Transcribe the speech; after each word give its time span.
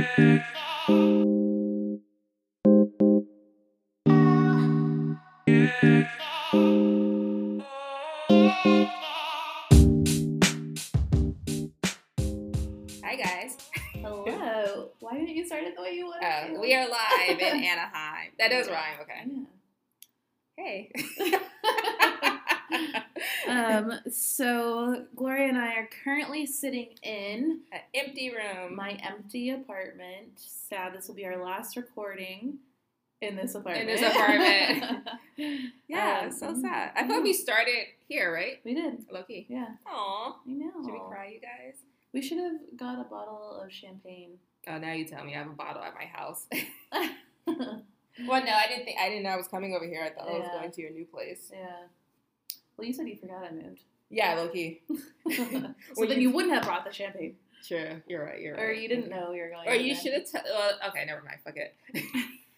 Hi 0.00 0.06
guys. 13.14 13.58
Hello. 13.92 14.88
Why 15.00 15.18
didn't 15.18 15.28
you 15.36 15.44
start 15.44 15.64
it 15.64 15.76
the 15.76 15.82
way 15.82 15.92
you 15.92 16.06
wanted 16.06 16.56
Uh, 16.56 16.60
we 16.60 16.74
are 16.74 16.88
live 16.88 17.38
in 17.38 17.38
Anaheim. 17.64 18.30
That 18.38 18.48
does 18.52 18.68
rhyme. 18.70 19.00
Okay. 19.02 19.26
Hey. 20.56 20.90
um, 23.50 23.92
so 24.12 25.04
Gloria 25.16 25.48
and 25.48 25.58
I 25.58 25.74
are 25.74 25.88
currently 26.04 26.46
sitting 26.46 26.88
in 27.02 27.60
An 27.72 27.80
empty 27.94 28.30
room. 28.30 28.74
my 28.76 28.92
empty 29.06 29.50
apartment. 29.50 30.32
Sad 30.36 30.94
this 30.94 31.08
will 31.08 31.14
be 31.14 31.26
our 31.26 31.42
last 31.42 31.76
recording 31.76 32.58
in 33.20 33.36
this 33.36 33.54
apartment. 33.54 33.88
In 33.90 33.96
this 33.96 34.10
apartment. 34.14 35.08
yeah, 35.88 36.22
Um, 36.24 36.32
so 36.32 36.54
sad. 36.60 36.92
I 36.96 37.06
thought 37.06 37.22
we 37.22 37.32
started 37.34 37.86
here, 38.08 38.32
right? 38.32 38.60
We 38.64 38.74
did. 38.74 39.04
Low 39.10 39.22
key. 39.24 39.46
Yeah, 39.48 39.66
Aw. 39.86 40.36
I 40.46 40.50
know. 40.50 40.70
Should 40.84 40.92
we 40.92 41.00
cry, 41.08 41.28
you 41.34 41.40
guys? 41.40 41.76
We 42.12 42.22
should 42.22 42.38
have 42.38 42.52
got 42.76 42.98
a 43.00 43.04
bottle 43.04 43.60
of 43.62 43.70
champagne. 43.72 44.38
Oh, 44.66 44.78
now 44.78 44.92
you 44.92 45.04
tell 45.04 45.24
me 45.24 45.34
I 45.34 45.38
have 45.38 45.46
a 45.46 45.50
bottle 45.54 45.82
at 45.82 45.94
my 45.94 46.04
house. 46.06 46.46
well, 47.46 48.44
no, 48.44 48.52
I 48.52 48.66
didn't 48.68 48.84
think 48.84 48.98
I 49.00 49.08
didn't 49.08 49.22
know 49.24 49.30
I 49.30 49.36
was 49.36 49.48
coming 49.48 49.74
over 49.74 49.84
here. 49.86 50.02
I 50.04 50.10
thought 50.10 50.28
I 50.28 50.38
was 50.38 50.48
going 50.52 50.70
to 50.72 50.80
your 50.82 50.90
new 50.90 51.04
place. 51.06 51.50
yeah. 51.52 51.86
Well, 52.80 52.86
you 52.86 52.94
said 52.94 53.06
you 53.08 53.16
forgot 53.16 53.44
I 53.44 53.52
moved. 53.52 53.82
Yeah, 54.08 54.34
low 54.34 54.48
key. 54.48 54.80
so 55.30 55.44
When 55.96 56.08
then 56.08 56.18
you- 56.20 56.28
you 56.28 56.34
wouldn't 56.34 56.54
have 56.54 56.64
brought 56.64 56.84
the 56.86 56.92
champagne. 56.92 57.36
Sure, 57.62 58.02
you're 58.08 58.24
right. 58.24 58.40
You're 58.40 58.54
right. 58.54 58.62
Or 58.62 58.72
you 58.72 58.88
didn't 58.88 59.10
know 59.10 59.32
you 59.32 59.42
were 59.42 59.50
going 59.50 59.68
Or 59.68 59.74
you 59.74 59.94
should 59.94 60.14
have. 60.14 60.24
T- 60.24 60.38
well, 60.44 60.70
okay, 60.88 61.04
never 61.04 61.22
mind. 61.22 61.40
Fuck 61.44 61.56
it. 61.58 61.76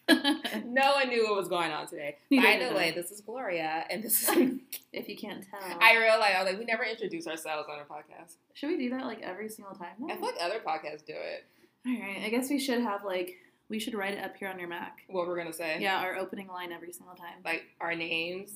no 0.66 0.92
one 0.94 1.08
knew 1.08 1.24
what 1.24 1.36
was 1.36 1.48
going 1.48 1.72
on 1.72 1.88
today. 1.88 2.16
Neither 2.30 2.46
By 2.46 2.58
the 2.66 2.70
I. 2.70 2.74
way, 2.76 2.90
this 2.92 3.10
is 3.10 3.20
Gloria, 3.20 3.84
and 3.90 4.02
this 4.02 4.28
is. 4.28 4.58
if 4.92 5.08
you 5.08 5.16
can't 5.16 5.44
tell. 5.50 5.60
I 5.80 5.96
realized 5.96 6.36
I 6.36 6.42
was 6.44 6.50
like, 6.52 6.58
we 6.60 6.64
never 6.66 6.84
introduce 6.84 7.26
ourselves 7.26 7.68
on 7.68 7.78
our 7.80 7.84
podcast. 7.84 8.34
Should 8.54 8.68
we 8.68 8.76
do 8.78 8.90
that 8.90 9.04
like 9.06 9.22
every 9.22 9.48
single 9.48 9.74
time? 9.74 9.90
I 10.08 10.14
feel 10.16 10.26
like 10.26 10.36
other 10.40 10.60
podcasts 10.60 11.04
do 11.04 11.14
it. 11.16 11.46
All 11.86 12.00
right. 12.00 12.22
I 12.24 12.28
guess 12.28 12.48
we 12.48 12.60
should 12.60 12.80
have 12.80 13.04
like 13.04 13.34
we 13.68 13.78
should 13.80 13.94
write 13.94 14.14
it 14.14 14.24
up 14.24 14.36
here 14.36 14.48
on 14.48 14.58
your 14.60 14.68
Mac. 14.68 14.98
What 15.08 15.26
we're 15.26 15.36
gonna 15.36 15.52
say? 15.52 15.78
Yeah, 15.80 15.98
our 15.98 16.16
opening 16.16 16.46
line 16.46 16.70
every 16.72 16.92
single 16.92 17.14
time. 17.16 17.40
Like 17.44 17.64
our 17.80 17.94
names 17.96 18.50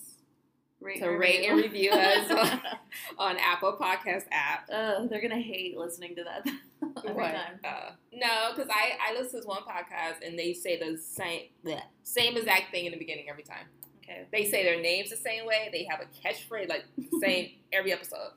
Rate 0.81 1.01
to 1.01 1.09
rate 1.09 1.47
and 1.49 1.57
review 1.57 1.91
us 1.91 2.31
on, 3.19 3.31
on 3.31 3.37
Apple 3.39 3.77
Podcast 3.81 4.25
app. 4.31 4.69
uh, 4.73 5.07
they're 5.07 5.23
gonna 5.23 5.41
hate 5.41 5.77
listening 5.77 6.15
to 6.17 6.25
that 6.25 6.47
every 7.05 7.15
What? 7.15 7.33
time. 7.33 7.59
Uh, 7.65 7.91
no, 8.13 8.53
because 8.55 8.71
I 8.71 8.93
I 9.11 9.19
listen 9.19 9.41
to 9.43 9.49
one 9.49 9.63
podcast 9.63 10.25
and 10.27 10.39
they 10.39 10.53
say 10.53 10.79
the 10.79 10.99
same 10.99 11.45
bleh, 11.65 11.81
same 12.03 12.37
exact 12.37 12.71
thing 12.73 12.85
in 12.87 12.93
the 12.93 12.99
beginning 12.99 13.29
every 13.31 13.43
time. 13.43 13.67
Okay. 14.05 14.27
They 14.31 14.45
say 14.49 14.63
their 14.63 14.81
names 14.81 15.11
the 15.11 15.17
same 15.17 15.47
way. 15.47 15.69
They 15.73 15.85
have 15.91 16.01
a 16.01 16.05
catchphrase 16.29 16.69
like 16.69 16.85
the 16.97 17.09
same 17.21 17.51
every 17.73 17.93
episode. 17.93 18.33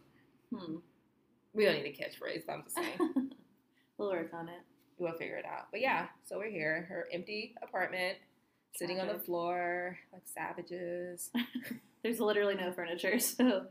Hmm. 0.56 0.78
We 1.54 1.66
don't 1.66 1.76
need 1.76 1.86
a 1.86 1.92
catchphrase, 1.94 2.44
but 2.48 2.54
I'm 2.54 2.64
just 2.64 2.76
saying. 2.76 3.32
we'll 3.98 4.10
work 4.12 4.34
on 4.34 4.48
it. 4.50 4.62
We'll 4.98 5.14
figure 5.14 5.36
it 5.38 5.46
out. 5.46 5.68
But 5.72 5.82
yeah, 5.82 6.08
so 6.26 6.38
we're 6.38 6.50
here. 6.50 6.86
Her 6.90 7.08
empty 7.14 7.54
apartment, 7.62 8.18
sitting 8.76 9.00
on 9.00 9.08
the 9.08 9.20
floor 9.20 10.00
like 10.14 10.24
savages. 10.26 11.30
There's 12.04 12.20
literally 12.20 12.56
no 12.56 12.72
furniture, 12.72 13.20
so 13.20 13.66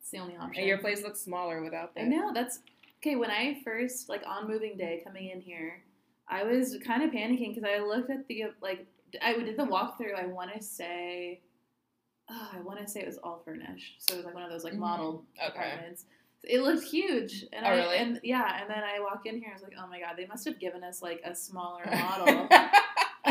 it's 0.00 0.10
the 0.10 0.18
only 0.18 0.36
option. 0.36 0.58
And 0.60 0.66
your 0.68 0.78
place 0.78 1.02
looks 1.02 1.20
smaller 1.20 1.62
without 1.62 1.92
I 1.96 2.02
that. 2.02 2.08
know 2.08 2.32
that's 2.34 2.60
okay. 3.00 3.16
When 3.16 3.30
I 3.30 3.60
first 3.64 4.08
like 4.08 4.22
on 4.26 4.48
moving 4.48 4.76
day 4.76 5.02
coming 5.04 5.30
in 5.30 5.40
here, 5.40 5.82
I 6.28 6.42
was 6.44 6.76
kind 6.84 7.02
of 7.02 7.10
panicking 7.10 7.54
because 7.54 7.64
I 7.64 7.78
looked 7.78 8.10
at 8.10 8.26
the 8.28 8.44
like 8.60 8.86
I 9.22 9.32
did 9.34 9.56
the 9.56 9.64
walkthrough. 9.64 10.14
I 10.18 10.26
want 10.26 10.52
to 10.54 10.62
say, 10.62 11.40
oh, 12.30 12.48
I 12.52 12.60
want 12.60 12.80
to 12.80 12.88
say 12.88 13.00
it 13.00 13.06
was 13.06 13.18
all 13.18 13.40
furnished, 13.44 13.96
so 13.98 14.14
it 14.14 14.16
was 14.18 14.26
like 14.26 14.34
one 14.34 14.42
of 14.44 14.50
those 14.50 14.64
like 14.64 14.74
Mhm. 14.74 15.22
Okay. 15.40 15.46
apartments. 15.48 16.04
It 16.44 16.62
looked 16.62 16.84
huge, 16.84 17.44
and 17.52 17.66
Oh, 17.66 17.70
I 17.70 17.76
really? 17.76 17.96
and 17.96 18.20
yeah, 18.22 18.60
and 18.60 18.70
then 18.70 18.84
I 18.84 19.00
walk 19.00 19.26
in 19.26 19.38
here. 19.40 19.48
I 19.50 19.54
was 19.54 19.62
like, 19.62 19.74
oh 19.78 19.86
my 19.88 19.98
god, 19.98 20.14
they 20.16 20.26
must 20.26 20.44
have 20.44 20.58
given 20.60 20.84
us 20.84 21.02
like 21.02 21.20
a 21.24 21.34
smaller 21.34 21.82
model. 21.90 22.48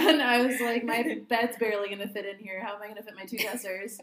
And 0.07 0.21
I 0.33 0.45
was 0.45 0.59
like, 0.61 0.83
my 0.83 1.19
bed's 1.29 1.57
barely 1.57 1.89
gonna 1.89 2.07
fit 2.07 2.25
in 2.25 2.37
here. 2.43 2.63
How 2.63 2.75
am 2.75 2.81
I 2.81 2.87
gonna 2.87 3.03
fit 3.03 3.15
my 3.15 3.25
two 3.25 3.37
dressers? 3.37 3.99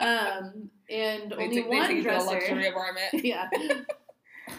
Um, 0.00 0.70
and 0.88 1.30
they 1.30 1.36
only 1.36 1.56
took, 1.62 1.70
they 1.70 1.76
one 1.78 1.86
took 1.88 1.96
you 1.96 2.02
dresser. 2.02 2.26
luxury 2.26 2.66
apartment. 2.68 3.06
yeah. 3.24 3.48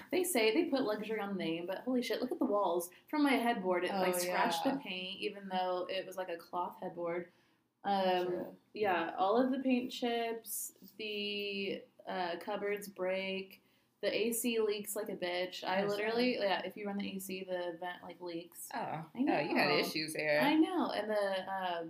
They 0.10 0.24
say 0.24 0.54
they 0.54 0.66
put 0.70 0.84
luxury 0.84 1.20
on 1.20 1.30
the 1.38 1.44
name, 1.44 1.66
but 1.68 1.80
holy 1.80 2.02
shit, 2.02 2.22
look 2.22 2.32
at 2.32 2.40
the 2.40 2.46
walls. 2.46 2.90
From 3.10 3.24
my 3.24 3.34
headboard, 3.34 3.84
it 3.84 3.92
like 3.94 4.16
Oh, 4.16 4.20
scratched 4.20 4.66
yeah. 4.66 4.74
the 4.74 4.78
paint, 4.80 5.20
even 5.20 5.44
though 5.50 5.86
it 5.90 6.06
was 6.06 6.16
like 6.18 6.30
a 6.30 6.38
cloth 6.38 6.76
headboard. 6.82 7.28
Um, 7.84 8.28
True. 8.28 8.46
yeah, 8.74 9.12
all 9.18 9.36
of 9.42 9.52
the 9.52 9.60
paint 9.60 9.92
chips, 9.92 10.74
the 10.98 11.82
uh, 12.10 12.32
cupboards 12.44 12.88
break, 12.88 13.61
the 14.02 14.16
AC 14.16 14.60
leaks 14.60 14.96
like 14.96 15.10
a 15.10 15.16
bitch. 15.16 15.64
I 15.64 15.86
literally, 15.86 16.38
yeah, 16.40 16.62
if 16.66 16.76
you 16.76 16.88
run 16.88 16.98
the 16.98 17.08
AC, 17.08 17.46
the 17.48 17.78
vent 17.80 17.98
like 18.04 18.20
leaks. 18.20 18.68
Oh, 18.74 18.78
I 18.78 19.06
oh, 19.16 19.40
you 19.40 19.56
had 19.56 19.72
issues 19.72 20.16
here. 20.16 20.42
I 20.44 20.56
know, 20.56 20.92
and 20.92 21.10
the 21.10 21.40
um, 21.50 21.90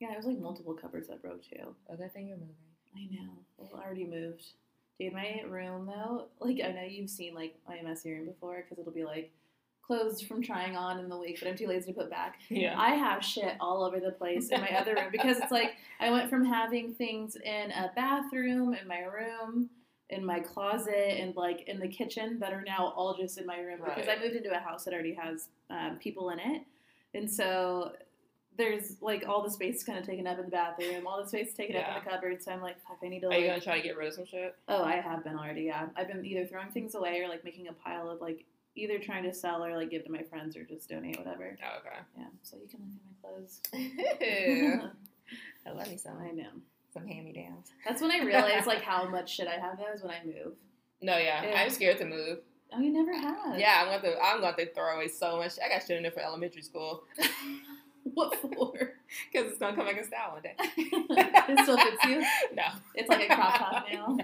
yeah, 0.00 0.12
it 0.12 0.16
was 0.16 0.26
like 0.26 0.38
multiple 0.38 0.74
cupboards 0.74 1.08
that 1.08 1.20
broke 1.20 1.42
too. 1.42 1.74
Oh, 1.90 1.96
that 1.96 2.14
thing 2.14 2.28
you're 2.28 2.36
moving. 2.36 2.54
I 2.96 3.14
know. 3.14 3.30
Well, 3.56 3.80
I 3.80 3.84
already 3.84 4.06
moved. 4.06 4.44
Dude, 4.98 5.12
my 5.12 5.42
room 5.48 5.86
though, 5.86 6.26
like 6.40 6.60
I 6.64 6.72
know 6.72 6.82
you've 6.82 7.10
seen 7.10 7.34
like 7.34 7.56
my 7.68 7.80
messy 7.82 8.12
room 8.12 8.26
before 8.26 8.56
because 8.62 8.78
it'll 8.78 8.92
be 8.92 9.04
like 9.04 9.32
clothes 9.82 10.20
from 10.20 10.42
trying 10.42 10.76
on 10.76 11.00
in 11.00 11.08
the 11.08 11.16
week, 11.16 11.38
but 11.40 11.48
I'm 11.48 11.56
too 11.56 11.66
lazy 11.66 11.92
to 11.92 11.98
put 11.98 12.10
back. 12.10 12.40
Yeah. 12.48 12.78
I 12.78 12.90
have 12.90 13.24
shit 13.24 13.54
all 13.58 13.82
over 13.82 14.00
the 14.00 14.12
place 14.12 14.50
in 14.50 14.60
my 14.60 14.70
other 14.78 14.94
room 14.94 15.08
because 15.10 15.38
it's 15.38 15.50
like 15.50 15.76
I 15.98 16.10
went 16.10 16.30
from 16.30 16.44
having 16.44 16.94
things 16.94 17.36
in 17.36 17.70
a 17.70 17.90
bathroom, 17.96 18.74
in 18.74 18.86
my 18.86 19.00
room, 19.00 19.70
in 20.10 20.24
my 20.24 20.40
closet, 20.40 21.20
and 21.20 21.36
like 21.36 21.68
in 21.68 21.78
the 21.78 21.88
kitchen 21.88 22.38
that 22.40 22.52
are 22.52 22.62
now 22.62 22.92
all 22.96 23.14
just 23.16 23.38
in 23.38 23.46
my 23.46 23.58
room 23.58 23.80
because 23.84 24.08
I 24.08 24.18
moved 24.18 24.36
into 24.36 24.54
a 24.54 24.58
house 24.58 24.84
that 24.84 24.94
already 24.94 25.14
has 25.14 25.48
um, 25.70 25.98
people 26.00 26.30
in 26.30 26.38
it, 26.38 26.62
and 27.14 27.30
so 27.30 27.92
there's 28.56 28.96
like 29.00 29.24
all 29.26 29.42
the 29.42 29.50
space 29.50 29.84
kind 29.84 29.98
of 29.98 30.04
taken 30.04 30.26
up 30.26 30.38
in 30.38 30.44
the 30.44 30.50
bathroom, 30.50 31.06
all 31.06 31.22
the 31.22 31.28
space 31.28 31.54
taken 31.54 31.76
up 31.76 31.88
in 31.88 31.94
the 32.04 32.10
cupboard. 32.10 32.42
So 32.42 32.52
I'm 32.52 32.60
like, 32.60 32.76
fuck, 32.86 32.98
I 33.02 33.08
need 33.08 33.20
to 33.20 33.28
Are 33.28 33.38
you 33.38 33.46
gonna 33.46 33.60
try 33.60 33.76
to 33.76 33.82
get 33.82 33.96
rid 33.96 34.08
of 34.08 34.14
some 34.14 34.26
shit? 34.26 34.56
Oh, 34.66 34.82
I 34.82 34.96
have 34.96 35.22
been 35.24 35.36
already. 35.36 35.62
Yeah, 35.62 35.86
I've 35.96 36.08
been 36.08 36.26
either 36.26 36.44
throwing 36.44 36.70
things 36.70 36.94
away 36.94 37.20
or 37.20 37.28
like 37.28 37.44
making 37.44 37.68
a 37.68 37.72
pile 37.72 38.10
of 38.10 38.20
like 38.20 38.44
either 38.74 38.98
trying 38.98 39.22
to 39.24 39.32
sell 39.32 39.64
or 39.64 39.76
like 39.76 39.90
give 39.90 40.04
to 40.04 40.10
my 40.10 40.22
friends 40.22 40.56
or 40.56 40.64
just 40.64 40.88
donate 40.88 41.18
whatever. 41.18 41.56
Oh, 41.62 41.78
okay. 41.78 41.96
Yeah, 42.16 42.24
so 42.42 42.56
you 42.56 42.68
can 42.68 42.80
look 42.80 42.90
at 42.96 43.22
my 43.22 43.30
clothes. 43.30 43.60
I 45.66 45.70
love 45.70 45.88
me 45.88 45.96
some 45.96 46.18
I 46.18 46.30
know. 46.32 46.50
Some 46.98 47.06
hand 47.08 47.24
me 47.26 47.32
downs. 47.32 47.70
That's 47.86 48.02
when 48.02 48.10
I 48.10 48.24
realized 48.24 48.66
like 48.66 48.82
how 48.82 49.08
much 49.08 49.34
shit 49.34 49.46
I 49.48 49.54
have 49.58 49.78
though 49.78 49.92
is 49.94 50.02
when 50.02 50.10
I 50.12 50.24
move. 50.24 50.54
No, 51.00 51.16
yeah, 51.16 51.42
Yeah. 51.44 51.60
I'm 51.60 51.70
scared 51.70 51.98
to 51.98 52.04
move. 52.04 52.38
Oh, 52.72 52.80
you 52.80 52.92
never 52.92 53.12
have. 53.14 53.58
Yeah, 53.58 53.80
I'm 53.82 54.02
going 54.02 54.14
to. 54.14 54.20
I'm 54.22 54.40
going 54.40 54.54
to 54.56 54.74
throw 54.74 54.94
away 54.96 55.08
so 55.08 55.36
much. 55.38 55.52
I 55.64 55.68
got 55.68 55.86
shit 55.86 55.96
in 55.96 56.02
there 56.02 56.12
for 56.12 56.20
elementary 56.20 56.62
school 56.62 57.04
What 58.14 58.34
for? 58.40 58.72
because 59.32 59.50
it's 59.50 59.58
gonna 59.58 59.76
come 59.76 59.84
back 59.86 59.98
in 59.98 60.04
style 60.04 60.32
one 60.32 60.42
day. 60.42 60.54
it 60.58 61.60
still 61.64 61.76
fits 61.76 62.04
you. 62.04 62.24
No, 62.54 62.64
It's 62.94 63.08
like 63.08 63.28
a 63.30 63.34
crop 63.34 63.58
top 63.58 63.86
now. 63.92 64.16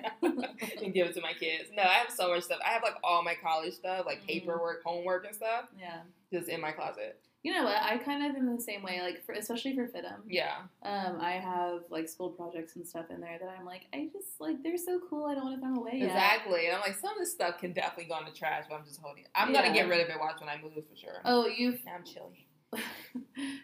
and 0.83 0.93
give 0.95 1.07
it 1.09 1.15
to 1.15 1.21
my 1.21 1.33
kids. 1.35 1.69
No, 1.75 1.83
I 1.83 1.95
have 1.95 2.11
so 2.11 2.31
much 2.31 2.45
stuff. 2.45 2.61
I 2.65 2.71
have 2.71 2.83
like 2.83 2.95
all 3.05 3.23
my 3.23 3.35
college 3.35 3.75
stuff, 3.75 4.05
like 4.07 4.23
Mhm. 4.23 4.27
paperwork, 4.27 4.83
homework, 4.85 5.27
and 5.27 5.35
stuff, 5.35 5.67
Yeah. 5.79 6.01
just 6.33 6.49
in 6.49 6.61
my 6.61 6.73
closet. 6.73 7.21
You 7.43 7.53
know 7.53 7.65
what? 7.65 7.77
I 7.83 7.99
kind 7.99 8.25
of 8.25 8.35
am 8.37 8.57
the 8.57 8.63
same 8.63 8.83
way. 8.83 9.03
Like, 9.03 9.23
for, 9.27 9.33
especially 9.33 9.75
for 9.75 9.87
FIDM. 9.87 10.23
Yeah, 10.29 10.63
Um, 10.83 11.19
I 11.21 11.33
have 11.33 11.54
like 11.95 12.09
school 12.09 12.29
projects 12.31 12.77
and 12.77 12.87
stuff 12.87 13.07
in 13.11 13.21
there 13.21 13.39
that 13.41 13.49
I'm 13.59 13.65
like, 13.65 13.87
I 13.95 14.09
just 14.13 14.39
like 14.41 14.63
they're 14.63 14.77
so 14.77 15.01
cool. 15.09 15.25
I 15.27 15.35
don't 15.35 15.45
want 15.45 15.57
to 15.57 15.61
throw 15.61 15.71
them 15.71 15.79
away 15.79 15.93
yet. 15.95 16.09
exactly. 16.09 16.67
And 16.67 16.75
I'm 16.77 16.83
like, 16.83 16.97
some 16.97 17.13
of 17.13 17.19
this 17.19 17.33
stuff 17.33 17.59
can 17.59 17.73
definitely 17.73 18.05
go 18.13 18.19
in 18.19 18.27
the 18.27 18.33
trash, 18.37 18.65
but 18.69 18.77
I'm 18.77 18.85
just 18.85 19.01
holding. 19.01 19.25
it. 19.25 19.31
I'm 19.35 19.53
gonna 19.53 19.73
get 19.73 19.89
rid 19.89 20.01
of 20.01 20.09
it. 20.11 20.17
Watch 20.21 20.41
when 20.41 20.49
I 20.51 20.61
move 20.63 20.75
for 20.75 20.97
sure. 20.97 21.23
Oh, 21.25 21.47
you 21.47 21.79
I'm 21.93 22.05
chilly. 22.05 22.47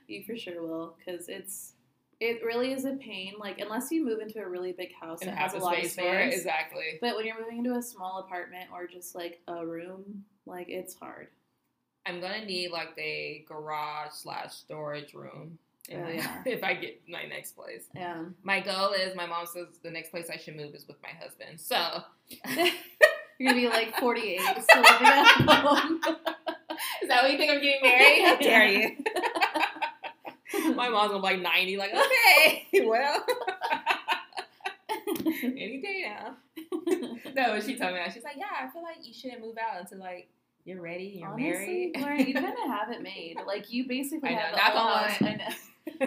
you 0.07 0.23
for 0.25 0.37
sure 0.37 0.63
will 0.63 0.97
because 0.99 1.29
it's 1.29 1.73
it 2.21 2.43
really 2.45 2.73
is 2.73 2.85
a 2.85 2.93
pain. 2.93 3.35
Like 3.39 3.59
unless 3.59 3.91
you 3.91 4.05
move 4.05 4.21
into 4.21 4.41
a 4.41 4.49
really 4.49 4.73
big 4.73 4.93
house 4.95 5.21
And 5.23 5.31
that 5.31 5.37
have 5.37 5.53
has 5.53 5.61
a 5.63 5.65
lot 5.65 5.75
of 5.79 5.81
space 5.85 5.95
for 5.97 6.15
it. 6.19 6.31
space. 6.33 6.41
Exactly. 6.41 6.99
But 7.01 7.17
when 7.17 7.27
you're 7.27 7.41
moving 7.41 7.59
into 7.59 7.75
a 7.77 7.83
small 7.83 8.19
apartment 8.21 8.69
or 8.73 8.87
just 8.87 9.15
like 9.15 9.41
a 9.49 9.67
room, 9.67 10.25
like 10.47 10.69
it's 10.69 10.95
hard. 10.95 11.29
I'm 12.07 12.21
gonna 12.21 12.45
need 12.45 12.71
like 12.71 12.91
a 12.99 13.45
garage 13.49 14.13
slash 14.13 14.53
storage 14.55 15.15
room. 15.15 15.59
Oh, 15.93 16.09
yeah. 16.13 16.43
if 16.47 16.63
I 16.63 16.75
get 16.75 17.03
my 17.09 17.25
next 17.25 17.53
place. 17.53 17.85
Yeah. 17.95 18.23
My 18.43 18.61
goal 18.61 18.93
is 18.93 19.15
my 19.17 19.27
mom 19.27 19.47
says 19.47 19.67
the 19.83 19.91
next 19.91 20.11
place 20.11 20.29
I 20.33 20.37
should 20.37 20.57
move 20.57 20.75
is 20.75 20.87
with 20.87 20.97
my 21.03 21.11
husband. 21.21 21.61
So 21.61 22.03
You're 23.39 23.53
gonna 23.53 23.61
be 23.61 23.69
like 23.69 23.97
48, 23.99 24.41
still 24.61 24.83
living 24.83 25.07
at 25.07 25.27
home. 25.49 26.01
is 27.03 27.09
that 27.09 27.23
what 27.23 27.33
you 27.33 27.39
think 27.39 27.51
I'm 27.53 27.61
getting 27.61 27.81
married? 27.83 28.23
How 28.25 28.37
dare 28.37 28.67
you? 28.69 28.97
my 30.75 30.89
mom's 30.89 31.13
gonna 31.13 31.21
be 31.23 31.35
like 31.35 31.41
90, 31.41 31.77
like, 31.77 31.93
okay, 31.95 32.69
well 32.87 33.25
any 35.43 35.81
day 35.81 36.05
now. 36.07 36.37
No, 37.35 37.61
she 37.61 37.77
told 37.77 37.93
me 37.93 37.99
that. 37.99 38.13
She's 38.13 38.25
like, 38.25 38.37
Yeah, 38.37 38.47
I 38.61 38.69
feel 38.71 38.83
like 38.83 38.97
you 39.03 39.13
shouldn't 39.13 39.41
move 39.41 39.57
out 39.59 39.81
until 39.81 39.99
like 39.99 40.29
You're 40.65 40.81
ready. 40.83 41.17
You're 41.21 41.29
Honestly, 41.29 41.51
married. 41.51 41.95
Gloria, 41.95 42.27
you 42.27 42.35
kind 42.35 42.47
of 42.65 42.71
have 42.71 42.91
it 42.91 43.03
made. 43.03 43.37
Like 43.47 43.73
you 43.73 43.87
basically 43.87 44.31
I 44.31 44.35
know, 44.35 44.57
have 44.57 44.75
the 44.75 44.79
whole 44.81 44.89
house. 44.89 45.23
I 45.23 45.35
know. 45.35 45.55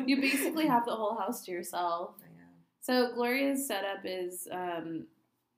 You 0.05 0.19
basically 0.21 0.67
have 0.67 0.85
the 0.85 0.95
whole 0.95 1.15
house 1.17 1.43
to 1.45 1.51
yourself. 1.51 2.11
So 2.81 3.13
Gloria's 3.13 3.65
setup 3.65 3.99
is 4.03 4.47
um, 4.51 5.07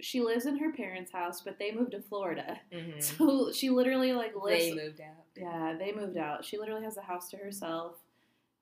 she 0.02 0.22
lives 0.22 0.46
in 0.46 0.58
her 0.58 0.72
parents' 0.74 1.12
house, 1.12 1.42
but 1.42 1.58
they 1.58 1.72
moved 1.72 1.92
to 1.92 2.02
Florida. 2.02 2.60
Mhm. 2.72 3.02
So 3.18 3.52
she 3.52 3.70
literally 3.70 4.14
like 4.14 4.36
lives. 4.36 4.64
They 4.66 4.74
moved 4.76 5.02
out. 5.02 5.26
Yeah, 5.36 5.76
they 5.78 5.92
moved 5.92 6.18
out. 6.18 6.46
She 6.46 6.58
literally 6.58 6.84
has 6.84 6.98
a 6.98 7.02
house 7.02 7.30
to 7.32 7.38
herself 7.38 7.96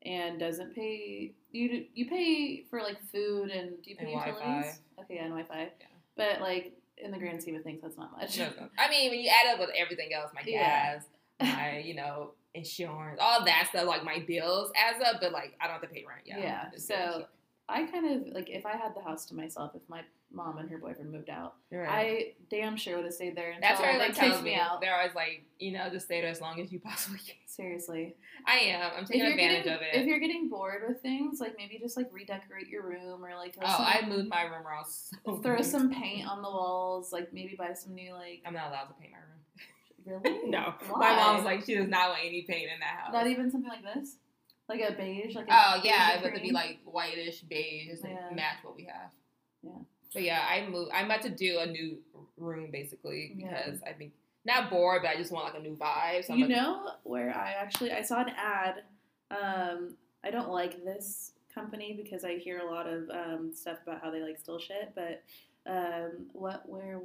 and 0.05 0.39
doesn't 0.39 0.75
pay 0.75 1.33
you. 1.51 1.85
You 1.93 2.09
pay 2.09 2.63
for 2.69 2.81
like 2.81 2.97
food 3.11 3.49
and 3.51 3.81
do 3.83 3.89
you 3.89 3.95
pay 3.97 4.05
And 4.05 4.13
utilities? 4.13 4.39
Wi-Fi. 4.43 5.01
Okay, 5.03 5.17
and 5.17 5.29
Wi-Fi. 5.31 5.71
Yeah. 5.79 5.85
But 6.15 6.41
like 6.41 6.73
in 6.97 7.11
the 7.11 7.17
grand 7.17 7.41
scheme 7.41 7.55
of 7.55 7.63
things, 7.63 7.81
that's 7.81 7.97
not 7.97 8.11
much. 8.13 8.37
No, 8.37 8.45
no. 8.57 8.69
I 8.77 8.89
mean, 8.89 9.09
when 9.11 9.19
you 9.19 9.29
add 9.29 9.53
up 9.53 9.59
with 9.59 9.71
everything 9.75 10.13
else, 10.13 10.31
my 10.33 10.41
Yeah. 10.45 10.99
gas, 10.99 11.05
my, 11.41 11.79
you 11.79 11.95
know, 11.95 12.31
insurance, 12.55 13.19
all 13.21 13.43
that 13.45 13.67
stuff, 13.69 13.85
like 13.87 14.03
my 14.03 14.23
bills 14.27 14.71
adds 14.75 15.03
up, 15.03 15.21
but 15.21 15.31
like 15.31 15.55
I 15.61 15.65
don't 15.67 15.73
have 15.73 15.81
to 15.81 15.87
pay 15.87 16.05
rent. 16.07 16.21
Yeah. 16.25 16.37
Yeah, 16.39 16.65
so- 16.77 17.25
I 17.69 17.83
kind 17.85 18.05
of 18.27 18.33
like 18.33 18.49
if 18.49 18.65
I 18.65 18.73
had 18.73 18.93
the 18.93 19.01
house 19.01 19.25
to 19.27 19.35
myself, 19.35 19.71
if 19.73 19.81
my 19.87 20.01
mom 20.33 20.57
and 20.57 20.69
her 20.69 20.77
boyfriend 20.77 21.11
moved 21.13 21.29
out, 21.29 21.53
right. 21.71 21.87
I 21.89 22.33
damn 22.49 22.75
sure 22.75 22.97
would 22.97 23.05
have 23.05 23.13
stayed 23.13 23.37
there 23.37 23.51
until 23.51 23.61
That's 23.61 23.79
everyone 23.81 24.07
kicked 24.07 24.17
tells 24.19 24.41
me 24.43 24.51
me. 24.51 24.55
out. 24.59 24.81
They're 24.81 24.93
always 24.93 25.15
like, 25.15 25.45
you 25.59 25.71
know, 25.71 25.89
just 25.89 26.07
stay 26.07 26.19
there 26.19 26.29
as 26.29 26.41
long 26.41 26.59
as 26.59 26.73
you 26.73 26.79
possibly 26.83 27.19
can. 27.19 27.35
Seriously, 27.45 28.15
I 28.45 28.55
am. 28.57 28.91
I'm 28.97 29.05
taking 29.05 29.21
advantage 29.25 29.63
getting, 29.63 29.73
of 29.73 29.81
it. 29.81 29.95
if 29.95 30.05
you're 30.05 30.19
getting 30.19 30.49
bored 30.49 30.83
with 30.85 31.01
things, 31.01 31.39
like 31.39 31.55
maybe 31.57 31.79
just 31.79 31.95
like 31.95 32.09
redecorate 32.11 32.67
your 32.67 32.83
room 32.83 33.23
or 33.23 33.33
like 33.37 33.55
Oh, 33.61 33.65
some, 33.65 33.85
I 33.87 34.01
moved 34.09 34.27
my 34.27 34.43
room 34.43 34.67
around 34.67 34.85
so 34.87 35.37
throw 35.37 35.61
some 35.61 35.89
paint 35.89 36.27
on 36.27 36.41
the 36.41 36.49
walls. 36.49 37.13
Like 37.13 37.31
maybe 37.31 37.55
buy 37.57 37.71
some 37.73 37.93
new 37.95 38.11
like 38.11 38.41
I'm 38.45 38.53
not 38.53 38.67
allowed 38.67 38.87
to 38.87 38.93
paint 38.99 39.13
my 39.13 39.19
room. 39.19 39.39
Really 40.05 40.41
No, 40.49 40.73
Why? 40.89 40.99
my 40.99 41.15
mom's 41.15 41.45
like 41.45 41.65
she 41.65 41.75
does 41.75 41.87
not 41.87 42.09
want 42.09 42.21
any 42.25 42.41
paint 42.43 42.69
in 42.73 42.79
that 42.79 42.99
house. 42.99 43.13
not 43.13 43.27
even 43.27 43.49
something 43.51 43.69
like 43.69 43.83
this, 43.83 44.15
like 44.69 44.81
a 44.81 44.93
beige, 44.93 45.35
like 45.35 45.47
a 45.47 45.51
Oh 45.51 45.81
yeah, 45.83 46.15
it 46.17 46.23
would 46.23 46.41
be 46.41 46.51
like 46.51 46.79
whitish, 46.85 47.41
beige, 47.41 48.01
like 48.03 48.11
Yeah. 48.13 48.35
match 48.35 48.57
what 48.63 48.75
we 48.75 48.85
have. 48.85 49.09
Yeah. 49.63 49.71
But 50.13 50.21
yeah, 50.23 50.45
I 50.47 50.67
moved. 50.67 50.91
I'm 50.93 51.05
about 51.05 51.21
to 51.23 51.29
do 51.29 51.59
a 51.59 51.65
new 51.65 51.97
room 52.37 52.69
basically 52.71 53.33
Yeah. 53.37 53.49
because 53.65 53.81
I 53.87 53.93
think 53.93 54.13
not 54.45 54.69
bored, 54.69 55.01
but 55.03 55.09
I 55.09 55.15
just 55.15 55.31
want 55.31 55.45
like 55.45 55.55
a 55.59 55.65
new 55.65 55.75
vibe. 55.75 56.25
So 56.25 56.33
you 56.35 56.45
like, 56.47 56.55
know 56.55 56.89
where 57.03 57.33
I 57.35 57.51
actually 57.53 57.91
I 57.91 58.01
saw 58.01 58.21
an 58.21 58.29
ad. 58.37 58.83
Um, 59.31 59.95
I 60.23 60.29
don't 60.31 60.49
like 60.49 60.83
this 60.85 61.31
company 61.53 61.93
because 62.01 62.23
I 62.23 62.37
hear 62.37 62.59
a 62.59 62.65
lot 62.65 62.87
of 62.87 63.09
um, 63.09 63.51
stuff 63.53 63.77
about 63.85 64.01
how 64.01 64.11
they 64.11 64.21
like 64.21 64.37
steal 64.37 64.59
shit. 64.59 64.93
But 64.95 65.23
um, 65.65 66.27
what 66.33 66.67
where 66.67 66.99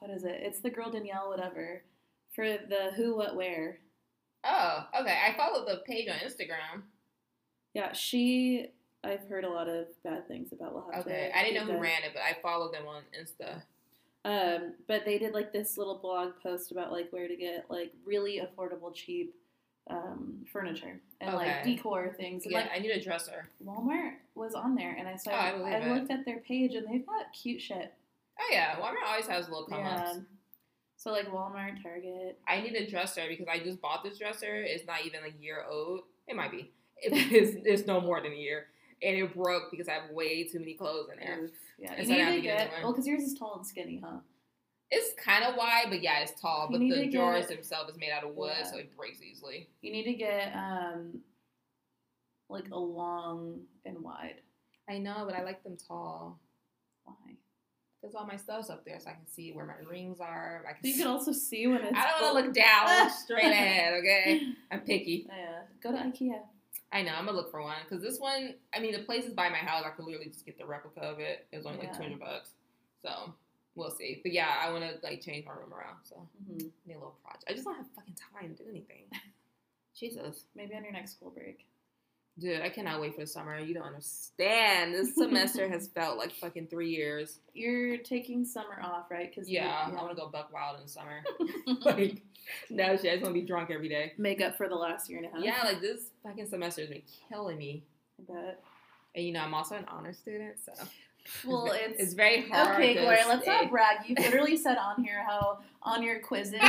what 0.00 0.10
is 0.10 0.24
it? 0.24 0.40
It's 0.42 0.60
the 0.60 0.70
girl 0.70 0.90
Danielle 0.90 1.28
whatever 1.28 1.82
for 2.34 2.44
the 2.46 2.92
who 2.96 3.16
what 3.16 3.36
where. 3.36 3.78
oh, 4.44 4.84
okay. 5.00 5.18
I 5.28 5.36
followed 5.36 5.66
the 5.66 5.82
page 5.86 6.08
on 6.08 6.16
Instagram. 6.16 6.82
Yeah, 7.74 7.92
she. 7.92 8.68
I've 9.04 9.28
heard 9.28 9.44
a 9.44 9.48
lot 9.48 9.68
of 9.68 9.86
bad 10.02 10.26
things 10.26 10.52
about. 10.52 10.74
We'll 10.74 10.84
Okay, 11.00 11.30
I 11.34 11.42
didn't 11.44 11.54
know 11.54 11.64
who 11.66 11.72
that. 11.74 11.80
ran 11.80 12.02
it, 12.02 12.10
but 12.14 12.22
I 12.22 12.36
followed 12.42 12.72
them 12.74 12.86
on 12.88 13.02
Insta. 13.18 13.62
Um, 14.24 14.74
but 14.88 15.04
they 15.04 15.18
did 15.18 15.32
like 15.32 15.52
this 15.52 15.78
little 15.78 15.98
blog 15.98 16.32
post 16.42 16.72
about 16.72 16.90
like 16.92 17.10
where 17.12 17.28
to 17.28 17.36
get 17.36 17.66
like 17.70 17.92
really 18.04 18.40
affordable, 18.40 18.92
cheap 18.92 19.34
um, 19.88 20.44
furniture 20.52 21.00
and 21.20 21.34
like 21.34 21.48
Okay. 21.60 21.76
decor 21.76 22.12
things. 22.16 22.44
And 22.44 22.52
Yeah, 22.52 22.58
like 22.62 22.70
I 22.74 22.78
need 22.80 22.90
a 22.90 23.00
dresser. 23.02 23.48
Walmart 23.64 24.14
was 24.34 24.54
on 24.54 24.74
there, 24.74 24.96
and 24.98 25.06
I 25.08 25.14
saw. 25.16 25.30
Oh, 25.30 25.34
I 25.34 25.52
believe 25.52 25.74
I 25.74 25.76
it. 25.78 25.94
looked 25.94 26.10
at 26.10 26.24
their 26.24 26.38
page, 26.40 26.74
and 26.74 26.86
they've 26.88 27.06
got 27.06 27.32
cute 27.32 27.62
shit. 27.62 27.94
Oh 28.40 28.48
yeah, 28.52 28.76
Walmart 28.76 29.06
always 29.06 29.26
has 29.26 29.48
little 29.48 29.66
come 29.66 29.82
ups. 29.84 30.10
Yeah. 30.14 30.20
So 30.96 31.10
like 31.12 31.26
Walmart, 31.28 31.82
Target. 31.82 32.38
I 32.46 32.60
need 32.60 32.74
a 32.74 32.88
dresser 32.90 33.22
because 33.28 33.46
I 33.48 33.58
just 33.58 33.80
bought 33.80 34.02
this 34.04 34.18
dresser. 34.18 34.62
It's 34.62 34.86
not 34.86 35.04
even 35.06 35.20
a 35.24 35.42
year 35.42 35.64
old. 35.70 36.00
It 36.26 36.36
might 36.36 36.50
be. 36.50 36.70
It 37.00 37.12
is. 37.32 37.56
It's 37.64 37.86
no 37.86 38.00
more 38.00 38.20
than 38.20 38.32
a 38.32 38.36
year, 38.36 38.66
and 39.02 39.16
it 39.16 39.34
broke 39.34 39.70
because 39.70 39.88
I 39.88 39.92
have 39.92 40.10
way 40.10 40.44
too 40.44 40.58
many 40.58 40.74
clothes 40.74 41.08
in 41.12 41.24
there. 41.24 41.44
Oof. 41.44 41.50
Yeah, 41.78 41.92
And 41.92 42.00
you 42.00 42.06
so 42.06 42.12
need 42.12 42.24
to 42.24 42.36
to 42.36 42.40
get 42.42 42.58
get 42.58 42.72
one. 42.72 42.82
well 42.82 42.92
because 42.92 43.06
yours 43.06 43.22
is 43.22 43.34
tall 43.38 43.54
and 43.58 43.66
skinny, 43.66 44.00
huh? 44.04 44.18
It's 44.90 45.14
kind 45.22 45.44
of 45.44 45.54
wide, 45.56 45.86
but 45.90 46.00
yeah, 46.02 46.20
it's 46.20 46.40
tall. 46.40 46.68
You 46.72 46.78
But 46.78 46.96
the 47.02 47.10
drawers 47.10 47.46
get- 47.46 47.56
themselves 47.56 47.90
is 47.92 47.98
made 47.98 48.10
out 48.10 48.24
of 48.24 48.34
wood, 48.34 48.54
Yeah. 48.58 48.64
so 48.70 48.78
it 48.78 48.96
breaks 48.96 49.20
easily. 49.22 49.68
You 49.82 49.92
need 49.92 50.04
to 50.04 50.14
get 50.14 50.52
um 50.54 51.20
like 52.48 52.70
a 52.72 52.78
long 52.78 53.60
and 53.84 54.02
wide. 54.02 54.40
I 54.88 54.98
know, 54.98 55.24
but 55.26 55.34
I 55.36 55.42
like 55.42 55.62
them 55.62 55.76
tall. 55.76 56.40
There's 58.00 58.14
all 58.14 58.26
my 58.26 58.36
stuff's 58.36 58.70
up 58.70 58.84
there, 58.84 59.00
so 59.00 59.10
I 59.10 59.14
can 59.14 59.26
see 59.26 59.52
where 59.52 59.66
my 59.66 59.74
rings 59.88 60.20
are. 60.20 60.64
I 60.68 60.72
can. 60.72 60.88
You 60.88 60.96
can 60.96 61.08
also 61.08 61.32
see 61.32 61.66
when 61.66 61.82
it's. 61.82 61.96
I 61.96 62.06
don't 62.06 62.22
want 62.34 62.38
to 62.38 62.42
look 62.44 62.54
down. 62.54 63.10
Straight 63.24 63.50
ahead. 63.50 63.94
Okay, 63.94 64.42
I'm 64.70 64.80
picky. 64.80 65.26
Yeah, 65.28 65.62
go 65.82 65.90
to 65.90 65.98
IKEA. 65.98 66.38
I 66.92 67.02
know. 67.02 67.12
I'm 67.12 67.26
gonna 67.26 67.36
look 67.36 67.50
for 67.50 67.60
one 67.60 67.76
because 67.84 68.02
this 68.02 68.20
one. 68.20 68.54
I 68.74 68.78
mean, 68.78 68.92
the 68.92 69.00
place 69.00 69.24
is 69.24 69.32
by 69.32 69.48
my 69.48 69.56
house. 69.56 69.84
I 69.84 69.90
could 69.90 70.04
literally 70.04 70.30
just 70.30 70.46
get 70.46 70.58
the 70.58 70.64
replica 70.66 71.00
of 71.00 71.18
it. 71.18 71.46
It 71.50 71.56
was 71.56 71.66
only 71.66 71.78
like 71.78 71.96
200 71.96 72.20
bucks. 72.20 72.50
So 73.02 73.34
we'll 73.74 73.90
see. 73.90 74.20
But 74.22 74.32
yeah, 74.32 74.54
I 74.62 74.70
want 74.70 74.84
to 74.84 75.06
like 75.06 75.20
change 75.20 75.44
my 75.44 75.52
room 75.52 75.72
around. 75.72 75.96
So 76.04 76.16
hmm 76.46 76.58
I 76.58 76.88
need 76.88 76.94
a 76.94 76.98
little 76.98 77.16
project. 77.22 77.44
I 77.48 77.52
just 77.52 77.64
don't 77.64 77.76
have 77.76 77.86
fucking 77.96 78.14
time 78.32 78.54
to 78.54 78.62
do 78.62 78.70
anything. 78.70 79.04
Jesus. 79.98 80.44
Maybe 80.54 80.74
on 80.76 80.84
your 80.84 80.92
next 80.92 81.12
school 81.12 81.30
break. 81.30 81.66
Dude, 82.38 82.60
I 82.62 82.68
cannot 82.68 83.00
wait 83.00 83.14
for 83.14 83.22
the 83.22 83.26
summer. 83.26 83.58
You 83.58 83.74
don't 83.74 83.82
understand. 83.86 84.94
This 84.94 85.14
semester 85.16 85.68
has 85.68 85.88
felt 85.94 86.18
like 86.18 86.32
fucking 86.32 86.68
three 86.68 86.90
years. 86.90 87.40
You're 87.52 87.96
taking 87.98 88.44
summer 88.44 88.80
off, 88.82 89.10
right? 89.10 89.28
Because 89.28 89.48
Yeah, 89.50 89.86
I 89.86 89.90
want 89.92 90.10
to 90.10 90.14
go 90.14 90.28
buck 90.28 90.52
wild 90.52 90.76
in 90.76 90.84
the 90.84 90.88
summer. 90.88 91.22
like, 91.84 92.22
no 92.70 92.96
shit. 92.96 93.06
I 93.06 93.14
just 93.14 93.22
want 93.22 93.34
to 93.34 93.40
be 93.40 93.42
drunk 93.46 93.70
every 93.70 93.88
day. 93.88 94.12
make 94.18 94.40
up 94.40 94.56
for 94.56 94.68
the 94.68 94.76
last 94.76 95.10
year 95.10 95.18
and 95.18 95.26
a 95.26 95.30
half. 95.30 95.44
Yeah, 95.44 95.62
like 95.68 95.80
this 95.80 96.10
fucking 96.22 96.48
semester 96.48 96.82
has 96.82 96.90
been 96.90 97.02
killing 97.28 97.58
me. 97.58 97.82
I 98.20 98.32
bet. 98.32 98.60
And 99.16 99.24
you 99.24 99.32
know, 99.32 99.40
I'm 99.40 99.54
also 99.54 99.74
an 99.74 99.86
honor 99.88 100.12
student, 100.12 100.56
so 100.64 100.72
Well, 101.44 101.72
it's, 101.72 102.00
it's 102.00 102.12
very 102.14 102.48
hard. 102.48 102.76
okay, 102.76 102.94
Gloria. 102.94 103.24
Let's 103.26 103.42
stay. 103.42 103.50
not 103.50 103.70
brag. 103.70 103.96
You 104.06 104.14
literally 104.16 104.56
said 104.56 104.78
on 104.78 105.02
here 105.02 105.24
how 105.26 105.58
on 105.82 106.02
your 106.02 106.20
quizzes 106.20 106.60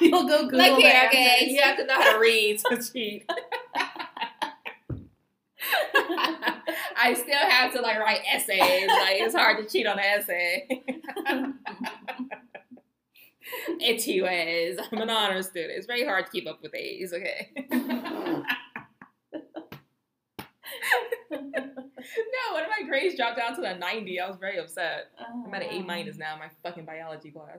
you'll 0.00 0.26
go 0.28 0.44
Google 0.44 0.58
the 0.58 0.76
here, 0.76 1.02
okay. 1.08 1.46
You 1.48 1.60
have 1.62 1.76
to 1.78 1.84
know 1.86 1.94
how 1.94 2.12
to 2.14 2.18
read 2.20 2.60
to 2.70 2.80
cheat. 2.92 3.28
I 7.00 7.14
still 7.14 7.34
have 7.34 7.72
to 7.72 7.80
like 7.80 7.98
write 7.98 8.20
essays. 8.30 8.88
Like 8.88 9.20
it's 9.20 9.34
hard 9.34 9.56
to 9.58 9.70
cheat 9.70 9.86
on 9.86 9.98
an 9.98 10.04
essay. 10.04 10.68
Is. 13.80 14.78
I'm 14.92 15.00
an 15.00 15.10
honor 15.10 15.42
student. 15.42 15.72
It's 15.76 15.86
very 15.86 16.04
hard 16.04 16.26
to 16.26 16.30
keep 16.30 16.46
up 16.46 16.62
with 16.62 16.74
A's, 16.74 17.12
okay? 17.12 17.50
no, 17.70 18.42
one 22.52 22.64
of 22.64 22.70
my 22.70 22.86
grades 22.86 23.16
dropped 23.16 23.38
down 23.38 23.56
to 23.56 23.62
a 23.62 23.76
90. 23.76 24.20
I 24.20 24.28
was 24.28 24.36
very 24.36 24.58
upset. 24.58 25.08
I'm 25.18 25.52
at 25.54 25.62
an 25.62 25.68
A 25.70 25.82
minus 25.82 26.16
oh, 26.16 26.20
now 26.20 26.34
in 26.34 26.40
my 26.40 26.50
fucking 26.62 26.84
biology 26.84 27.30
class. 27.30 27.58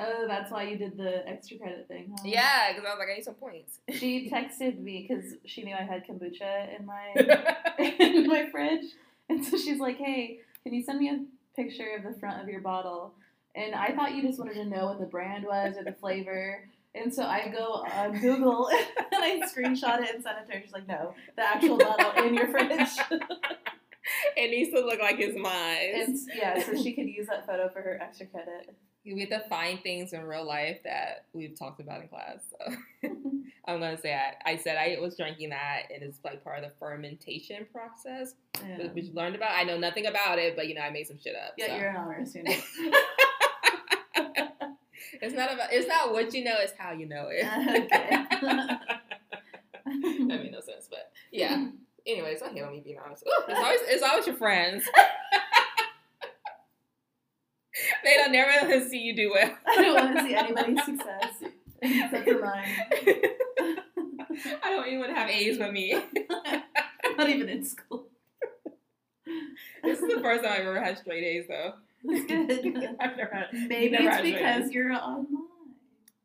Oh, 0.00 0.26
that's 0.26 0.50
why 0.50 0.64
you 0.64 0.76
did 0.76 0.96
the 0.96 1.26
extra 1.28 1.56
credit 1.58 1.86
thing, 1.88 2.10
huh? 2.10 2.22
Yeah, 2.24 2.72
because 2.72 2.84
I 2.86 2.90
was 2.90 2.98
like, 2.98 3.08
I 3.10 3.14
need 3.16 3.24
some 3.24 3.34
points. 3.34 3.78
She 3.92 4.28
texted 4.28 4.80
me 4.80 5.06
because 5.08 5.34
she 5.44 5.62
knew 5.62 5.74
I 5.74 5.82
had 5.82 6.06
kombucha 6.06 6.78
in 6.78 6.86
my 6.86 7.12
in 7.78 8.26
my 8.26 8.48
fridge, 8.50 8.86
and 9.28 9.44
so 9.44 9.56
she's 9.56 9.78
like, 9.78 9.96
"Hey, 9.96 10.40
can 10.64 10.74
you 10.74 10.82
send 10.82 10.98
me 10.98 11.10
a 11.10 11.24
picture 11.60 11.96
of 11.96 12.02
the 12.02 12.18
front 12.18 12.42
of 12.42 12.48
your 12.48 12.60
bottle?" 12.60 13.14
And 13.54 13.74
I 13.74 13.92
thought 13.94 14.14
you 14.14 14.22
just 14.22 14.38
wanted 14.38 14.54
to 14.54 14.64
know 14.64 14.86
what 14.86 15.00
the 15.00 15.06
brand 15.06 15.44
was 15.44 15.76
or 15.76 15.84
the 15.84 15.92
flavor. 15.92 16.68
And 16.94 17.12
so 17.12 17.24
I 17.24 17.48
go 17.48 17.84
on 17.92 18.18
Google 18.20 18.68
and 18.72 18.84
I 19.12 19.40
screenshot 19.46 20.00
it 20.02 20.14
and 20.14 20.22
sent 20.22 20.38
it 20.38 20.46
to 20.46 20.52
her. 20.52 20.62
She's 20.62 20.72
like, 20.72 20.88
"No, 20.88 21.14
the 21.36 21.42
actual 21.42 21.78
bottle 21.78 22.24
in 22.24 22.34
your 22.34 22.48
fridge." 22.48 22.88
it 24.36 24.50
needs 24.50 24.70
to 24.70 24.80
look 24.80 25.00
like 25.00 25.18
it's 25.18 25.34
and 25.34 25.42
mine. 25.42 26.18
yeah, 26.34 26.62
so 26.64 26.82
she 26.82 26.92
could 26.92 27.08
use 27.08 27.26
that 27.28 27.46
photo 27.46 27.68
for 27.68 27.80
her 27.80 27.98
extra 28.02 28.26
credit. 28.26 28.74
We 29.04 29.20
have 29.20 29.30
to 29.30 29.48
find 29.48 29.82
things 29.82 30.12
in 30.12 30.22
real 30.22 30.46
life 30.46 30.78
that 30.84 31.24
we've 31.32 31.58
talked 31.58 31.80
about 31.80 32.02
in 32.02 32.08
class. 32.08 32.40
So 32.50 32.76
I'm 33.66 33.80
gonna 33.80 33.98
say 33.98 34.14
I, 34.14 34.52
I 34.52 34.56
said 34.56 34.76
I 34.76 35.00
was 35.00 35.16
drinking 35.16 35.50
that, 35.50 35.84
and 35.92 36.02
it's 36.02 36.18
like 36.24 36.44
part 36.44 36.58
of 36.58 36.64
the 36.64 36.76
fermentation 36.78 37.66
process, 37.72 38.34
Yeah, 38.62 38.88
which 38.88 39.06
you 39.06 39.14
learned 39.14 39.36
about. 39.36 39.52
I 39.54 39.64
know 39.64 39.78
nothing 39.78 40.06
about 40.06 40.38
it, 40.38 40.56
but 40.56 40.68
you 40.68 40.74
know 40.74 40.82
I 40.82 40.90
made 40.90 41.06
some 41.06 41.18
shit 41.18 41.34
up. 41.34 41.54
yeah 41.56 41.68
so. 41.68 41.76
you're 41.76 41.88
an 41.88 41.96
honor 41.96 42.26
student. 42.26 42.62
It's 45.20 45.34
not 45.34 45.52
about. 45.52 45.72
It's 45.72 45.88
not 45.88 46.12
what 46.12 46.32
you 46.34 46.44
know. 46.44 46.56
It's 46.58 46.72
how 46.78 46.92
you 46.92 47.06
know 47.06 47.28
it. 47.30 47.44
That 49.90 50.42
made 50.42 50.52
no 50.52 50.60
sense, 50.60 50.86
but 50.90 51.10
yeah. 51.32 51.66
Anyways, 52.06 52.42
I 52.42 52.50
hate 52.50 52.62
on 52.62 52.72
me 52.72 52.80
being 52.84 52.98
honest. 53.04 53.24
Ooh, 53.26 53.42
it's 53.48 53.58
always 53.58 53.80
it's 53.84 54.02
always 54.02 54.26
your 54.26 54.36
friends. 54.36 54.84
they 58.04 58.14
don't 58.14 58.32
never 58.32 58.50
let 58.50 58.82
us 58.82 58.90
see 58.90 58.98
you 58.98 59.14
do 59.14 59.30
well. 59.32 59.50
I 59.66 59.82
don't 59.82 59.94
want 59.94 60.16
to 60.16 60.22
see 60.24 60.34
anybody's 60.34 60.84
success 60.84 61.50
except 61.82 62.24
for 62.24 62.40
mine. 62.40 62.64
I 64.62 64.70
don't 64.70 64.86
even 64.86 65.00
want 65.00 65.10
to 65.10 65.16
have 65.16 65.30
A's 65.30 65.58
with 65.58 65.72
me. 65.72 66.00
Not 67.16 67.28
even 67.28 67.48
in 67.48 67.64
school. 67.64 68.06
This 69.82 70.00
is 70.00 70.14
the 70.14 70.20
first 70.20 70.44
time 70.44 70.52
I've 70.52 70.60
ever 70.60 70.80
had 70.82 70.98
straight 70.98 71.24
A's 71.24 71.46
though. 71.48 71.74
That's 72.04 72.24
good. 72.26 72.96
I've 73.00 73.16
never 73.16 73.34
had. 73.34 73.46
Maybe 73.52 73.96
it's 73.98 74.20
because 74.20 74.70
you're 74.70 74.92
online. 74.92 75.26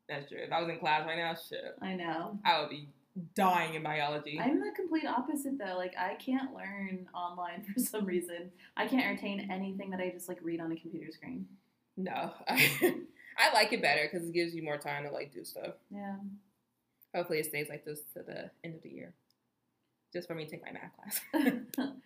That's 0.08 0.28
true. 0.28 0.38
If 0.40 0.52
I 0.52 0.60
was 0.60 0.68
in 0.68 0.78
class 0.78 1.06
right 1.06 1.16
now, 1.16 1.34
shit, 1.34 1.76
I 1.80 1.94
know. 1.94 2.38
I 2.44 2.60
would 2.60 2.70
be 2.70 2.88
dying 3.34 3.74
in 3.74 3.82
biology. 3.82 4.38
I'm 4.40 4.60
the 4.60 4.72
complete 4.74 5.06
opposite 5.06 5.58
though. 5.58 5.76
Like 5.76 5.94
I 5.98 6.14
can't 6.14 6.52
learn 6.54 7.06
online 7.14 7.64
for 7.74 7.80
some 7.80 8.04
reason. 8.06 8.50
I 8.76 8.86
can't 8.86 9.08
retain 9.14 9.48
anything 9.50 9.90
that 9.90 10.00
I 10.00 10.10
just 10.10 10.28
like 10.28 10.38
read 10.42 10.60
on 10.60 10.72
a 10.72 10.76
computer 10.76 11.12
screen. 11.12 11.46
no, 11.96 12.32
I 12.48 13.52
like 13.52 13.72
it 13.72 13.82
better 13.82 14.08
because 14.10 14.28
it 14.28 14.34
gives 14.34 14.54
you 14.54 14.62
more 14.62 14.78
time 14.78 15.04
to 15.04 15.10
like 15.10 15.32
do 15.32 15.44
stuff. 15.44 15.74
Yeah. 15.90 16.16
Hopefully, 17.14 17.38
it 17.38 17.46
stays 17.46 17.68
like 17.68 17.84
this 17.84 18.00
to 18.14 18.22
the 18.24 18.50
end 18.64 18.74
of 18.74 18.82
the 18.82 18.88
year, 18.90 19.14
just 20.12 20.26
for 20.26 20.34
me 20.34 20.44
to 20.46 20.50
take 20.50 20.62
my 20.64 20.72
math 20.72 20.92
class. 20.96 21.20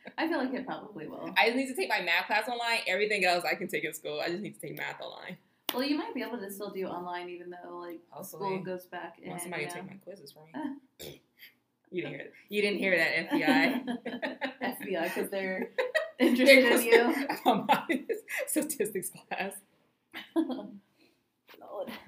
I 0.19 0.29
feel 0.29 0.37
like 0.39 0.53
it 0.53 0.67
probably 0.67 1.07
will. 1.09 1.33
I 1.39 1.47
just 1.47 1.57
need 1.57 1.69
to 1.69 1.75
take 1.75 1.89
my 1.89 2.03
math 2.03 2.27
class 2.27 2.47
online. 2.49 2.81
Everything 2.87 3.25
else 3.25 3.45
I 3.51 3.55
can 3.55 3.69
take 3.69 3.85
in 3.85 3.95
school. 3.95 4.21
I 4.21 4.29
just 4.29 4.43
need 4.43 4.55
to 4.55 4.61
take 4.61 4.77
math 4.77 5.01
online. 5.01 5.39
Well, 5.75 5.83
you 5.83 5.99
might 5.99 6.15
be 6.15 6.23
able 6.23 6.39
to 6.39 6.51
still 6.51 6.71
do 6.71 6.87
online 6.87 7.29
even 7.29 7.51
though 7.51 7.79
like 7.79 8.01
school 8.25 8.59
goes 8.61 8.87
back 8.87 9.19
in. 9.23 9.29
Want 9.31 9.43
somebody 9.43 9.67
to 9.67 9.73
take 9.73 9.87
my 9.87 9.95
quizzes 10.05 10.33
for 10.33 10.45
me? 10.47 10.53
you 11.91 12.03
didn't 12.03 12.11
hear 12.15 12.21
it. 12.21 12.33
You 12.49 12.63
didn't 12.63 12.79
hear 12.79 12.97
that, 12.97 13.31
FBI. 13.31 13.85
FBI 14.63 15.05
because 15.15 15.31
they're 15.31 15.71
interested 16.19 16.71
in 16.71 16.83
you. 16.83 17.27
I'm 17.47 17.67
my 17.67 18.05
statistics 18.47 19.11
class. 19.11 19.53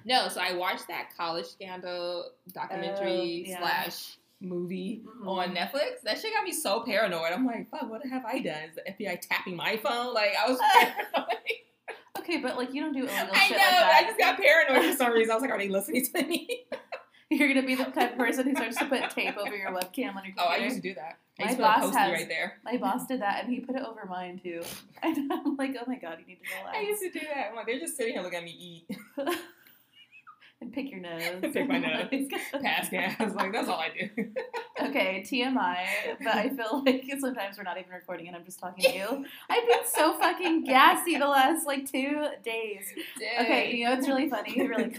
No, 0.05 0.29
so 0.29 0.41
I 0.41 0.55
watched 0.55 0.89
that 0.89 1.11
college 1.17 1.47
scandal 1.47 2.31
documentary 2.53 3.45
Oh, 3.47 3.51
yeah. 3.51 3.59
slash 3.61 4.17
movie 4.41 5.03
Mhm. 5.07 5.27
on 5.27 5.55
Netflix. 5.55 6.01
That 6.03 6.19
shit 6.19 6.33
got 6.35 6.45
me 6.45 6.53
so 6.53 6.81
paranoid. 6.81 7.33
I'm 7.33 7.47
like, 7.47 7.71
fuck, 7.71 7.89
what 7.89 8.05
have 8.07 8.25
I 8.25 8.41
done? 8.41 8.63
Is 8.71 8.75
the 8.77 8.83
FBI 8.91 9.21
tapping 9.21 9.55
my 9.57 9.77
phone? 9.77 10.13
Like 10.15 10.33
I 10.37 10.51
was 10.51 10.59
paranoid. 10.73 11.37
Okay, 12.19 12.39
but 12.39 12.57
like 12.57 12.75
you 12.75 12.81
don't 12.83 12.93
do 12.93 13.01
illegal 13.01 13.29
I 13.33 13.39
shit 13.47 13.57
know. 13.57 13.63
like 13.65 13.71
that. 13.71 13.93
I 13.95 14.03
just 14.05 14.19
got 14.19 14.39
paranoid 14.39 14.91
for 14.91 14.97
some 14.97 15.13
reason. 15.13 15.31
I 15.31 15.35
was 15.35 15.43
like, 15.43 15.51
are 15.51 15.59
they 15.59 15.69
listening 15.69 16.05
to 16.15 16.23
me? 16.27 16.65
You're 17.33 17.47
gonna 17.47 17.65
be 17.65 17.77
the 17.77 17.85
type 17.85 18.13
of 18.13 18.19
person 18.19 18.45
who 18.49 18.57
starts 18.57 18.77
to 18.79 18.87
put 18.87 19.09
tape 19.11 19.37
over 19.37 19.55
your 19.57 19.71
webcam 19.71 20.17
on 20.17 20.25
your 20.25 20.35
computer. 20.35 20.41
Oh, 20.41 20.47
I 20.49 20.57
used 20.57 20.77
to 20.77 20.83
do 20.83 20.95
that. 20.95 21.19
I 21.39 21.45
My 21.45 21.55
to 21.55 21.59
boss 21.63 21.95
has- 21.95 22.13
right 22.13 22.29
there. 22.29 22.55
My 22.65 22.77
boss 22.77 23.07
did 23.07 23.21
that, 23.21 23.45
and 23.45 23.53
he 23.55 23.61
put 23.61 23.77
it 23.77 23.83
over 23.83 24.05
mine 24.07 24.41
too. 24.43 24.63
And 25.03 25.33
I'm 25.33 25.57
like, 25.57 25.77
oh 25.81 25.85
my 25.87 25.97
god, 25.97 26.19
you 26.21 26.27
need 26.27 26.41
to 26.43 26.59
relax. 26.59 26.77
I 26.77 26.81
used 26.81 27.03
to 27.03 27.11
do 27.11 27.21
that. 27.33 27.49
I'm 27.51 27.57
like, 27.57 27.67
they're 27.67 27.79
just 27.79 27.97
sitting 27.97 28.15
here 28.15 28.23
looking 28.23 28.39
at 28.39 28.45
me 28.45 28.85
eat, 28.89 28.97
and 30.61 30.73
pick 30.75 30.91
your 30.91 31.01
nose. 31.01 31.41
Pick 31.41 31.69
my 31.69 31.79
nose. 32.11 32.29
pass 32.63 32.89
gas. 32.89 33.35
Like 33.35 33.53
that's 33.53 33.69
all 33.69 33.81
I 33.81 33.89
do. 33.89 34.33
okay, 34.81 35.25
TMI. 35.27 35.87
But 36.23 36.35
I 36.35 36.51
feel 36.51 36.83
like 36.85 37.05
sometimes 37.19 37.57
we're 37.57 37.65
not 37.65 37.79
even 37.79 37.91
recording, 37.91 38.29
and 38.29 38.37
I'm 38.37 38.45
just 38.45 38.59
talking 38.59 38.85
to 38.85 38.95
you. 38.97 39.25
I've 39.49 39.67
been 39.67 39.87
so 39.93 40.19
fucking 40.19 40.65
gassy 40.65 41.17
the 41.19 41.27
last 41.29 41.67
like 41.67 41.91
two 41.91 42.27
days. 42.45 42.87
Okay, 43.41 43.75
you 43.77 43.85
know 43.87 43.95
it's 43.95 44.09
really 44.09 44.29
funny. 44.29 44.67
Really. 44.67 44.97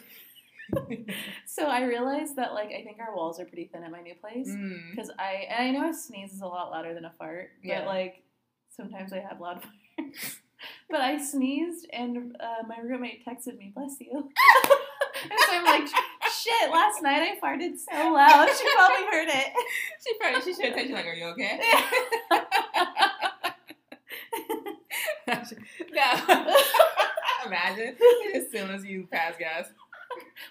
So 1.45 1.65
I 1.65 1.83
realized 1.83 2.37
that 2.37 2.53
like 2.53 2.69
I 2.69 2.81
think 2.83 2.97
our 2.99 3.13
walls 3.15 3.39
are 3.39 3.45
pretty 3.45 3.65
thin 3.73 3.83
at 3.83 3.91
my 3.91 4.01
new 4.01 4.15
place. 4.15 4.47
Mm. 4.49 4.91
Because 4.91 5.11
I 5.19 5.47
and 5.49 5.67
I 5.67 5.71
know 5.71 5.89
a 5.89 5.93
sneeze 5.93 6.31
is 6.33 6.41
a 6.41 6.47
lot 6.47 6.71
louder 6.71 6.93
than 6.93 7.05
a 7.05 7.13
fart, 7.17 7.51
but 7.65 7.85
like 7.85 8.23
sometimes 8.69 9.11
I 9.11 9.19
have 9.19 9.41
loud 9.41 9.63
farts. 9.99 10.37
but 10.89 11.01
I 11.01 11.17
sneezed 11.17 11.87
and 11.91 12.37
uh, 12.39 12.65
my 12.67 12.77
roommate 12.79 13.25
texted 13.25 13.57
me, 13.57 13.73
"Bless 13.75 13.97
you," 13.99 14.29
and 15.23 15.39
so 15.39 15.51
I'm 15.51 15.65
like, 15.65 15.87
"Shit!" 15.87 16.71
Last 16.71 17.01
night 17.01 17.21
I 17.21 17.39
farted 17.39 17.77
so 17.77 18.11
loud. 18.13 18.47
She 18.49 18.65
probably 18.75 19.05
heard 19.11 19.27
it. 19.29 19.47
She 20.03 20.17
probably 20.19 20.41
she 20.41 20.53
should 20.55 20.65
have 20.65 20.75
texted 20.75 20.89
you 20.89 20.95
like, 20.95 21.05
"Are 21.05 21.13
you 21.13 21.25
okay?" 21.25 21.59
no. 25.91 26.13
Imagine 27.45 27.95
as 28.35 28.51
soon 28.51 28.71
as 28.71 28.85
you 28.85 29.07
pass 29.11 29.35
gas. 29.37 29.67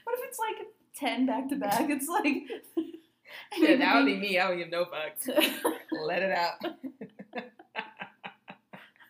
what 0.04 0.18
if 0.18 0.24
it's 0.28 0.38
like 0.38 0.66
ten 0.94 1.26
back 1.26 1.48
to 1.48 1.56
back? 1.56 1.88
It's 1.90 2.08
like 2.08 2.44
Yeah, 3.58 3.76
that 3.76 3.96
would 3.96 4.06
be 4.06 4.16
me. 4.16 4.38
I 4.38 4.48
would 4.48 4.58
give 4.58 4.70
no 4.70 4.84
fucks. 4.84 5.28
Let 5.92 6.22
it 6.22 6.32
out. 6.32 6.54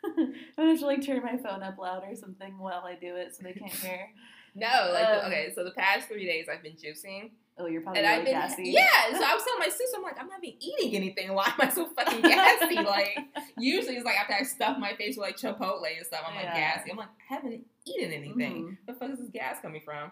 I'm 0.04 0.34
gonna 0.56 0.70
have 0.70 0.80
to 0.80 0.86
like 0.86 1.04
turn 1.04 1.22
my 1.22 1.36
phone 1.36 1.62
up 1.62 1.78
loud 1.78 2.02
or 2.06 2.14
something 2.14 2.58
while 2.58 2.84
I 2.84 2.94
do 2.94 3.16
it 3.16 3.34
so 3.34 3.42
they 3.42 3.52
can't 3.52 3.72
hear. 3.72 4.08
No, 4.54 4.90
like 4.92 5.06
Um, 5.08 5.26
okay. 5.26 5.52
So 5.54 5.64
the 5.64 5.70
past 5.72 6.08
three 6.08 6.26
days 6.26 6.46
I've 6.52 6.62
been 6.62 6.72
juicing, 6.74 7.30
Oh, 7.58 7.66
you're 7.66 7.82
probably 7.82 8.00
and 8.02 8.08
really 8.24 8.34
I've 8.34 8.56
been 8.56 8.64
gassy. 8.64 8.70
yeah. 8.70 9.18
So 9.18 9.22
I 9.22 9.34
was 9.34 9.44
telling 9.44 9.58
my 9.58 9.68
sister, 9.68 9.96
I'm 9.98 10.02
like, 10.02 10.18
I'm 10.18 10.28
not 10.28 10.42
even 10.42 10.56
eating 10.60 10.96
anything. 10.96 11.34
Why 11.34 11.44
am 11.46 11.54
I 11.58 11.68
so 11.68 11.86
fucking 11.88 12.22
gassy? 12.22 12.74
like 12.76 13.18
usually 13.58 13.96
it's 13.96 14.04
like 14.06 14.16
after 14.18 14.32
I 14.34 14.42
stuff 14.44 14.78
my 14.78 14.94
face 14.94 15.16
with 15.18 15.26
like 15.26 15.36
Chipotle 15.36 15.82
and 15.96 16.06
stuff, 16.06 16.22
I'm 16.26 16.34
like 16.34 16.44
Yeah. 16.44 16.76
gassy. 16.76 16.90
I'm 16.90 16.96
like, 16.96 17.08
I 17.30 17.34
haven't 17.34 17.66
eaten 17.86 18.12
anything. 18.12 18.36
Mhm. 18.62 18.64
Where 18.64 18.78
the 18.86 18.94
fuck 18.94 19.10
is 19.10 19.18
this 19.18 19.28
gas 19.30 19.58
coming 19.60 19.82
from? 19.84 20.10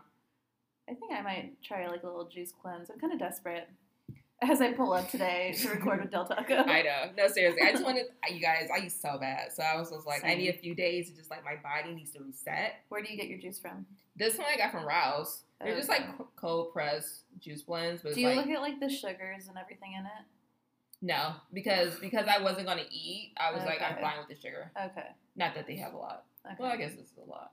I 0.90 0.95
think 0.95 1.12
I 1.12 1.23
might 1.23 1.62
try 1.62 1.87
like 1.87 2.02
a 2.02 2.07
little 2.07 2.28
juice 2.28 2.52
cleanse. 2.52 2.90
I'm 2.90 2.99
kind 2.99 3.12
of 3.12 3.18
desperate 3.18 3.68
as 4.42 4.61
I 4.61 4.73
pull 4.73 4.92
up 4.92 5.11
today 5.11 5.54
to 5.59 5.68
record 5.71 6.00
with 6.02 6.11
Del 6.12 6.26
Taco. 6.26 6.54
I 6.54 6.83
know. 6.83 7.11
No, 7.16 7.28
seriously. 7.28 7.62
I 7.62 7.73
just 7.73 7.85
wanted 7.85 8.07
you 8.30 8.40
guys. 8.40 8.68
I 8.73 8.78
used 8.78 9.00
so 9.00 9.18
bad, 9.18 9.52
so 9.52 9.62
I 9.62 9.76
was 9.78 9.90
just 9.90 10.07
like, 10.07 10.23
I 10.25 10.35
need 10.35 10.49
a 10.50 10.59
few 10.59 10.75
days 10.75 11.11
to 11.11 11.16
just 11.16 11.30
like 11.30 11.45
my 11.45 11.57
body 11.57 11.95
needs 11.95 12.12
to 12.12 12.21
reset. 12.23 12.75
Where 12.90 13.02
do 13.02 13.11
you 13.11 13.16
get 13.18 13.26
your 13.28 13.38
juice 13.38 13.59
from? 13.59 13.87
This 14.18 14.37
one 14.37 14.46
I 14.52 14.56
got 14.56 14.72
from 14.72 14.84
Rouse. 14.84 15.42
They're 15.60 15.76
just 15.76 15.88
like 15.88 16.02
cold 16.37 16.72
pressed 16.72 17.22
juice 17.40 17.62
blends, 17.62 18.02
but 18.02 18.14
Do 18.14 18.20
you 18.20 18.28
like 18.28 18.37
look 18.37 18.48
at 18.48 18.60
like 18.60 18.80
the 18.80 18.88
sugars 18.88 19.48
and 19.48 19.56
everything 19.58 19.92
in 19.94 20.04
it? 20.06 20.25
no, 21.00 21.34
because 21.52 21.94
because 22.00 22.26
I 22.28 22.42
wasn't 22.42 22.66
gonna 22.66 22.84
eat. 22.90 23.32
I 23.38 23.52
was 23.52 23.64
like, 23.64 23.80
I'm 23.80 24.00
fine 24.00 24.18
with 24.18 24.28
the 24.28 24.40
sugar. 24.40 24.70
Okay. 24.76 25.06
Not 25.37 25.54
that 25.54 25.66
they 25.66 25.76
have 25.76 25.94
a 25.94 25.96
lot. 25.96 26.25
Okay. 26.46 26.56
Well, 26.58 26.70
I 26.72 26.76
guess 26.76 26.92
this 26.92 27.06
is 27.06 27.18
a 27.25 27.28
lot. 27.28 27.52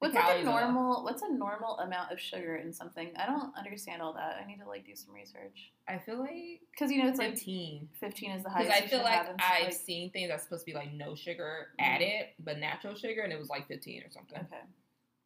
The 0.00 0.08
what's 0.10 0.14
like 0.14 0.40
a 0.40 0.44
normal? 0.44 1.02
What's 1.04 1.22
a 1.22 1.28
normal 1.32 1.78
amount 1.78 2.12
of 2.12 2.20
sugar 2.20 2.56
in 2.56 2.72
something? 2.74 3.10
I 3.16 3.24
don't 3.26 3.56
understand 3.56 4.02
all 4.02 4.12
that. 4.14 4.36
I 4.42 4.46
need 4.46 4.58
to 4.60 4.68
like 4.68 4.84
do 4.84 4.94
some 4.94 5.14
research 5.14 5.72
I 5.88 5.96
feel 5.98 6.18
like 6.18 6.60
because 6.72 6.90
you 6.90 7.02
know 7.02 7.08
it's 7.08 7.18
like 7.18 7.30
fifteen. 7.30 7.88
15 8.00 8.30
is 8.32 8.42
the 8.42 8.50
Because 8.50 8.66
highest. 8.68 8.82
I 8.84 8.86
feel 8.88 9.02
like 9.02 9.28
I've 9.40 9.64
like- 9.64 9.72
seen 9.72 10.10
things 10.10 10.28
that's 10.28 10.42
supposed 10.44 10.66
to 10.66 10.72
be 10.72 10.74
like 10.76 10.92
no 10.92 11.14
sugar 11.14 11.68
Mhm. 11.80 11.84
added, 11.86 12.26
but 12.38 12.58
natural 12.58 12.94
sugar, 12.94 13.22
and 13.22 13.32
it 13.32 13.38
was 13.38 13.48
like 13.48 13.66
fifteen 13.66 14.02
or 14.02 14.10
something. 14.10 14.38
okay. 14.40 14.60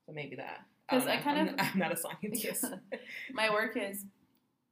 So 0.09 0.15
maybe 0.15 0.37
that. 0.37 0.63
'Cause 0.89 1.05
don't 1.05 1.13
I 1.13 1.17
kind 1.21 1.39
I'm, 1.39 1.49
of- 1.49 1.55
I'm 1.59 1.79
not 1.79 1.93
a 1.93 1.97
scientist. 1.97 2.65
My 3.35 3.51
work 3.51 3.77
is, 3.77 4.07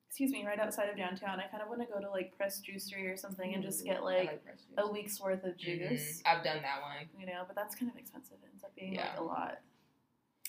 excuse 0.08 0.30
me, 0.30 0.46
right 0.46 0.58
outside 0.58 0.88
of 0.88 0.96
downtown. 0.96 1.38
I 1.40 1.46
kind 1.46 1.62
of 1.62 1.68
want 1.68 1.82
to 1.82 1.86
go 1.86 2.00
to 2.00 2.08
like 2.10 2.34
Press 2.38 2.62
Juicery 2.62 3.12
or 3.12 3.18
something 3.18 3.52
and 3.54 3.62
just 3.62 3.84
get 3.84 3.98
I 3.98 4.00
like 4.00 4.42
a 4.78 4.90
week's 4.90 5.20
worth 5.20 5.44
of 5.44 5.52
Mhm. 5.56 5.58
juice. 5.58 6.22
I've 6.24 6.42
done 6.42 6.62
that 6.62 6.80
one. 6.80 7.06
You 7.20 7.26
know, 7.26 7.44
but 7.46 7.54
that's 7.54 7.74
kind 7.74 7.90
of 7.92 7.98
expensive. 7.98 8.38
It 8.42 8.48
ends 8.50 8.64
up 8.64 8.74
being 8.74 8.96
like 8.96 9.18
a 9.18 9.22
lot. 9.22 9.58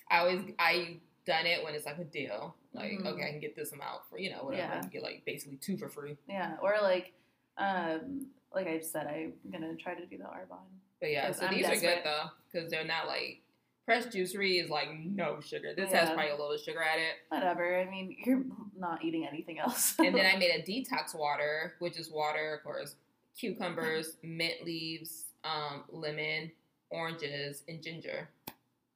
I 0.10 0.20
always 0.20 0.40
I 0.58 1.02
done 1.26 1.46
it 1.46 1.62
when 1.66 1.76
it's 1.76 1.86
like 1.86 1.98
a 2.00 2.06
deal. 2.06 2.56
Like 2.72 2.94
Mhm. 2.94 3.06
okay, 3.06 3.28
I 3.28 3.32
can 3.32 3.42
get 3.42 3.54
this 3.58 3.74
amount 3.74 4.06
for 4.10 4.18
you 4.18 4.30
know 4.30 4.46
whatever. 4.46 4.74
Yeah. 4.76 4.82
Get 4.90 5.04
like 5.04 5.24
basically 5.26 5.58
two 5.58 5.76
for 5.76 5.90
free. 5.90 6.16
Yeah, 6.30 6.56
or 6.62 6.78
like, 6.82 7.12
um, 7.58 8.28
like 8.54 8.68
I 8.68 8.80
said, 8.80 9.08
I'm 9.08 9.34
gonna 9.52 9.76
try 9.76 9.96
to 9.96 10.06
do 10.06 10.18
the 10.18 10.24
Arbonne. 10.24 10.70
But 11.02 11.12
yeah, 11.12 11.30
so 11.34 11.46
I'm 11.46 11.54
these 11.54 11.66
are 11.68 11.76
good 11.76 12.00
though 12.06 12.28
because 12.50 12.72
they're 12.72 12.86
not 12.86 13.08
like 13.08 13.42
Press 13.88 14.06
Juicery 14.08 14.62
is 14.62 14.70
like 14.70 14.90
no 15.00 15.40
sugar. 15.40 15.74
This 15.74 15.94
has 15.94 16.10
probably 16.10 16.28
a 16.32 16.36
little 16.36 16.58
sugar 16.58 16.82
at 16.84 17.00
it. 17.00 17.16
Whatever. 17.30 17.80
I 17.80 17.90
mean, 17.90 18.18
you're 18.26 18.44
not 18.78 19.02
eating 19.02 19.26
anything 19.26 19.60
else. 19.60 19.96
And 19.98 20.14
then 20.14 20.26
I 20.26 20.36
made 20.40 20.52
a 20.52 20.62
detox 20.62 21.18
water, 21.18 21.76
which 21.80 21.98
is 21.98 22.12
water, 22.12 22.54
of 22.56 22.64
course, 22.66 22.96
cucumbers, 23.40 24.18
mint 24.24 24.56
leaves, 24.66 25.28
um, 25.46 25.86
lemon, 25.90 26.52
oranges, 26.90 27.64
and 27.70 27.82
ginger. 27.82 28.28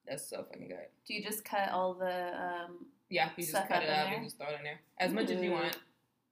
That's 0.05 0.29
so 0.29 0.43
fucking 0.51 0.67
good. 0.67 0.87
do 1.07 1.13
you 1.13 1.23
just 1.23 1.45
cut 1.45 1.69
all 1.69 1.93
the? 1.93 2.33
Um, 2.35 2.85
Yeah, 3.09 3.29
you 3.37 3.45
just 3.45 3.53
cut 3.53 3.83
it 3.83 3.89
up 3.89 4.07
there? 4.07 4.15
and 4.15 4.25
just 4.25 4.37
throw 4.37 4.47
it 4.47 4.57
in 4.57 4.63
there 4.65 4.81
as 4.99 5.13
much 5.13 5.29
as 5.29 5.41
you 5.41 5.51
want, 5.51 5.77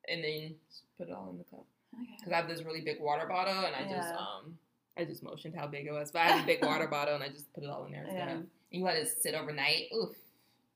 and 0.09 0.21
then 0.21 0.55
put 0.97 1.07
it 1.07 1.13
all 1.13 1.29
in 1.31 1.37
the 1.37 1.45
cup. 1.45 1.65
okay. 1.95 2.11
because 2.17 2.33
I 2.33 2.35
have 2.35 2.49
this 2.49 2.61
really 2.63 2.81
big 2.81 2.99
water 2.99 3.25
bottle, 3.25 3.63
and 3.63 3.73
I 3.73 3.89
just 3.89 4.13
um 4.13 4.57
I 4.97 5.05
just 5.05 5.23
motioned 5.23 5.55
how 5.55 5.67
big 5.67 5.87
it 5.87 5.91
was. 5.91 6.11
But 6.11 6.19
I 6.23 6.25
have 6.31 6.43
a 6.43 6.47
big 6.47 6.63
water 6.63 6.87
bottle, 6.91 7.15
and 7.15 7.23
I 7.23 7.29
just 7.29 7.51
put 7.53 7.63
it 7.63 7.69
all 7.69 7.85
in 7.85 7.91
there. 7.91 8.05
Yeah. 8.11 8.29
And 8.29 8.47
you 8.71 8.83
let 8.83 8.97
it 8.97 9.07
sit 9.07 9.33
overnight. 9.35 9.85
Oof, 9.95 10.15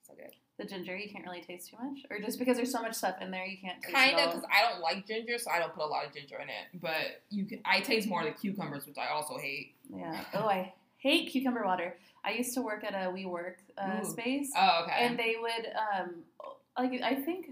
so 0.08 0.14
good. 0.16 0.32
The 0.58 0.66
ginger 0.66 0.96
you 0.96 1.10
can't 1.10 1.26
really 1.26 1.42
taste 1.42 1.72
too 1.72 1.78
much, 1.84 2.00
or 2.10 2.20
just 2.20 2.38
because 2.40 2.56
there's 2.58 2.72
so 2.72 2.82
much 2.82 2.94
stuff 2.94 3.16
in 3.22 3.32
there 3.32 3.44
you 3.46 3.58
can't 3.58 3.82
taste 3.82 3.94
Kind 3.94 4.20
of 4.20 4.32
because 4.32 4.48
I 4.54 4.70
don't 4.70 4.82
like 4.82 5.08
ginger, 5.08 5.38
so 5.40 5.50
I 5.52 5.60
don't 5.60 5.74
put 5.74 5.84
a 5.84 5.88
lot 5.88 6.06
of 6.06 6.14
ginger 6.14 6.38
in 6.38 6.48
it. 6.50 6.80
But 6.82 7.22
you 7.30 7.46
can. 7.46 7.60
I 7.66 7.80
taste 7.82 8.08
more 8.08 8.22
of 8.22 8.28
the 8.28 8.34
cucumbers, 8.34 8.86
which 8.86 8.98
I 8.98 9.08
also 9.08 9.38
hate. 9.38 9.74
Yeah. 9.94 10.24
Oh, 10.36 10.48
I 10.48 10.74
hate 10.98 11.30
cucumber 11.32 11.64
water. 11.66 11.98
I 12.24 12.32
used 12.32 12.54
to 12.54 12.62
work 12.62 12.84
at 12.86 12.94
a 12.94 13.12
WeWork 13.12 13.56
uh, 13.78 14.00
Ooh. 14.02 14.06
space, 14.10 14.52
Oh, 14.56 14.84
okay. 14.84 14.94
and 15.06 15.18
they 15.20 15.36
would 15.42 15.68
um, 16.00 16.16
like 16.78 17.02
I 17.02 17.16
think 17.16 17.48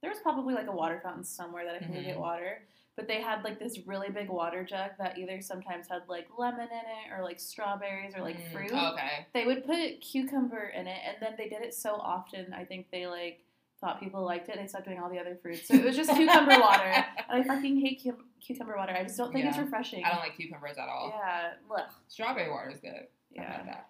there 0.00 0.10
was 0.10 0.18
probably 0.20 0.54
like 0.54 0.66
a 0.66 0.72
water 0.72 0.98
fountain 1.02 1.24
somewhere 1.24 1.64
that 1.66 1.74
I 1.76 1.78
could 1.78 1.90
Mhm. 1.94 2.04
get 2.06 2.18
water, 2.18 2.62
but 2.96 3.06
they 3.08 3.20
had 3.20 3.44
like 3.44 3.58
this 3.58 3.78
really 3.86 4.08
big 4.10 4.28
water 4.28 4.64
jug 4.64 4.90
that 4.98 5.18
either 5.18 5.40
sometimes 5.42 5.86
had 5.88 6.02
like 6.08 6.26
lemon 6.38 6.62
in 6.70 6.76
it 6.78 7.14
or 7.16 7.22
like 7.22 7.38
strawberries 7.38 8.14
or 8.16 8.22
like 8.22 8.38
Mm, 8.40 8.52
fruit. 8.52 8.72
Okay. 8.72 9.26
They 9.34 9.44
would 9.44 9.64
put 9.66 10.00
cucumber 10.00 10.72
in 10.74 10.86
it, 10.86 10.98
and 11.06 11.16
then 11.20 11.34
they 11.36 11.48
did 11.48 11.62
it 11.62 11.74
so 11.74 11.94
often. 11.96 12.52
I 12.54 12.64
think 12.64 12.90
they 12.90 13.06
like 13.06 13.42
thought 13.80 14.00
people 14.00 14.24
liked 14.24 14.48
it. 14.48 14.56
They 14.58 14.66
stopped 14.66 14.86
doing 14.86 14.98
all 14.98 15.10
the 15.10 15.18
other 15.18 15.36
fruits, 15.42 15.68
so 15.68 15.74
it 15.74 15.84
was 15.84 15.94
just 15.94 16.10
cucumber 16.14 16.58
water. 16.60 16.84
And 16.84 17.04
I 17.28 17.42
fucking 17.42 17.78
hate 17.80 18.00
cu- 18.02 18.16
cucumber 18.40 18.74
water. 18.76 18.94
I 18.98 19.02
just 19.02 19.18
don't 19.18 19.32
think 19.32 19.44
it's 19.44 19.56
Yeah. 19.56 19.64
refreshing. 19.64 20.02
I 20.04 20.08
don't 20.10 20.20
like 20.20 20.36
cucumbers 20.36 20.78
at 20.78 20.88
all. 20.88 21.12
Yeah. 21.14 21.50
Ugh. 21.70 21.90
Strawberry 22.08 22.50
water 22.50 22.70
is 22.70 22.80
good. 22.80 23.06
Yeah. 23.30 23.62
that. 23.64 23.88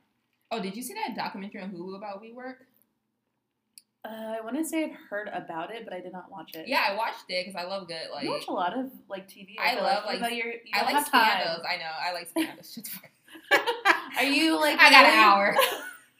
Oh, 0.50 0.60
did 0.60 0.76
you 0.76 0.82
see 0.82 0.94
that 0.94 1.14
documentary 1.16 1.60
on 1.62 1.70
Hulu 1.70 1.96
about 1.96 2.20
WeWork? 2.22 2.56
Uh, 4.06 4.36
I 4.38 4.40
want 4.44 4.56
to 4.56 4.64
say 4.64 4.84
I've 4.84 4.94
heard 5.10 5.28
about 5.32 5.70
it, 5.75 5.84
but 5.84 5.92
I 5.92 6.00
did 6.00 6.12
not 6.12 6.30
watch 6.30 6.54
it. 6.54 6.68
Yeah, 6.68 6.84
I 6.88 6.94
watched 6.94 7.25
it 7.28 7.44
because 7.46 7.60
I 7.60 7.66
love 7.66 7.88
good 7.88 7.96
like. 8.12 8.25
you 8.25 8.30
watch 8.30 8.46
a 8.46 8.52
lot 8.52 8.78
of 8.78 8.90
like 9.08 9.28
TV. 9.28 9.56
I 9.58 9.75
feel 9.75 9.82
love, 9.82 10.04
like, 10.04 10.20
like- 10.20 10.20
but 10.20 10.36
you're, 10.36 10.52
I 10.72 10.82
like 10.84 10.94
have 10.94 11.10
time. 11.10 11.30
scandals. 11.40 11.66
I 11.68 11.76
know. 11.76 11.90
I 12.00 12.12
like 12.12 12.28
scandals. 12.28 12.78
Are 14.18 14.25
you 14.25 14.60
like? 14.60 14.78
I 14.80 14.90
got 14.90 15.04
an 15.04 15.10
really- 15.10 15.25
hour. 15.25 15.56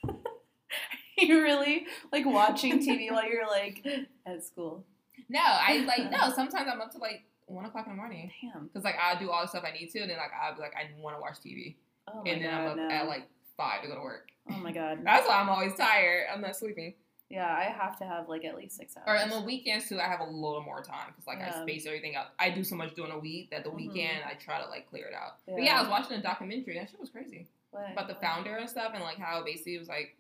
you 1.19 1.43
really 1.43 1.87
like 2.13 2.27
watching 2.27 2.79
TV 2.81 3.11
while 3.11 3.29
you're 3.29 3.47
like 3.47 3.87
at 4.27 4.45
school? 4.45 4.85
No, 5.29 5.41
I 5.43 5.79
like 5.87 6.11
no. 6.11 6.31
Sometimes 6.35 6.69
I'm 6.73 6.81
up 6.81 6.93
to 6.93 6.99
like 6.99 7.25
one 7.47 7.65
o'clock 7.65 7.87
in 7.87 7.93
the 7.93 7.97
morning 7.97 8.31
Damn. 8.43 8.67
because 8.67 8.85
like 8.85 8.97
I'll 9.01 9.19
do 9.19 9.31
all 9.31 9.43
the 9.43 9.49
stuff 9.49 9.65
I 9.67 9.73
need 9.73 9.91
to, 9.93 10.01
and 10.01 10.11
then 10.11 10.19
like 10.19 10.31
I'll 10.43 10.55
be 10.55 10.61
like 10.61 10.75
I 10.75 10.91
want 11.01 11.17
to 11.17 11.21
watch 11.21 11.37
TV, 11.45 11.77
Oh 12.09 12.23
and 12.27 12.43
then 12.45 12.51
god. 12.51 12.61
I'm 12.61 12.71
up 12.71 12.77
no. 12.77 12.89
at 12.91 13.07
like 13.07 13.29
five 13.57 13.83
to 13.83 13.89
go 13.89 13.95
to 13.95 14.01
work. 14.01 14.29
Oh 14.51 14.57
my 14.59 14.73
god. 14.73 14.99
That's 15.05 15.27
why 15.27 15.41
I'm 15.41 15.49
always 15.49 15.75
tired. 15.75 16.27
I'm 16.33 16.41
not 16.41 16.55
sleeping. 16.57 16.95
Yeah, 17.29 17.47
I 17.53 17.65
have 17.65 17.99
to 17.99 18.05
have 18.05 18.29
like 18.29 18.45
at 18.45 18.57
least 18.57 18.77
six 18.77 18.97
hours. 18.97 19.07
Or 19.09 19.17
on 19.21 19.31
the 19.31 19.41
weekends 19.45 19.89
too, 19.89 19.99
I 19.99 20.05
have 20.05 20.21
a 20.21 20.25
little 20.31 20.63
more 20.63 20.81
time 20.83 21.09
because 21.09 21.27
like 21.27 21.39
I 21.41 21.63
space 21.63 21.85
everything 21.87 22.15
out. 22.15 22.27
I 22.39 22.51
do 22.51 22.63
so 22.63 22.77
much 22.77 22.95
during 22.95 23.11
the 23.13 23.19
week 23.19 23.51
that 23.51 23.65
the 23.65 23.71
Mhm. 23.71 23.77
weekend 23.77 24.19
I 24.25 24.35
try 24.35 24.63
to 24.63 24.69
like 24.69 24.89
clear 24.89 25.07
it 25.07 25.15
out. 25.15 25.39
But 25.47 25.59
Yeah. 25.59 25.65
yeah, 25.65 25.79
I 25.79 25.81
was 25.81 25.91
watching 25.91 26.17
a 26.17 26.23
documentary. 26.23 26.79
That 26.79 26.89
shit 26.91 27.01
was 27.01 27.11
crazy 27.11 27.49
What? 27.73 27.91
about 27.93 28.07
the 28.09 28.15
founder 28.17 28.57
and 28.57 28.71
stuff, 28.71 28.93
and 28.95 29.03
like 29.03 29.19
how 29.19 29.43
basically 29.45 29.75
it 29.75 29.81
was 29.81 29.89
like 29.89 30.17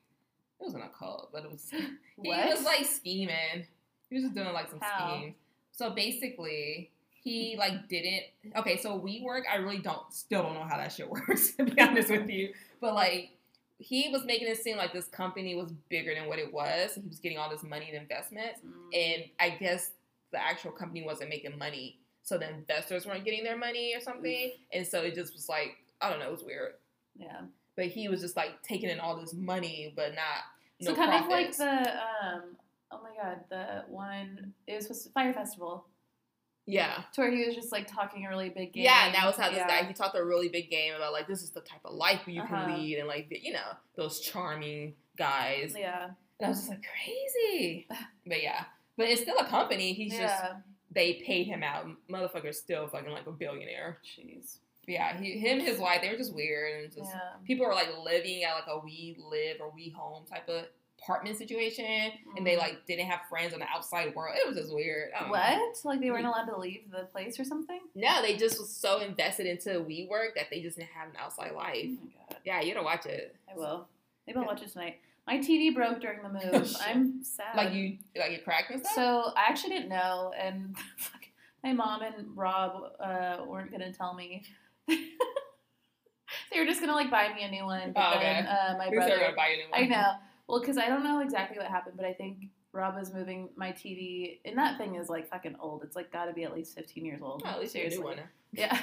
it 0.59 0.63
wasn't 0.65 0.85
a 0.85 0.89
cult, 0.89 1.31
but 1.33 1.45
it 1.45 1.51
was 1.51 1.71
he 2.23 2.29
was 2.29 2.65
like 2.65 2.85
scheming. 2.87 3.67
He 4.09 4.15
was 4.17 4.25
just 4.25 4.35
doing 4.35 4.53
like 4.53 4.69
some 4.71 4.81
How? 4.81 5.17
schemes. 5.19 5.37
So 5.73 5.91
basically, 5.91 6.91
he 7.23 7.55
like 7.57 7.87
didn't. 7.89 8.25
Okay, 8.57 8.79
so 8.79 8.99
WeWork. 8.99 9.43
I 9.53 9.57
really 9.57 9.79
don't 9.79 10.13
still 10.13 10.43
don't 10.43 10.55
know 10.55 10.65
how 10.65 10.77
that 10.77 10.93
shit 10.93 11.09
works 11.11 11.53
to 11.53 11.65
be 11.65 11.81
honest 11.81 12.11
with 12.11 12.29
you. 12.31 12.53
But 12.81 12.95
like 12.95 13.31
he 13.79 14.09
was 14.11 14.25
making 14.25 14.49
it 14.49 14.59
seem 14.59 14.77
like 14.77 14.93
this 14.93 15.07
company 15.07 15.55
was 15.55 15.73
bigger 15.89 16.15
than 16.15 16.27
what 16.29 16.39
it 16.39 16.53
was. 16.53 16.95
He 16.95 17.03
was 17.09 17.19
getting 17.21 17.39
all 17.39 17.51
this 17.51 17.63
money 17.63 17.89
and 17.93 18.01
investments, 18.01 18.61
Mm. 18.65 18.95
and 18.95 19.25
I 19.39 19.51
guess 19.51 19.91
the 20.33 20.43
actual 20.43 20.73
company 20.73 21.05
wasn't 21.05 21.31
making 21.31 21.57
money, 21.59 21.99
so 22.23 22.39
the 22.39 22.49
investors 22.49 23.07
weren't 23.07 23.25
getting 23.25 23.45
their 23.45 23.57
money 23.57 23.95
or 23.95 24.01
something, 24.01 24.53
and 24.73 24.87
so 24.87 25.03
it 25.03 25.15
just 25.15 25.35
was 25.35 25.49
like 25.49 25.77
I 26.01 26.11
don't 26.11 26.19
know, 26.19 26.29
it 26.29 26.33
was 26.33 26.45
weird. 26.45 26.75
yeah. 27.17 27.43
But 27.77 27.87
he 27.87 28.09
was 28.09 28.21
just 28.23 28.37
like 28.37 28.63
taking 28.63 28.89
in 28.91 29.01
all 29.01 29.17
this 29.21 29.35
money, 29.35 29.93
but 29.95 30.15
not 30.15 30.45
So 30.81 30.91
no 30.93 30.97
kind 30.97 31.11
profits. 31.27 31.61
of 31.61 31.67
like 31.67 31.85
the 31.85 31.93
um. 32.27 32.43
Oh 32.91 33.01
my 33.03 33.11
god, 33.23 33.41
the 33.51 33.85
one 33.93 34.53
it 34.67 34.75
was 34.77 34.85
supposed 34.85 35.05
to 35.07 35.11
Fire 35.11 35.33
Festival. 35.35 35.87
Yeah. 36.67 37.03
To 37.13 37.21
where 37.21 37.31
he 37.31 37.47
was 37.47 37.55
just 37.55 37.71
like 37.73 37.87
talking 37.87 38.27
a 38.27 38.29
really 38.29 38.49
big 38.49 38.73
game. 38.73 38.85
Yeah, 38.85 39.07
and 39.07 39.15
that 39.15 39.25
was 39.25 39.37
how 39.37 39.49
this 39.49 39.59
Yeah. 39.59 39.69
guy 39.69 39.87
he 39.87 39.95
talked 39.95 40.17
a 40.17 40.25
really 40.25 40.49
big 40.49 40.69
game 40.71 40.95
about 40.95 41.13
like 41.13 41.29
this 41.29 41.43
is 41.43 41.51
the 41.51 41.61
type 41.61 41.81
of 41.85 41.95
life 41.95 42.23
you 42.27 42.43
Uh-huh. 42.43 42.67
can 42.67 42.77
lead 42.79 42.99
and 42.99 43.07
like 43.09 43.29
you 43.31 43.53
know 43.53 43.73
those 43.97 44.21
charming 44.21 44.95
guys. 45.17 45.75
Yeah. 45.79 46.09
And 46.39 46.47
I 46.47 46.49
was 46.49 46.59
just 46.59 46.71
like 46.71 46.83
crazy, 46.83 47.87
but 48.27 48.43
yeah, 48.43 48.65
but 48.97 49.09
it's 49.09 49.23
still 49.23 49.39
a 49.39 49.47
company. 49.47 49.93
He's 49.93 50.13
just 50.13 50.23
yeah. 50.23 50.57
they 50.91 51.15
paid 51.15 51.47
him 51.47 51.63
out. 51.63 51.87
Motherfucker's 52.11 52.59
still 52.59 52.87
fucking 52.89 53.11
like 53.11 53.27
a 53.27 53.33
billionaire. 53.33 53.99
Jeez. 54.05 54.59
Yeah, 54.89 55.17
he, 55.21 55.39
him, 55.39 55.59
his 55.59 55.79
wife, 55.81 56.01
they 56.03 56.11
were 56.11 56.17
just 56.17 56.33
weird 56.35 56.83
and 56.85 56.93
just 56.95 57.11
Yeah. 57.13 57.21
people 57.45 57.67
were 57.67 57.75
like 57.75 57.89
living 58.05 58.45
at 58.45 58.55
like 58.55 58.67
a 58.69 58.79
WeLive 58.81 59.61
or 59.61 59.71
we 59.75 59.89
home 59.91 60.25
type 60.27 60.49
of 60.49 60.67
apartment 61.07 61.39
situation, 61.39 61.85
and 62.37 62.45
they 62.47 62.57
Mhm. 62.57 62.59
like 62.59 62.85
didn't 62.87 63.07
have 63.07 63.21
friends 63.29 63.55
on 63.55 63.61
the 63.61 63.69
outside 63.69 64.15
world. 64.15 64.37
It 64.37 64.47
was 64.47 64.57
just 64.57 64.75
weird. 64.75 65.13
Don't 65.13 65.29
know. 65.29 65.31
What? 65.31 65.85
Like 65.85 66.01
they 66.01 66.11
weren't 66.11 66.27
allowed 66.27 66.47
to 66.47 66.57
leave 66.59 66.91
the 66.91 67.05
place 67.05 67.39
or 67.39 67.45
something? 67.45 67.81
No, 67.95 68.23
they 68.23 68.37
just 68.37 68.59
was 68.59 68.75
so 68.75 68.99
invested 69.01 69.47
into 69.47 69.81
WeWork 69.81 70.35
that 70.35 70.51
they 70.51 70.61
just 70.61 70.77
didn't 70.77 70.91
have 70.91 71.09
an 71.09 71.17
outside 71.17 71.53
Oh 71.53 71.57
life. 71.57 71.87
my 71.87 72.11
god. 72.29 72.37
Yeah, 72.45 72.61
you 72.61 72.75
gotta 72.75 72.85
watch 72.85 73.07
it. 73.07 73.37
I 73.51 73.55
will. 73.57 73.89
Maybe 74.27 74.37
I'll 74.39 74.43
Yeah. 74.43 74.49
watch 74.49 74.63
it 74.63 74.69
tonight. 74.73 75.01
My 75.27 75.39
TV 75.39 75.71
broke 75.75 76.01
during 76.01 76.23
the 76.23 76.29
Oh, 76.29 76.53
move. 76.59 76.77
I'm 76.81 77.23
sad. 77.23 77.57
Like 77.57 77.73
you, 77.73 77.99
like 78.17 78.33
you 78.33 78.39
cracked 78.43 78.71
and 78.71 78.81
stuff. 78.81 78.95
So 78.95 79.33
I 79.37 79.45
actually 79.49 79.71
didn't 79.71 79.89
know, 79.91 80.33
and 80.37 80.77
my 81.63 81.73
mom 81.73 82.03
and 82.03 82.37
Rob 82.37 82.93
uh, 83.01 83.45
weren't 83.47 83.71
gonna 83.71 83.93
tell 83.93 84.15
me. 84.15 84.45
they 84.89 86.59
were 86.59 86.67
just 86.67 86.81
gonna 86.81 86.93
like 86.95 87.11
buy 87.11 87.33
me 87.33 87.43
a 87.45 87.51
new 87.51 87.65
one. 87.65 87.93
But 87.93 88.05
Oh, 88.05 88.17
okay. 88.17 88.25
then 88.43 88.47
uh, 88.47 88.75
my 88.79 88.87
Who's 88.87 88.95
brother, 88.97 89.33
buy 89.37 89.49
you 89.49 89.55
a 89.55 89.57
new 89.67 89.71
one? 89.71 89.83
I 89.83 89.87
know. 89.87 90.13
Well, 90.49 90.61
because 90.61 90.79
I 90.79 90.87
don't 90.89 91.03
know 91.05 91.21
exactly 91.21 91.59
what 91.59 91.67
happened, 91.67 91.97
but 91.97 92.07
I 92.07 92.13
think 92.13 92.47
Rob 92.73 92.95
was 92.97 93.13
moving 93.13 93.49
my 93.57 93.73
TV, 93.73 94.39
and 94.45 94.57
that 94.59 94.79
thing 94.79 94.95
is 94.97 95.09
like 95.09 95.29
fucking 95.29 95.57
old. 95.61 95.83
It's 95.83 95.97
like 95.97 96.13
got 96.13 96.27
to 96.27 96.33
be 96.33 96.45
at 96.45 96.53
least 96.55 96.75
15 96.77 97.05
years 97.05 97.21
old. 97.23 97.43
Oh, 97.45 97.49
at 97.51 97.61
least 97.61 97.75
you 97.75 97.83
get 97.83 97.93
a 97.93 97.97
new 97.97 98.03
one. 98.05 98.19
Yeah. 98.53 98.79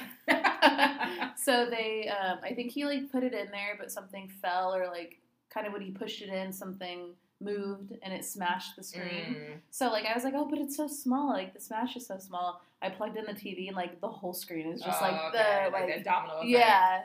so 1.36 1.66
they, 1.68 2.08
um, 2.08 2.38
I 2.44 2.54
think 2.54 2.70
he 2.70 2.84
like 2.84 3.10
put 3.10 3.22
it 3.24 3.32
in 3.32 3.50
there, 3.50 3.76
but 3.78 3.90
something 3.90 4.28
fell, 4.42 4.74
or 4.74 4.86
like 4.86 5.18
kind 5.52 5.66
of 5.66 5.72
when 5.72 5.82
he 5.82 5.90
pushed 5.90 6.22
it 6.22 6.28
in, 6.28 6.52
something 6.52 7.14
moved 7.40 7.92
and 8.02 8.12
it 8.12 8.24
smashed 8.24 8.76
the 8.76 8.82
screen. 8.84 9.34
Mm. 9.36 9.54
So 9.70 9.90
like 9.90 10.04
I 10.06 10.14
was 10.14 10.22
like, 10.24 10.34
oh, 10.36 10.46
but 10.48 10.58
it's 10.58 10.76
so 10.76 10.86
small. 10.86 11.30
Like 11.30 11.54
the 11.54 11.60
smash 11.60 11.96
is 11.96 12.06
so 12.06 12.18
small. 12.18 12.62
I 12.82 12.88
plugged 12.90 13.16
in 13.16 13.24
the 13.24 13.32
TV 13.32 13.66
and 13.68 13.76
like 13.76 14.00
the 14.00 14.08
whole 14.08 14.34
screen 14.34 14.70
is 14.72 14.80
just 14.80 15.00
Oh, 15.00 15.04
like 15.04 15.34
okay, 15.34 15.64
the 15.66 15.70
like, 15.72 15.86
that 15.88 16.04
domino 16.04 16.34
effect. 16.38 16.48
yeah. 16.50 17.02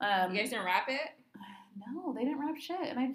Um, 0.00 0.32
You 0.34 0.40
guys 0.40 0.50
didn't 0.50 0.64
wrap 0.64 0.88
it? 0.88 1.00
no, 1.94 2.12
they 2.12 2.24
didn't 2.24 2.38
wrap 2.40 2.56
shit, 2.58 2.78
and 2.82 2.98
I 2.98 3.08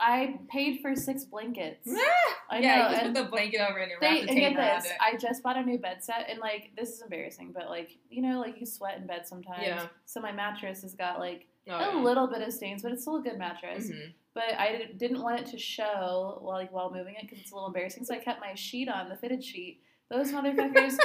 I 0.00 0.38
paid 0.48 0.80
for 0.80 0.96
six 0.96 1.24
blankets. 1.24 1.86
I 2.50 2.58
yeah, 2.58 2.76
know, 2.76 2.82
you 2.84 2.90
just 2.90 3.02
and 3.04 3.14
put 3.14 3.22
the 3.24 3.28
blanket 3.30 3.60
over 3.60 3.78
and 3.78 3.92
wrap 4.00 4.00
the 4.14 4.20
and 4.20 4.28
tape 4.28 4.38
get 4.38 4.56
around 4.56 4.82
this, 4.82 4.90
it. 4.90 4.96
I 5.00 5.16
just 5.16 5.42
bought 5.42 5.56
a 5.56 5.62
new 5.62 5.78
bed 5.78 6.02
set, 6.02 6.26
and 6.28 6.38
like 6.40 6.70
this 6.76 6.88
is 6.90 7.02
embarrassing, 7.02 7.52
but 7.52 7.68
like 7.68 7.98
you 8.08 8.22
know, 8.22 8.40
like 8.40 8.58
you 8.60 8.66
sweat 8.66 8.96
in 8.98 9.06
bed 9.06 9.26
sometimes. 9.28 9.62
Yeah. 9.62 9.86
So 10.06 10.20
my 10.20 10.32
mattress 10.32 10.82
has 10.82 10.94
got 10.94 11.18
like 11.18 11.46
Oh, 11.68 11.74
a 11.74 11.94
yeah. 11.94 12.02
little 12.02 12.26
bit 12.26 12.40
of 12.42 12.52
stains, 12.52 12.82
but 12.82 12.90
it's 12.90 13.02
still 13.02 13.16
a 13.16 13.22
good 13.22 13.38
mattress. 13.38 13.88
Mhm. 13.90 14.14
But 14.32 14.54
I 14.58 14.72
did- 14.76 14.98
didn't 14.98 15.22
want 15.22 15.40
it 15.40 15.46
to 15.48 15.58
show 15.58 16.38
while 16.40 16.56
like 16.56 16.72
while 16.72 16.90
moving 16.90 17.14
it 17.16 17.22
because 17.22 17.38
it's 17.38 17.52
a 17.52 17.54
little 17.54 17.68
embarrassing. 17.68 18.04
So 18.04 18.14
I 18.14 18.18
kept 18.18 18.40
my 18.40 18.54
sheet 18.54 18.88
on, 18.88 19.08
the 19.10 19.16
fitted 19.16 19.44
sheet. 19.44 19.82
Those 20.08 20.32
motherfuckers 20.32 20.98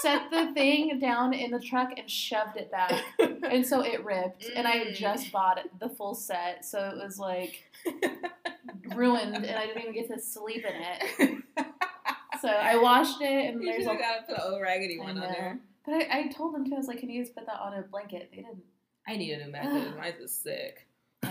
set 0.00 0.30
the 0.30 0.52
thing 0.54 0.98
down 0.98 1.32
in 1.34 1.50
the 1.50 1.60
truck 1.60 1.90
and 1.96 2.10
shoved 2.10 2.56
it 2.56 2.70
back, 2.70 2.92
and 3.18 3.66
so 3.66 3.80
it 3.82 4.04
ripped. 4.04 4.46
And 4.54 4.66
I 4.66 4.80
Mm. 4.86 4.94
just 4.94 5.30
bought 5.32 5.58
the 5.78 5.88
full 5.88 6.14
set, 6.14 6.64
so 6.64 6.88
it 6.90 6.96
was 7.02 7.18
like 7.18 7.64
ruined, 8.94 9.34
and 9.36 9.56
I 9.56 9.66
didn't 9.66 9.82
even 9.82 9.94
get 9.94 10.08
to 10.08 10.18
sleep 10.20 10.64
in 10.64 10.74
it. 10.76 11.42
So 12.40 12.48
I 12.48 12.76
washed 12.76 13.20
it, 13.20 13.52
and 13.52 13.62
you 13.62 13.70
there's 13.70 13.84
a 13.86 13.90
have 13.90 13.98
got 13.98 14.16
to 14.20 14.22
put 14.26 14.36
an 14.36 14.52
old 14.52 14.62
raggedy 14.62 14.98
one 14.98 15.18
on 15.18 15.20
there. 15.30 15.60
But 15.84 15.94
I, 15.94 16.20
I 16.20 16.28
told 16.28 16.54
them 16.54 16.64
too. 16.66 16.74
I 16.74 16.78
was 16.78 16.88
like, 16.88 16.98
"Can 17.00 17.10
you 17.10 17.22
just 17.22 17.34
put 17.34 17.44
that 17.46 17.60
on 17.60 17.74
a 17.74 17.82
blanket?" 17.82 18.30
They 18.30 18.38
didn't. 18.38 18.62
I 19.06 19.16
need 19.16 19.32
a 19.32 19.44
new 19.44 19.52
mattress. 19.52 19.94
Mine 19.96 20.14
is 20.22 20.32
sick. 20.32 20.86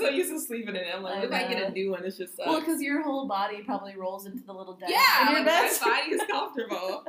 I'm 0.00 0.06
so 0.06 0.08
used 0.10 0.30
to 0.30 0.40
sleeping 0.40 0.70
in 0.70 0.76
it. 0.76 0.86
I'm 0.94 1.02
like, 1.02 1.24
if 1.24 1.32
I 1.32 1.46
get 1.48 1.62
a 1.62 1.70
new 1.70 1.90
one? 1.92 2.04
It's 2.04 2.16
just 2.18 2.36
sucks. 2.36 2.46
well, 2.48 2.60
because 2.60 2.80
your 2.82 3.02
whole 3.02 3.26
body 3.26 3.62
probably 3.64 3.96
rolls 3.96 4.26
into 4.26 4.42
the 4.44 4.52
little 4.52 4.74
dent 4.74 4.90
yeah, 4.92 5.32
like, 5.32 5.44
my 5.44 5.72
body 5.82 6.10
is 6.12 6.22
comfortable. 6.30 7.04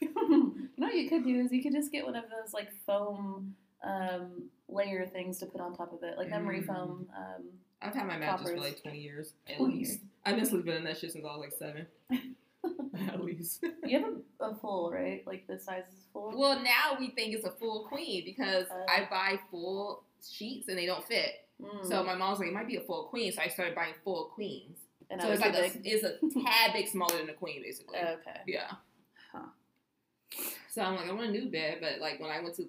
you 0.00 0.68
know 0.76 0.86
what 0.86 0.94
you 0.94 1.08
could 1.08 1.24
do 1.24 1.40
is 1.40 1.52
you 1.52 1.62
could 1.62 1.72
just 1.72 1.90
get 1.92 2.04
one 2.04 2.16
of 2.16 2.24
those 2.24 2.52
like 2.52 2.70
foam 2.86 3.54
um, 3.82 4.44
layer 4.68 5.06
things 5.06 5.38
to 5.38 5.46
put 5.46 5.60
on 5.60 5.74
top 5.76 5.92
of 5.92 6.02
it, 6.02 6.16
like 6.18 6.30
memory 6.30 6.60
Mm. 6.62 6.66
foam. 6.66 7.08
Um, 7.16 7.44
I've 7.82 7.94
had 7.94 8.06
my 8.06 8.16
mattress 8.16 8.50
for 8.50 8.56
like 8.58 8.80
20 8.82 8.98
years 8.98 9.34
at 9.48 9.58
20 9.58 9.74
least. 9.74 10.00
I've 10.24 10.36
been 10.36 10.46
sleeping 10.46 10.74
in 10.74 10.84
that 10.84 10.96
shit 10.98 11.12
since 11.12 11.24
I 11.24 11.28
was 11.36 11.40
like 11.40 11.52
seven. 11.58 11.86
at 13.08 13.22
least. 13.22 13.62
you 13.84 13.98
have 14.00 14.08
a, 14.40 14.44
a 14.52 14.54
full, 14.54 14.90
right? 14.90 15.22
Like 15.26 15.46
the 15.46 15.58
size 15.58 15.82
is 15.92 16.06
full. 16.12 16.32
Well, 16.34 16.62
now 16.62 16.96
we 16.98 17.10
think 17.10 17.34
it's 17.34 17.44
a 17.46 17.50
full 17.50 17.84
queen 17.88 18.22
because 18.24 18.66
Uh. 18.70 18.84
I 18.88 19.06
buy 19.10 19.38
full 19.50 20.02
sheets 20.26 20.68
and 20.68 20.78
they 20.78 20.86
don't 20.86 21.04
fit. 21.06 21.43
Mm. 21.64 21.86
So 21.88 22.02
my 22.04 22.14
mom's 22.14 22.38
like, 22.38 22.48
it 22.48 22.54
might 22.54 22.66
be 22.68 22.76
a 22.76 22.80
full 22.80 23.04
queen. 23.04 23.32
So 23.32 23.40
I 23.42 23.48
started 23.48 23.74
buying 23.74 23.94
full 24.04 24.26
queens. 24.34 24.78
and 25.10 25.20
so 25.20 25.30
it's 25.30 25.40
like 25.40 25.54
a, 25.54 25.70
it's 25.84 26.04
a 26.04 26.40
tad 26.40 26.72
bit 26.72 26.88
smaller 26.88 27.18
than 27.18 27.28
a 27.30 27.34
queen, 27.34 27.62
basically. 27.62 27.98
okay. 27.98 28.40
yeah. 28.46 28.70
Huh. 29.32 29.46
So 30.70 30.82
I'm 30.82 30.96
like, 30.96 31.08
I 31.08 31.12
want 31.12 31.28
a 31.28 31.30
new 31.30 31.48
bed, 31.50 31.78
but 31.80 32.00
like 32.00 32.20
when 32.20 32.30
I 32.30 32.40
went 32.42 32.56
to 32.56 32.64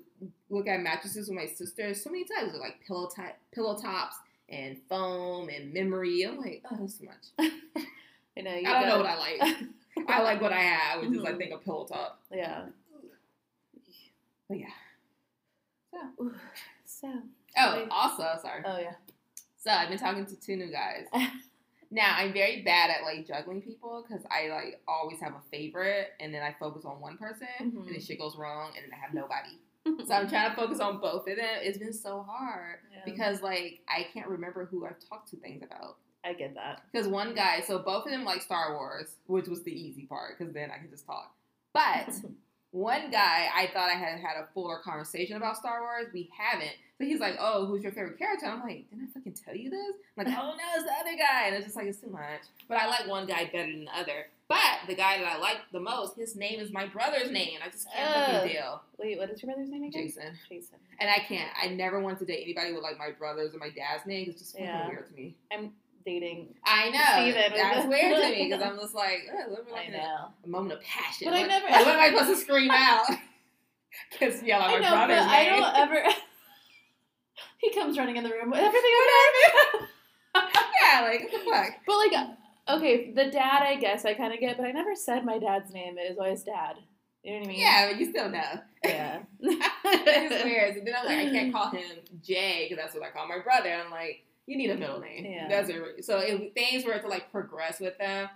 look 0.50 0.68
at 0.68 0.80
mattresses 0.82 1.28
with 1.28 1.36
my 1.38 1.48
sister, 1.48 1.94
so 1.96 2.10
many 2.12 2.24
times 2.26 2.52
they're 2.52 2.62
like 2.62 2.80
pillow 2.86 3.10
type, 3.14 3.36
pillow 3.54 3.76
tops 3.78 4.16
and 4.50 4.78
foam 4.88 5.50
and 5.50 5.74
memory. 5.74 6.22
I'm 6.24 6.38
like, 6.38 6.64
oh, 6.72 6.78
that's 6.80 6.98
too 6.98 7.06
much. 7.08 7.50
You 8.38 8.44
know, 8.44 8.54
you 8.54 8.68
I 8.68 8.82
don't 8.82 8.90
know 8.90 9.02
gotta- 9.02 9.18
what 9.18 9.30
I 9.42 9.46
like. 9.46 10.10
I 10.10 10.22
like 10.22 10.42
what 10.42 10.52
I 10.52 10.60
have, 10.60 11.00
which 11.00 11.18
is 11.18 11.24
I 11.24 11.36
think 11.38 11.54
a 11.54 11.58
pillow 11.58 11.86
top. 11.86 12.20
Yeah. 12.30 12.66
But 14.50 14.60
yeah. 14.60 14.68
Ooh, 16.20 16.34
So. 16.84 17.08
Oh, 17.58 17.88
also, 17.92 18.24
sorry. 18.42 18.62
Oh 18.66 18.78
yeah. 18.80 18.94
So 19.58 19.72
I've 19.72 19.90
been 19.90 19.98
talking 19.98 20.26
to 20.26 20.36
two 20.40 20.56
new 20.56 20.72
guys. 20.72 21.06
now 21.92 22.14
I'm 22.18 22.34
very 22.34 22.62
bad 22.64 22.90
at 22.90 23.04
like 23.04 23.28
juggling 23.28 23.62
people 23.62 24.06
because 24.08 24.24
I 24.30 24.50
like 24.50 24.82
always 24.88 25.20
have 25.22 25.34
a 25.34 25.42
favorite, 25.52 26.10
and 26.20 26.34
then 26.34 26.42
I 26.44 26.56
focus 26.60 26.86
on 26.86 27.00
one 27.02 27.18
person, 27.18 27.48
Mhm. 27.62 27.86
and 27.88 27.88
then 27.96 28.02
shit 28.02 28.20
goes 28.20 28.36
wrong, 28.38 28.72
and 28.76 28.86
then 28.86 28.92
I 28.94 29.02
have 29.04 29.14
nobody. 29.14 29.60
So 30.08 30.14
I'm 30.14 30.28
trying 30.30 30.50
to 30.50 30.56
focus 30.56 30.80
on 30.80 31.00
both 31.00 31.28
of 31.28 31.36
them. 31.38 31.60
It's 31.62 31.78
been 31.78 31.94
so 31.94 32.24
hard 32.28 32.80
Yeah. 32.92 33.02
because 33.06 33.42
like 33.42 33.82
I 33.88 34.08
can't 34.14 34.28
remember 34.28 34.66
who 34.66 34.86
I've 34.86 35.00
talked 35.10 35.30
to 35.32 35.38
things 35.38 35.64
about. 35.64 35.98
I 36.24 36.34
get 36.34 36.56
that. 36.56 36.82
Because 36.92 37.08
one 37.08 37.36
guy, 37.36 37.62
so 37.62 37.78
both 37.80 38.06
of 38.06 38.12
them 38.12 38.26
like 38.26 38.42
Star 38.42 38.74
Wars, 38.74 39.16
which 39.28 39.48
was 39.48 39.62
the 39.64 39.72
easy 39.72 40.08
part 40.08 40.38
because 40.38 40.52
then 40.56 40.72
I 40.72 40.80
can 40.80 40.90
just 40.90 41.06
talk. 41.06 41.36
But 41.72 42.10
one 42.72 43.12
guy 43.12 43.48
I 43.56 43.70
thought 43.74 43.90
I 43.90 43.94
had 43.94 44.20
had 44.20 44.38
a 44.38 44.48
fuller 44.54 44.80
conversation 44.84 45.38
about 45.38 45.58
Star 45.58 45.82
Wars. 45.82 46.08
We 46.14 46.30
haven't. 46.36 46.74
So 46.98 47.04
he's 47.06 47.20
like, 47.20 47.36
"Oh, 47.40 47.66
who's 47.66 47.84
your 47.84 47.92
favorite 47.92 48.18
character?" 48.18 48.46
I'm 48.46 48.62
like, 48.62 48.90
"Didn't 48.90 49.10
I 49.10 49.14
fucking 49.14 49.34
tell 49.34 49.54
you 49.56 49.70
this?" 49.70 49.96
I'm 50.18 50.26
like, 50.26 50.34
"Oh 50.38 50.52
no, 50.56 50.64
it's 50.76 50.86
the 50.86 50.94
other 51.00 51.18
guy," 51.18 51.48
and 51.48 51.56
it's 51.56 51.66
just 51.66 51.76
like 51.76 51.88
it's 51.88 52.00
too 52.00 52.10
much. 52.10 52.42
But 52.70 52.78
I 52.78 52.88
like 52.88 53.08
one 53.08 53.28
guy 53.28 53.46
better 53.52 53.70
than 53.72 53.86
the 53.86 53.98
other. 53.98 54.28
But 54.48 54.88
the 54.88 54.96
guy 54.96 55.18
that 55.18 55.26
I 55.28 55.38
like 55.38 55.58
the 55.74 55.80
most, 55.80 56.16
his 56.16 56.36
name 56.36 56.60
is 56.60 56.72
my 56.72 56.86
brother's 56.86 57.32
name. 57.32 57.60
I 57.66 57.70
just 57.70 57.92
can't 57.92 58.14
fucking 58.32 58.52
deal. 58.54 58.82
Wait, 59.00 59.18
what 59.18 59.30
is 59.30 59.42
your 59.42 59.52
brother's 59.54 59.70
name 59.72 59.84
again? 59.84 60.04
Jason. 60.04 60.38
Jason. 60.48 60.76
And 61.00 61.10
I 61.10 61.18
can't. 61.20 61.52
I 61.62 61.68
never 61.68 62.00
want 62.00 62.20
to 62.20 62.26
date 62.26 62.44
anybody 62.44 62.72
with 62.72 62.84
like 62.84 62.98
my 62.98 63.12
brothers 63.12 63.54
or 63.54 63.58
my 63.58 63.70
dad's 63.72 64.06
name. 64.06 64.30
It's 64.30 64.40
just 64.40 64.52
fucking 64.54 64.66
Yeah. 64.68 64.88
weird 64.88 65.08
to 65.10 65.14
me. 65.16 65.36
I'm 65.52 65.72
dating. 66.06 66.54
I 66.64 66.90
know. 66.92 67.24
Steven 67.34 67.58
That's 67.58 67.88
weird 67.88 68.16
to 68.22 68.30
me 68.30 68.48
because 68.50 68.62
I'm 68.72 68.78
just 68.80 68.94
like, 68.96 69.28
oh, 69.34 69.52
let 69.52 69.66
me 69.66 69.72
I 69.72 69.76
like 69.76 69.88
a, 69.90 69.92
know. 69.92 70.28
a 70.46 70.48
moment 70.48 70.74
of 70.74 70.82
passion. 70.86 71.28
But 71.28 71.34
I 71.34 71.44
never- 71.44 71.66
like, 71.66 71.80
what 71.86 71.96
am 71.96 72.00
I 72.00 72.10
supposed 72.18 72.40
to 72.40 72.46
scream 72.46 72.72
out? 72.72 73.06
Because 74.12 74.44
yell 74.44 74.60
out 74.62 74.72
my 74.72 74.80
know, 74.80 74.90
brother's 74.92 75.20
I 75.26 75.46
don't 75.46 75.76
ever. 75.78 76.04
He 77.66 77.80
comes 77.80 77.98
running 77.98 78.18
in 78.18 78.24
the 78.24 78.30
room. 78.30 78.52
With 78.52 78.60
everything 78.62 78.92
okay? 79.02 79.86
yeah, 80.82 81.02
like 81.02 81.22
what 81.22 81.32
the 81.32 81.50
fuck? 81.50 81.70
but 81.86 81.98
like, 81.98 82.14
uh, 82.14 82.76
okay, 82.78 83.12
the 83.12 83.32
dad, 83.32 83.64
I 83.64 83.76
guess 83.76 84.06
I 84.06 84.14
kind 84.14 84.34
of 84.34 84.40
get, 84.40 84.58
but 84.58 84.66
I 84.66 84.72
never 84.72 84.96
said 84.96 85.26
my 85.26 85.40
dad's 85.40 85.74
name. 85.74 85.98
It 85.98 86.10
was 86.10 86.18
always 86.18 86.44
dad. 86.44 86.78
You 87.24 87.34
know 87.34 87.40
what 87.40 87.46
I 87.46 87.50
mean? 87.50 87.60
Yeah, 87.60 87.90
but 87.90 88.00
you 88.00 88.10
still 88.12 88.30
know. 88.30 88.60
Yeah. 88.84 89.20
it's 89.40 90.44
weird. 90.44 90.78
And 90.78 90.88
then 90.88 90.94
I'm 90.96 91.06
like, 91.06 91.28
I 91.28 91.32
can't 91.32 91.52
call 91.52 91.72
him 91.72 91.98
Jay 92.22 92.68
because 92.70 92.84
that's 92.84 92.94
what 92.94 93.04
I 93.04 93.10
call 93.10 93.28
my 93.28 93.40
brother. 93.40 93.74
I'm 93.74 93.90
like, 93.90 94.24
you 94.46 94.56
need 94.56 94.70
a 94.70 94.78
middle 94.78 95.00
name. 95.00 95.26
Yeah. 95.26 95.48
That's 95.50 95.70
it. 95.70 96.06
So 96.06 96.20
if 96.20 96.54
things 96.54 96.86
were 96.86 97.00
to 97.00 97.08
like 97.08 97.32
progress 97.32 97.80
with 97.80 97.98
them, 97.98 98.30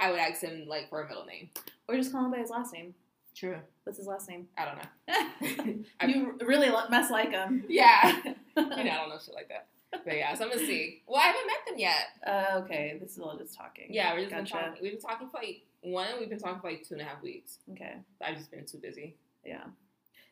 I 0.00 0.10
would 0.10 0.18
ask 0.18 0.40
him 0.40 0.66
like 0.66 0.88
for 0.88 1.02
a 1.02 1.08
middle 1.08 1.24
name. 1.26 1.50
Or 1.88 1.94
just 1.94 2.10
call 2.10 2.24
him 2.24 2.32
by 2.32 2.38
his 2.38 2.50
last 2.50 2.72
name. 2.72 2.94
True. 3.34 3.56
What's 3.84 3.98
his 3.98 4.06
last 4.06 4.28
name? 4.28 4.46
I 4.56 4.64
don't 4.64 4.76
know. 4.76 5.82
I- 6.00 6.06
you 6.06 6.38
really 6.40 6.70
must 6.70 7.10
like 7.10 7.30
him. 7.30 7.64
Yeah. 7.68 8.16
you 8.24 8.34
know, 8.56 8.70
I 8.76 8.84
don't 8.84 9.08
know 9.08 9.18
shit 9.24 9.34
like 9.34 9.48
that. 9.48 9.66
But 10.04 10.16
yeah, 10.16 10.34
so 10.34 10.44
I'm 10.44 10.50
gonna 10.50 10.66
see. 10.66 11.02
Well, 11.06 11.20
I 11.20 11.26
haven't 11.26 11.46
met 11.46 11.56
them 11.68 11.78
yet. 11.78 12.06
Uh, 12.26 12.58
okay, 12.64 12.98
this 13.00 13.12
is 13.12 13.18
all 13.20 13.36
just 13.38 13.54
talking. 13.56 13.86
Yeah, 13.90 14.12
we're 14.12 14.20
just 14.20 14.30
Gotcha. 14.30 14.42
been 14.54 14.62
talking. 14.64 14.82
We've 14.82 14.92
been 14.92 15.00
talking 15.00 15.28
for 15.28 15.36
like 15.38 15.62
one. 15.82 16.06
We've 16.18 16.28
been 16.28 16.38
talking 16.40 16.60
for 16.60 16.70
like 16.70 16.82
two 16.86 16.94
and 16.94 17.02
a 17.02 17.04
half 17.04 17.22
weeks. 17.22 17.58
Okay, 17.72 17.94
I've 18.20 18.36
just 18.36 18.50
been 18.50 18.66
too 18.66 18.78
busy. 18.78 19.16
yeah. 19.44 19.64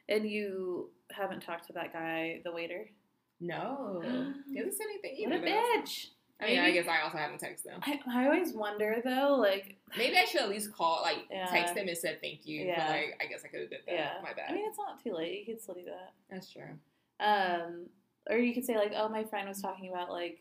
And 0.08 0.28
you 0.28 0.90
haven't 1.12 1.42
talked 1.42 1.68
to 1.68 1.72
that 1.74 1.92
guy, 1.92 2.40
the 2.44 2.50
waiter? 2.50 2.90
No, 3.40 4.02
he 4.50 4.56
hasn't 4.58 4.74
said 4.76 4.86
anything 4.90 5.30
What 5.30 5.36
either. 5.38 5.46
a 5.46 5.50
though. 5.50 5.80
bitch. 5.82 6.06
I 6.42 6.46
mean, 6.46 6.58
I 6.60 6.70
guess 6.72 6.88
I 6.88 7.00
also 7.02 7.18
haven't 7.18 7.40
texted 7.40 7.64
them. 7.64 7.80
I, 7.82 8.00
I 8.08 8.24
always 8.26 8.52
wonder 8.52 8.96
though, 9.04 9.36
like, 9.40 9.76
Maybe 9.96 10.16
I 10.16 10.24
should 10.24 10.40
at 10.40 10.48
least 10.48 10.72
call, 10.72 11.00
like, 11.02 11.26
Yeah. 11.30 11.46
text 11.46 11.74
them 11.74 11.88
and 11.88 11.96
said 11.96 12.18
thank 12.22 12.46
you. 12.46 12.66
Yeah. 12.66 12.78
But 12.86 12.90
like, 12.96 13.20
I 13.22 13.26
guess 13.26 13.42
I 13.44 13.48
could 13.48 13.60
have 13.60 13.70
did 13.70 13.80
that. 13.86 13.92
yeah. 13.94 14.12
My 14.22 14.32
bad. 14.32 14.50
I 14.50 14.54
mean, 14.54 14.64
it's 14.68 14.78
not 14.78 15.02
too 15.02 15.14
late. 15.14 15.38
You 15.40 15.54
could 15.54 15.62
still 15.62 15.74
do 15.74 15.84
that. 15.84 16.12
That's 16.30 16.50
true. 16.50 16.62
Um, 17.20 17.86
or 18.30 18.36
you 18.38 18.54
could 18.54 18.64
say 18.64 18.76
like, 18.76 18.92
oh, 18.96 19.08
my 19.08 19.24
friend 19.24 19.48
was 19.48 19.60
talking 19.62 19.90
about 19.90 20.10
like 20.10 20.40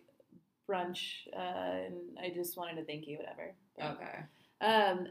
brunch, 0.69 1.27
uh, 1.35 1.85
and 1.85 1.95
I 2.23 2.29
just 2.33 2.57
wanted 2.57 2.75
to 2.77 2.85
thank 2.85 3.07
you, 3.07 3.17
whatever. 3.17 3.53
Okay. 3.81 4.19
Um, 4.61 5.07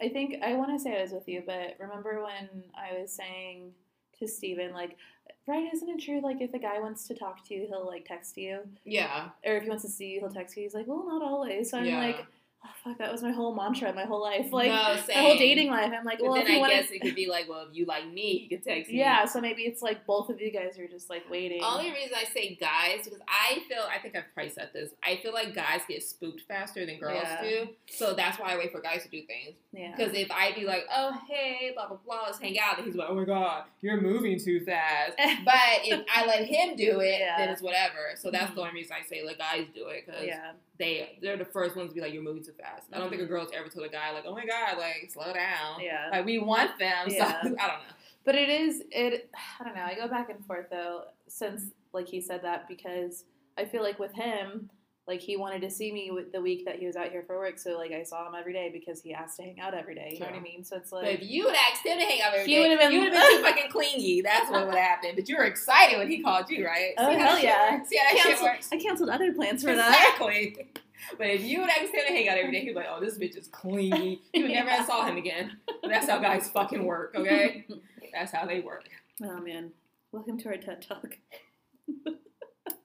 I 0.00 0.08
think 0.08 0.42
I 0.42 0.54
want 0.54 0.70
to 0.76 0.78
say 0.82 0.98
I 0.98 1.02
was 1.02 1.12
with 1.12 1.28
you, 1.28 1.42
but 1.46 1.76
remember 1.78 2.22
when 2.22 2.64
I 2.74 3.00
was 3.00 3.12
saying 3.12 3.72
to 4.18 4.26
Steven, 4.28 4.72
like, 4.72 4.96
right, 5.46 5.68
isn't 5.72 5.88
it 5.88 6.00
true? 6.00 6.20
Like, 6.20 6.40
if 6.40 6.54
a 6.54 6.58
guy 6.58 6.78
wants 6.80 7.06
to 7.08 7.14
talk 7.14 7.46
to 7.48 7.54
you, 7.54 7.66
he'll 7.68 7.86
like 7.86 8.06
text 8.06 8.36
you, 8.36 8.60
Yeah. 8.84 9.30
or 9.44 9.56
if 9.56 9.64
he 9.64 9.68
wants 9.68 9.84
to 9.84 9.90
see 9.90 10.08
you, 10.12 10.20
he'll 10.20 10.30
text 10.30 10.56
you. 10.56 10.62
He's 10.62 10.74
like, 10.74 10.86
well, 10.86 11.04
not 11.06 11.22
always. 11.22 11.70
So 11.70 11.78
I'm 11.78 11.84
yeah. 11.86 11.98
like, 11.98 12.26
oh 12.64 12.68
fuck, 12.84 12.98
that 12.98 13.10
was 13.12 13.22
my 13.22 13.32
whole 13.32 13.54
mantra, 13.54 13.92
my 13.92 14.04
whole 14.04 14.22
life, 14.22 14.52
like 14.52 14.68
no, 14.68 14.96
my 15.14 15.20
whole 15.20 15.36
dating 15.36 15.68
life. 15.70 15.92
I'm 15.96 16.04
like, 16.04 16.18
But 16.18 16.28
well, 16.28 16.34
if 16.36 16.46
then 16.46 16.56
you 16.58 16.62
I 16.64 16.68
guess 16.70 16.90
it 16.90 17.00
could 17.00 17.14
be 17.14 17.26
like, 17.28 17.48
well, 17.48 17.66
if 17.68 17.76
you 17.76 17.84
like 17.86 18.06
me, 18.12 18.40
you 18.42 18.48
can 18.48 18.64
text 18.64 18.90
me. 18.90 18.98
yeah. 18.98 19.24
So 19.24 19.40
maybe 19.40 19.62
it's 19.62 19.82
like 19.82 20.06
both 20.06 20.28
of 20.30 20.40
you 20.40 20.50
guys 20.52 20.78
are 20.78 20.86
just 20.88 21.10
like 21.10 21.28
waiting. 21.30 21.62
Only 21.62 21.90
reason 21.92 22.12
I 22.16 22.24
say 22.32 22.54
guys 22.60 23.04
because 23.04 23.20
I 23.28 23.60
feel 23.68 23.82
I 23.92 23.98
think 23.98 24.16
I've 24.16 24.32
priced 24.34 24.58
at 24.58 24.72
this. 24.72 24.90
I 25.02 25.16
feel 25.22 25.32
like 25.32 25.54
guys 25.54 25.80
get 25.88 26.02
spooked 26.02 26.42
faster 26.48 26.84
than 26.86 26.98
girls 26.98 27.22
Yeah. 27.24 27.42
do, 27.42 27.68
so 27.90 28.14
that's 28.14 28.38
why 28.38 28.52
I 28.54 28.58
wait 28.58 28.72
for 28.72 28.80
guys 28.80 29.02
to 29.04 29.08
do 29.08 29.22
things. 29.26 29.56
yeah. 29.72 29.94
Because 29.96 30.14
if 30.14 30.30
I 30.30 30.52
be 30.52 30.64
like, 30.64 30.84
oh 30.94 31.12
hey, 31.28 31.72
blah 31.74 31.88
blah 31.88 31.98
blah, 32.04 32.22
let's 32.26 32.38
hang 32.40 32.58
out, 32.58 32.78
and 32.78 32.86
he's 32.86 32.94
like, 32.96 33.08
oh 33.10 33.14
my 33.14 33.24
god, 33.24 33.64
you're 33.80 34.00
moving 34.00 34.38
too 34.38 34.64
fast. 34.64 35.14
but 35.44 35.80
if 35.84 36.04
I 36.14 36.26
let 36.26 36.44
him 36.46 36.76
do 36.76 37.00
it, 37.00 37.18
Yeah. 37.20 37.38
then 37.38 37.48
it's 37.50 37.62
whatever. 37.62 38.14
So 38.16 38.30
that's 38.30 38.50
Mhm. 38.52 38.54
the 38.54 38.60
only 38.62 38.74
reason 38.74 38.96
I 39.00 39.06
say 39.08 39.22
let 39.24 39.38
guys 39.38 39.66
do 39.74 39.86
it 39.88 40.04
because 40.06 40.24
Yeah. 40.26 40.52
they 40.78 41.18
they're 41.22 41.36
the 41.36 41.44
first 41.44 41.76
ones 41.76 41.90
to 41.90 41.94
be 41.94 42.00
like, 42.00 42.12
you're 42.12 42.22
moving 42.22 42.42
too 42.44 42.51
fast. 42.52 42.86
I 42.92 42.98
don't 42.98 43.10
think 43.10 43.22
a 43.22 43.24
Mhm. 43.24 43.28
girl's 43.28 43.50
ever 43.54 43.68
told 43.68 43.86
a 43.86 43.88
guy 43.88 44.12
like, 44.12 44.24
oh 44.26 44.34
my 44.34 44.44
god, 44.46 44.78
like 44.78 45.10
slow 45.12 45.32
down. 45.32 45.80
Yeah. 45.80 46.08
Like 46.10 46.24
we 46.24 46.38
want 46.38 46.78
them, 46.78 47.06
Yeah. 47.08 47.42
so 47.42 47.48
I 47.48 47.48
don't 47.48 47.56
know. 47.56 47.94
But 48.24 48.34
it 48.36 48.48
is 48.48 48.82
it. 48.90 49.30
I 49.60 49.64
don't 49.64 49.74
know. 49.74 49.82
I 49.84 49.94
go 49.94 50.08
back 50.08 50.30
and 50.30 50.44
forth 50.46 50.66
though, 50.70 51.04
since 51.28 51.70
like 51.92 52.08
he 52.08 52.20
said 52.20 52.42
that 52.42 52.68
because 52.68 53.24
I 53.58 53.64
feel 53.64 53.82
like 53.82 53.98
with 53.98 54.12
him, 54.14 54.70
like 55.08 55.20
he 55.20 55.36
wanted 55.36 55.60
to 55.62 55.68
see 55.70 55.90
me 55.92 56.12
with 56.12 56.30
the 56.30 56.40
week 56.40 56.64
that 56.64 56.76
he 56.78 56.86
was 56.86 56.94
out 56.94 57.10
here 57.10 57.24
for 57.26 57.36
work, 57.36 57.58
so 57.58 57.76
like 57.76 57.90
I 57.90 58.04
saw 58.04 58.26
him 58.28 58.34
every 58.38 58.52
day 58.52 58.70
because 58.72 59.02
he 59.02 59.12
asked 59.12 59.36
to 59.38 59.42
hang 59.42 59.58
out 59.60 59.74
every 59.74 59.96
day. 59.96 60.10
You 60.12 60.20
know 60.20 60.26
what 60.26 60.36
I 60.36 60.40
mean? 60.40 60.62
So 60.62 60.76
it's 60.76 60.90
But 60.90 61.02
like 61.02 61.20
if 61.20 61.28
you 61.28 61.44
would 61.44 61.54
ask 61.56 61.84
him 61.84 61.98
to 61.98 62.04
hang 62.04 62.22
out 62.22 62.32
every 62.34 62.46
He 62.46 62.54
been- 62.54 62.70
you 62.70 63.00
would 63.00 63.12
have 63.12 63.12
been 63.12 63.38
too 63.38 63.42
fucking 63.42 63.70
clingy. 63.72 64.22
That's 64.22 64.48
what 64.48 64.66
would 64.66 64.76
happen. 64.76 65.10
But 65.16 65.28
you 65.28 65.36
were 65.36 65.44
excited 65.44 65.98
when 65.98 66.08
he 66.08 66.22
called 66.22 66.48
you, 66.50 66.64
right? 66.64 66.92
Oh, 66.96 67.10
See 67.12 67.18
hell 67.18 67.38
yeah. 67.40 67.82
See 67.82 67.96
how 67.98 68.14
that 68.14 68.22
shit 68.22 68.40
works? 68.42 68.68
I 68.72 68.76
canceled 68.76 69.10
other 69.10 69.32
plans 69.32 69.64
for 69.64 69.74
that. 69.74 69.88
Exactly. 70.14 70.68
But 71.18 71.28
if 71.28 71.42
you 71.42 71.60
would 71.60 71.68
ask 71.70 71.80
him 71.82 71.90
to 72.06 72.12
hang 72.12 72.28
out 72.28 72.38
every 72.38 72.52
day, 72.52 72.60
he'd 72.60 72.68
be 72.68 72.74
like, 72.74 72.86
"Oh, 72.90 73.00
this 73.00 73.18
bitch 73.18 73.36
is 73.36 73.48
clingy." 73.48 74.22
You 74.34 74.42
would 74.42 74.50
never 74.52 74.70
Yeah. 74.70 74.84
saw 74.86 75.04
him 75.04 75.16
again. 75.16 75.58
That's 75.82 76.08
how 76.08 76.18
guys 76.20 76.48
fucking 76.50 76.84
work, 76.84 77.14
okay? 77.16 77.66
That's 78.12 78.32
how 78.32 78.46
they 78.46 78.60
work. 78.60 78.84
oh 79.24 79.40
man, 79.40 79.72
welcome 80.12 80.38
to 80.38 80.48
our 80.48 80.56
TED 80.56 80.82
talk. 80.86 81.16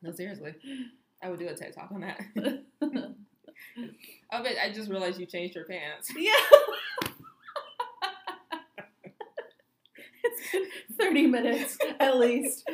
No, 0.01 0.11
seriously, 0.11 0.53
I 1.21 1.29
would 1.29 1.39
do 1.39 1.47
a 1.47 1.53
TED 1.55 1.73
talk 1.73 1.91
on 1.91 2.01
that. 2.01 2.21
oh, 2.81 3.13
but 4.31 4.51
I 4.63 4.71
just 4.73 4.89
realized 4.89 5.19
you 5.19 5.25
changed 5.25 5.55
your 5.55 5.65
pants. 5.65 6.11
yeah. 6.17 6.31
it's 10.23 10.51
been 10.51 10.65
thirty 10.97 11.27
minutes 11.27 11.77
at 11.99 12.17
least. 12.17 12.69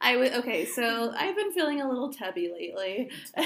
I 0.00 0.16
would 0.16 0.32
okay, 0.34 0.64
so 0.66 1.12
I've 1.16 1.36
been 1.36 1.52
feeling 1.52 1.80
a 1.80 1.88
little 1.88 2.12
tubby 2.12 2.50
lately. 2.52 3.10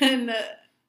and 0.00 0.30
uh, 0.30 0.34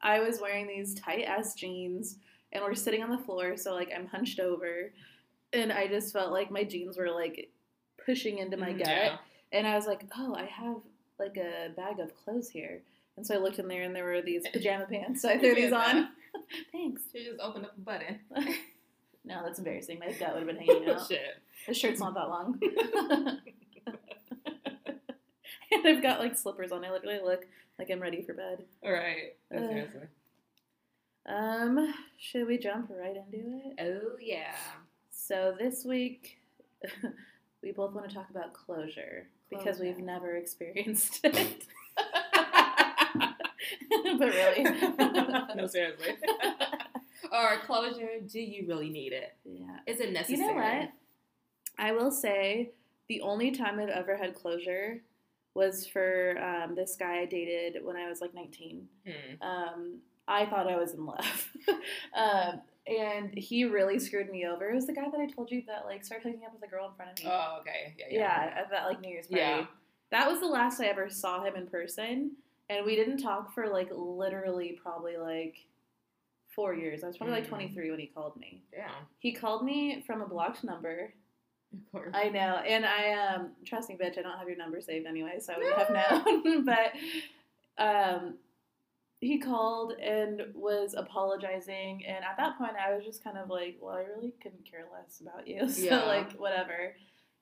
I 0.02 0.20
was 0.20 0.40
wearing 0.42 0.68
these 0.68 0.94
tight 0.96 1.24
ass 1.24 1.54
jeans, 1.56 2.18
and 2.52 2.64
we're 2.64 2.76
sitting 2.76 3.02
on 3.04 3.10
the 3.10 3.18
floor, 3.18 3.56
so 3.58 3.74
like 3.74 3.90
I'm 3.96 4.08
hunched 4.08 4.40
over, 4.40 4.92
and 5.54 5.72
I 5.72 5.88
just 5.88 6.12
felt 6.14 6.32
like 6.32 6.52
my 6.52 6.64
jeans 6.64 6.98
were 6.98 7.10
like 7.12 7.50
pushing 8.06 8.40
into 8.40 8.58
my 8.58 8.74
Mhm, 8.74 8.80
gut, 8.80 8.88
yeah. 8.88 9.18
and 9.52 9.66
I 9.68 9.76
was 9.76 9.86
like, 9.88 10.04
oh, 10.18 10.36
I 10.36 10.46
have 10.46 10.78
like 11.20 11.38
a 11.38 11.70
bag 11.76 12.00
of 12.00 12.16
clothes 12.24 12.50
here, 12.50 12.82
and 13.18 13.26
so 13.26 13.36
I 13.36 13.38
looked 13.38 13.60
in 13.60 13.68
there, 13.68 13.84
and 13.84 13.96
there 13.96 14.06
were 14.06 14.22
these 14.22 14.44
pajama 14.54 14.86
pants, 14.86 15.22
so 15.22 15.30
I 15.30 15.38
threw 15.38 15.56
these 15.56 15.72
on. 15.74 16.10
Thanks. 16.72 17.02
She 17.14 17.24
just 17.26 17.40
opened 17.40 17.66
up 17.66 17.78
a 17.78 17.82
button. 17.82 18.20
No, 19.24 19.42
that's 19.46 19.60
embarrassing. 19.60 20.00
My 20.00 20.12
gut 20.14 20.34
would 20.34 20.40
have 20.40 20.48
been 20.48 20.58
hanging 20.66 20.90
out. 20.90 21.08
Shit. 21.08 21.38
The 21.68 21.74
shirt's 21.76 22.00
not 22.00 22.16
that 22.16 22.28
long. 22.30 22.60
And 25.72 25.88
I've 25.88 26.02
got 26.04 26.20
like 26.20 26.38
slippers 26.38 26.72
on. 26.72 26.84
I 26.86 26.92
literally 26.92 27.20
look 27.24 27.46
like 27.80 27.90
I'm 27.90 28.02
ready 28.02 28.22
for 28.22 28.34
bed. 28.34 28.64
All 28.84 28.92
right. 28.92 29.36
Seriously. 29.52 30.02
Um, 31.28 31.94
should 32.18 32.48
we 32.48 32.58
jump 32.58 32.90
right 32.90 33.16
into 33.16 33.62
it? 33.66 33.80
Oh 33.80 34.18
yeah. 34.20 34.56
So 35.12 35.54
this 35.58 35.86
week, 35.86 36.38
we 37.64 37.72
both 37.72 37.94
want 37.94 38.10
to 38.10 38.16
talk 38.16 38.30
about 38.30 38.54
closure 38.54 39.28
because 39.50 39.78
Closure. 39.78 39.84
we've 39.84 40.00
never 40.06 40.36
experienced 40.36 41.20
it. 41.24 41.66
but 44.18 44.20
really, 44.20 44.64
no, 45.56 45.68
seriously. 45.68 46.16
or 47.32 47.58
closure, 47.66 48.20
do 48.28 48.40
you 48.40 48.66
really 48.68 48.90
need 48.90 49.14
it? 49.14 49.36
yeah. 49.46 49.78
Is 49.86 50.00
it 50.00 50.12
necessary? 50.12 50.40
You 50.42 50.48
know 50.48 50.54
what? 50.56 50.90
I 51.78 51.92
will 51.92 52.12
say 52.12 52.72
the 53.08 53.22
only 53.22 53.52
time 53.52 53.80
I've 53.80 53.90
ever 53.90 54.18
had 54.18 54.36
closure 54.36 55.02
was 55.54 55.86
for 55.88 56.38
um, 56.40 56.76
this 56.76 56.96
guy 56.98 57.20
I 57.20 57.26
dated 57.26 57.84
when 57.84 57.96
I 57.98 58.08
was 58.08 58.22
like 58.22 58.34
19. 58.34 58.88
Hmm. 59.06 59.42
Um, 59.48 60.00
I 60.28 60.46
thought 60.46 60.70
I 60.70 60.78
was 60.78 60.94
in 60.94 61.06
love. 61.06 61.50
um, 62.16 62.62
and 62.88 63.34
he 63.38 63.66
really 63.66 64.00
screwed 64.00 64.30
me 64.30 64.46
over. 64.46 64.70
It 64.70 64.76
was 64.76 64.88
the 64.88 64.94
guy 64.94 65.10
that 65.12 65.20
I 65.20 65.28
told 65.28 65.52
you 65.52 65.64
that 65.68 65.86
like 65.86 66.04
started 66.06 66.28
hooking 66.28 66.46
up 66.46 66.54
with 66.54 66.64
a 66.64 66.72
girl 66.72 66.88
in 66.88 66.96
front 66.96 67.12
of 67.12 67.24
me. 67.24 67.30
Oh, 67.32 67.58
okay. 67.62 67.96
Yeah, 67.98 68.06
yeah, 68.10 68.46
yeah. 68.46 68.60
at 68.62 68.72
that 68.72 68.86
like 68.86 69.02
New 69.02 69.10
Year's 69.10 69.28
party. 69.28 69.42
Yeah. 69.42 69.66
That 70.12 70.30
was 70.30 70.40
the 70.40 70.48
last 70.48 70.80
I 70.82 70.88
ever 70.88 71.10
saw 71.10 71.44
him 71.44 71.56
in 71.56 71.68
person, 71.68 72.32
and 72.70 72.86
we 72.86 72.96
didn't 72.96 73.18
talk 73.20 73.54
for 73.54 73.68
like 73.70 73.90
literally 73.94 74.78
probably 74.82 75.18
like 75.18 75.56
four 76.56 76.74
years. 76.74 77.04
I 77.04 77.08
was 77.08 77.18
probably 77.18 77.36
like 77.36 77.46
Mm. 77.46 77.50
23 77.50 77.92
when 77.92 78.00
he 78.00 78.08
called 78.08 78.36
me. 78.38 78.64
Yeah. 78.74 78.92
He 79.20 79.32
called 79.32 79.64
me 79.64 80.04
from 80.06 80.22
a 80.22 80.28
blocked 80.28 80.64
number. 80.64 81.14
I 82.14 82.30
know, 82.30 82.58
and 82.68 82.86
I 82.86 83.12
um 83.14 83.52
trust 83.66 83.90
me, 83.90 83.96
bitch. 84.02 84.18
I 84.18 84.22
don't 84.22 84.38
have 84.38 84.48
your 84.48 84.58
number 84.58 84.82
saved 84.82 85.06
anyway, 85.08 85.40
so 85.40 85.54
I 85.54 85.58
would 85.58 85.74
have 85.74 85.90
known. 86.36 86.66
but 87.78 87.84
um, 87.84 88.36
he 89.20 89.38
called 89.40 89.94
and 89.94 90.44
was 90.54 90.94
apologizing, 90.98 92.06
and 92.06 92.24
at 92.26 92.38
that 92.38 92.58
point, 92.58 92.74
I 92.76 92.94
was 92.96 93.06
just 93.06 93.24
kind 93.24 93.38
of 93.38 93.50
like, 93.50 93.78
well, 93.80 93.96
I 93.96 94.04
really 94.04 94.34
couldn't 94.42 94.70
care 94.70 94.86
less 94.92 95.22
about 95.22 95.48
you, 95.48 95.70
so 95.70 95.82
Yeah. 95.82 96.06
like 96.06 96.34
whatever. 96.34 96.96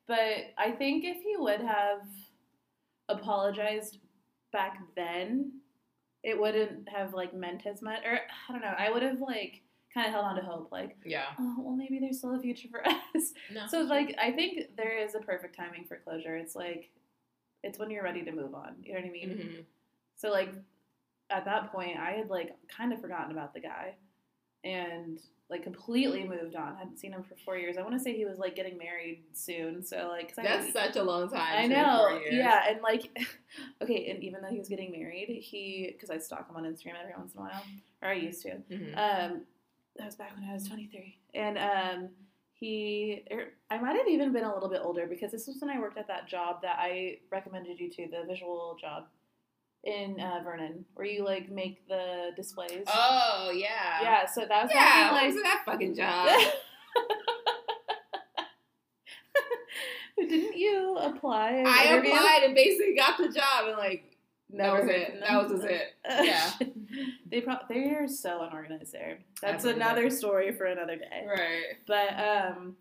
But 0.08 0.54
I 0.58 0.72
think 0.72 1.06
if 1.06 1.22
he 1.22 1.36
would 1.38 1.62
have 1.62 2.02
apologized 3.08 3.98
back 4.52 4.78
then, 4.96 5.52
it 6.24 6.40
wouldn't 6.40 6.88
have 6.90 7.14
like 7.14 7.34
meant 7.34 7.66
as 7.66 7.82
much, 7.82 8.00
or 8.06 8.20
I 8.50 8.52
don't 8.52 8.62
know. 8.62 8.74
I 8.78 8.92
would 8.92 9.04
have 9.04 9.22
like 9.22 9.62
kind 9.94 10.06
of 10.08 10.14
held 10.14 10.26
on 10.26 10.36
to 10.36 10.42
hope, 10.42 10.72
like, 10.72 10.98
Yeah. 11.06 11.26
oh, 11.40 11.56
well, 11.60 11.76
maybe 11.76 12.00
there's 12.00 12.20
still 12.20 12.36
a 12.36 12.40
future 12.40 12.68
for 12.70 12.86
us. 12.88 13.34
No. 13.54 13.66
So 13.68 13.82
like 13.82 14.16
I 14.22 14.32
think 14.32 14.76
there 14.78 14.98
is 14.98 15.16
a 15.16 15.20
perfect 15.20 15.56
timing 15.56 15.86
for 15.86 15.98
closure. 15.98 16.38
It's 16.38 16.56
like 16.56 16.92
it's 17.64 17.78
when 17.80 17.90
you're 17.90 18.04
ready 18.04 18.24
to 18.24 18.32
move 18.32 18.54
on. 18.54 18.76
You 18.84 18.94
know 18.94 19.00
what 19.00 19.08
I 19.08 19.12
mean? 19.12 19.30
Mhm. 19.30 19.66
So 20.16 20.30
like 20.32 20.54
at 21.30 21.46
that 21.46 21.72
point 21.72 21.98
I 21.98 22.12
had 22.12 22.30
like 22.30 22.56
kind 22.68 22.94
of 22.94 23.02
forgotten 23.02 23.32
about 23.32 23.54
the 23.54 23.60
guy 23.60 23.96
and 24.64 25.20
like 25.50 25.64
completely 25.64 26.24
moved 26.26 26.56
on. 26.56 26.76
hadn't 26.78 27.00
seen 27.00 27.12
him 27.12 27.24
for 27.24 27.36
4 27.44 27.58
years. 27.58 27.76
I 27.78 27.82
want 27.82 27.94
to 27.96 28.00
say 28.00 28.16
he 28.16 28.26
was 28.26 28.38
like 28.38 28.56
getting 28.56 28.78
married 28.78 29.24
soon. 29.34 29.84
So 29.84 30.08
like 30.10 30.30
'cause 30.30 30.38
I 30.38 30.44
That's 30.44 30.72
such 30.74 30.96
a 30.96 31.04
long 31.04 31.30
time. 31.30 31.58
I 31.58 31.66
know. 31.68 32.22
Yeah, 32.30 32.70
and 32.70 32.82
like 32.82 33.18
okay, 33.82 34.12
and 34.12 34.24
even 34.24 34.42
though 34.42 34.50
he 34.50 34.60
was 34.60 34.70
getting 34.70 34.92
married, 34.92 35.30
he 35.42 35.96
cuz 36.00 36.10
I 36.12 36.20
stalk 36.20 36.48
him 36.50 36.56
on 36.56 36.64
Instagram 36.66 37.02
every 37.02 37.14
once 37.18 37.34
in 37.34 37.40
a 37.40 37.44
while 37.44 37.64
or 38.04 38.10
I 38.10 38.14
used 38.14 38.44
to. 38.44 38.58
Mhm. 38.70 38.98
Um, 38.98 39.46
that 39.98 40.06
was 40.06 40.16
back 40.16 40.36
when 40.36 40.50
I 40.50 40.54
was 40.54 40.68
23. 40.68 41.18
And 41.34 41.58
um, 41.58 42.10
he, 42.54 43.24
er, 43.32 43.54
I 43.70 43.78
might 43.80 43.96
have 43.96 44.08
even 44.08 44.32
been 44.34 44.44
a 44.44 44.54
little 44.54 44.70
bit 44.70 44.82
older 44.84 45.08
because 45.08 45.32
this 45.32 45.48
was 45.48 45.58
when 45.60 45.70
I 45.70 45.80
worked 45.80 45.98
at 45.98 46.08
that 46.08 46.28
job 46.28 46.62
that 46.62 46.78
I 46.80 47.18
recommended 47.32 47.80
you 47.80 47.90
to, 47.92 48.08
the 48.08 48.26
visual 48.28 48.78
job 48.80 49.06
in 49.84 50.20
uh, 50.20 50.42
Vernon, 50.44 50.86
where 50.94 51.08
you 51.08 51.24
like 51.24 51.50
make 51.50 51.88
the 51.88 52.32
displays. 52.36 52.84
Oh 52.88 53.52
yeah. 53.54 54.02
yeah, 54.02 54.26
so 54.26 54.46
that 54.48 54.64
was 54.64 54.72
Yeah. 54.74 55.12
What 55.14 55.26
was 55.26 55.36
like. 55.36 55.44
that 55.44 55.62
fucking 55.66 55.96
job? 55.98 56.38
Didn't 60.18 60.58
you 60.58 60.98
apply? 60.98 61.64
I 61.66 61.94
interview? 61.94 62.12
applied 62.12 62.42
and 62.44 62.56
basically 62.56 62.94
got 62.96 63.18
the 63.18 63.30
job 63.30 63.68
and 63.68 63.78
like 63.78 64.04
that 64.58 64.74
was 64.74 64.90
it. 64.90 65.20
That 65.22 65.42
was 65.44 65.52
just 65.52 65.64
it. 65.66 65.94
Yeah. 66.26 66.52
they 67.30 67.42
pro- 67.42 67.56
they're 67.70 68.08
so 68.08 68.42
unorganized 68.42 68.92
there. 68.94 69.20
That's 69.42 69.66
another 69.66 70.10
story 70.10 70.52
for 70.54 70.66
another 70.66 70.96
day. 70.96 71.26
Right. 71.28 71.64
But 71.88 72.20
um, 72.20 72.76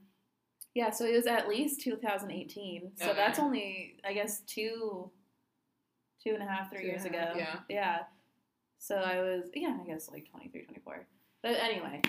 yeah, 0.75 0.91
so 0.91 1.05
it 1.05 1.13
was 1.15 1.27
at 1.27 1.49
least 1.49 1.81
2018. 1.83 2.93
So 2.97 3.05
Okay. 3.07 3.15
that's 3.15 3.39
only, 3.39 3.97
I 4.07 4.13
guess, 4.15 4.41
two, 4.41 5.11
two 6.23 6.31
and 6.35 6.43
a 6.43 6.47
half, 6.47 6.71
three 6.71 6.81
Two 6.83 6.87
years 6.87 7.05
a 7.05 7.09
ago. 7.09 7.33
yeah. 7.37 7.57
Yeah. 7.69 7.99
So 8.79 8.97
I 8.97 9.21
was, 9.21 9.45
yeah, 9.55 9.77
I 9.83 9.87
guess 9.87 10.09
like 10.11 10.31
23, 10.31 10.63
24. 10.65 11.07
But 11.43 11.57
anyway, 11.57 12.01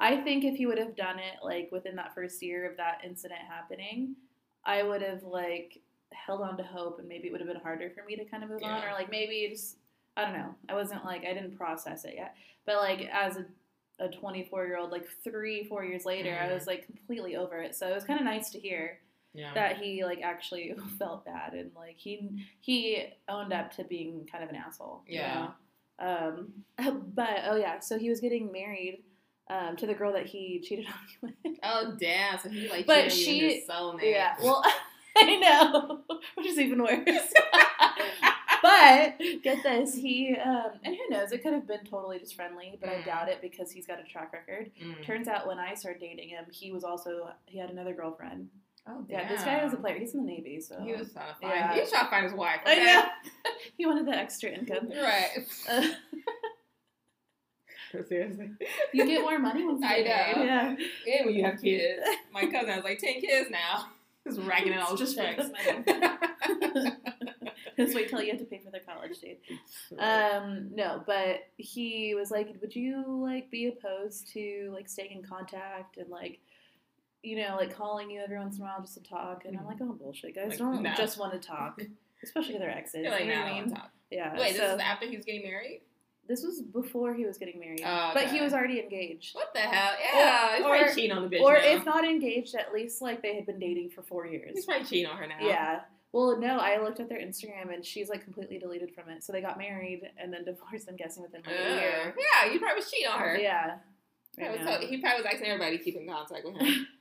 I 0.00 0.16
think 0.18 0.44
if 0.44 0.58
you 0.58 0.68
would 0.68 0.78
have 0.78 0.96
done 0.96 1.18
it 1.18 1.44
like 1.44 1.68
within 1.72 1.96
that 1.96 2.14
first 2.14 2.42
year 2.42 2.68
of 2.70 2.76
that 2.78 3.02
incident 3.04 3.40
happening, 3.48 4.16
I 4.64 4.82
would 4.82 5.02
have 5.02 5.22
like 5.22 5.78
held 6.12 6.40
on 6.42 6.56
to 6.56 6.62
hope 6.62 6.98
and 6.98 7.08
maybe 7.08 7.28
it 7.28 7.32
would 7.32 7.40
have 7.40 7.48
been 7.48 7.60
harder 7.60 7.90
for 7.90 8.04
me 8.04 8.16
to 8.16 8.24
kind 8.24 8.42
of 8.42 8.50
move 8.50 8.62
on 8.62 8.82
or 8.84 8.92
like 8.92 9.10
maybe 9.10 9.48
just, 9.50 9.76
I 10.16 10.22
don't 10.24 10.32
know. 10.34 10.54
I 10.68 10.74
wasn't 10.74 11.04
like, 11.04 11.22
I 11.24 11.32
didn't 11.34 11.56
process 11.56 12.04
it 12.04 12.14
yet. 12.16 12.34
But 12.64 12.76
like 12.76 13.08
as 13.12 13.36
a 13.36 13.46
a 13.98 14.08
24 14.10 14.66
year 14.66 14.76
old 14.76 14.90
like 14.90 15.06
three 15.24 15.64
four 15.64 15.82
years 15.82 16.04
later 16.04 16.38
i 16.38 16.46
Mhm. 16.48 16.52
was 16.52 16.66
like 16.66 16.84
completely 16.84 17.34
over 17.34 17.62
it 17.62 17.74
so 17.74 17.88
it 17.88 17.94
was 17.94 18.04
kind 18.04 18.20
of 18.20 18.26
nice 18.26 18.50
to 18.50 18.60
hear 18.60 18.98
Yeah. 19.32 19.54
that 19.54 19.78
he 19.78 20.04
like 20.04 20.20
actually 20.22 20.74
felt 20.98 21.24
bad 21.24 21.54
and 21.54 21.70
like 21.74 21.96
he 21.96 22.44
he 22.60 23.06
owned 23.26 23.54
up 23.54 23.74
to 23.76 23.84
being 23.84 24.28
kind 24.30 24.44
of 24.44 24.50
an 24.50 24.56
asshole 24.56 25.02
you 25.08 25.20
Yeah. 25.20 25.48
know? 25.98 26.06
um 26.06 26.52
but 27.14 27.38
oh 27.46 27.56
yeah 27.56 27.78
so 27.78 27.98
he 27.98 28.10
was 28.10 28.20
getting 28.20 28.52
married 28.52 29.02
um, 29.48 29.76
to 29.76 29.86
the 29.86 29.94
girl 29.94 30.12
that 30.12 30.26
he 30.26 30.60
cheated 30.60 30.84
on 31.22 31.30
me 31.30 31.34
with 31.46 31.58
oh 31.62 31.96
damn. 31.98 32.38
So 32.38 32.50
he 32.50 32.68
like 32.68 32.84
But 32.86 33.04
cheated 33.08 33.16
you 33.18 33.24
she- 33.24 33.44
in 33.54 33.60
his 33.60 33.68
soulmate. 33.70 34.12
yeah 34.12 34.34
well 34.42 34.62
i 35.22 35.36
know 35.36 36.00
which 36.34 36.46
is 36.46 36.58
even 36.58 36.82
worse 36.82 36.96
but 38.62 39.14
get 39.42 39.62
this 39.62 39.94
he 39.94 40.34
um 40.44 40.72
and 40.84 40.94
who 40.96 41.08
knows 41.10 41.30
it 41.32 41.42
could 41.42 41.52
have 41.52 41.66
been 41.68 41.84
totally 41.84 42.18
just 42.18 42.34
friendly 42.34 42.76
but 42.80 42.88
i 42.88 42.94
Mm. 42.94 43.04
doubt 43.04 43.28
it 43.28 43.40
because 43.42 43.70
he's 43.70 43.86
got 43.86 44.00
a 44.00 44.04
track 44.04 44.32
record 44.32 44.70
Mm. 44.82 45.04
Turns 45.04 45.28
out 45.28 45.46
when 45.46 45.58
I 45.58 45.74
started 45.74 46.00
dating 46.00 46.28
him, 46.30 46.44
he 46.50 46.70
was 46.72 46.82
also 46.84 47.30
he 47.46 47.58
had 47.58 47.70
another 47.70 47.92
girlfriend. 47.94 48.48
Oh 48.88 49.04
Yeah, 49.08 49.26
this 49.28 49.42
guy 49.42 49.62
was 49.64 49.72
a 49.72 49.76
player. 49.76 49.98
He's 49.98 50.14
in 50.14 50.24
the 50.24 50.30
Navy, 50.30 50.60
so 50.60 50.80
He 50.82 50.92
was 50.92 51.12
trying 51.12 51.28
to 51.28 51.40
find. 51.40 51.54
Yeah. 51.54 51.74
He 51.74 51.80
was 51.80 51.90
trying 51.90 52.04
to 52.04 52.10
find 52.10 52.24
his 52.24 52.34
wife. 52.34 52.60
I 52.66 52.72
okay? 52.72 52.84
know. 52.84 53.04
he 53.78 53.86
wanted 53.86 54.06
the 54.06 54.16
extra 54.16 54.50
income. 54.50 54.90
Right. 54.90 55.46
Uh, 55.68 55.86
Seriously. 58.08 58.50
you 58.92 59.06
get 59.06 59.22
more 59.22 59.38
money 59.38 59.64
once 59.64 59.80
you 59.80 59.86
I 59.88 59.98
know. 59.98 60.44
married. 60.44 60.78
And 61.06 61.26
when 61.26 61.34
you 61.34 61.44
have 61.44 61.60
kids. 61.62 62.02
My 62.32 62.42
cousin 62.46 62.68
has 62.68 62.84
like 62.84 62.98
ten 62.98 63.20
kids 63.20 63.48
now. 63.50 63.86
Just 64.26 64.40
racking 64.40 64.72
in 64.72 64.78
all 64.78 64.96
just 64.96 65.16
checks. 65.16 65.46
Just 67.76 67.94
wait 67.94 68.08
till 68.08 68.22
you 68.22 68.30
have 68.30 68.40
to 68.40 68.46
pay 68.46 68.60
for 68.64 68.70
their 68.70 68.80
college, 68.80 69.18
dude. 69.20 69.36
Um, 69.98 70.70
no, 70.74 71.02
but 71.06 71.48
he 71.56 72.14
was 72.14 72.30
like, 72.30 72.56
"Would 72.60 72.74
you 72.74 73.04
like 73.22 73.50
be 73.50 73.68
opposed 73.68 74.32
to 74.32 74.70
like 74.74 74.88
staying 74.88 75.12
in 75.12 75.22
contact 75.22 75.96
and 75.96 76.08
like, 76.08 76.40
you 77.22 77.36
know, 77.36 77.56
like 77.56 77.74
calling 77.74 78.10
you 78.10 78.20
every 78.20 78.38
once 78.38 78.56
in 78.56 78.62
a 78.62 78.64
while 78.64 78.80
just 78.80 78.94
to 78.94 79.02
talk?" 79.02 79.44
And 79.44 79.56
I'm 79.56 79.66
like, 79.66 79.78
"Oh 79.80 79.92
bullshit, 79.92 80.34
guys! 80.34 80.50
Like, 80.50 80.58
don't 80.58 80.82
no. 80.82 80.94
just 80.96 81.18
want 81.18 81.40
to 81.40 81.46
talk, 81.46 81.80
especially 82.22 82.54
with 82.54 82.62
their 82.62 82.70
exes." 82.76 83.02
You're 83.02 83.12
like, 83.12 83.24
you 83.24 83.32
know 83.32 83.40
what 83.40 83.52
I 83.52 83.60
mean? 83.60 83.70
talk. 83.70 83.90
Yeah. 84.10 84.38
Wait, 84.38 84.54
this 84.54 84.72
is 84.74 84.80
after 84.80 85.06
he's 85.06 85.24
getting 85.24 85.42
married? 85.42 85.82
This 86.28 86.42
was 86.42 86.60
before 86.62 87.14
he 87.14 87.24
was 87.24 87.38
getting 87.38 87.60
married, 87.60 87.82
Oh, 87.84 88.10
but 88.14 88.28
he 88.28 88.40
was 88.40 88.52
already 88.52 88.80
engaged. 88.80 89.34
What 89.34 89.52
the 89.54 89.60
hell? 89.60 89.92
Yeah, 90.02 90.56
he's 90.56 90.64
or- 90.64 90.68
probably 90.76 90.94
cheating 90.94 91.12
on 91.12 91.22
the 91.28 91.36
bitch 91.36 91.40
Or 91.42 91.52
now. 91.54 91.58
if 91.64 91.84
not 91.84 92.04
engaged, 92.04 92.54
at 92.54 92.72
least 92.72 93.00
like 93.02 93.22
they 93.22 93.34
had 93.34 93.46
been 93.46 93.58
dating 93.58 93.90
for 93.90 94.02
four 94.02 94.26
years. 94.26 94.50
he's 94.54 94.64
probably 94.64 94.84
cheating 94.86 95.06
on 95.10 95.16
her 95.18 95.26
now. 95.26 95.36
Yeah. 95.40 95.80
Well, 96.12 96.38
no, 96.38 96.58
I 96.58 96.80
looked 96.82 96.98
at 97.00 97.08
their 97.08 97.18
Instagram 97.20 97.72
and 97.74 97.84
she's 97.84 98.08
like 98.08 98.24
completely 98.24 98.58
deleted 98.58 98.90
from 98.94 99.08
it. 99.10 99.22
So 99.22 99.32
they 99.32 99.40
got 99.42 99.58
married 99.58 100.02
and 100.18 100.32
then 100.32 100.44
divorced. 100.46 100.88
I'm 100.88 100.96
guessing 100.96 101.22
within 101.22 101.42
like 101.46 101.54
a 101.54 101.74
year. 101.74 102.14
Yeah, 102.16 102.50
he 102.50 102.58
probably 102.58 102.76
was 102.76 102.90
cheating 102.90 103.08
on 103.12 103.18
her. 103.20 103.36
Yeah. 103.38 103.76
So- 104.36 104.86
he 104.86 104.96
probably 104.98 105.22
was 105.22 105.26
asking 105.26 105.46
everybody 105.48 105.78
to 105.78 105.84
keep 105.84 105.96
in 105.96 106.08
contact 106.08 106.44
with 106.44 106.56
him. 106.56 106.86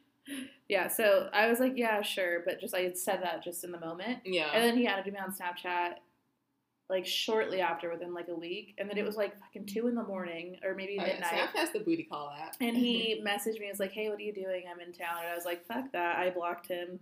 Yeah. 0.67 0.88
So 0.88 1.29
I 1.31 1.47
was 1.47 1.59
like, 1.59 1.73
yeah, 1.75 2.01
sure, 2.01 2.41
but 2.43 2.59
just 2.59 2.73
I 2.73 2.79
had 2.79 2.97
said 2.97 3.21
that 3.21 3.43
just 3.43 3.63
in 3.63 3.71
the 3.71 3.79
moment, 3.79 4.21
Yeah. 4.25 4.49
and 4.51 4.63
then 4.63 4.75
he 4.75 4.88
added 4.88 5.13
me 5.13 5.19
on 5.19 5.31
Snapchat. 5.31 5.97
Like 6.89 7.05
shortly 7.07 7.61
after, 7.61 7.89
within 7.91 8.13
like 8.13 8.27
a 8.27 8.35
week, 8.35 8.75
and 8.77 8.87
then 8.87 8.97
it 8.97 9.05
was 9.05 9.15
like 9.15 9.39
fucking 9.39 9.65
two 9.65 9.87
in 9.87 9.95
the 9.95 10.03
morning 10.03 10.57
or 10.63 10.75
maybe 10.75 10.97
Oh, 10.99 11.03
yeah, 11.05 11.13
midnight. 11.13 11.49
Snapchat's 11.55 11.71
the 11.71 11.79
booty 11.79 12.03
call 12.03 12.31
app. 12.39 12.55
And 12.61 12.77
he 12.77 13.23
messaged 13.27 13.59
me, 13.59 13.65
he 13.65 13.71
was 13.71 13.79
like, 13.79 13.91
Hey, 13.91 14.07
what 14.09 14.19
are 14.19 14.21
you 14.21 14.33
doing? 14.33 14.65
I'm 14.71 14.79
in 14.79 14.93
town. 14.93 15.17
And 15.23 15.29
I 15.31 15.35
was 15.35 15.45
like, 15.45 15.65
Fuck 15.65 15.91
that. 15.93 16.17
I 16.19 16.29
blocked 16.29 16.67
him. 16.67 16.99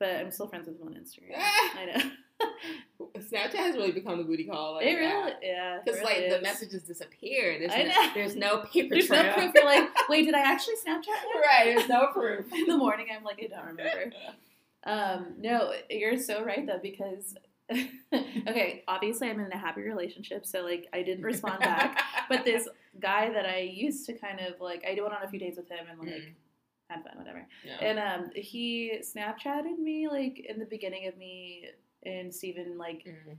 But 0.00 0.16
I'm 0.16 0.30
still 0.32 0.48
friends 0.48 0.66
with 0.66 0.80
him 0.80 0.88
on 0.88 0.94
Instagram. 0.94 1.36
I 1.38 1.84
know. 1.84 2.10
Snapchat 3.18 3.54
has 3.54 3.76
really 3.76 3.92
become 3.92 4.16
the 4.18 4.24
booty 4.24 4.44
call. 4.44 4.74
Like, 4.76 4.86
it 4.86 4.94
really, 4.94 5.32
yeah. 5.42 5.78
Because 5.84 6.00
really 6.00 6.22
like 6.22 6.30
the 6.30 6.42
messages 6.42 6.82
disappear. 6.82 7.58
There's 7.58 7.70
I 7.72 7.82
no, 7.82 7.88
know. 7.88 8.10
there's 8.14 8.34
no 8.34 8.58
paper 8.72 8.94
There's 8.94 9.06
trail. 9.08 9.22
no 9.24 9.32
proof. 9.34 9.52
You're 9.54 9.64
like, 9.66 10.08
Wait, 10.08 10.24
did 10.24 10.34
I 10.34 10.40
actually 10.40 10.74
Snapchat 10.76 11.04
him? 11.04 11.42
right. 11.42 11.64
There's 11.76 11.88
no 11.88 12.08
proof. 12.12 12.52
In 12.52 12.66
the 12.66 12.76
morning, 12.78 13.06
I'm 13.16 13.22
like, 13.24 13.40
I 13.44 13.54
don't 13.54 13.66
remember. 13.66 14.12
Um, 14.84 15.34
no, 15.38 15.74
you're 15.90 16.18
so 16.18 16.42
right 16.42 16.66
though, 16.66 16.80
because, 16.82 17.34
okay, 18.48 18.84
obviously 18.88 19.30
I'm 19.30 19.40
in 19.40 19.52
a 19.52 19.58
happy 19.58 19.82
relationship, 19.82 20.44
so 20.46 20.62
like 20.62 20.88
I 20.92 21.02
didn't 21.02 21.24
respond 21.24 21.60
back. 21.60 22.00
But 22.28 22.44
this 22.44 22.68
guy 23.00 23.30
that 23.32 23.44
I 23.44 23.58
used 23.60 24.06
to 24.06 24.12
kind 24.12 24.38
of 24.40 24.60
like, 24.60 24.84
I 24.84 25.00
went 25.00 25.12
on 25.14 25.22
a 25.24 25.28
few 25.28 25.38
dates 25.40 25.56
with 25.56 25.68
him 25.68 25.86
and 25.90 25.98
like 25.98 26.08
Mm. 26.08 26.32
had 26.88 27.02
fun, 27.04 27.18
whatever. 27.18 27.44
Yeah. 27.64 27.76
And 27.80 27.98
um, 27.98 28.30
he 28.36 29.00
Snapchatted 29.02 29.78
me 29.78 30.08
like 30.08 30.38
in 30.48 30.58
the 30.60 30.64
beginning 30.64 31.06
of 31.08 31.16
me 31.16 31.66
and 32.06 32.32
Steven 32.34 32.78
like 32.78 33.04
Mm. 33.06 33.36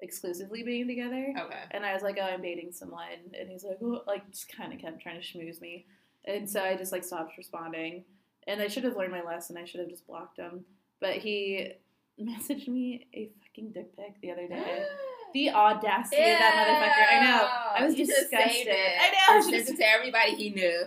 exclusively 0.00 0.62
being 0.62 0.86
together. 0.86 1.32
Okay. 1.38 1.62
And 1.72 1.84
I 1.84 1.92
was 1.94 2.02
like, 2.02 2.18
oh, 2.20 2.24
I'm 2.24 2.42
dating 2.42 2.72
someone. 2.72 3.08
And 3.38 3.48
he's 3.50 3.64
like, 3.64 3.78
oh, 3.82 4.02
like 4.06 4.30
just 4.30 4.54
kind 4.54 4.72
of 4.72 4.78
kept 4.78 5.00
trying 5.00 5.20
to 5.20 5.26
schmooze 5.26 5.60
me. 5.60 5.86
And 6.26 6.48
so 6.48 6.62
I 6.62 6.76
just 6.76 6.92
like 6.92 7.04
stopped 7.04 7.36
responding. 7.38 8.04
And 8.46 8.60
I 8.60 8.68
should 8.68 8.84
have 8.84 8.96
learned 8.96 9.12
my 9.12 9.22
lesson. 9.22 9.56
I 9.56 9.64
should 9.64 9.80
have 9.80 9.88
just 9.90 10.06
blocked 10.06 10.38
him. 10.38 10.64
But 11.00 11.16
he 11.16 11.72
messaged 12.26 12.68
me 12.68 13.06
a 13.14 13.30
fucking 13.42 13.72
dick 13.72 13.96
pic 13.96 14.20
the 14.20 14.30
other 14.32 14.46
day. 14.48 14.84
The 15.32 15.50
audacity 15.50 16.22
of 16.22 16.38
that 16.40 16.54
motherfucker. 16.56 17.16
I 17.16 17.24
know. 17.24 17.48
I 17.78 17.86
was 17.86 17.94
He 17.94 18.04
should've 18.04 18.30
disgusted. 18.30 18.66
I 19.00 19.10
know, 19.12 19.38
I 19.38 19.40
should've 19.40 19.64
sent 19.64 19.78
it 19.78 19.82
to 19.82 19.88
everybody 19.88 20.34
he 20.34 20.50
knew. 20.50 20.86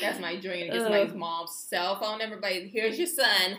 That's 0.00 0.20
my 0.20 0.36
dream. 0.36 0.70
Get 0.70 0.82
somebody's 0.82 1.12
mom's 1.12 1.52
cell 1.68 1.98
phone 1.98 2.18
number. 2.20 2.38
Like, 2.40 2.70
here's 2.72 2.96
your 2.98 3.08
son. 3.08 3.58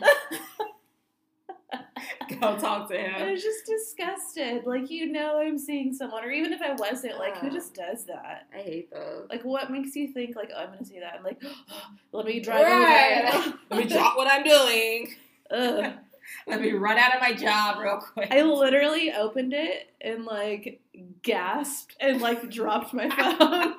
Go 2.40 2.56
talk 2.56 2.88
to 2.90 2.96
him. 2.96 3.14
I 3.14 3.30
was 3.32 3.42
just 3.42 3.66
disgusted. 3.66 4.64
Like, 4.66 4.90
you 4.90 5.12
know, 5.12 5.38
I'm 5.38 5.58
seeing 5.58 5.92
someone, 5.92 6.24
or 6.24 6.30
even 6.30 6.52
if 6.52 6.62
I 6.62 6.72
wasn't, 6.72 7.18
like, 7.18 7.36
who 7.38 7.50
just 7.50 7.74
does 7.74 8.04
that? 8.06 8.46
I 8.56 8.58
hate 8.62 8.90
those. 8.90 9.26
Like, 9.30 9.44
what 9.44 9.70
makes 9.70 9.94
you 9.94 10.08
think, 10.14 10.34
like, 10.36 10.50
oh, 10.54 10.60
I'm 10.62 10.72
gonna 10.72 10.84
see 10.84 11.00
that? 11.00 11.14
I'm 11.18 11.24
like, 11.24 11.42
let 12.12 12.26
me 12.26 12.40
drive 12.40 12.62
Right. 12.66 13.30
over. 13.34 13.58
Let 13.70 13.84
me 13.84 13.88
drop 13.92 14.16
what 14.16 14.28
I'm 14.30 14.44
doing. 14.44 15.14
Ugh. 15.50 15.92
Let 16.46 16.60
me 16.60 16.72
run 16.72 16.98
out 16.98 17.14
of 17.14 17.20
my 17.20 17.32
job 17.32 17.78
real 17.78 17.98
quick. 17.98 18.28
I 18.30 18.42
literally 18.42 19.12
opened 19.12 19.52
it 19.52 19.90
and 20.00 20.24
like 20.24 20.80
gasped 21.22 21.96
and 22.00 22.20
like 22.20 22.50
dropped 22.50 22.92
my 22.92 23.08
phone. 23.16 23.74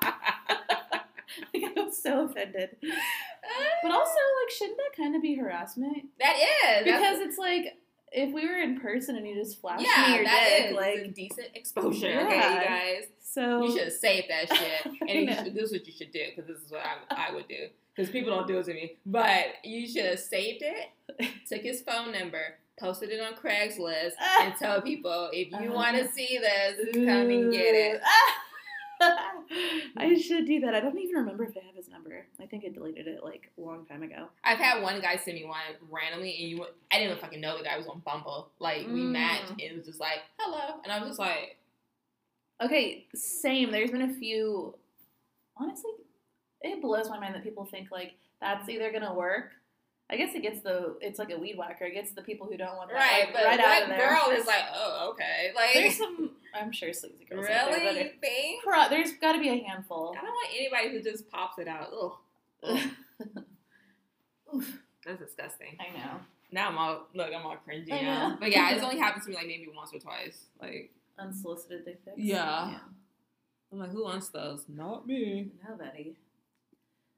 like, 1.52 1.64
I 1.64 1.72
was 1.76 2.02
so 2.02 2.26
offended. 2.26 2.76
But 3.82 3.90
also, 3.92 4.10
like, 4.10 4.50
shouldn't 4.56 4.78
that 4.78 4.96
kind 4.96 5.14
of 5.16 5.22
be 5.22 5.34
harassment? 5.36 6.06
that 6.20 6.36
is 6.36 6.84
Because 6.84 7.20
it's 7.20 7.38
like 7.38 7.74
if 8.12 8.32
we 8.32 8.46
were 8.46 8.58
in 8.58 8.80
person 8.80 9.16
and 9.16 9.26
you 9.26 9.34
just 9.34 9.60
flashed 9.60 9.80
me 9.80 9.88
yeah, 9.94 10.14
your 10.14 10.24
that 10.24 10.48
dick, 10.56 10.70
is 10.70 10.76
like 10.76 11.14
decent 11.14 11.48
exposure. 11.54 12.20
Okay, 12.20 12.36
you 12.36 13.00
guys. 13.00 13.02
so. 13.20 13.64
You 13.64 13.76
should 13.78 13.92
save 13.92 14.24
that 14.28 14.48
shit. 14.56 14.86
And 15.02 15.28
you 15.28 15.34
should, 15.34 15.54
this 15.54 15.64
is 15.64 15.72
what 15.72 15.86
you 15.86 15.92
should 15.92 16.12
do 16.12 16.20
because 16.34 16.48
this 16.48 16.64
is 16.64 16.70
what 16.70 16.82
I, 16.82 17.28
I 17.28 17.34
would 17.34 17.48
do. 17.48 17.66
Because 17.94 18.10
people 18.10 18.34
don't 18.34 18.46
do 18.48 18.58
it 18.58 18.64
to 18.66 18.74
me. 18.74 18.96
But 19.06 19.46
you 19.62 19.86
should 19.86 20.04
have 20.06 20.18
saved 20.18 20.62
it, 20.62 21.30
took 21.48 21.60
his 21.62 21.80
phone 21.82 22.12
number, 22.12 22.56
posted 22.80 23.10
it 23.10 23.20
on 23.20 23.34
Craigslist, 23.34 24.12
and 24.40 24.54
tell 24.58 24.82
people 24.82 25.30
if 25.32 25.48
you 25.52 25.56
Uh-huh. 25.68 25.72
want 25.74 25.96
to 25.96 26.08
see 26.08 26.38
this, 26.38 26.80
come 26.94 27.30
and 27.30 27.52
get 27.52 27.74
it. 27.74 28.00
I 29.96 30.16
should 30.20 30.46
do 30.46 30.60
that. 30.60 30.74
I 30.74 30.80
don't 30.80 30.98
even 30.98 31.16
remember 31.16 31.44
if 31.44 31.56
I 31.56 31.64
have 31.66 31.74
his 31.76 31.88
number. 31.88 32.26
I 32.40 32.46
think 32.46 32.64
I 32.64 32.68
deleted 32.68 33.06
it 33.06 33.22
like 33.22 33.50
a 33.58 33.60
long 33.60 33.84
time 33.86 34.02
ago. 34.02 34.28
I've 34.42 34.58
had 34.58 34.82
one 34.82 35.00
guy 35.00 35.16
send 35.16 35.36
me 35.36 35.44
one 35.44 35.58
randomly, 35.90 36.36
and 36.40 36.48
you, 36.50 36.64
I 36.92 36.98
didn't 36.98 37.10
even 37.10 37.20
fucking 37.22 37.40
know 37.40 37.58
the 37.58 37.64
guy 37.64 37.76
was 37.76 37.86
on 37.86 38.00
Bumble. 38.04 38.50
Like 38.58 38.86
we 38.86 39.04
Mm. 39.04 39.12
matched, 39.12 39.50
and 39.50 39.60
it 39.60 39.76
was 39.76 39.86
just 39.86 40.00
like 40.00 40.20
hello, 40.38 40.80
and 40.82 40.92
I 40.92 40.98
was 41.00 41.10
just 41.10 41.18
like, 41.20 41.58
Okay, 42.62 43.06
same. 43.14 43.72
There's 43.72 43.90
been 43.90 44.02
a 44.02 44.14
few. 44.14 44.74
Honestly, 45.56 45.90
it 46.64 46.80
blows 46.82 47.08
my 47.08 47.18
mind 47.20 47.34
that 47.34 47.42
people 47.44 47.64
think 47.64 47.90
like 47.90 48.14
that's 48.40 48.68
either 48.68 48.90
gonna 48.92 49.14
work. 49.14 49.52
I 50.10 50.16
guess 50.16 50.34
it 50.34 50.42
gets 50.42 50.60
the 50.60 50.96
it's 51.00 51.18
like 51.18 51.30
a 51.30 51.38
weed 51.38 51.56
whacker. 51.56 51.84
It 51.86 51.94
gets 51.94 52.12
the 52.12 52.22
people 52.22 52.46
who 52.46 52.56
don't 52.56 52.76
want 52.76 52.90
that 52.90 52.96
right, 52.96 53.24
like, 53.26 53.32
but 53.34 53.44
right 53.44 53.60
out 53.60 53.66
what 53.66 53.82
of 53.84 53.88
there. 53.88 54.08
girl 54.10 54.30
is 54.38 54.46
like, 54.54 54.64
oh 54.74 55.10
okay, 55.12 55.52
like 55.54 55.72
There's 55.74 55.96
some. 55.98 56.30
I'm 56.54 56.70
sure 56.72 56.92
sleazy 56.92 57.24
girls. 57.28 57.46
out 57.46 57.70
there 57.70 57.78
really 57.80 57.94
that 57.94 58.06
are- 58.06 58.20
thing. 58.20 58.60
Pro- 58.62 58.88
There's 58.88 59.12
got 59.20 59.32
to 59.32 59.40
be 59.40 59.48
a 59.48 59.64
handful. 59.64 60.14
I 60.16 60.20
don't 60.22 60.30
want 60.30 60.50
anybody 60.54 60.90
who 60.90 61.02
just 61.02 61.28
pops 61.28 61.58
it 61.58 61.66
out. 61.66 61.88
Ugh. 62.62 62.78
That's 65.06 65.18
disgusting. 65.20 65.76
I 65.80 65.96
know. 65.96 66.20
Now 66.52 66.68
I'm 66.68 66.78
all 66.78 67.06
look, 67.14 67.30
I'm 67.34 67.44
all 67.44 67.56
cringy 67.68 67.88
now. 67.88 68.36
But 68.38 68.52
yeah, 68.52 68.70
it's 68.74 68.82
only 68.84 68.98
happened 68.98 69.24
to 69.24 69.30
me 69.30 69.36
like 69.36 69.46
maybe 69.46 69.68
once 69.74 69.92
or 69.92 69.98
twice. 69.98 70.46
Like 70.60 70.92
Unsolicited 71.18 71.84
dick 71.84 72.04
pics. 72.04 72.16
Yeah. 72.18 72.78
I'm 73.72 73.78
like, 73.78 73.90
who 73.90 74.04
wants 74.04 74.28
those? 74.28 74.64
Not 74.68 75.06
me. 75.06 75.48
Nobody. 75.68 76.14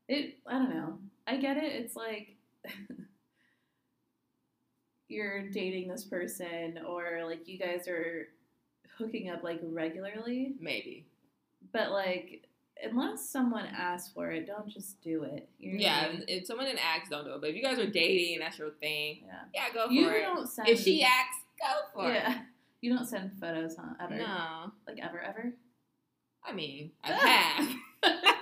It. 0.08 0.36
I 0.46 0.52
don't 0.52 0.70
know. 0.74 0.98
I 1.26 1.36
get 1.36 1.56
it. 1.56 1.64
It's 1.64 1.96
like 1.96 2.36
you're 5.08 5.48
dating 5.50 5.88
this 5.88 6.04
person, 6.04 6.78
or 6.86 7.24
like 7.26 7.46
you 7.48 7.58
guys 7.58 7.86
are 7.88 8.28
hooking 8.98 9.30
up 9.30 9.42
like 9.42 9.60
regularly, 9.62 10.54
Maybe. 10.60 11.06
but 11.72 11.90
like 11.90 12.42
unless 12.82 13.28
someone 13.30 13.64
asks 13.66 14.12
for 14.12 14.30
it, 14.30 14.46
don't 14.46 14.68
just 14.68 15.00
do 15.00 15.22
it. 15.22 15.48
You're, 15.58 15.76
Yeah, 15.76 16.08
if 16.28 16.46
someone 16.46 16.66
didn't 16.66 16.84
ask, 16.84 17.10
don't 17.10 17.24
do 17.24 17.32
it. 17.34 17.40
But 17.40 17.50
if 17.50 17.56
you 17.56 17.62
guys 17.62 17.78
are 17.78 17.86
dating 17.90 18.34
and 18.34 18.42
that's 18.42 18.58
your 18.58 18.70
thing, 18.70 19.22
Yeah. 19.26 19.32
yeah, 19.54 19.72
go 19.72 19.86
for 19.86 19.92
You 19.92 20.10
it. 20.10 20.22
don't 20.22 20.46
send. 20.48 20.68
If 20.68 20.80
she 20.80 21.02
asks, 21.02 21.36
go 21.60 21.72
for 21.94 22.10
it. 22.10 22.14
yeah. 22.14 22.38
You 22.82 22.94
don't 22.94 23.06
send 23.06 23.32
photos, 23.40 23.74
huh? 23.76 23.94
it. 23.98 24.04
Ever. 24.04 24.16
No. 24.18 24.72
Like 24.86 24.98
ever, 25.02 25.18
ever. 25.20 25.54
I 26.44 26.52
mean, 26.52 26.92
I 27.02 27.12
have. 27.12 27.74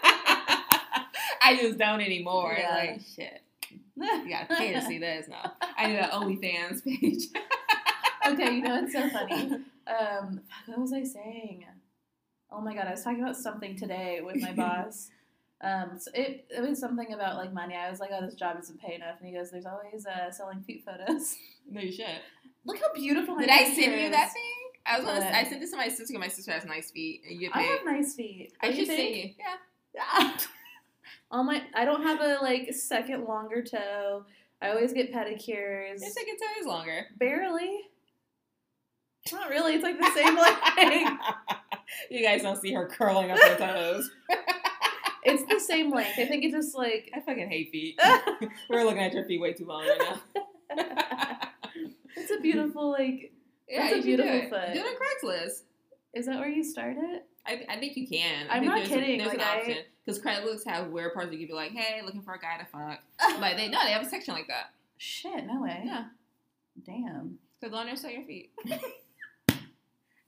I 1.44 1.56
just 1.56 1.78
don't 1.78 2.00
anymore. 2.00 2.56
Yeah. 2.58 2.74
Like, 2.74 3.00
shit. 3.16 3.42
You 3.96 4.28
gotta 4.28 4.46
pay 4.56 4.72
to 4.72 4.82
see 4.82 4.98
this 4.98 5.28
now. 5.28 5.52
I 5.76 5.86
need 5.86 5.98
an 5.98 6.10
OnlyFans 6.10 6.82
page. 6.84 7.24
okay, 8.26 8.54
you 8.56 8.62
know 8.62 8.82
it's 8.82 8.92
so 8.92 9.08
funny. 9.10 9.58
Um, 9.86 10.40
what 10.64 10.78
was 10.78 10.94
I 10.94 11.04
saying? 11.04 11.66
Oh 12.50 12.62
my 12.62 12.74
god, 12.74 12.86
I 12.86 12.92
was 12.92 13.04
talking 13.04 13.22
about 13.22 13.36
something 13.36 13.76
today 13.76 14.22
with 14.24 14.36
my 14.40 14.52
boss. 14.56 15.10
Um, 15.60 15.98
so 15.98 16.10
it 16.14 16.46
it 16.48 16.62
was 16.62 16.80
something 16.80 17.12
about 17.12 17.36
like 17.36 17.52
money. 17.52 17.74
I 17.74 17.90
was 17.90 18.00
like, 18.00 18.08
oh, 18.10 18.24
this 18.24 18.34
job 18.34 18.56
isn't 18.62 18.80
pay 18.80 18.94
enough, 18.94 19.16
and 19.18 19.28
he 19.28 19.34
goes, 19.34 19.50
"There's 19.50 19.66
always 19.66 20.06
uh, 20.06 20.30
selling 20.30 20.62
feet 20.62 20.86
photos." 20.86 21.36
no, 21.70 21.82
you 21.82 21.92
should. 21.92 22.06
Look 22.64 22.78
how 22.80 22.94
beautiful 22.94 23.36
Did 23.36 23.50
I 23.50 23.64
send 23.74 24.00
you 24.00 24.08
that 24.08 24.32
thing? 24.32 24.42
I 24.86 24.96
was 24.98 25.06
gonna. 25.06 25.26
I 25.26 25.44
sent 25.44 25.60
this 25.60 25.72
to 25.72 25.76
my 25.76 25.88
sister. 25.88 26.18
My 26.18 26.28
sister 26.28 26.52
has 26.52 26.64
nice 26.64 26.90
feet, 26.90 27.24
and 27.28 27.38
you 27.38 27.48
get 27.48 27.56
I 27.56 27.62
have 27.64 27.84
nice 27.84 28.14
feet. 28.14 28.54
I 28.62 28.68
should 28.68 28.78
you 28.78 28.86
send 28.86 28.98
think? 28.98 29.36
you. 29.38 29.44
Yeah. 29.94 30.36
All 31.34 31.42
my, 31.42 31.64
I 31.74 31.84
don't 31.84 32.04
have 32.04 32.20
a 32.20 32.38
like 32.42 32.72
second 32.72 33.24
longer 33.24 33.60
toe. 33.60 34.24
I 34.62 34.70
always 34.70 34.92
get 34.92 35.12
pedicures. 35.12 36.00
Your 36.00 36.10
second 36.10 36.36
toe 36.36 36.60
is 36.60 36.66
longer. 36.66 37.06
Barely. 37.18 37.80
Not 39.32 39.50
really. 39.50 39.74
It's 39.74 39.82
like 39.82 39.98
the 39.98 40.12
same 40.14 40.36
length. 40.36 40.60
you 42.10 42.22
guys 42.24 42.42
don't 42.42 42.60
see 42.62 42.72
her 42.72 42.86
curling 42.86 43.32
up 43.32 43.38
her 43.40 43.56
toes. 43.56 44.08
it's 45.24 45.42
the 45.52 45.58
same 45.58 45.90
length. 45.90 46.16
I 46.18 46.26
think 46.26 46.44
it's 46.44 46.54
just 46.54 46.76
like 46.76 47.10
I 47.12 47.18
fucking 47.18 47.48
hate 47.48 47.70
feet. 47.72 47.98
We're 48.70 48.84
looking 48.84 49.02
at 49.02 49.12
your 49.12 49.24
feet 49.24 49.40
way 49.40 49.54
too 49.54 49.66
long 49.66 49.84
right 49.88 50.00
now. 50.00 50.80
it's 52.16 52.30
a 52.30 52.40
beautiful 52.40 52.92
like. 52.92 53.32
Yeah, 53.68 53.88
It's 53.88 53.98
a 53.98 54.02
beautiful 54.02 54.40
do 54.40 54.48
foot. 54.50 54.72
Do 54.72 54.78
it 54.78 54.86
on 54.86 54.94
Craigslist. 54.94 55.62
Is 56.14 56.26
that 56.26 56.38
where 56.38 56.48
you 56.48 56.62
started? 56.62 57.22
I, 57.44 57.64
I 57.68 57.80
think 57.80 57.96
you 57.96 58.06
can. 58.06 58.46
I 58.48 58.56
I'm 58.56 58.60
think 58.62 58.72
not 58.72 58.84
kidding, 58.84 59.18
there's 59.18 59.30
like, 59.30 59.40
an 59.40 59.44
I- 59.44 59.84
because 60.04 60.20
Craigslist 60.20 60.66
have 60.66 60.88
weird 60.88 61.14
parts 61.14 61.26
where 61.30 61.34
you 61.38 61.46
can 61.46 61.54
be 61.54 61.56
like, 61.56 61.72
hey, 61.72 62.02
looking 62.04 62.22
for 62.22 62.34
a 62.34 62.38
guy 62.38 62.58
to 62.58 62.66
fuck. 62.66 63.00
Like 63.40 63.56
they 63.56 63.68
no, 63.68 63.78
they 63.84 63.92
have 63.92 64.02
a 64.02 64.08
section 64.08 64.34
like 64.34 64.48
that. 64.48 64.72
Shit, 64.98 65.46
no 65.46 65.62
way. 65.62 65.82
Yeah, 65.84 66.04
Damn. 66.84 67.38
so 67.60 67.68
go 67.68 67.76
on 67.76 67.86
there 67.86 67.96
sell 67.96 68.10
your 68.10 68.24
feet. 68.24 68.52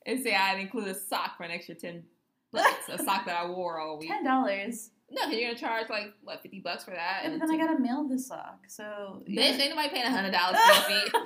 and 0.06 0.22
say 0.22 0.34
I'd 0.34 0.60
include 0.60 0.88
a 0.88 0.94
sock 0.94 1.36
for 1.36 1.44
an 1.44 1.50
extra 1.50 1.74
ten 1.74 2.04
bucks, 2.52 2.88
a 2.88 2.98
sock 2.98 3.26
that 3.26 3.36
I 3.36 3.46
wore 3.48 3.78
all 3.80 3.98
week. 3.98 4.08
Ten 4.08 4.24
dollars. 4.24 4.90
No, 5.10 5.22
because 5.24 5.38
you're 5.38 5.48
gonna 5.50 5.58
charge 5.58 5.88
like 5.88 6.12
what 6.22 6.42
fifty 6.42 6.60
bucks 6.60 6.84
for 6.84 6.90
that. 6.90 7.20
And 7.24 7.34
and 7.34 7.42
then 7.42 7.50
I 7.50 7.56
gotta 7.56 7.78
mail 7.78 8.08
the 8.08 8.18
sock. 8.18 8.60
So 8.68 9.22
Bitch, 9.28 9.58
ain't 9.58 9.70
nobody 9.70 9.88
paying 9.90 10.06
hundred 10.06 10.32
dollars 10.32 10.58
for 10.58 10.90
your 10.90 11.00
feet. 11.00 11.12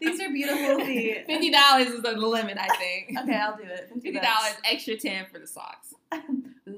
These 0.00 0.20
are 0.20 0.30
beautiful 0.30 0.84
feet. 0.86 1.24
Fifty 1.26 1.50
dollars 1.50 1.88
is 1.88 2.02
the 2.02 2.12
limit, 2.12 2.56
I 2.58 2.68
think. 2.76 3.18
Okay, 3.18 3.36
I'll 3.36 3.56
do 3.56 3.64
it. 3.64 3.90
Fifty 3.92 4.12
dollars 4.12 4.54
extra 4.64 4.96
ten 4.96 5.26
for 5.30 5.38
the 5.38 5.46
socks. 5.46 5.92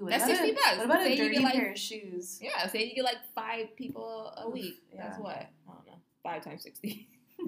That's 0.09 0.25
sixty 0.25 0.53
bucks. 0.53 0.77
What 0.79 0.87
about 0.87 1.03
Say 1.03 1.13
a 1.13 1.17
you 1.17 1.25
dirty 1.25 1.39
like, 1.41 1.55
pair 1.55 1.71
of 1.73 1.79
shoes? 1.79 2.39
Yeah, 2.43 2.67
say 2.69 2.85
you 2.87 2.95
get 2.95 3.05
like 3.05 3.19
five 3.35 3.75
people 3.77 4.33
a 4.37 4.49
week. 4.49 4.83
That's 4.97 5.19
what? 5.19 5.37
I 5.37 5.49
don't 5.73 5.87
know. 5.87 5.99
Five 6.23 6.45
times 6.45 6.63
sixty. 6.63 7.09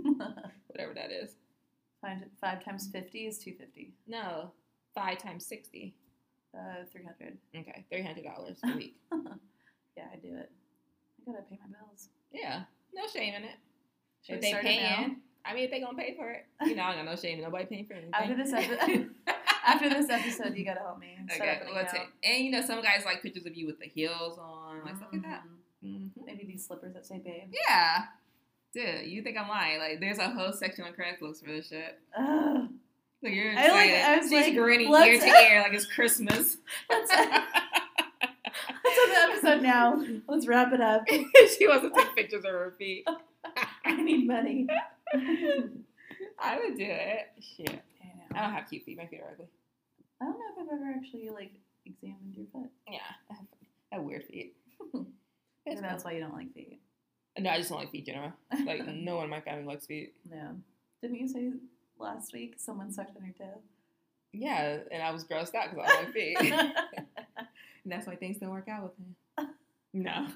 Whatever 0.69 0.95
that 0.95 1.11
is. 1.13 1.33
five, 2.01 2.19
five 2.41 2.65
times 2.65 2.89
fifty 2.91 3.27
is 3.27 3.39
two 3.39 3.53
fifty. 3.55 3.93
No. 4.07 4.53
Five 4.95 5.19
times 5.19 5.47
sixty. 5.47 5.95
Uh, 6.55 6.85
three 6.93 7.03
hundred. 7.05 7.39
Okay. 7.57 7.85
Three 7.91 8.03
hundred 8.03 8.25
dollars 8.25 8.59
a 8.65 8.77
week. 8.77 8.97
Yeah, 9.95 10.05
I 10.11 10.17
do 10.17 10.35
it. 10.35 10.51
I 11.29 11.33
gotta 11.33 11.43
pay 11.45 11.59
my 11.61 11.67
bills. 11.79 12.09
yeah. 12.33 12.63
No 12.95 13.03
shame 13.13 13.35
in 13.35 13.45
it. 13.45 13.57
Should 14.27 14.37
if 14.37 14.41
they 14.41 14.49
start 14.49 14.65
it 14.65 14.81
now? 14.83 14.97
paying, 14.97 15.17
I 15.45 15.53
mean 15.55 15.65
if 15.65 15.71
they 15.71 15.81
gonna 15.81 15.99
pay 15.99 16.15
for 16.17 16.31
it. 16.31 16.47
You 16.67 16.77
know, 16.77 16.85
I 16.85 16.95
got 16.97 17.05
no 17.05 17.15
shame. 17.15 17.43
Nobody 17.43 17.67
paying 17.67 17.85
for 17.87 17.93
anything. 17.93 18.15
After 18.15 18.35
this 18.35 18.53
episode, 18.55 19.11
after 19.65 19.89
this 19.89 20.09
episode, 20.11 20.57
you 20.57 20.65
gotta 20.65 20.81
help 20.81 20.99
me 20.99 21.17
Okay, 21.33 21.51
up 21.57 21.63
an 21.69 21.75
let's 21.75 21.93
account. 21.93 22.09
take, 22.23 22.31
and 22.33 22.45
you 22.45 22.51
know 22.51 22.61
some 22.63 22.83
guys 22.83 23.05
like 23.05 23.23
pictures 23.23 23.47
of 23.47 23.55
you 23.57 23.67
with 23.67 23.79
the 23.79 23.87
heels 23.87 24.39
on, 24.39 24.83
like 24.85 24.97
stuff 24.97 25.09
like 25.13 25.23
that. 25.23 25.43
Mhm. 25.85 26.11
hmm 26.15 26.25
Maybe 26.27 26.45
these 26.47 26.67
slippers 26.67 26.95
that 26.95 27.07
say 27.07 27.19
"babe." 27.19 27.53
Yeah, 27.69 28.05
dude, 28.73 29.07
you 29.11 29.23
think 29.23 29.37
I'm 29.39 29.49
lying? 29.49 29.79
Like, 29.79 30.01
there's 30.01 30.19
a 30.19 30.29
whole 30.31 30.53
section 30.53 30.85
on 30.85 30.93
Craigslist 30.93 31.45
for 31.45 31.51
this 31.53 31.69
shit. 31.69 31.99
Ugh. 32.19 32.69
Like 33.23 33.35
you're 33.35 33.51
I 33.53 33.69
like- 33.69 33.91
excited. 33.91 34.05
I 34.05 34.17
was 34.19 34.25
She's 34.31 34.47
like, 34.47 34.55
grinning 34.57 34.89
ear 34.93 35.21
to 35.21 35.27
ear 35.51 35.61
like 35.63 35.73
it's 35.75 35.87
Christmas. 35.87 36.57
Let's, 36.91 37.11
let's 37.11 38.99
end 38.99 39.13
the 39.13 39.19
episode 39.31 39.63
now. 39.63 40.05
Let's 40.29 40.47
wrap 40.47 40.73
it 40.73 40.81
up. 40.81 41.03
she 41.09 41.69
wants 41.69 41.85
to 41.87 41.91
take 41.95 42.15
pictures 42.17 42.45
of 42.45 42.51
her 42.51 42.75
feet. 42.79 43.07
I 43.85 44.03
need 44.03 44.27
money. 44.27 44.67
I 46.39 46.59
would 46.59 46.77
do 46.77 46.85
it. 46.89 47.31
Shit, 47.57 47.81
I 48.35 48.41
don't 48.43 48.53
have 48.53 48.69
cute 48.69 48.85
feet. 48.85 48.99
My 48.99 49.07
feet 49.07 49.21
are 49.21 49.31
ugly. 49.33 49.47
I 50.21 50.25
don't 50.27 50.39
know 50.39 50.45
if 50.57 50.59
I've 50.69 50.79
ever 50.81 50.91
actually 50.97 51.29
like 51.31 51.53
examined 51.87 52.35
your 52.35 52.47
foot. 52.53 52.71
Yeah, 52.89 52.99
I 53.31 53.35
have, 53.35 53.47
I 53.93 53.95
have 53.97 54.05
weird 54.05 54.25
feet. 54.25 54.55
Maybe 55.67 55.81
that's 55.81 56.05
why 56.05 56.13
you 56.13 56.21
don't 56.21 56.35
like 56.35 56.53
feet. 56.55 56.81
No, 57.39 57.51
I 57.51 57.57
just 57.59 57.71
don't 57.71 57.79
like 57.79 57.91
feet 57.91 58.07
general. 58.07 58.33
Like 58.67 58.87
no 58.89 59.17
one 59.17 59.25
in 59.25 59.31
my 59.31 59.41
family 59.41 59.65
likes 59.65 59.87
feet. 59.87 60.15
No. 60.31 60.57
Didn't 61.01 61.19
you 61.19 61.29
say 61.29 61.51
last 61.99 62.33
week 62.33 62.55
someone 62.59 62.93
sucked 62.93 63.17
on 63.17 63.25
your 63.25 63.35
toe? 63.35 63.61
Yeah, 64.33 64.79
and 64.91 65.03
I 65.03 65.11
was 65.11 65.25
grossed 65.25 65.55
out 65.55 65.71
because 65.71 65.85
I 65.85 65.89
don't 65.89 66.05
like 66.05 66.13
feet. 66.15 66.39
and 66.53 67.87
that's 67.87 68.07
why 68.07 68.17
things 68.17 68.39
don't 68.39 68.51
work 68.51 68.69
out 68.69 68.83
with 68.85 68.93
him. 68.99 69.15
No. 69.95 70.27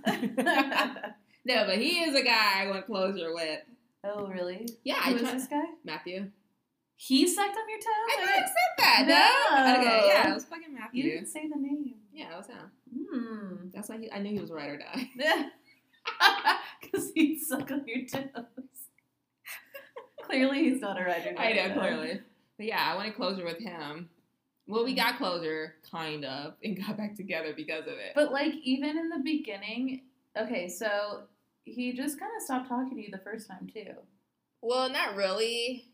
no, 1.46 1.64
but 1.66 1.78
he 1.78 2.00
is 2.00 2.14
a 2.14 2.22
guy 2.22 2.62
I 2.64 2.66
want 2.68 2.84
closure 2.86 3.32
with. 3.34 3.60
oh, 4.04 4.26
really? 4.28 4.68
Yeah, 4.84 4.96
Who 5.04 5.12
I 5.12 5.14
is 5.14 5.20
tried- 5.22 5.34
this 5.34 5.46
guy? 5.46 5.64
Matthew. 5.84 6.30
He 6.96 7.26
sucked 7.28 7.56
on 7.56 7.68
your 7.68 7.78
toe? 7.78 7.90
I 7.90 8.16
thought 8.18 8.28
I 8.28 8.40
said 8.40 8.72
that. 8.78 9.04
No. 9.06 9.56
No. 9.74 9.80
Okay, 9.80 10.04
yeah, 10.08 10.30
it 10.30 10.34
was 10.34 10.44
fucking 10.46 10.70
You 10.72 10.78
Matthew. 10.78 11.02
didn't 11.02 11.26
say 11.26 11.46
the 11.48 11.58
name. 11.60 11.94
Yeah, 12.12 12.32
it 12.32 12.36
was 12.38 12.46
him. 12.46 12.70
Hmm. 13.12 13.68
That's 13.74 13.88
why 13.90 13.98
he, 13.98 14.10
I 14.10 14.18
knew 14.20 14.32
he 14.32 14.40
was 14.40 14.50
right 14.50 14.70
or 14.70 14.78
die. 14.78 15.10
Because 16.80 17.10
he'd 17.14 17.40
suck 17.40 17.70
on 17.70 17.84
your 17.86 18.06
toes. 18.06 18.44
clearly, 20.22 20.64
he's 20.70 20.80
not 20.80 21.00
a 21.00 21.04
ride 21.04 21.26
or 21.26 21.32
die. 21.34 21.42
I 21.42 21.52
know, 21.68 21.74
clearly. 21.78 22.20
But 22.56 22.66
yeah, 22.66 22.90
I 22.90 22.94
wanted 22.94 23.16
closure 23.16 23.44
with 23.44 23.58
him. 23.58 24.08
Well, 24.68 24.84
we 24.84 24.94
got 24.94 25.18
closure, 25.18 25.74
kind 25.90 26.24
of, 26.24 26.54
and 26.64 26.76
got 26.84 26.96
back 26.96 27.14
together 27.16 27.52
because 27.56 27.82
of 27.86 27.94
it. 27.94 28.12
But 28.14 28.32
like 28.32 28.54
even 28.62 28.96
in 28.98 29.08
the 29.08 29.18
beginning, 29.22 30.02
okay, 30.36 30.68
so 30.68 31.22
he 31.64 31.92
just 31.92 32.18
kind 32.18 32.32
of 32.36 32.42
stopped 32.42 32.68
talking 32.68 32.96
to 32.96 33.02
you 33.02 33.10
the 33.10 33.18
first 33.18 33.48
time 33.48 33.68
too. 33.72 33.92
well, 34.62 34.88
not 34.88 35.16
really. 35.16 35.88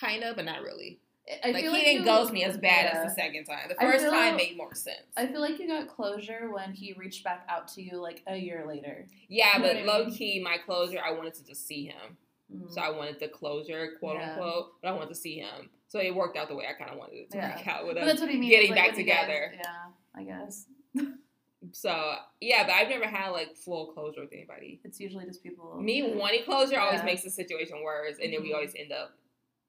Kind 0.00 0.22
of, 0.24 0.36
but 0.36 0.44
not 0.44 0.62
really. 0.62 0.98
I 1.44 1.50
like 1.50 1.62
feel 1.64 1.72
he 1.72 1.78
like 1.78 1.86
didn't 1.86 2.04
ghost 2.04 2.32
me 2.32 2.44
as 2.44 2.56
bad 2.56 2.84
yeah. 2.84 3.00
as 3.02 3.08
the 3.14 3.20
second 3.20 3.46
time. 3.46 3.68
The 3.68 3.74
first 3.74 4.04
time 4.06 4.36
made 4.36 4.56
more 4.56 4.74
sense. 4.74 4.98
I 5.16 5.26
feel 5.26 5.40
like 5.40 5.58
you 5.58 5.66
got 5.66 5.88
closure 5.88 6.50
when 6.52 6.72
he 6.72 6.92
reached 6.92 7.24
back 7.24 7.44
out 7.48 7.66
to 7.68 7.82
you 7.82 8.00
like 8.00 8.22
a 8.28 8.36
year 8.36 8.64
later. 8.66 9.06
yeah, 9.28 9.56
You 9.56 9.62
know 9.62 9.68
but 9.68 9.76
I 9.76 9.82
low 9.82 10.10
key, 10.10 10.40
my 10.40 10.56
closure, 10.64 11.00
I 11.04 11.10
wanted 11.12 11.34
to 11.34 11.44
just 11.44 11.66
see 11.66 11.86
him. 11.86 12.16
Mm. 12.54 12.72
So 12.72 12.80
I 12.80 12.90
wanted 12.90 13.18
the 13.18 13.26
closure, 13.26 13.94
quote 13.98 14.18
Yeah. 14.18 14.30
unquote, 14.34 14.74
but 14.80 14.88
I 14.88 14.92
wanted 14.92 15.08
to 15.08 15.14
see 15.16 15.38
him. 15.40 15.68
So 15.88 15.98
it 15.98 16.14
worked 16.14 16.36
out 16.36 16.46
the 16.48 16.54
way 16.54 16.64
I 16.68 16.74
kind 16.74 16.92
of 16.92 16.98
wanted 16.98 17.16
it 17.16 17.30
to 17.32 17.38
Yeah. 17.38 17.56
work 17.56 17.66
out 17.66 17.86
with 17.88 17.96
us. 17.96 18.06
that's 18.06 18.20
what 18.20 18.30
he 18.30 18.36
means. 18.38 18.50
getting 18.52 18.70
like, 18.70 18.78
back 18.90 18.96
you 18.98 19.02
guys- 19.04 19.20
together. 19.26 19.52
yeah, 19.56 19.84
I 20.14 20.22
guess 20.22 20.66
So 21.72 22.14
yeah, 22.40 22.64
but 22.64 22.74
I've 22.74 22.88
never 22.88 23.06
had 23.06 23.30
like 23.30 23.56
full 23.56 23.86
closure 23.92 24.20
with 24.20 24.32
anybody. 24.32 24.78
it's 24.84 25.00
usually 25.00 25.24
just 25.24 25.42
people. 25.42 25.76
Me 25.80 26.14
wanting 26.14 26.44
closure 26.44 26.78
always 26.78 27.02
makes 27.02 27.22
the 27.24 27.30
situation 27.30 27.82
worse, 27.82 28.16
and 28.22 28.32
then 28.32 28.42
we 28.42 28.50
Mhm. 28.50 28.54
always 28.54 28.74
end 28.76 28.92
up 28.92 29.16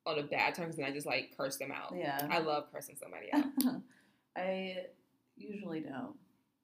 on 0.07 0.19
a 0.19 0.23
bad 0.23 0.55
terms, 0.55 0.77
and 0.77 0.85
I 0.85 0.91
just 0.91 1.05
like 1.05 1.31
curse 1.37 1.57
them 1.57 1.71
out. 1.71 1.93
Yeah. 1.95 2.27
I 2.29 2.39
love 2.39 2.65
cursing 2.73 2.95
somebody 2.99 3.27
out. 3.33 3.45
I 4.35 4.85
usually 5.35 5.81
don't. 5.81 6.15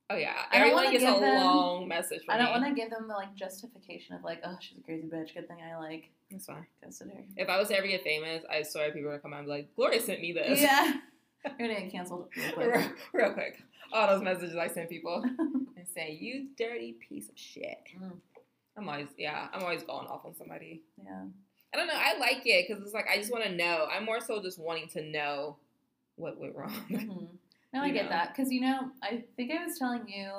Oh 0.09 0.15
yeah, 0.15 0.33
I 0.51 0.59
don't 0.59 0.61
everyone 0.61 0.83
wanna 0.85 0.91
gets 0.91 1.03
a 1.03 1.11
give 1.13 1.21
them- 1.21 1.43
long 1.43 1.87
message 1.87 2.23
from 2.25 2.35
I 2.35 2.37
don't 2.37 2.51
want 2.51 2.65
to 2.65 2.73
give 2.79 2.89
them 2.91 3.07
the 3.07 3.13
like 3.13 3.33
justification 3.35 4.15
of 4.15 4.23
like, 4.23 4.41
oh, 4.45 4.57
she's 4.59 4.77
a 4.77 4.81
crazy 4.81 5.07
bitch. 5.07 5.33
Good 5.33 5.47
thing 5.47 5.57
I 5.63 5.77
like 5.77 6.09
That's 6.29 6.45
fine. 6.45 6.65
ghosted 6.83 7.07
her. 7.09 7.23
If 7.37 7.49
I 7.49 7.57
was 7.57 7.69
to 7.69 7.77
ever 7.77 7.87
get 7.87 8.03
famous, 8.03 8.43
I 8.49 8.61
swear 8.63 8.91
people 8.91 9.11
would 9.11 9.21
come 9.21 9.33
out 9.33 9.39
and 9.39 9.47
be 9.47 9.51
like, 9.51 9.75
"Gloria 9.75 10.01
sent 10.01 10.21
me 10.21 10.33
this." 10.33 10.61
Yeah, 10.61 10.93
you're 11.57 11.67
gonna 11.69 11.79
get 11.81 11.91
canceled 11.91 12.27
real 12.35 12.51
quick. 12.53 12.91
real 13.13 13.33
quick. 13.33 13.63
All 13.91 14.07
those 14.07 14.21
messages 14.23 14.55
I 14.55 14.67
send 14.67 14.89
people 14.89 15.23
and 15.23 15.87
say, 15.95 16.11
"You 16.19 16.47
dirty 16.57 16.93
piece 16.93 17.29
of 17.29 17.37
shit." 17.37 17.77
Mm. 17.99 18.11
I'm 18.77 18.89
always 18.89 19.07
yeah, 19.17 19.47
I'm 19.53 19.63
always 19.63 19.83
going 19.83 20.07
off 20.07 20.25
on 20.25 20.35
somebody. 20.35 20.81
Yeah. 21.03 21.23
I 21.73 21.77
don't 21.77 21.87
know. 21.87 21.93
I 21.95 22.17
like 22.19 22.43
it 22.45 22.67
because 22.67 22.83
it's 22.83 22.93
like 22.93 23.07
I 23.11 23.17
just 23.17 23.31
want 23.31 23.43
to 23.45 23.51
know. 23.51 23.87
I'm 23.91 24.05
more 24.05 24.19
so 24.21 24.41
just 24.41 24.59
wanting 24.59 24.87
to 24.89 25.01
know 25.03 25.57
what 26.15 26.39
went 26.39 26.55
wrong. 26.55 26.71
hmm 26.71 27.25
No, 27.73 27.81
I 27.81 27.87
You 27.87 27.93
get 27.93 28.03
know. 28.05 28.09
that 28.11 28.35
because 28.35 28.51
you 28.51 28.61
know, 28.61 28.91
I 29.01 29.23
think 29.35 29.51
I 29.51 29.65
was 29.65 29.79
telling 29.79 30.07
you, 30.07 30.31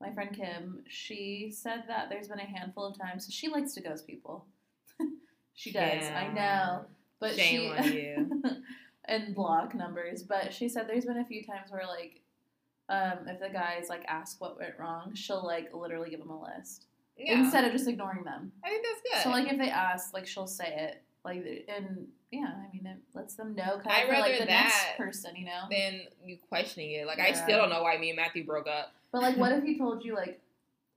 my 0.00 0.12
friend 0.12 0.34
Kim. 0.34 0.82
She 0.88 1.52
said 1.54 1.84
that 1.86 2.08
there's 2.10 2.26
been 2.26 2.40
a 2.40 2.44
handful 2.44 2.84
of 2.84 2.98
times 2.98 3.28
she 3.32 3.48
likes 3.48 3.74
to 3.74 3.80
ghost 3.80 4.06
people. 4.08 4.44
she 5.54 5.70
does. 5.70 6.04
I 6.04 6.32
know, 6.32 6.84
but 7.20 7.36
Shame 7.36 7.60
she 7.60 7.78
on 7.78 7.92
you. 7.92 8.42
and 9.04 9.34
block 9.36 9.74
numbers. 9.74 10.24
But 10.24 10.52
she 10.52 10.68
said 10.68 10.88
there's 10.88 11.04
been 11.04 11.18
a 11.18 11.24
few 11.24 11.44
times 11.44 11.70
where 11.70 11.86
like, 11.86 12.20
um, 12.88 13.28
if 13.28 13.38
the 13.38 13.50
guys 13.50 13.86
like 13.88 14.04
ask 14.08 14.40
what 14.40 14.58
went 14.58 14.74
wrong, 14.78 15.14
she'll 15.14 15.44
like 15.44 15.72
literally 15.72 16.10
give 16.10 16.18
them 16.18 16.30
a 16.30 16.42
list 16.42 16.86
Yeah, 17.16 17.40
instead 17.40 17.64
of 17.64 17.72
just 17.72 17.88
ignoring 17.88 18.24
them. 18.24 18.52
I 18.64 18.68
think 18.70 18.84
that's 18.84 19.00
good. 19.02 19.22
So 19.22 19.30
like 19.30 19.50
if 19.50 19.58
they 19.58 19.70
ask, 19.70 20.12
like 20.12 20.26
she'll 20.26 20.46
say 20.46 20.66
it. 20.66 21.02
Like 21.24 21.64
and 21.68 22.08
yeah, 22.30 22.52
I 22.54 22.72
mean 22.72 22.86
it 22.86 22.98
lets 23.14 23.36
them 23.36 23.54
know 23.54 23.80
kind 23.82 24.02
of 24.02 24.08
for 24.08 24.12
like 24.12 24.22
rather 24.22 24.32
the 24.32 24.46
that 24.46 24.64
next 24.64 24.96
person, 24.98 25.36
you 25.36 25.46
know. 25.46 25.62
then 25.70 26.02
you 26.22 26.36
questioning 26.48 26.90
it. 26.92 27.06
Like 27.06 27.18
I 27.18 27.32
still 27.32 27.56
don't 27.56 27.70
know 27.70 27.82
why 27.82 27.96
me 27.96 28.10
and 28.10 28.16
Matthew 28.16 28.44
broke 28.44 28.66
up. 28.66 28.92
But 29.10 29.22
like, 29.22 29.36
what 29.36 29.52
if 29.52 29.64
he 29.64 29.78
told 29.78 30.04
you 30.04 30.14
like, 30.14 30.40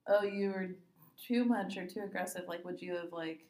oh, 0.08 0.24
you 0.24 0.50
were 0.50 0.70
too 1.28 1.46
much 1.46 1.78
or 1.78 1.86
too 1.86 2.02
aggressive? 2.04 2.44
Like, 2.48 2.66
would 2.66 2.82
you 2.82 2.96
have 2.96 3.14
like, 3.14 3.46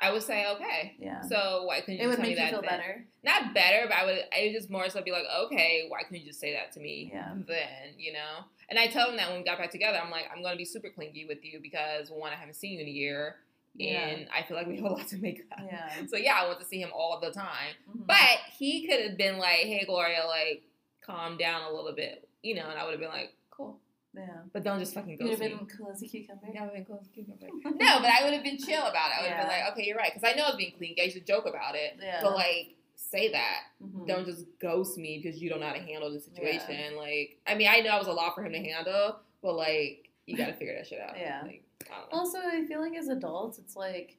I 0.00 0.10
would 0.10 0.22
say 0.22 0.46
okay. 0.54 0.96
yeah? 0.98 1.20
So 1.20 1.64
why 1.66 1.80
couldn't 1.80 2.00
you 2.00 2.04
it 2.04 2.08
would 2.08 2.18
make 2.18 2.30
you 2.30 2.36
that 2.36 2.50
feel 2.50 2.62
then? 2.62 2.70
better. 2.70 3.04
Not 3.22 3.54
better, 3.54 3.86
but 3.88 3.96
I 3.96 4.04
would. 4.04 4.18
I 4.36 4.46
would 4.46 4.52
just 4.52 4.70
more 4.70 4.88
so 4.88 5.02
be 5.02 5.12
like, 5.12 5.24
okay, 5.44 5.86
why 5.88 6.02
couldn't 6.02 6.22
you 6.22 6.26
just 6.26 6.40
say 6.40 6.54
that 6.54 6.72
to 6.72 6.80
me? 6.80 7.10
Yeah. 7.12 7.34
Then 7.46 7.94
you 7.98 8.14
know. 8.14 8.46
And 8.68 8.78
I 8.78 8.88
tell 8.88 9.08
him 9.10 9.16
that 9.16 9.28
when 9.28 9.38
we 9.38 9.44
got 9.44 9.58
back 9.58 9.70
together, 9.70 9.98
I'm 10.02 10.10
like, 10.10 10.24
I'm 10.34 10.42
gonna 10.42 10.56
be 10.56 10.64
super 10.64 10.88
clingy 10.90 11.24
with 11.26 11.44
you 11.44 11.60
because 11.62 12.10
one, 12.10 12.32
I 12.32 12.36
haven't 12.36 12.54
seen 12.54 12.72
you 12.74 12.80
in 12.80 12.86
a 12.86 12.90
year, 12.90 13.36
Yeah. 13.74 14.06
and 14.08 14.28
I 14.34 14.42
feel 14.42 14.56
like 14.56 14.66
we 14.66 14.76
have 14.76 14.84
a 14.84 14.88
lot 14.88 15.06
to 15.08 15.16
make 15.18 15.44
up. 15.52 15.60
Yeah. 15.64 15.90
So 16.08 16.16
yeah, 16.16 16.34
I 16.42 16.46
want 16.46 16.58
to 16.60 16.66
see 16.66 16.80
him 16.80 16.90
all 16.94 17.20
the 17.20 17.30
time. 17.30 17.74
Mhm. 17.88 18.06
But 18.06 18.38
he 18.58 18.86
could 18.86 19.00
have 19.08 19.16
been 19.16 19.38
like, 19.38 19.60
hey 19.60 19.84
Gloria, 19.86 20.24
like 20.26 20.62
calm 21.00 21.36
down 21.36 21.62
a 21.62 21.72
little 21.74 21.92
bit, 21.94 22.28
you 22.42 22.54
know, 22.56 22.68
and 22.68 22.78
I 22.78 22.84
would 22.84 22.90
have 22.92 23.00
been 23.00 23.10
like, 23.10 23.34
cool, 23.50 23.78
yeah, 24.14 24.26
but 24.52 24.64
don't 24.64 24.80
just 24.80 24.94
fucking 24.94 25.16
go. 25.18 25.24
You'd 25.26 25.38
have 25.38 25.40
been 25.58 25.66
cool 25.78 25.90
as 25.92 26.02
a 26.02 26.06
cucumber. 26.08 26.46
Yeah, 26.52 26.62
I 26.62 26.66
would've 26.66 26.74
been 26.74 26.84
cool 26.86 26.98
as 27.00 27.06
a 27.06 27.10
cucumber. 27.10 27.46
no, 27.84 27.98
but 28.00 28.10
I 28.10 28.24
would 28.24 28.32
have 28.34 28.42
been 28.42 28.58
chill 28.58 28.82
about 28.82 29.10
it. 29.12 29.18
I 29.18 29.22
would 29.22 29.30
have 29.30 29.40
been 29.42 29.48
like, 29.60 29.72
okay, 29.72 29.84
you're 29.86 29.96
right, 29.96 30.12
because 30.12 30.28
I 30.28 30.34
know 30.36 30.48
it's 30.48 30.56
being 30.56 30.72
clingy. 30.76 31.00
I 31.00 31.04
used 31.04 31.16
to 31.18 31.22
joke 31.22 31.46
about 31.46 31.74
it, 31.76 31.98
Yeah. 32.02 32.20
but 32.22 32.34
like, 32.34 32.74
say 33.16 33.32
that. 33.32 33.62
Mhm. 33.82 34.06
Don't 34.06 34.24
just 34.26 34.44
ghost 34.60 34.98
me 34.98 35.20
because 35.22 35.40
you 35.40 35.48
don't 35.48 35.60
know 35.60 35.66
how 35.66 35.72
to 35.74 35.80
handle 35.80 36.10
the 36.12 36.20
situation. 36.20 36.96
Like, 36.96 37.38
I 37.46 37.54
mean, 37.54 37.68
I 37.68 37.80
know 37.80 37.90
I 37.90 37.98
was 37.98 38.06
a 38.08 38.12
lot 38.12 38.34
for 38.34 38.44
him 38.44 38.52
to 38.52 38.58
handle, 38.58 39.20
but 39.42 39.54
like, 39.54 40.10
you 40.26 40.36
got 40.36 40.46
to 40.46 40.52
figure 40.54 40.74
that 40.76 40.86
shit 40.86 41.00
out. 41.00 41.16
Yeah. 41.18 41.42
Like, 41.44 41.62
I. 41.90 42.04
Also, 42.10 42.38
I 42.38 42.64
feel 42.66 42.80
like 42.80 42.94
as 42.96 43.08
adults, 43.08 43.58
it's 43.58 43.76
like 43.76 44.16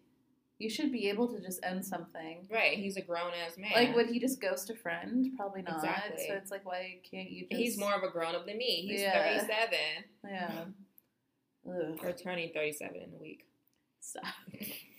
you 0.60 0.70
should 0.70 0.91
be 0.91 1.10
able 1.10 1.28
to 1.28 1.39
just 1.39 1.60
end 1.64 1.86
something. 1.86 2.48
Right, 2.50 2.78
he's 2.78 2.98
a 2.98 3.02
grown 3.02 3.32
ass 3.45 3.58
man. 3.58 3.72
Like, 3.74 3.95
would 3.95 4.08
he 4.10 4.20
just 4.20 4.39
ghost 4.41 4.70
a 4.70 4.76
friend? 4.76 5.28
Probably 5.38 5.62
not. 5.62 5.76
Exactly. 5.76 6.26
So 6.28 6.34
it's 6.34 6.50
like, 6.50 6.66
why 6.66 7.00
can't 7.10 7.30
you 7.30 7.45
just? 7.50 7.60
he's 7.62 7.78
more 7.78 7.93
of 7.93 8.04
a 8.04 8.10
grown 8.10 8.34
up 8.36 8.45
than 8.48 8.58
me. 8.58 8.88
He's 8.88 9.02
Yeah. 9.02 9.38
37. 9.48 9.78
Yeah. 10.26 10.66
Ugh. 11.70 12.00
We're 12.02 12.12
turning 12.14 12.52
37 12.54 12.95
in 12.95 13.14
a 13.14 13.18
week. 13.18 13.45
Stop. 14.00 14.24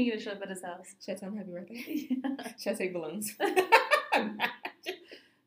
Are 0.00 0.02
you 0.02 0.12
gonna 0.12 0.22
show 0.22 0.30
up 0.32 0.40
at 0.42 0.48
his 0.48 0.62
house? 0.62 0.94
Should 1.04 1.16
I 1.16 1.18
tell 1.18 1.28
him 1.28 1.36
happy 1.36 1.50
birthday? 1.50 2.54
Should 2.58 2.72
I 2.72 2.74
take 2.74 2.92
balloons? 2.94 3.34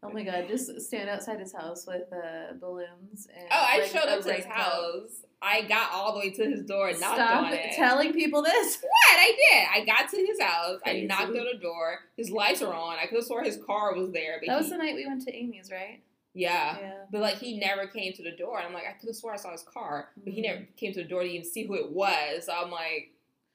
Oh 0.05 0.09
my 0.11 0.23
god, 0.23 0.49
just 0.49 0.81
stand 0.81 1.09
outside 1.09 1.39
his 1.39 1.53
house 1.53 1.87
with 1.87 2.11
uh, 2.11 2.53
balloons 2.59 3.25
and 3.33 3.47
oh, 3.49 3.65
I 3.69 3.77
like, 3.79 3.87
showed 3.89 3.99
up 4.09 4.21
to 4.23 4.33
his 4.33 4.43
raincoat. 4.43 4.51
house. 4.51 5.23
I 5.41 5.61
got 5.61 5.93
all 5.93 6.11
the 6.13 6.19
way 6.19 6.29
to 6.31 6.43
his 6.43 6.63
door 6.65 6.89
and 6.89 6.99
knocked 6.99 7.15
Stop 7.15 7.45
on 7.45 7.53
it. 7.53 7.71
telling 7.77 8.11
people 8.11 8.41
this. 8.43 8.79
what? 8.81 9.17
I 9.17 9.31
did. 9.31 9.67
I 9.81 9.85
got 9.85 10.09
to 10.11 10.17
his 10.17 10.41
house. 10.41 10.79
Crazy. 10.83 11.03
I 11.03 11.05
knocked 11.05 11.29
on 11.37 11.45
the 11.53 11.57
door. 11.57 11.99
His 12.17 12.29
lights 12.31 12.59
were 12.59 12.73
on. 12.73 12.97
I 13.01 13.05
could 13.05 13.15
have 13.15 13.23
swore 13.23 13.43
his 13.43 13.57
car 13.65 13.95
was 13.95 14.11
there. 14.11 14.39
But 14.41 14.47
That 14.51 14.57
was 14.57 14.65
he, 14.65 14.71
the 14.73 14.77
night 14.79 14.93
we 14.95 15.05
went 15.07 15.21
to 15.23 15.33
Amy's, 15.33 15.71
right? 15.71 16.01
yeah. 16.33 16.77
Yeah. 16.81 16.93
But 17.09 17.21
like 17.21 17.37
he 17.37 17.57
never 17.57 17.87
came 17.87 18.11
to 18.11 18.23
the 18.23 18.31
door. 18.35 18.57
And 18.57 18.67
I'm 18.67 18.73
like, 18.73 18.85
I 18.89 18.91
could 18.99 19.07
have 19.07 19.15
swore 19.15 19.31
I 19.33 19.37
saw 19.37 19.53
his 19.53 19.63
car, 19.63 20.09
but 20.21 20.33
he 20.33 20.41
Mhm. 20.41 20.45
never 20.45 20.67
came 20.75 20.91
to 20.93 21.01
the 21.01 21.07
door 21.07 21.23
to 21.23 21.29
even 21.29 21.45
see 21.49 21.65
who 21.65 21.75
it 21.75 21.91
was. 21.93 22.47
So 22.47 22.51
I'm 22.53 22.71
like, 22.71 23.12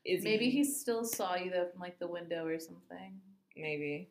is 0.08 0.24
Maybe 0.24 0.50
he 0.50 0.64
still 0.64 1.04
saw 1.04 1.36
you 1.36 1.50
though 1.50 1.68
from 1.70 1.80
like 1.80 1.98
the 1.98 2.08
window 2.08 2.46
or 2.46 2.58
something. 2.58 3.20
maybe 3.56 4.08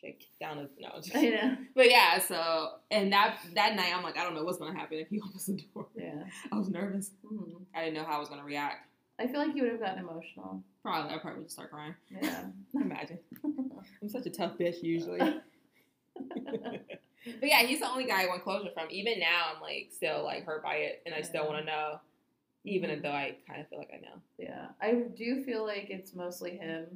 shake 0.00 0.28
down 0.40 0.58
his 0.58 0.68
no. 0.78 0.88
just- 1.02 1.16
I 1.16 1.22
know. 1.30 1.56
But 1.74 1.90
yeah, 1.90 2.18
so 2.18 2.72
and 2.90 3.12
that 3.12 3.38
that 3.54 3.76
night 3.76 3.92
I'm 3.96 4.02
like, 4.02 4.18
I 4.18 4.24
don't 4.24 4.34
know 4.34 4.44
what's 4.44 4.58
gonna 4.58 4.78
happen 4.78 4.98
if 4.98 5.08
he 5.08 5.20
opens 5.24 5.46
the 5.46 5.54
door. 5.74 5.86
Yeah. 5.96 6.24
I 6.52 6.58
was 6.58 6.68
nervous. 6.68 7.10
Mhm. 7.24 7.62
I 7.74 7.80
didn't 7.84 7.94
know 7.94 8.04
how 8.04 8.16
I 8.16 8.18
was 8.18 8.28
gonna 8.28 8.44
react. 8.44 8.88
I 9.18 9.26
feel 9.26 9.40
like 9.40 9.56
you 9.56 9.62
would 9.62 9.72
have 9.72 9.80
gotten 9.80 10.00
emotional. 10.00 10.62
Probably 10.82 11.14
I 11.14 11.18
probably 11.18 11.40
would 11.40 11.50
start 11.50 11.70
crying. 11.70 11.94
Yeah. 12.20 12.44
Imagine. 12.74 13.18
I'm 14.02 14.08
such 14.10 14.26
a 14.26 14.30
tough 14.30 14.58
bitch 14.58 14.82
usually. 14.82 15.18
but 17.40 17.42
yeah, 17.42 17.62
he's 17.62 17.80
the 17.80 17.90
only 17.90 18.04
guy 18.06 18.24
I 18.24 18.26
want 18.26 18.42
closure 18.44 18.70
from. 18.74 18.88
Even 18.90 19.18
now, 19.18 19.52
I'm 19.54 19.62
like 19.62 19.88
still 19.92 20.22
like 20.24 20.44
hurt 20.44 20.62
by 20.62 20.74
it, 20.76 21.02
and 21.06 21.14
I 21.14 21.22
still 21.22 21.46
want 21.46 21.58
to 21.60 21.64
know, 21.64 22.00
even 22.66 23.00
though 23.02 23.10
I 23.12 23.36
kind 23.48 23.60
of 23.60 23.68
feel 23.68 23.78
like 23.78 23.90
I 23.94 24.00
know. 24.00 24.20
Yeah, 24.38 24.66
I 24.80 25.04
do 25.16 25.42
feel 25.44 25.64
like 25.64 25.86
it's 25.88 26.14
mostly 26.14 26.56
him 26.58 26.86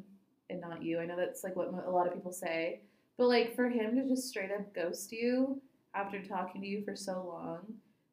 and 0.51 0.61
not 0.61 0.83
you. 0.83 0.99
I 0.99 1.07
know 1.07 1.17
that's 1.17 1.45
like 1.45 1.57
what 1.57 1.69
a 1.87 1.91
lot 1.91 2.07
of 2.07 2.13
people 2.15 2.33
say, 2.33 2.81
but 3.17 3.29
like 3.29 3.55
for 3.55 3.69
him 3.69 3.97
to 3.97 4.07
just 4.09 4.29
straight 4.29 4.51
up 4.51 4.75
ghost 4.75 5.13
you 5.13 5.61
after 5.95 6.23
talking 6.23 6.61
to 6.61 6.67
you 6.67 6.85
for 6.85 6.95
so 6.97 7.25
long, 7.27 7.61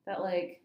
that 0.05 0.21
like 0.21 0.61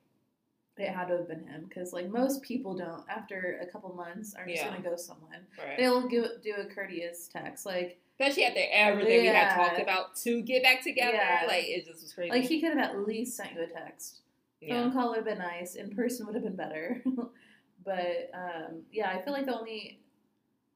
it 0.78 0.88
had 0.88 1.08
to 1.08 1.16
have 1.18 1.28
been 1.28 1.46
him 1.46 1.66
because 1.68 1.92
like 1.92 2.08
most 2.08 2.42
people 2.42 2.74
don't 2.74 3.04
after 3.08 3.60
a 3.62 3.66
couple 3.70 3.92
months 3.94 4.34
are 4.34 4.46
just 4.46 4.62
Yeah. 4.62 4.70
gonna 4.70 4.82
ghost 4.82 5.06
someone. 5.06 5.46
Right. 5.58 5.76
They'll 5.78 6.08
do, 6.08 6.26
do 6.42 6.54
a 6.58 6.64
courteous 6.64 7.28
text 7.28 7.66
like 7.66 7.98
Especially 8.20 8.44
after 8.44 8.60
everything 8.70 9.20
we 9.22 9.26
had 9.26 9.32
Yeah. 9.34 9.54
talked 9.56 9.80
about 9.80 10.14
to 10.16 10.42
get 10.42 10.62
back 10.62 10.82
together, 10.82 11.16
Yeah. 11.16 11.44
like 11.48 11.64
it 11.66 11.86
just 11.86 12.02
was 12.02 12.12
crazy. 12.12 12.30
like 12.30 12.44
he 12.44 12.60
could 12.60 12.76
have 12.76 12.90
at 12.90 13.06
least 13.06 13.36
sent 13.36 13.54
you 13.54 13.62
a 13.62 13.66
text. 13.66 14.20
Yeah. 14.62 14.82
Phone 14.82 14.92
call 14.92 15.08
would 15.10 15.16
have 15.16 15.24
been 15.24 15.38
nice. 15.38 15.74
In 15.74 15.90
person 15.94 16.26
would 16.26 16.34
have 16.34 16.44
been 16.44 16.56
better. 16.56 17.02
but 17.84 18.30
um, 18.34 18.82
yeah, 18.90 19.10
I 19.10 19.22
feel 19.22 19.32
like 19.32 19.46
the 19.46 19.58
only 19.58 20.00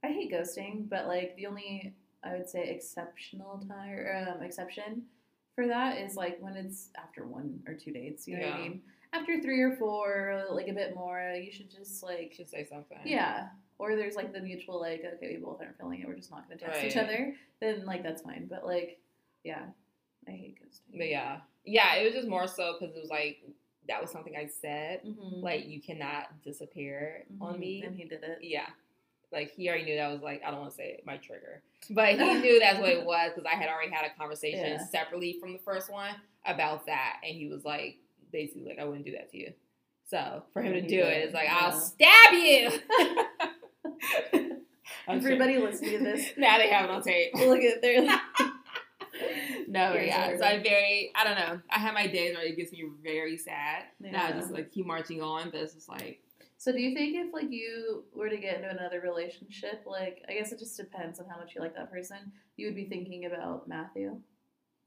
I 0.04 0.08
hate 0.08 0.32
ghosting, 0.32 0.88
but 0.88 1.06
like 1.06 1.36
the 1.36 1.46
only 1.46 1.94
I 2.24 2.32
would 2.32 2.48
say 2.48 2.68
exceptional 2.68 3.62
time 3.68 3.90
or 3.90 4.26
um, 4.36 4.42
exception 4.42 5.02
for 5.54 5.66
that 5.68 5.98
is 5.98 6.16
like 6.16 6.38
when 6.40 6.56
it's 6.56 6.90
after 6.98 7.26
one 7.26 7.60
or 7.66 7.74
two 7.74 7.92
dates. 7.92 8.26
You 8.26 8.38
know 8.38 8.46
what 8.46 8.54
I 8.54 8.60
mean? 8.62 8.82
After 9.12 9.40
three 9.40 9.62
or 9.62 9.76
four, 9.76 10.44
like 10.50 10.68
a 10.68 10.72
bit 10.72 10.94
more, 10.94 11.34
you 11.42 11.52
should 11.52 11.70
just 11.70 12.02
like 12.02 12.32
should 12.36 12.50
say 12.50 12.66
something. 12.68 12.98
yeah. 13.04 13.48
Or 13.78 13.94
there's 13.94 14.16
like 14.16 14.32
the 14.32 14.40
mutual 14.40 14.80
like 14.80 15.04
okay, 15.16 15.36
we 15.36 15.36
both 15.36 15.60
aren't 15.60 15.76
feeling 15.78 16.00
it. 16.00 16.08
We're 16.08 16.16
just 16.16 16.30
not 16.30 16.48
going 16.48 16.58
to 16.58 16.64
text 16.64 16.82
each 16.82 16.96
other. 16.96 17.34
Then 17.60 17.84
like 17.84 18.02
that's 18.02 18.22
fine. 18.22 18.46
But 18.48 18.64
like 18.66 18.98
yeah, 19.44 19.64
I 20.26 20.30
hate 20.30 20.58
ghosting. 20.62 20.96
But 20.98 21.08
yeah, 21.08 21.38
yeah, 21.64 21.94
it 21.96 22.04
was 22.04 22.14
just 22.14 22.28
more 22.28 22.46
so 22.46 22.76
because 22.78 22.96
it 22.96 23.00
was 23.00 23.10
like 23.10 23.38
that 23.88 24.00
was 24.00 24.10
something 24.10 24.36
I 24.36 24.46
said. 24.46 25.02
Mhm. 25.04 25.42
Like 25.42 25.66
you 25.66 25.80
cannot 25.80 26.42
disappear 26.42 27.24
on 27.40 27.54
Mhm. 27.54 27.58
me. 27.58 27.82
and 27.82 27.96
he 27.96 28.04
did 28.04 28.22
it. 28.22 28.38
Yeah. 28.42 28.66
like 29.32 29.50
he 29.50 29.68
already 29.68 29.84
knew 29.84 29.96
that 29.96 30.08
was 30.12 30.22
like 30.22 30.40
I 30.44 30.50
don't 30.52 30.60
want 30.60 30.70
to 30.70 30.76
say 30.76 30.90
it, 30.92 31.04
my 31.04 31.16
trigger, 31.16 31.60
but 31.90 32.10
he 32.18 32.34
knew 32.40 32.60
that's 32.60 32.78
what 32.78 32.90
it 32.90 33.04
was 33.14 33.32
because 33.34 33.44
I 33.44 33.56
had 33.56 33.68
already 33.68 33.90
had 33.90 34.04
a 34.06 34.10
conversation 34.16 34.60
Yeah. 34.64 34.84
separately 34.86 35.38
from 35.40 35.52
the 35.52 35.58
first 35.58 35.90
one 35.90 36.14
about 36.44 36.86
that, 36.86 37.20
and 37.24 37.34
he 37.36 37.48
was 37.48 37.64
like 37.64 37.98
basically 38.32 38.64
like 38.68 38.78
I 38.78 38.84
wouldn't 38.84 39.04
do 39.04 39.12
that 39.12 39.30
to 39.32 39.36
you. 39.36 39.52
So 40.08 40.44
for 40.52 40.62
him 40.62 40.74
to 40.74 40.80
do 40.80 40.88
did. 40.88 41.06
it, 41.08 41.24
it's 41.24 41.34
like 41.34 41.46
Yeah. 41.48 41.58
I'll 41.60 41.80
stab 41.80 42.32
you. 42.32 42.70
Sure- 45.08 45.08
Everybody 45.08 45.58
listening 45.58 45.98
to 45.98 46.04
this, 46.04 46.32
now 46.36 46.58
they 46.58 46.68
have 46.68 46.84
it 46.86 46.90
on 46.90 47.02
tape. 47.02 47.34
look 47.34 47.60
at 47.62 47.80
their. 47.82 48.02
No, 49.78 49.94
yeah. 49.94 50.36
So 50.38 50.44
I 50.44 50.62
very, 50.62 51.10
I 51.14 51.24
don't 51.24 51.36
know. 51.38 51.60
I 51.70 51.78
have 51.78 51.94
my 51.94 52.06
days 52.06 52.36
where 52.36 52.44
it 52.46 52.56
gets 52.56 52.72
me 52.72 52.84
very 53.02 53.36
sad. 53.36 53.84
Now 54.00 54.26
I 54.26 54.32
just 54.32 54.50
like 54.52 54.70
keep 54.72 54.86
marching 54.86 55.22
on, 55.22 55.50
but 55.50 55.60
it's 55.60 55.74
just 55.74 55.88
like, 55.88 56.20
So 56.58 56.72
do 56.72 56.78
you 56.80 56.94
think 56.94 57.16
if 57.16 57.32
like 57.34 57.50
you 57.50 58.04
were 58.14 58.28
to 58.28 58.36
get 58.36 58.56
into 58.56 58.70
another 58.70 59.00
relationship, 59.00 59.82
like 59.86 60.22
I 60.28 60.32
guess 60.34 60.52
it 60.52 60.58
just 60.58 60.76
depends 60.76 61.18
on 61.20 61.26
how 61.28 61.36
much 61.38 61.54
you 61.54 61.60
like 61.60 61.74
that 61.76 61.90
person, 61.90 62.32
you 62.56 62.66
would 62.66 62.76
be 62.76 62.84
thinking 62.86 63.26
about 63.26 63.68
Matthew? 63.68 64.20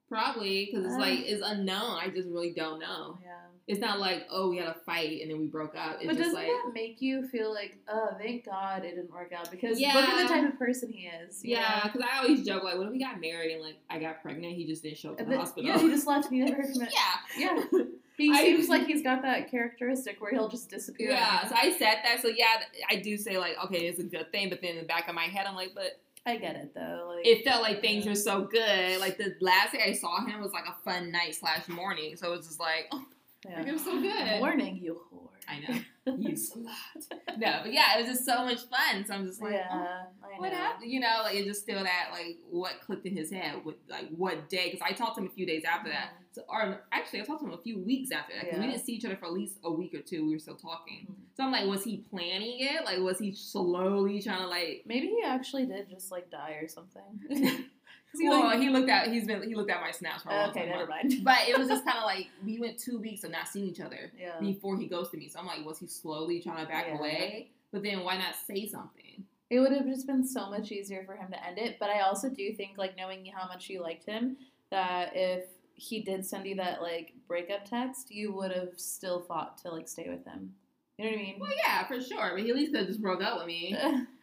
probably 0.07 0.65
because 0.65 0.85
it's 0.85 0.95
Uh. 0.95 0.99
like 0.99 1.19
it's 1.19 1.43
unknown. 1.45 1.99
I 2.01 2.07
just 2.09 2.27
really 2.29 2.51
don't 2.53 2.79
know. 2.79 3.19
Yeah. 3.21 3.35
It's 3.69 3.79
not 3.79 3.99
like 3.99 4.25
oh 4.31 4.49
we 4.49 4.57
had 4.57 4.67
a 4.67 4.73
fight 4.85 5.21
and 5.21 5.29
then 5.31 5.39
we 5.39 5.45
broke 5.47 5.75
up. 5.77 5.97
It's 5.99 6.07
but 6.07 6.17
just 6.17 6.31
doesn't 6.31 6.33
like 6.33 6.47
that 6.47 6.71
make 6.73 7.01
you 7.01 7.27
feel 7.27 7.53
like, 7.53 7.77
oh, 7.87 8.09
thank 8.17 8.45
God 8.45 8.83
it 8.83 8.95
didn't 8.95 9.11
work 9.11 9.31
out? 9.31 9.49
Because 9.51 9.79
Yeah. 9.79 9.93
look 9.93 10.05
at 10.09 10.27
the 10.27 10.33
type 10.33 10.51
of 10.51 10.57
person 10.59 10.91
he 10.91 11.07
is. 11.07 11.45
yeah, 11.45 11.83
because 11.83 12.01
I 12.11 12.17
always 12.23 12.43
joke 12.45 12.63
like, 12.63 12.77
what 12.77 12.87
if 12.87 12.91
we 12.93 12.99
got 12.99 13.21
married 13.21 13.53
and 13.53 13.61
like 13.61 13.75
I 13.89 13.99
got 13.99 14.21
pregnant, 14.21 14.55
he 14.55 14.65
just 14.65 14.81
didn't 14.83 14.97
show 14.97 15.11
up 15.11 15.19
to 15.19 15.25
the 15.25 15.37
hospital. 15.37 15.69
yeah, 15.69 15.77
he 15.77 15.87
just 15.89 16.07
left 16.07 16.27
and 16.29 16.37
you 16.37 16.45
never 16.45 16.63
heard 16.63 16.73
from 16.73 16.81
it. 16.87 16.93
yeah. 17.37 17.59
Yeah. 17.71 17.79
He 18.17 18.29
I- 18.33 18.41
seems 18.43 18.67
like 18.67 18.85
he's 18.87 19.01
got 19.01 19.21
that 19.21 19.49
characteristic 19.49 20.19
where 20.19 20.31
he'll 20.31 20.49
just 20.49 20.69
disappear. 20.69 21.11
Yeah, 21.11 21.47
so 21.47 21.55
I 21.55 21.69
said 21.71 21.99
that. 22.03 22.19
So 22.21 22.27
yeah, 22.27 22.63
I 22.89 22.97
do 22.97 23.15
say 23.15 23.37
like, 23.37 23.55
okay, 23.63 23.87
it's 23.87 23.99
a 23.99 24.03
good 24.03 24.29
thing, 24.33 24.49
but 24.49 24.61
then 24.61 24.71
in 24.71 24.77
the 24.79 24.83
back 24.87 25.07
of 25.07 25.15
my 25.15 25.23
head, 25.23 25.45
I'm 25.47 25.55
like, 25.55 25.71
but 25.73 26.01
I 26.25 26.35
get 26.35 26.57
it 26.57 26.73
though. 26.75 27.13
Like 27.15 27.25
it 27.25 27.45
felt 27.45 27.61
like 27.61 27.79
things 27.79 28.05
were 28.05 28.15
so 28.15 28.41
good. 28.41 28.99
Like 28.99 29.17
the 29.17 29.35
last 29.39 29.71
day 29.71 29.83
I 29.85 29.93
saw 29.93 30.25
him 30.25 30.41
was 30.41 30.51
like 30.51 30.65
a 30.67 30.75
fun 30.83 31.11
night 31.11 31.33
slash 31.35 31.69
morning. 31.69 32.17
So 32.17 32.33
it 32.33 32.37
was 32.37 32.45
just 32.47 32.59
like, 32.59 32.87
oh, 32.91 33.05
yeah. 33.45 33.65
it 33.65 33.71
was 33.71 33.83
so 33.83 33.99
good. 34.01 34.39
Warning, 34.39 34.77
you 34.77 34.99
whore. 35.11 35.29
I 35.47 35.59
know. 35.59 35.79
You 36.17 36.29
slut. 36.35 37.37
No, 37.37 37.59
but 37.61 37.71
yeah, 37.71 37.95
it 37.95 37.99
was 38.01 38.07
just 38.07 38.25
so 38.25 38.43
much 38.43 38.61
fun. 38.61 39.05
So 39.05 39.13
I'm 39.13 39.27
just 39.27 39.39
like, 39.43 39.53
yeah, 39.53 39.67
oh, 39.71 39.77
I 39.77 40.33
know. 40.35 40.39
what 40.39 40.51
happened? 40.53 40.91
You 40.91 40.99
know, 41.01 41.19
like 41.21 41.35
it's 41.35 41.45
just 41.47 41.61
still 41.61 41.83
that 41.83 42.07
like 42.11 42.37
what 42.49 42.81
clicked 42.83 43.05
in 43.05 43.15
his 43.15 43.31
head 43.31 43.63
with 43.63 43.75
like 43.87 44.09
what 44.09 44.49
day? 44.49 44.71
Because 44.71 44.81
I 44.83 44.93
talked 44.93 45.17
to 45.17 45.21
him 45.21 45.27
a 45.27 45.29
few 45.29 45.45
days 45.45 45.63
after 45.71 45.91
that. 45.91 46.13
So, 46.31 46.41
or 46.49 46.81
actually, 46.91 47.21
I 47.21 47.25
talked 47.25 47.41
to 47.41 47.47
him 47.47 47.53
a 47.53 47.61
few 47.61 47.77
weeks 47.77 48.11
after 48.11 48.33
that 48.33 48.45
because 48.45 48.59
we 48.59 48.67
didn't 48.71 48.83
see 48.83 48.93
each 48.93 49.05
other 49.05 49.17
for 49.17 49.25
at 49.25 49.33
least 49.33 49.57
a 49.63 49.71
week 49.71 49.93
or 49.93 50.01
two. 50.01 50.25
We 50.25 50.33
were 50.33 50.39
still 50.39 50.55
talking. 50.55 51.05
Mhm. 51.11 51.15
So 51.37 51.43
I'm 51.43 51.51
like, 51.51 51.67
was 51.67 51.83
he 51.83 52.03
planning 52.09 52.57
it? 52.61 52.83
Like, 52.85 52.97
was 52.99 53.19
he 53.19 53.35
slowly 53.35 54.19
trying 54.19 54.39
to 54.41 54.47
like? 54.47 54.83
Maybe 54.87 55.07
he 55.09 55.21
actually 55.23 55.67
did 55.67 55.89
just 55.91 56.09
like 56.11 56.31
die 56.31 56.57
or 56.59 56.67
something. 56.67 57.03
he, 58.17 58.27
well, 58.27 58.45
like- 58.45 58.59
he 58.59 58.69
looked 58.69 58.89
at 58.89 59.07
he's 59.09 59.27
been 59.27 59.43
he 59.43 59.55
looked 59.55 59.71
at 59.71 59.81
my 59.81 59.91
snaps 59.91 60.23
for 60.23 60.29
a 60.29 60.33
long 60.33 60.49
okay, 60.49 60.61
time. 60.61 60.69
never 60.69 60.87
mind. 60.87 61.13
But 61.23 61.47
it 61.47 61.57
was 61.57 61.67
just 61.69 61.85
kind 61.85 61.97
of 61.97 62.05
like 62.05 62.27
we 62.43 62.59
went 62.59 62.77
two 62.79 62.99
weeks 62.99 63.23
of 63.23 63.31
not 63.31 63.47
seeing 63.47 63.65
each 63.65 63.79
other 63.79 64.11
yeah. 64.19 64.39
before 64.39 64.77
he 64.77 64.87
ghosted 64.87 65.19
me. 65.19 65.27
So 65.29 65.39
I'm 65.39 65.45
like, 65.45 65.65
was 65.65 65.79
he 65.79 65.87
slowly 65.87 66.41
trying 66.41 66.65
to 66.65 66.71
back 66.71 66.87
Yeah. 66.87 66.97
away? 66.97 67.51
But 67.71 67.83
then 67.83 68.03
why 68.03 68.17
not 68.17 68.35
say 68.47 68.67
something? 68.67 69.23
It 69.49 69.59
would 69.59 69.71
have 69.71 69.85
just 69.85 70.05
been 70.05 70.25
so 70.25 70.49
much 70.49 70.71
easier 70.71 71.03
for 71.05 71.15
him 71.15 71.31
to 71.31 71.45
end 71.45 71.57
it. 71.57 71.77
But 71.79 71.89
I 71.89 72.01
also 72.01 72.29
do 72.29 72.53
think, 72.53 72.77
like, 72.77 72.95
knowing 72.95 73.25
how 73.35 73.47
much 73.47 73.67
you 73.69 73.81
liked 73.81 74.05
him, 74.05 74.37
that 74.69 75.11
if 75.15 75.45
he 75.73 76.01
did 76.01 76.23
send 76.25 76.45
you 76.45 76.55
that, 76.55 76.81
like, 76.83 77.13
breakup 77.27 77.65
text, 77.65 78.11
you 78.11 78.31
would 78.33 78.51
have 78.51 78.77
still 78.77 79.21
fought 79.21 79.57
to, 79.59 79.69
like, 79.71 79.87
stay 79.87 80.07
with 80.07 80.23
him. 80.25 80.53
You 80.97 81.05
know 81.05 81.11
what 81.11 81.19
I 81.19 81.23
mean? 81.23 81.37
Well, 81.39 81.51
yeah, 81.65 81.87
for 81.87 81.99
sure. 81.99 82.31
But 82.35 82.43
he 82.43 82.49
at 82.49 82.55
least 82.55 82.73
just 82.73 83.01
broke 83.01 83.23
up 83.23 83.37
with 83.37 83.47
me. 83.47 83.75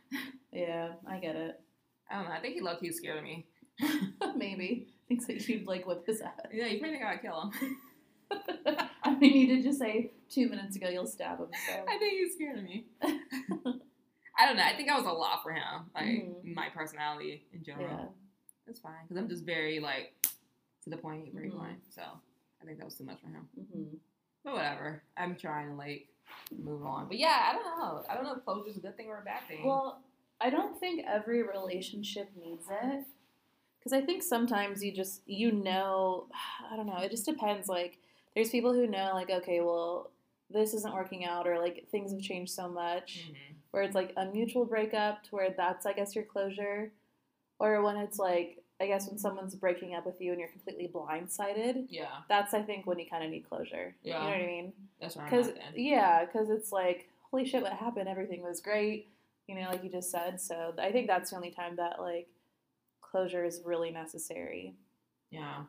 yeah, 0.53 0.93
I 1.09 1.19
get 1.19 1.35
it. 1.35 1.61
I 2.11 2.17
don't 2.17 2.25
know. 2.25 2.31
I 2.33 2.41
think 2.41 2.55
he 2.55 2.61
low 2.61 2.77
key 2.77 2.93
scared 2.93 3.19
of 3.19 3.25
me. 3.25 3.47
Maybe. 4.37 4.89
Thinks 5.09 5.27
that 5.27 5.47
you'd, 5.49 5.67
like, 5.67 5.87
whip 5.87 6.07
his 6.07 6.21
ass. 6.21 6.33
Yeah, 6.53 6.67
you 6.67 6.79
probably 6.81 6.99
think 6.99 7.09
I'd 7.09 7.23
kill 7.23 7.51
him. 7.53 7.77
I 9.05 9.15
mean, 9.15 9.37
you 9.37 9.47
did 9.57 9.63
just 9.65 9.79
say 9.79 10.11
two 10.29 10.49
minutes 10.49 10.75
ago 10.75 10.89
you'll 10.89 11.07
stab 11.07 11.39
him. 11.39 11.47
So. 11.69 11.85
I 11.89 11.97
think 11.99 12.13
he's 12.19 12.35
scared 12.35 12.59
of 12.59 12.65
me. 12.65 12.87
I 14.39 14.47
don't 14.47 14.57
know. 14.57 14.65
I 14.65 14.75
think 14.77 14.91
I 14.91 14.97
was 14.99 15.07
a 15.07 15.13
lot 15.13 15.43
for 15.45 15.53
him, 15.53 15.63
like 15.95 16.05
Mhm. 16.07 16.55
my 16.55 16.69
personality 16.71 17.47
in 17.53 17.63
general. 17.63 17.87
Yeah. 17.89 18.07
It's 18.71 18.81
fine 18.81 18.95
because 19.05 19.17
I'm 19.17 19.29
just 19.29 19.45
very 19.45 19.79
like 19.79 20.13
to 20.83 20.91
the 20.91 20.97
point, 20.97 21.33
very 21.33 21.49
Mhm. 21.51 21.53
blunt. 21.53 21.79
So 21.95 22.03
I 22.03 22.65
think 22.65 22.79
that 22.79 22.85
was 22.85 22.97
too 22.97 23.05
much 23.05 23.21
for 23.21 23.29
him. 23.29 23.49
hmm 23.55 23.97
But 24.43 24.55
whatever. 24.55 25.03
I'm 25.17 25.37
trying 25.37 25.69
to 25.71 25.75
like 25.77 26.09
move 26.51 26.85
on. 26.85 27.07
But 27.07 27.19
yeah, 27.19 27.49
I 27.49 27.53
don't 27.53 27.65
know. 27.65 28.05
I 28.11 28.15
don't 28.15 28.25
know 28.25 28.35
if 28.35 28.45
closure's 28.45 28.77
a 28.77 28.81
good 28.81 28.97
thing 28.97 29.07
or 29.07 29.19
a 29.21 29.25
bad 29.25 29.47
thing. 29.47 29.65
Well, 29.65 30.03
I 30.41 30.51
don't 30.51 30.79
think 30.81 31.07
every 31.07 31.43
relationship 31.45 32.29
needs 32.37 32.67
it. 32.69 33.07
Because 33.87 34.03
I 34.03 34.05
think 34.05 34.25
sometimes 34.25 34.83
you 34.83 34.91
just, 34.91 35.21
you 35.27 35.53
know, 35.53 36.27
I 36.73 36.75
don't 36.75 36.87
know, 36.87 36.99
it 36.99 37.13
just 37.13 37.25
depends. 37.25 37.69
Like, 37.69 37.99
there's 38.35 38.51
people 38.51 38.73
who 38.73 38.89
know, 38.89 39.13
like, 39.15 39.31
okay, 39.31 39.61
well, 39.61 40.11
this 40.51 40.75
isn't 40.75 40.93
working 40.93 41.25
out, 41.25 41.47
or 41.47 41.61
like 41.61 41.87
things 41.93 42.11
have 42.11 42.21
changed 42.21 42.53
so 42.53 42.69
much, 42.69 43.31
Mhm. 43.31 43.55
where 43.71 43.85
it's 43.85 43.95
like 43.95 44.13
a 44.17 44.25
mutual 44.27 44.65
breakup 44.65 45.23
to 45.25 45.31
where 45.37 45.51
that's, 45.57 45.87
I 45.87 45.93
guess, 45.93 46.17
your 46.17 46.25
closure. 46.25 46.91
Or 47.61 47.81
when 47.83 47.97
it's 47.97 48.19
like, 48.19 48.59
I 48.81 48.89
guess, 48.89 49.09
when 49.09 49.19
someone's 49.19 49.55
breaking 49.55 49.95
up 49.95 50.05
with 50.05 50.21
you 50.21 50.33
and 50.33 50.41
you're 50.41 50.51
completely 50.51 50.89
blindsided, 50.89 51.87
yeah, 51.89 52.09
that's, 52.29 52.55
I 52.55 52.63
think, 52.63 52.89
when 52.89 52.99
you 52.99 53.07
kind 53.09 53.23
of 53.23 53.31
need 53.31 53.49
closure. 53.49 53.95
Yeah. 54.03 54.19
You 54.19 54.25
know 54.25 54.37
what 54.37 54.43
I 54.43 54.47
mean? 54.47 54.73
that's 55.01 55.17
I'm 55.17 55.25
Because 55.27 55.53
yeah, 55.77 56.25
because 56.25 56.51
it's 56.51 56.73
like 56.73 57.09
holy 57.31 57.47
shit, 57.47 57.63
what 57.63 57.73
happened? 57.73 58.09
Everything 58.09 58.43
was 58.43 58.61
great, 58.61 59.09
you 59.47 59.55
know, 59.55 59.69
like 59.71 59.85
you 59.85 59.91
just 59.91 60.11
said. 60.11 60.41
So 60.41 60.75
I 60.77 60.91
think 60.91 61.07
that's 61.07 61.31
the 61.31 61.37
only 61.37 61.51
time 61.53 61.77
that 61.77 62.01
like 62.01 62.27
closure 63.11 63.45
is 63.45 63.61
really 63.65 63.91
necessary. 63.91 64.75
Yeah. 65.31 65.65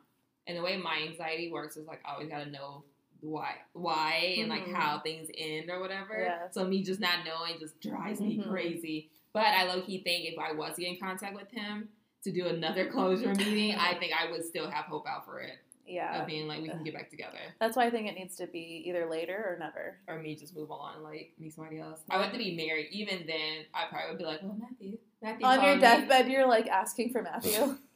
And 0.46 0.56
the 0.56 0.62
way 0.62 0.76
my 0.76 1.00
anxiety 1.08 1.50
works 1.50 1.76
is 1.76 1.86
like 1.86 2.00
I 2.04 2.14
always 2.14 2.28
gotta 2.28 2.50
know 2.50 2.84
why 3.20 3.56
why 3.72 4.36
and 4.38 4.48
like 4.48 4.66
how 4.72 5.00
things 5.00 5.28
end 5.36 5.70
or 5.70 5.80
whatever. 5.80 6.18
Yeah. 6.20 6.48
So 6.50 6.64
me 6.64 6.82
just 6.82 7.00
not 7.00 7.24
knowing 7.24 7.58
just 7.58 7.80
drives 7.80 8.20
me 8.20 8.38
Mhm. 8.38 8.48
crazy. 8.48 9.10
But 9.32 9.46
I 9.46 9.64
low 9.64 9.82
key 9.82 10.02
think 10.02 10.26
if 10.26 10.38
I 10.38 10.52
was 10.52 10.74
to 10.76 10.80
get 10.82 10.90
in 10.94 10.98
contact 10.98 11.34
with 11.34 11.50
him 11.50 11.88
to 12.24 12.32
do 12.32 12.46
another 12.46 12.86
closure 12.92 13.34
meeting, 13.34 13.74
I 13.74 13.94
think 13.98 14.12
I 14.18 14.30
would 14.30 14.44
still 14.44 14.70
have 14.70 14.86
hope 14.86 15.06
out 15.06 15.24
for 15.24 15.40
it. 15.40 15.58
Yeah, 15.88 16.20
Of 16.20 16.26
being 16.26 16.46
like 16.46 16.60
we 16.62 16.68
can 16.68 16.84
get 16.84 16.94
back 16.94 17.10
together. 17.10 17.38
that's 17.60 17.76
why 17.76 17.86
I 17.86 17.90
think 17.90 18.08
it 18.08 18.14
needs 18.14 18.36
to 18.36 18.46
be 18.46 18.84
either 18.86 19.08
later 19.10 19.34
or 19.36 19.56
never. 19.58 19.96
Or 20.06 20.20
me 20.22 20.34
just 20.36 20.54
move 20.56 20.70
on 20.70 21.02
like 21.02 21.32
meet 21.38 21.54
somebody 21.54 21.80
else. 21.80 22.00
I 22.10 22.18
want 22.18 22.32
to 22.32 22.38
be 22.38 22.54
married. 22.56 22.88
Even 22.92 23.24
then 23.26 23.64
I 23.74 23.84
probably 23.90 24.10
would 24.10 24.18
be 24.18 24.24
like, 24.24 24.42
Well 24.42 24.58
Matthew. 24.60 24.98
Matthew 25.22 25.46
On 25.46 25.62
your 25.64 25.74
me." 25.76 25.80
deathbed, 25.80 26.28
you're 26.28 26.46
like 26.46 26.68
asking 26.68 27.10
for 27.10 27.22
Matthew. 27.22 27.76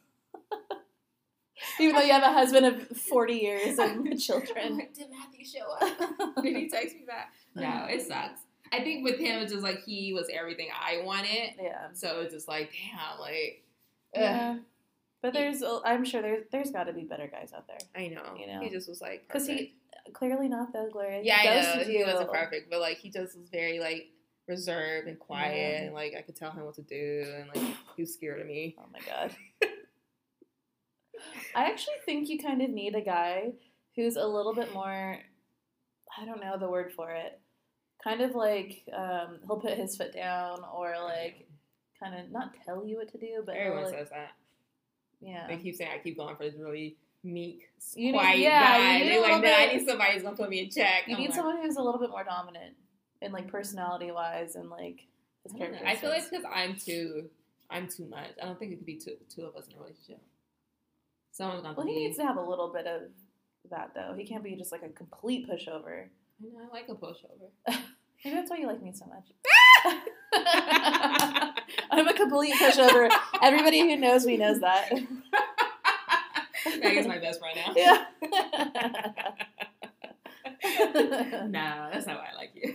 Even 1.79 1.95
though 1.95 2.01
you 2.01 2.11
have 2.11 2.23
a 2.23 2.33
husband 2.33 2.65
of 2.65 2.87
40 2.97 3.33
years 3.35 3.79
and 3.79 4.19
children. 4.21 4.77
like, 4.77 4.93
Did 4.93 5.07
Matthew 5.09 5.45
show 5.45 5.65
up? 5.71 6.43
Did 6.43 6.55
he 6.57 6.69
text 6.69 6.95
me 6.95 7.03
back? 7.07 7.31
No, 7.55 7.85
it 7.89 8.05
sucks. 8.05 8.41
I 8.71 8.79
think 8.83 9.03
with 9.05 9.17
him, 9.19 9.39
it's 9.41 9.51
just 9.53 9.63
like 9.63 9.83
he 9.85 10.13
was 10.13 10.27
everything 10.33 10.67
I 10.73 11.03
wanted. 11.05 11.51
yeah. 11.61 11.87
So 11.93 12.21
it's 12.21 12.33
just 12.33 12.47
like, 12.47 12.71
damn, 12.71 13.19
like, 13.19 13.63
ugh. 14.17 14.57
But 15.23 15.33
there's, 15.33 15.63
I'm 15.85 16.03
sure 16.03 16.21
there's, 16.21 16.43
there's 16.51 16.69
got 16.69 16.83
to 16.83 16.93
be 16.93 17.05
better 17.05 17.27
guys 17.27 17.51
out 17.55 17.65
there. 17.65 17.77
I 17.95 18.09
know. 18.09 18.35
You 18.37 18.45
know. 18.45 18.59
He 18.59 18.69
just 18.69 18.87
was 18.89 19.01
like, 19.01 19.25
Because 19.25 19.47
he, 19.47 19.73
clearly 20.13 20.49
not 20.49 20.73
though, 20.73 20.89
Gloria. 20.91 21.21
He 21.21 21.27
yeah, 21.27 21.37
I 21.39 21.77
know. 21.77 21.83
He 21.85 21.97
you. 21.97 22.05
wasn't 22.05 22.31
perfect, 22.31 22.69
but 22.69 22.81
like, 22.81 22.97
he 22.97 23.09
just 23.09 23.37
was 23.37 23.47
very 23.49 23.79
like 23.79 24.09
reserved 24.49 25.07
and 25.07 25.17
quiet, 25.17 25.55
Yeah. 25.55 25.85
and 25.85 25.93
like 25.93 26.13
I 26.17 26.21
could 26.21 26.35
tell 26.35 26.51
him 26.51 26.65
what 26.65 26.75
to 26.75 26.81
do, 26.81 27.25
and 27.37 27.47
like 27.55 27.75
he 27.95 28.01
was 28.01 28.13
scared 28.13 28.41
of 28.41 28.47
me. 28.47 28.75
Oh 28.77 28.85
my 28.91 28.99
god. 28.99 29.33
I 31.55 31.69
actually 31.69 31.95
think 32.05 32.27
you 32.27 32.37
kind 32.37 32.61
of 32.61 32.69
need 32.69 32.95
a 32.95 33.01
guy 33.01 33.53
who's 33.95 34.17
a 34.17 34.25
little 34.25 34.53
bit 34.53 34.73
more 34.73 35.19
I 36.19 36.25
don't 36.25 36.41
know 36.41 36.57
the 36.57 36.69
word 36.69 36.91
for 36.93 37.11
it. 37.11 37.39
Kind 38.03 38.21
of 38.21 38.35
like 38.35 38.83
um, 38.93 39.39
he'll 39.47 39.59
put 39.59 39.77
his 39.77 39.95
foot 39.95 40.13
down 40.13 40.59
or 40.75 40.95
like 41.01 41.47
kind 41.99 42.19
of 42.19 42.31
not 42.31 42.53
tell 42.65 42.85
you 42.85 42.97
what 42.97 43.09
to 43.13 43.17
do, 43.17 43.41
but 43.45 43.55
everyone 43.55 43.85
like, 43.85 43.93
says 43.93 44.09
that. 44.09 44.31
Yeah. 45.23 45.47
They 45.47 45.57
keep 45.57 45.75
saying 45.75 45.91
I 45.93 45.97
keep 45.99 46.17
going 46.17 46.35
for 46.35 46.43
this 46.43 46.55
really 46.59 46.97
meek, 47.23 47.69
You 47.95 48.11
need- 48.11 48.17
quiet 48.17 48.37
yeah, 48.39 48.77
you 48.77 48.83
guy. 48.83 48.99
need 48.99 49.09
They're 49.11 49.21
like, 49.21 49.41
no, 49.43 49.53
I 49.53 49.73
need 49.73 49.87
somebody 49.87 50.13
who's 50.13 50.23
gonna 50.23 50.35
put 50.35 50.49
me 50.49 50.59
in 50.59 50.69
check. 50.69 51.03
You 51.07 51.15
I'm 51.15 51.21
need 51.21 51.29
like, 51.29 51.35
someone 51.37 51.57
who's 51.61 51.77
a 51.77 51.81
little 51.81 51.99
bit 51.99 52.09
more 52.09 52.23
dominant 52.23 52.75
in 53.21 53.31
like 53.31 53.47
personality 53.47 54.11
wise 54.11 54.55
and 54.55 54.69
like 54.69 55.07
his 55.43 55.53
I. 55.59 55.91
I 55.91 55.95
feel 55.95 56.09
like 56.09 56.29
because 56.29 56.45
I'm 56.53 56.75
too, 56.75 57.29
I'm 57.69 57.87
too 57.87 58.05
much. 58.07 58.31
I 58.41 58.45
don't 58.45 58.59
think 58.59 58.73
it 58.73 58.75
could 58.77 58.85
be 58.85 58.97
two 58.97 59.15
two 59.33 59.43
of 59.45 59.55
us 59.55 59.67
in 59.67 59.73
a 59.75 59.77
relationship. 59.77 60.21
Someone's 61.31 61.61
gonna 61.63 61.75
well, 61.75 61.87
he 61.87 61.95
needs 61.95 62.17
to 62.17 62.23
have 62.23 62.37
a 62.37 62.41
little 62.41 62.71
bit 62.71 62.85
of 62.87 63.01
that 63.71 63.91
though. 63.95 64.13
He 64.17 64.25
can't 64.25 64.43
be 64.43 64.55
just 64.55 64.71
like 64.71 64.83
a 64.83 64.89
complete 64.89 65.49
pushover. 65.49 66.05
I 66.41 66.45
know, 66.45 66.59
I 66.69 66.73
like 66.73 66.89
a 66.89 66.95
pushover. 66.95 67.49
Maybe 68.23 68.35
that's 68.37 68.49
why 68.49 68.57
you 68.57 68.67
like 68.67 68.81
me 68.81 68.93
so 68.93 69.05
much. 69.05 69.25
I'm 71.91 72.07
a 72.07 72.13
complete 72.13 72.55
pushover. 72.55 73.09
Everybody 73.41 73.81
who 73.81 73.97
knows 73.97 74.25
me 74.25 74.37
knows 74.37 74.61
that. 74.61 74.91
Megan's 76.79 77.07
my 77.07 77.19
best 77.19 77.39
friend 77.39 77.57
now. 77.57 77.73
Yeah. 80.65 81.45
no, 81.47 81.89
that's 81.91 82.07
not 82.07 82.19
why 82.19 82.27
I 82.31 82.35
like 82.37 82.51
you. 82.55 82.73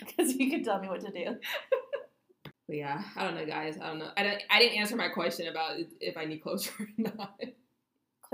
because 0.00 0.34
you 0.34 0.50
can 0.50 0.64
tell 0.64 0.80
me 0.80 0.88
what 0.88 1.00
to 1.00 1.10
do. 1.10 1.36
But 2.66 2.76
yeah, 2.76 3.02
I 3.16 3.24
don't 3.24 3.34
know, 3.34 3.44
guys. 3.44 3.76
I 3.80 3.88
don't 3.88 3.98
know. 3.98 4.08
I, 4.16 4.22
don't, 4.22 4.42
I 4.50 4.58
didn't 4.60 4.78
answer 4.78 4.96
my 4.96 5.08
question 5.08 5.46
about 5.48 5.76
if 6.00 6.16
I 6.16 6.24
need 6.24 6.38
closure 6.42 6.72
or 6.78 6.88
not. 6.96 7.38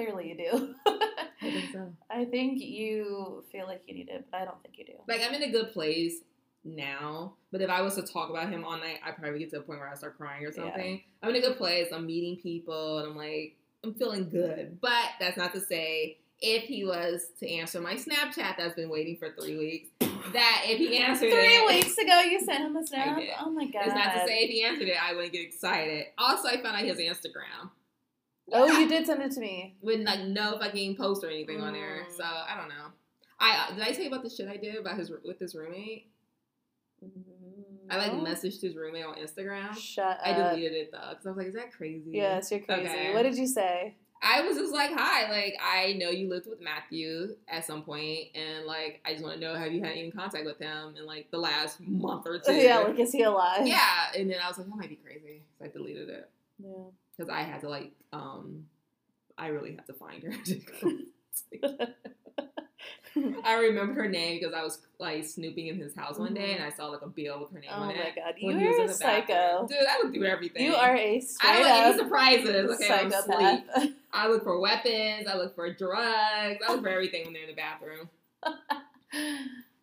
Clearly, 0.04 0.28
you 0.28 0.36
do. 0.36 0.74
I 0.86 1.50
think 1.50 1.72
so. 1.72 1.92
I 2.10 2.24
think 2.24 2.60
you 2.60 3.44
feel 3.52 3.66
like 3.66 3.82
you 3.86 3.94
need 3.94 4.08
it, 4.08 4.26
but 4.30 4.40
I 4.40 4.44
don't 4.44 4.62
think 4.62 4.76
you 4.78 4.84
do. 4.86 4.92
Like 5.08 5.20
I'm 5.26 5.34
in 5.34 5.42
a 5.42 5.50
good 5.50 5.72
place 5.72 6.14
now, 6.64 7.34
but 7.52 7.60
if 7.62 7.70
I 7.70 7.80
was 7.82 7.94
to 7.96 8.02
talk 8.02 8.30
about 8.30 8.50
him 8.50 8.64
all 8.64 8.76
night, 8.78 8.98
I'd 9.04 9.16
probably 9.16 9.38
get 9.38 9.50
to 9.50 9.58
a 9.58 9.62
point 9.62 9.80
where 9.80 9.88
I 9.88 9.94
start 9.94 10.16
crying 10.18 10.44
or 10.44 10.48
Yeah. 10.50 10.54
something. 10.56 11.02
I'm 11.22 11.30
in 11.30 11.36
a 11.36 11.40
good 11.40 11.56
place. 11.56 11.88
I'm 11.92 12.06
meeting 12.06 12.36
people, 12.42 12.98
and 12.98 13.08
I'm 13.08 13.16
like, 13.16 13.56
I'm 13.84 13.94
feeling 13.94 14.28
good. 14.28 14.78
But 14.80 15.08
that's 15.18 15.36
not 15.36 15.52
to 15.54 15.60
say 15.60 16.18
if 16.40 16.64
he 16.64 16.84
was 16.84 17.28
to 17.40 17.48
answer 17.50 17.80
my 17.80 17.94
Snapchat 17.94 18.56
that's 18.58 18.74
been 18.74 18.88
waiting 18.90 19.16
for 19.18 19.30
three 19.38 19.56
weeks, 19.58 19.88
that 20.32 20.62
if 20.66 20.78
he 20.78 20.96
answered 20.98 21.30
Three 21.30 21.38
it, 21.40 21.66
weeks 21.66 21.96
ago, 21.98 22.20
you 22.20 22.40
sent 22.40 22.60
him 22.64 22.76
a 22.76 22.86
snap. 22.86 23.18
did. 23.18 23.30
Oh 23.40 23.50
my 23.50 23.64
god! 23.66 23.86
It's 23.86 23.94
not 23.94 24.12
to 24.14 24.26
say 24.26 24.38
if 24.40 24.50
he 24.50 24.62
answered 24.62 24.88
it, 24.88 24.96
I 25.02 25.14
wouldn't 25.14 25.32
get 25.32 25.42
excited. 25.42 26.06
Also, 26.18 26.48
I 26.48 26.56
found 26.62 26.76
out 26.76 26.82
his 26.84 26.98
Instagram 26.98 27.70
Oh, 28.52 28.66
you 28.78 28.88
did 28.88 29.06
send 29.06 29.22
it 29.22 29.32
to 29.32 29.40
me. 29.40 29.76
with 29.82 30.00
like 30.00 30.20
no 30.20 30.58
fucking 30.58 30.96
post 30.96 31.24
or 31.24 31.28
anything 31.28 31.60
on 31.60 31.72
there. 31.72 32.06
Mm. 32.08 32.16
So 32.16 32.24
I 32.24 32.56
don't 32.58 32.68
know. 32.68 32.86
I 33.38 33.66
uh, 33.70 33.74
did 33.74 33.82
I 33.82 33.92
tell 33.92 34.02
you 34.02 34.08
about 34.08 34.22
the 34.22 34.30
shit 34.30 34.48
I 34.48 34.56
did 34.56 34.76
about 34.76 34.98
his 34.98 35.10
with 35.24 35.38
his 35.38 35.54
roommate? 35.54 36.08
I 37.88 37.96
like 37.96 38.12
messaged 38.12 38.60
his 38.60 38.76
roommate 38.76 39.04
on 39.04 39.16
Instagram. 39.16 39.76
Shut 39.76 40.18
I 40.24 40.32
up. 40.32 40.50
deleted 40.54 40.72
it 40.72 40.90
though 40.92 41.08
because 41.10 41.26
I 41.26 41.30
was 41.30 41.38
like, 41.38 41.46
is 41.48 41.54
that 41.54 41.72
crazy? 41.72 42.10
Yes, 42.12 42.50
you're 42.50 42.60
crazy. 42.60 42.88
Okay. 42.88 43.14
What 43.14 43.22
did 43.22 43.36
you 43.36 43.46
say? 43.46 43.96
I 44.22 44.42
was 44.42 44.58
just 44.58 44.72
like, 44.72 44.90
hi, 44.94 45.30
like 45.30 45.54
I 45.64 45.94
know 45.94 46.10
you 46.10 46.28
lived 46.28 46.46
with 46.46 46.60
Matthew 46.60 47.36
at 47.48 47.64
some 47.64 47.82
point, 47.82 48.28
and 48.34 48.66
like 48.66 49.00
I 49.06 49.12
just 49.12 49.24
want 49.24 49.36
to 49.36 49.40
know 49.40 49.54
have 49.54 49.72
you 49.72 49.82
had 49.82 49.92
any 49.92 50.10
contact 50.10 50.44
with 50.44 50.58
him 50.58 50.94
in 50.98 51.06
like 51.06 51.30
the 51.30 51.38
last 51.38 51.80
month 51.80 52.26
or 52.26 52.38
two? 52.46 52.52
yeah, 52.52 52.80
like 52.80 52.98
is 52.98 53.12
he 53.12 53.22
alive? 53.22 53.66
yeah. 53.66 54.12
And 54.16 54.30
then 54.30 54.36
I 54.44 54.48
was 54.48 54.58
like, 54.58 54.66
that 54.68 54.76
might 54.76 54.90
be 54.90 54.96
crazy, 54.96 55.42
so 55.58 55.64
I 55.64 55.68
deleted 55.68 56.10
it. 56.10 56.30
Yeah. 56.62 56.68
Because 57.20 57.32
I 57.32 57.42
had 57.42 57.60
to 57.60 57.68
like 57.68 57.92
um 58.12 58.64
I 59.36 59.48
really 59.48 59.74
had 59.74 59.86
to 59.86 59.92
find 59.94 60.22
her. 60.22 60.32
I 63.44 63.54
remember 63.54 63.94
her 63.94 64.08
name 64.08 64.38
because 64.38 64.54
I 64.54 64.62
was 64.62 64.78
like 64.98 65.24
snooping 65.24 65.66
in 65.66 65.78
his 65.78 65.94
house 65.94 66.18
one 66.18 66.32
day 66.32 66.54
and 66.54 66.62
I 66.62 66.70
saw 66.70 66.86
like 66.86 67.02
a 67.02 67.08
bill 67.08 67.40
with 67.40 67.52
her 67.52 67.60
name 67.60 67.70
Oh 67.74 67.82
on 67.82 67.90
it. 67.90 67.96
Oh 67.98 68.04
my 68.04 68.14
god, 68.14 68.34
you 68.38 68.68
was 68.68 68.78
are 68.78 68.84
a 68.84 68.94
psycho. 68.94 69.26
bathroom. 69.32 69.66
Dude, 69.66 69.78
I 69.78 70.00
would 70.02 70.12
do 70.14 70.24
everything. 70.24 70.64
You 70.64 70.74
are 70.74 70.96
a 70.96 71.16
I 71.16 71.18
straight 71.20 71.52
don't 71.52 71.62
like 71.62 71.84
any 71.86 71.98
surprises. 71.98 72.70
Okay, 72.80 72.92
I'm 72.92 73.12
asleep. 73.12 73.96
I 74.12 74.28
look 74.28 74.44
for 74.44 74.58
weapons. 74.60 75.26
I 75.28 75.36
look 75.36 75.54
for 75.54 75.72
drugs. 75.72 76.60
I 76.66 76.72
look 76.72 76.82
for 76.82 76.88
everything 76.88 77.24
when 77.24 77.32
they're 77.34 77.42
in 77.42 77.50
the 77.50 77.54
bathroom. 77.56 78.08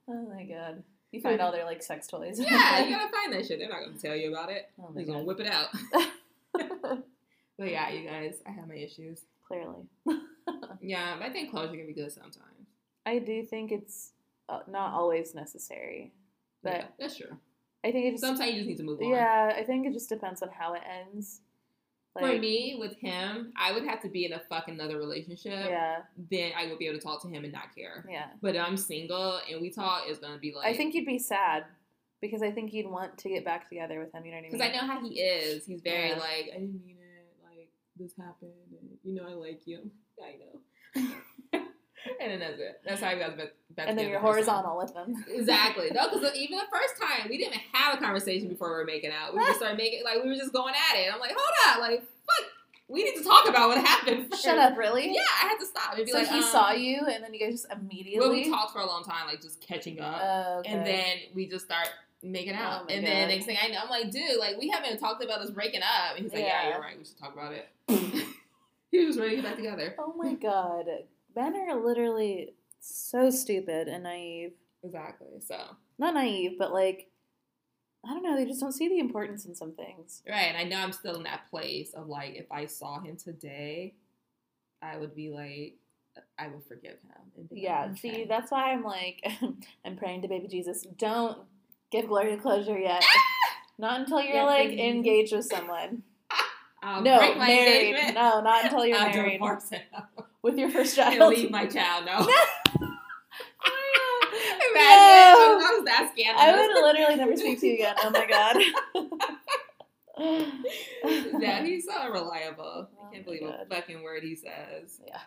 oh 0.09 0.29
my 0.33 0.43
god. 0.43 0.83
You 1.11 1.21
find 1.21 1.39
all 1.41 1.51
their 1.51 1.65
like 1.65 1.83
sex 1.83 2.07
toys. 2.07 2.39
Yeah, 2.39 2.83
you 2.85 2.95
gotta 2.95 3.11
find 3.11 3.33
that 3.33 3.45
shit. 3.45 3.59
They're 3.59 3.69
not 3.69 3.83
gonna 3.85 3.97
tell 3.97 4.15
you 4.15 4.31
about 4.31 4.51
it. 4.51 4.69
oh 4.79 4.91
They're 4.93 5.05
gonna 5.05 5.23
whip 5.23 5.39
it 5.39 5.47
out. 5.47 7.03
But 7.57 7.71
yeah, 7.71 7.89
you 7.89 8.07
guys, 8.07 8.41
I 8.47 8.51
have 8.51 8.67
my 8.67 8.75
issues. 8.75 9.21
Clearly. 9.47 9.85
Yeah, 10.81 11.15
but 11.17 11.25
I 11.27 11.29
think 11.31 11.51
closure 11.51 11.75
can 11.75 11.87
be 11.87 11.93
good 11.93 12.11
sometimes. 12.11 12.69
I 13.05 13.19
do 13.19 13.43
think 13.43 13.71
it's 13.71 14.13
uh, 14.47 14.59
not 14.69 14.93
always 14.93 15.35
necessary. 15.35 16.13
But 16.63 16.73
yeah, 16.73 16.85
that's 16.99 17.17
true. 17.17 17.35
I 17.83 17.91
think 17.91 18.05
it 18.05 18.11
just 18.11 18.21
Sometimes 18.23 18.51
you 18.51 18.57
just 18.59 18.69
need 18.69 18.77
to 18.77 18.83
move 18.83 19.01
on. 19.01 19.09
Yeah, 19.09 19.53
I 19.57 19.63
think 19.63 19.85
it 19.85 19.93
just 19.93 20.07
depends 20.07 20.41
on 20.41 20.49
how 20.57 20.73
it 20.73 20.81
ends. 20.89 21.41
For 22.17 22.27
me, 22.39 22.77
with 22.79 22.95
him, 22.97 23.51
I 23.57 23.73
would 23.73 23.83
have 23.85 24.01
to 24.03 24.09
be 24.09 24.25
in 24.25 24.33
a 24.33 24.39
fucking 24.39 24.73
another 24.75 24.97
relationship. 24.97 25.51
Yeah, 25.69 25.97
Then 26.31 26.51
I 26.57 26.67
would 26.67 26.79
be 26.79 26.87
able 26.87 26.97
to 26.99 27.03
talk 27.03 27.21
to 27.23 27.27
him 27.27 27.43
and 27.43 27.51
not 27.53 27.75
care. 27.75 28.05
yeah. 28.09 28.27
But 28.41 28.55
I'm 28.57 28.77
single 28.77 29.39
and 29.51 29.61
we 29.61 29.69
talk, 29.69 30.03
it's 30.07 30.19
gonna 30.19 30.39
be 30.39 30.53
like 30.55 30.65
I 30.65 30.73
think 30.77 30.95
you'd 30.95 31.05
be 31.05 31.19
sad 31.19 31.65
because 32.21 32.41
I 32.41 32.51
think 32.51 32.73
you'd 32.73 32.89
want 32.89 33.17
to 33.19 33.29
get 33.29 33.43
back 33.45 33.67
together 33.69 33.99
with 33.99 34.13
him. 34.13 34.25
You 34.25 34.31
know 34.31 34.37
what 34.37 34.39
I 34.39 34.41
mean? 34.43 34.51
because 34.51 34.67
I 34.67 34.71
know 34.73 34.87
how 34.91 35.01
he 35.07 35.19
is. 35.19 35.65
He's 35.65 35.81
very 35.81 36.09
Yeah. 36.09 36.15
like 36.17 36.49
I 36.55 36.59
didn't 36.59 36.83
mean. 36.85 36.95
Like 36.95 36.96
this 37.99 38.13
happened, 38.17 38.51
and 38.71 38.89
you 39.03 39.15
know 39.15 39.27
I 39.27 39.33
like 39.33 39.61
you. 39.65 39.89
I 40.21 40.35
know. 40.37 41.07
and 42.21 42.31
then 42.31 42.39
that's 42.39 42.59
it. 42.59 42.81
That's 42.85 43.01
how 43.01 43.11
you 43.11 43.19
guys 43.19 43.33
bet 43.35 43.87
And 43.87 43.97
then 43.97 44.09
you're 44.09 44.19
horizontal 44.19 44.77
with 44.77 44.93
them. 44.93 45.23
Exactly. 45.29 45.89
No, 45.91 46.09
because 46.09 46.35
even 46.35 46.57
the 46.57 46.65
first 46.71 46.95
time 46.99 47.29
we 47.29 47.37
didn't 47.37 47.53
even 47.53 47.65
have 47.73 47.95
a 47.95 48.01
conversation 48.01 48.49
before 48.49 48.69
we 48.69 48.75
were 48.75 48.85
making 48.85 49.11
out. 49.11 49.33
We 49.33 49.39
just 49.45 49.57
started 49.57 49.77
making 49.77 50.03
like 50.03 50.23
we 50.23 50.29
were 50.29 50.35
just 50.35 50.53
going 50.53 50.73
at 50.73 50.97
it. 50.97 51.13
I'm 51.13 51.19
like, 51.19 51.35
hold 51.35 51.75
up, 51.75 51.81
like 51.81 52.01
fuck, 52.01 52.51
we 52.87 53.03
need 53.03 53.15
to 53.17 53.23
talk 53.23 53.47
about 53.47 53.69
what 53.69 53.77
happened. 53.85 54.29
first. 54.29 54.43
Shut 54.43 54.57
up, 54.57 54.77
really? 54.77 55.07
Yeah, 55.13 55.21
I 55.43 55.47
had 55.47 55.57
to 55.59 55.65
stop 55.65 55.97
and 55.97 56.07
So 56.07 56.17
like, 56.17 56.27
he 56.27 56.37
um, 56.37 56.43
saw 56.43 56.71
you, 56.71 56.99
and 57.05 57.23
then 57.23 57.33
you 57.33 57.39
guys 57.39 57.61
just 57.61 57.67
immediately. 57.71 58.19
Well, 58.19 58.31
we 58.31 58.49
talked 58.49 58.71
for 58.71 58.79
a 58.79 58.85
long 58.85 59.03
time, 59.03 59.27
like 59.27 59.41
just 59.41 59.61
catching 59.61 59.99
up, 59.99 60.21
Oh, 60.23 60.59
okay. 60.59 60.71
and 60.71 60.85
then 60.85 61.17
we 61.33 61.47
just 61.47 61.65
start 61.65 61.89
making 62.23 62.53
out. 62.55 62.83
Oh 62.83 62.93
and 62.93 63.05
then 63.05 63.27
God. 63.27 63.33
next 63.33 63.45
thing 63.45 63.57
I 63.61 63.67
know, 63.67 63.79
I'm 63.83 63.89
like, 63.89 64.11
dude, 64.11 64.39
like 64.39 64.57
we 64.57 64.69
haven't 64.69 64.97
talked 64.99 65.23
about 65.23 65.39
us 65.39 65.49
breaking 65.51 65.81
up. 65.81 66.15
And 66.15 66.23
he's 66.23 66.33
like, 66.33 66.43
yeah, 66.43 66.63
Yeah. 66.63 66.69
you're 66.71 66.81
right. 66.81 66.97
We 66.97 67.05
should 67.05 67.17
talk 67.19 67.33
about 67.33 67.53
it. 67.53 67.67
he 68.91 69.05
was 69.05 69.17
ready 69.17 69.35
to 69.37 69.41
get 69.41 69.45
back 69.45 69.55
together. 69.57 69.95
Oh 69.99 70.13
my 70.17 70.33
god, 70.33 70.85
men 71.35 71.55
are 71.55 71.75
literally 71.75 72.53
so 72.79 73.29
stupid 73.29 73.87
and 73.87 74.03
naive. 74.03 74.53
Exactly. 74.83 75.27
So 75.45 75.59
Not 75.97 76.13
naive, 76.13 76.57
but 76.57 76.71
like, 76.71 77.09
I 78.05 78.09
don't 78.13 78.23
know. 78.23 78.35
They 78.35 78.45
just 78.45 78.61
don't 78.61 78.71
see 78.71 78.87
the 78.87 78.99
importance 78.99 79.45
in 79.45 79.53
some 79.55 79.73
things. 79.73 80.21
right, 80.27 80.43
and 80.53 80.57
I 80.57 80.63
know 80.63 80.77
I'm 80.81 80.91
still 80.93 81.15
in 81.15 81.23
that 81.23 81.49
place 81.49 81.93
of 81.93 82.07
like, 82.07 82.35
if 82.35 82.51
I 82.51 82.65
saw 82.65 82.99
him 83.01 83.17
today, 83.17 83.95
I 84.81 84.97
would 84.97 85.15
be 85.15 85.29
like, 85.29 85.75
I 86.39 86.47
would 86.47 86.63
forgive 86.67 86.93
him. 87.01 87.47
Yeah. 87.51 87.93
See, 87.95 88.25
that's 88.27 88.51
why 88.51 88.71
I'm 88.71 88.83
like, 88.83 89.23
I'm 89.85 89.95
praying 89.97 90.21
to 90.23 90.27
baby 90.27 90.47
Jesus. 90.47 90.83
Don't 90.97 91.39
give 91.91 92.07
Gloria 92.07 92.37
closure 92.37 92.77
yet. 92.77 93.03
Not 93.79 93.99
until 94.01 94.21
you're 94.21 94.35
Yeah, 94.35 94.43
like 94.43 94.71
engaged 94.71 95.33
with 95.33 95.45
someone. 95.45 96.03
I'll 96.83 97.01
no, 97.01 97.35
married. 97.35 97.89
engagement. 97.89 98.15
No, 98.15 98.39
not 98.41 98.65
until 98.65 98.85
you're 98.85 98.97
I'll 98.97 99.09
married 99.09 99.41
with 100.43 100.57
your 100.57 100.69
first 100.69 100.97
and 100.99 101.15
child. 101.19 101.33
leave 101.33 101.49
my 101.51 101.65
child. 101.65 102.05
No. 102.05 102.13
Imagine 102.19 102.33
No. 104.73 104.79
I 104.79 105.73
was 105.75 105.85
that 105.85 106.11
scandalous. 106.13 106.43
I 106.43 106.51
would 106.55 106.83
literally 106.83 107.15
never 107.15 107.35
speak 107.35 107.59
to 107.61 107.67
you 107.67 107.73
again. 107.73 107.95
Oh 108.03 108.09
my 108.11 108.25
god. 108.27 108.55
yeah, 111.41 111.63
he's 111.63 111.85
so 111.85 111.91
unreliable. 111.93 112.87
Oh 112.99 113.07
I 113.09 113.13
can't 113.13 113.25
believe 113.25 113.41
a 113.43 113.65
fucking 113.69 114.03
word 114.03 114.23
he 114.23 114.35
says. 114.35 114.99
Yeah. 115.05 115.19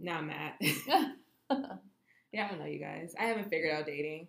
Now 0.00 0.20
Matt. 0.22 0.56
yeah, 0.60 1.12
I 1.50 1.56
don't 2.48 2.58
know, 2.58 2.66
you 2.66 2.78
guys. 2.80 3.14
I 3.18 3.24
haven't 3.24 3.48
figured 3.50 3.72
out 3.74 3.86
dating. 3.86 4.28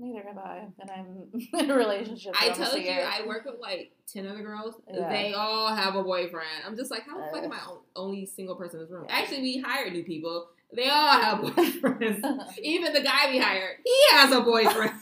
Neither 0.00 0.22
have 0.28 0.38
I, 0.38 0.68
and 0.78 0.90
I'm 0.90 1.40
in 1.60 1.70
a 1.70 1.74
relationship. 1.76 2.32
I 2.40 2.50
told 2.50 2.80
you. 2.80 2.88
I 2.90 3.26
work 3.26 3.44
with 3.44 3.56
like 3.60 3.92
ten 4.06 4.26
other 4.28 4.42
girls. 4.42 4.74
Yeah. 4.92 5.08
They 5.08 5.34
all 5.34 5.74
have 5.74 5.96
a 5.96 6.04
boyfriend. 6.04 6.46
I'm 6.64 6.76
just 6.76 6.90
like, 6.90 7.02
how 7.04 7.16
the 7.18 7.24
fuck 7.32 7.42
Uh. 7.42 7.46
am 7.46 7.52
I 7.52 7.58
o- 7.66 7.80
only 7.96 8.24
single 8.26 8.54
person 8.54 8.78
in 8.78 8.84
this 8.86 8.92
room? 8.92 9.06
Yeah. 9.08 9.16
Actually, 9.16 9.40
we 9.42 9.58
hire 9.58 9.90
new 9.90 10.04
people. 10.04 10.48
They 10.72 10.88
all 10.88 11.08
have 11.20 11.38
boyfriends. 11.44 12.58
Even 12.62 12.92
the 12.92 13.00
guy 13.00 13.30
we 13.32 13.38
hired, 13.38 13.78
he 13.84 13.96
has 14.12 14.30
a 14.32 14.40
boyfriend. 14.40 14.92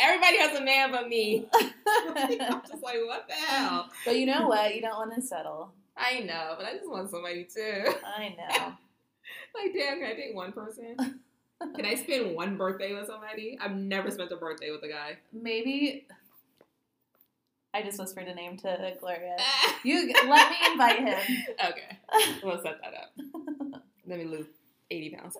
Everybody 0.00 0.38
has 0.38 0.58
a 0.58 0.64
man 0.64 0.90
but 0.90 1.08
me. 1.08 1.46
I'm 1.54 2.60
just 2.68 2.82
like, 2.82 2.96
what 3.06 3.28
the 3.28 3.34
hell? 3.34 3.88
but 4.04 4.16
you 4.18 4.26
know 4.26 4.48
what? 4.48 4.74
You 4.74 4.80
don't 4.82 4.96
want 4.96 5.14
to 5.14 5.22
settle. 5.22 5.72
I 5.96 6.20
know, 6.20 6.54
but 6.58 6.66
I 6.66 6.72
just 6.76 6.88
want 6.90 7.08
somebody 7.10 7.44
too. 7.44 7.84
I 8.04 8.30
know. 8.36 8.72
Like, 9.54 9.72
damn, 9.74 9.98
can 10.00 10.06
I 10.10 10.14
date 10.14 10.34
one 10.34 10.52
person? 10.52 10.96
Can 11.74 11.86
I 11.86 11.94
spend 11.94 12.34
one 12.34 12.56
birthday 12.56 12.94
with 12.94 13.06
somebody? 13.06 13.58
I've 13.60 13.76
never 13.76 14.10
spent 14.10 14.30
a 14.32 14.36
birthday 14.36 14.70
with 14.70 14.82
a 14.82 14.88
guy. 14.88 15.18
Maybe 15.32 16.06
I 17.74 17.82
just 17.82 17.98
whispered 17.98 18.28
a 18.28 18.34
name 18.34 18.56
to 18.58 18.94
Gloria. 19.00 19.36
You 19.84 20.12
let 20.28 20.50
me 20.50 20.56
invite 20.70 20.98
him. 21.00 21.18
okay, 21.66 21.98
we'll 22.42 22.62
set 22.62 22.80
that 22.82 22.94
up. 22.94 23.12
Let 24.06 24.18
me 24.18 24.24
lose 24.26 24.46
80 24.90 25.10
pounds. 25.16 25.36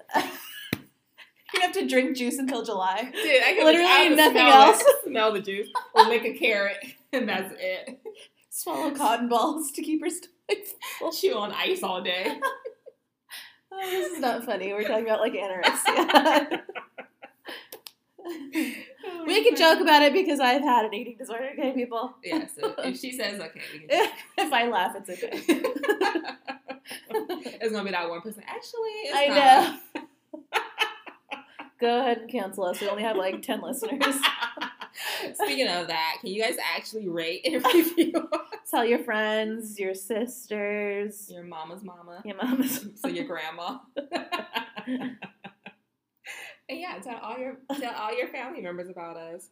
You 1.55 1.61
have 1.61 1.73
to 1.73 1.87
drink 1.87 2.17
juice 2.17 2.39
until 2.39 2.65
July. 2.65 3.03
Dude, 3.13 3.43
I 3.43 3.55
can 3.55 3.65
Literally 3.65 4.17
nothing 4.17 4.33
smell 4.33 4.63
else. 4.69 4.81
It, 4.81 5.05
smell 5.05 5.33
the 5.33 5.41
juice. 5.41 5.69
We'll 5.95 6.09
make 6.09 6.25
a 6.25 6.33
carrot, 6.33 6.79
and 7.13 7.29
that's 7.29 7.53
it. 7.59 8.01
Swallow 8.51 8.93
cotton 8.95 9.29
balls 9.29 9.71
to 9.73 9.83
keep 9.83 10.03
her 10.03 10.11
stomach 10.11 10.67
full. 10.99 11.13
Chew 11.13 11.35
on 11.35 11.53
ice 11.53 11.83
all 11.83 12.03
day. 12.03 12.41
Oh, 13.73 13.91
this 13.91 14.13
is 14.13 14.21
not 14.21 14.45
funny. 14.45 14.73
We're 14.73 14.87
talking 14.87 15.07
about 15.07 15.21
like 15.21 15.33
anorexia. 15.33 16.61
we 19.27 19.45
can 19.45 19.57
joke 19.57 19.81
about 19.81 20.03
it 20.03 20.13
because 20.13 20.41
I've 20.41 20.63
had 20.63 20.85
an 20.85 20.95
eating 20.95 21.17
disorder. 21.19 21.51
Okay, 21.53 21.73
people. 21.73 22.15
Yeah, 22.23 22.47
so 22.47 22.75
if 22.79 22.99
she 22.99 23.13
says 23.13 23.41
okay, 23.41 23.61
we 23.73 23.81
can. 23.87 24.09
if 24.39 24.53
I 24.53 24.69
laugh, 24.69 24.95
it's 24.97 25.11
okay. 25.11 25.31
it's 27.61 27.73
gonna 27.73 27.85
be 27.85 27.91
that 27.91 28.09
one 28.09 28.21
person. 28.21 28.43
Actually, 28.47 28.91
it's 29.05 29.17
I 29.17 29.27
not. 29.29 29.37
know. 29.95 30.03
Go 31.81 31.99
ahead 32.01 32.19
and 32.19 32.31
cancel 32.31 32.65
us. 32.65 32.81
We 32.81 32.89
only 32.89 33.03
have 33.03 33.17
like 33.17 33.43
ten 33.43 33.61
listeners. 33.61 34.17
Speaking 35.35 35.69
of 35.69 35.89
that, 35.89 36.19
can 36.21 36.31
you 36.31 36.43
guys 36.43 36.57
actually 36.77 37.09
rate 37.09 37.41
and 37.45 37.65
review 37.65 38.29
Tell 38.73 38.87
your 38.87 39.01
friends, 39.01 39.79
your 39.79 39.95
sisters, 39.95 41.29
your 41.31 41.45
mama's 41.45 41.85
mama? 41.85 42.23
your 42.25 42.37
mamas. 42.37 42.87
So 42.97 43.09
your 43.09 43.27
grandma. 43.27 43.79
And 46.69 46.81
yeah, 46.81 46.99
tell 47.01 47.19
all 47.19 47.37
your 47.39 47.57
tell 47.79 47.93
all 47.95 48.17
your 48.17 48.29
family 48.29 48.63
members 48.63 48.89
about 48.89 49.19
us. 49.19 49.49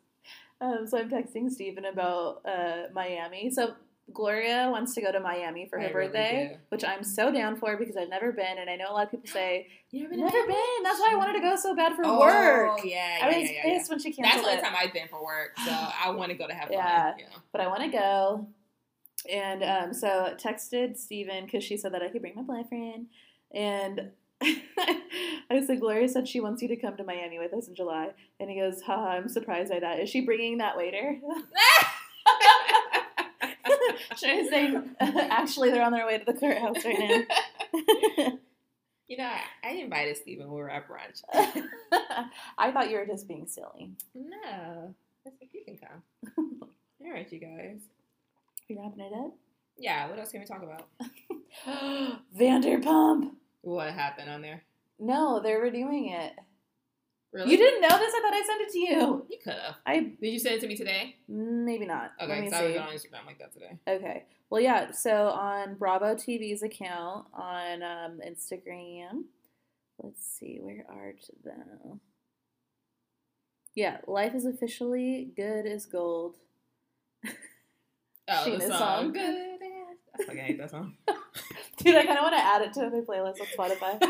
Um, 0.63 0.87
so 0.87 0.97
I'm 0.97 1.11
texting 1.11 1.51
Stephen 1.51 1.85
about 1.85 2.41
uh, 2.47 2.85
Miami. 2.95 3.51
So 3.51 3.75
Gloria 4.15 4.69
wants 4.71 4.95
to 4.95 5.03
go 5.03 5.13
to 5.13 5.21
Miami 5.21 5.67
for 5.69 5.79
her 5.79 5.89
I 5.89 5.93
birthday, 5.93 6.51
do. 6.53 6.59
which 6.71 6.85
I'm 6.85 7.05
so 7.05 7.31
down 7.31 7.57
for 7.57 7.77
because 7.77 7.97
I've 7.97 8.09
never 8.09 8.33
been, 8.33 8.59
and 8.59 8.71
I 8.71 8.77
know 8.77 8.91
a 8.91 8.95
lot 8.95 9.05
of 9.05 9.11
people 9.11 9.27
say 9.27 9.67
You 9.91 10.05
never 10.05 10.17
never 10.17 10.47
been. 10.47 10.83
That's 10.83 11.01
why 11.01 11.11
I 11.13 11.17
wanted 11.17 11.35
to 11.35 11.41
go 11.41 11.57
so 11.57 11.77
bad 11.77 11.95
for 11.95 12.07
oh, 12.07 12.21
work. 12.21 12.81
Yeah, 12.85 13.19
yeah, 13.19 13.25
I 13.25 13.27
was 13.27 13.37
yeah, 13.37 13.43
yeah, 13.43 13.73
yeah. 13.73 13.83
when 13.89 13.99
she 13.99 14.11
That's 14.11 14.17
the 14.17 14.23
canceled 14.23 14.47
only 14.47 14.63
time 14.63 14.75
I've 14.79 14.93
been 14.95 15.09
for 15.09 15.23
work, 15.23 15.59
so 15.59 15.71
I 16.05 16.11
want 16.11 16.31
to 16.31 16.39
go 16.39 16.47
to 16.47 16.55
have 16.55 16.69
fun. 16.69 16.75
Yeah. 16.75 17.15
but 17.53 17.61
I 17.61 17.67
want 17.67 17.83
to 17.83 17.89
go. 17.89 18.49
And 19.29 19.63
um, 19.63 19.93
so 19.93 20.35
texted 20.39 20.97
Steven 20.97 21.45
because 21.45 21.63
she 21.63 21.77
said 21.77 21.93
that 21.93 22.03
I 22.03 22.09
could 22.09 22.23
bring 22.23 22.37
my 22.37 22.43
boyfriend, 22.43 23.07
and 23.53 24.11
I 24.43 25.63
said 25.67 25.81
Gloria 25.81 26.09
said 26.09 26.27
she 26.27 26.41
wants 26.41 26.63
you 26.63 26.69
to 26.69 26.77
come 26.77 26.97
to 26.97 27.05
Miami 27.05 27.39
with 27.39 27.53
us 27.53 27.69
in 27.69 27.75
July, 27.75 28.13
and 28.39 28.49
he 28.49 28.59
goes, 28.59 28.81
"Haha, 28.83 29.09
I'm 29.09 29.29
surprised 29.29 29.71
by 29.71 29.81
that. 29.81 30.01
Is 30.01 30.09
she 30.09 30.23
bringing 30.23 30.59
that 30.59 30.77
waiter?" 30.77 31.19
Should 34.17 34.31
I 34.31 34.49
say, 34.49 34.75
actually, 35.01 35.71
they're 35.71 35.85
on 35.85 35.93
their 35.93 36.07
way 36.07 36.19
to 36.19 36.25
the 36.25 36.33
courthouse 36.33 36.85
right 36.85 36.99
now. 36.99 38.39
You 39.07 39.17
know, 39.17 39.25
I, 39.25 39.43
I 39.65 39.71
invited 39.73 40.17
Steven 40.17 40.47
when 40.47 40.55
we 40.55 40.63
were 40.63 40.71
at 40.71 40.87
brunch. 40.89 41.23
I 42.59 42.71
thought 42.71 42.91
you 42.91 42.97
were 42.97 43.07
just 43.07 43.27
being 43.27 43.47
silly. 43.47 43.91
No. 44.15 44.95
I 45.27 45.31
said, 45.31 45.49
you 45.53 45.65
can 45.65 45.79
come. 45.79 46.03
All 47.03 47.11
right, 47.11 47.31
you 47.33 47.39
guys. 47.39 47.81
You 48.71 48.81
wrapping 48.81 49.01
it 49.01 49.13
up? 49.13 49.35
Yeah, 49.77 50.09
what 50.09 50.21
else 50.21 50.31
can 50.31 50.41
we 50.41 50.47
talk 50.47 50.63
about? 50.63 50.87
Vanderpump. 52.39 53.33
What 53.63 53.93
happened 53.93 54.31
on 54.31 54.43
there? 54.43 54.63
No, 55.01 55.41
they're 55.43 55.61
redoing 55.61 56.13
it. 56.13 56.35
Really? 57.33 57.51
You 57.51 57.57
didn't 57.57 57.81
know 57.81 57.99
this? 57.99 58.13
I 58.15 58.21
thought 58.21 58.33
I 58.33 58.43
sent 58.47 58.61
it 58.61 58.73
to 58.73 58.79
you. 58.79 59.27
You 59.29 59.39
could 59.43 59.55
have. 59.55 59.75
I 59.85 60.13
Did 60.21 60.33
you 60.33 60.39
send 60.39 60.55
it 60.55 60.61
to 60.61 60.69
me 60.69 60.77
today? 60.77 61.17
maybe 61.27 61.85
not. 61.85 62.13
Okay, 62.23 62.43
because 62.43 62.53
I 62.53 62.63
was 62.63 62.77
on 62.77 62.89
Instagram 62.89 63.27
like 63.27 63.41
that 63.41 63.53
today. 63.53 63.79
Okay. 63.89 64.25
Well, 64.51 64.61
yeah. 64.61 64.93
So 64.93 65.31
on 65.31 65.75
Bravo 65.75 66.15
TV's 66.15 66.63
account 66.63 67.27
on 67.35 67.83
um, 67.83 68.21
Instagram, 68.25 69.25
let's 70.01 70.25
see, 70.25 70.59
where 70.61 70.87
art 70.89 71.25
though? 71.45 71.99
Yeah, 73.75 73.99
life 74.07 74.35
is 74.35 74.45
officially 74.45 75.33
good 75.35 75.67
as 75.67 75.87
gold. 75.87 76.37
Oh, 78.31 78.45
Scheana's 78.47 78.69
song. 78.69 78.79
song. 78.79 79.13
Good. 79.13 79.23
as- 79.23 80.21
I 80.21 80.25
fucking 80.25 80.43
hate 80.43 80.59
that 80.59 80.71
song. 80.71 80.95
Dude, 81.79 81.97
I 81.97 82.05
kind 82.05 82.19
of 82.19 82.23
want 82.23 82.35
to 82.35 82.43
add 82.43 82.63
it 82.63 82.73
to 82.75 82.91
my 82.91 83.01
playlist 83.01 83.41
on 83.41 83.47
Spotify. 83.57 84.03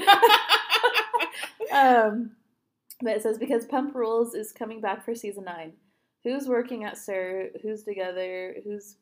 um, 1.72 2.32
but 3.00 3.16
it 3.16 3.22
says 3.22 3.38
because 3.38 3.64
Pump 3.66 3.94
Rules 3.94 4.34
is 4.34 4.52
coming 4.52 4.80
back 4.80 5.04
for 5.04 5.14
season 5.14 5.44
nine. 5.44 5.74
Who's 6.24 6.48
working 6.48 6.84
at 6.84 6.98
SUR? 6.98 7.48
Who's 7.62 7.84
together? 7.84 8.56
Who's 8.64 8.96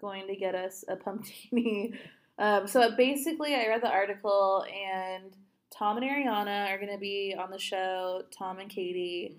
going 0.00 0.26
to 0.28 0.36
get 0.36 0.54
us 0.54 0.84
a 0.88 0.96
pumptini? 0.96 1.94
Um, 2.38 2.66
so 2.66 2.96
basically, 2.96 3.54
I 3.54 3.68
read 3.68 3.82
the 3.82 3.90
article, 3.90 4.64
and 4.64 5.36
Tom 5.76 5.98
and 5.98 6.06
Ariana 6.06 6.70
are 6.70 6.78
going 6.78 6.92
to 6.92 6.98
be 6.98 7.34
on 7.38 7.50
the 7.50 7.58
show. 7.58 8.22
Tom 8.36 8.58
and 8.58 8.70
Katie, 8.70 9.36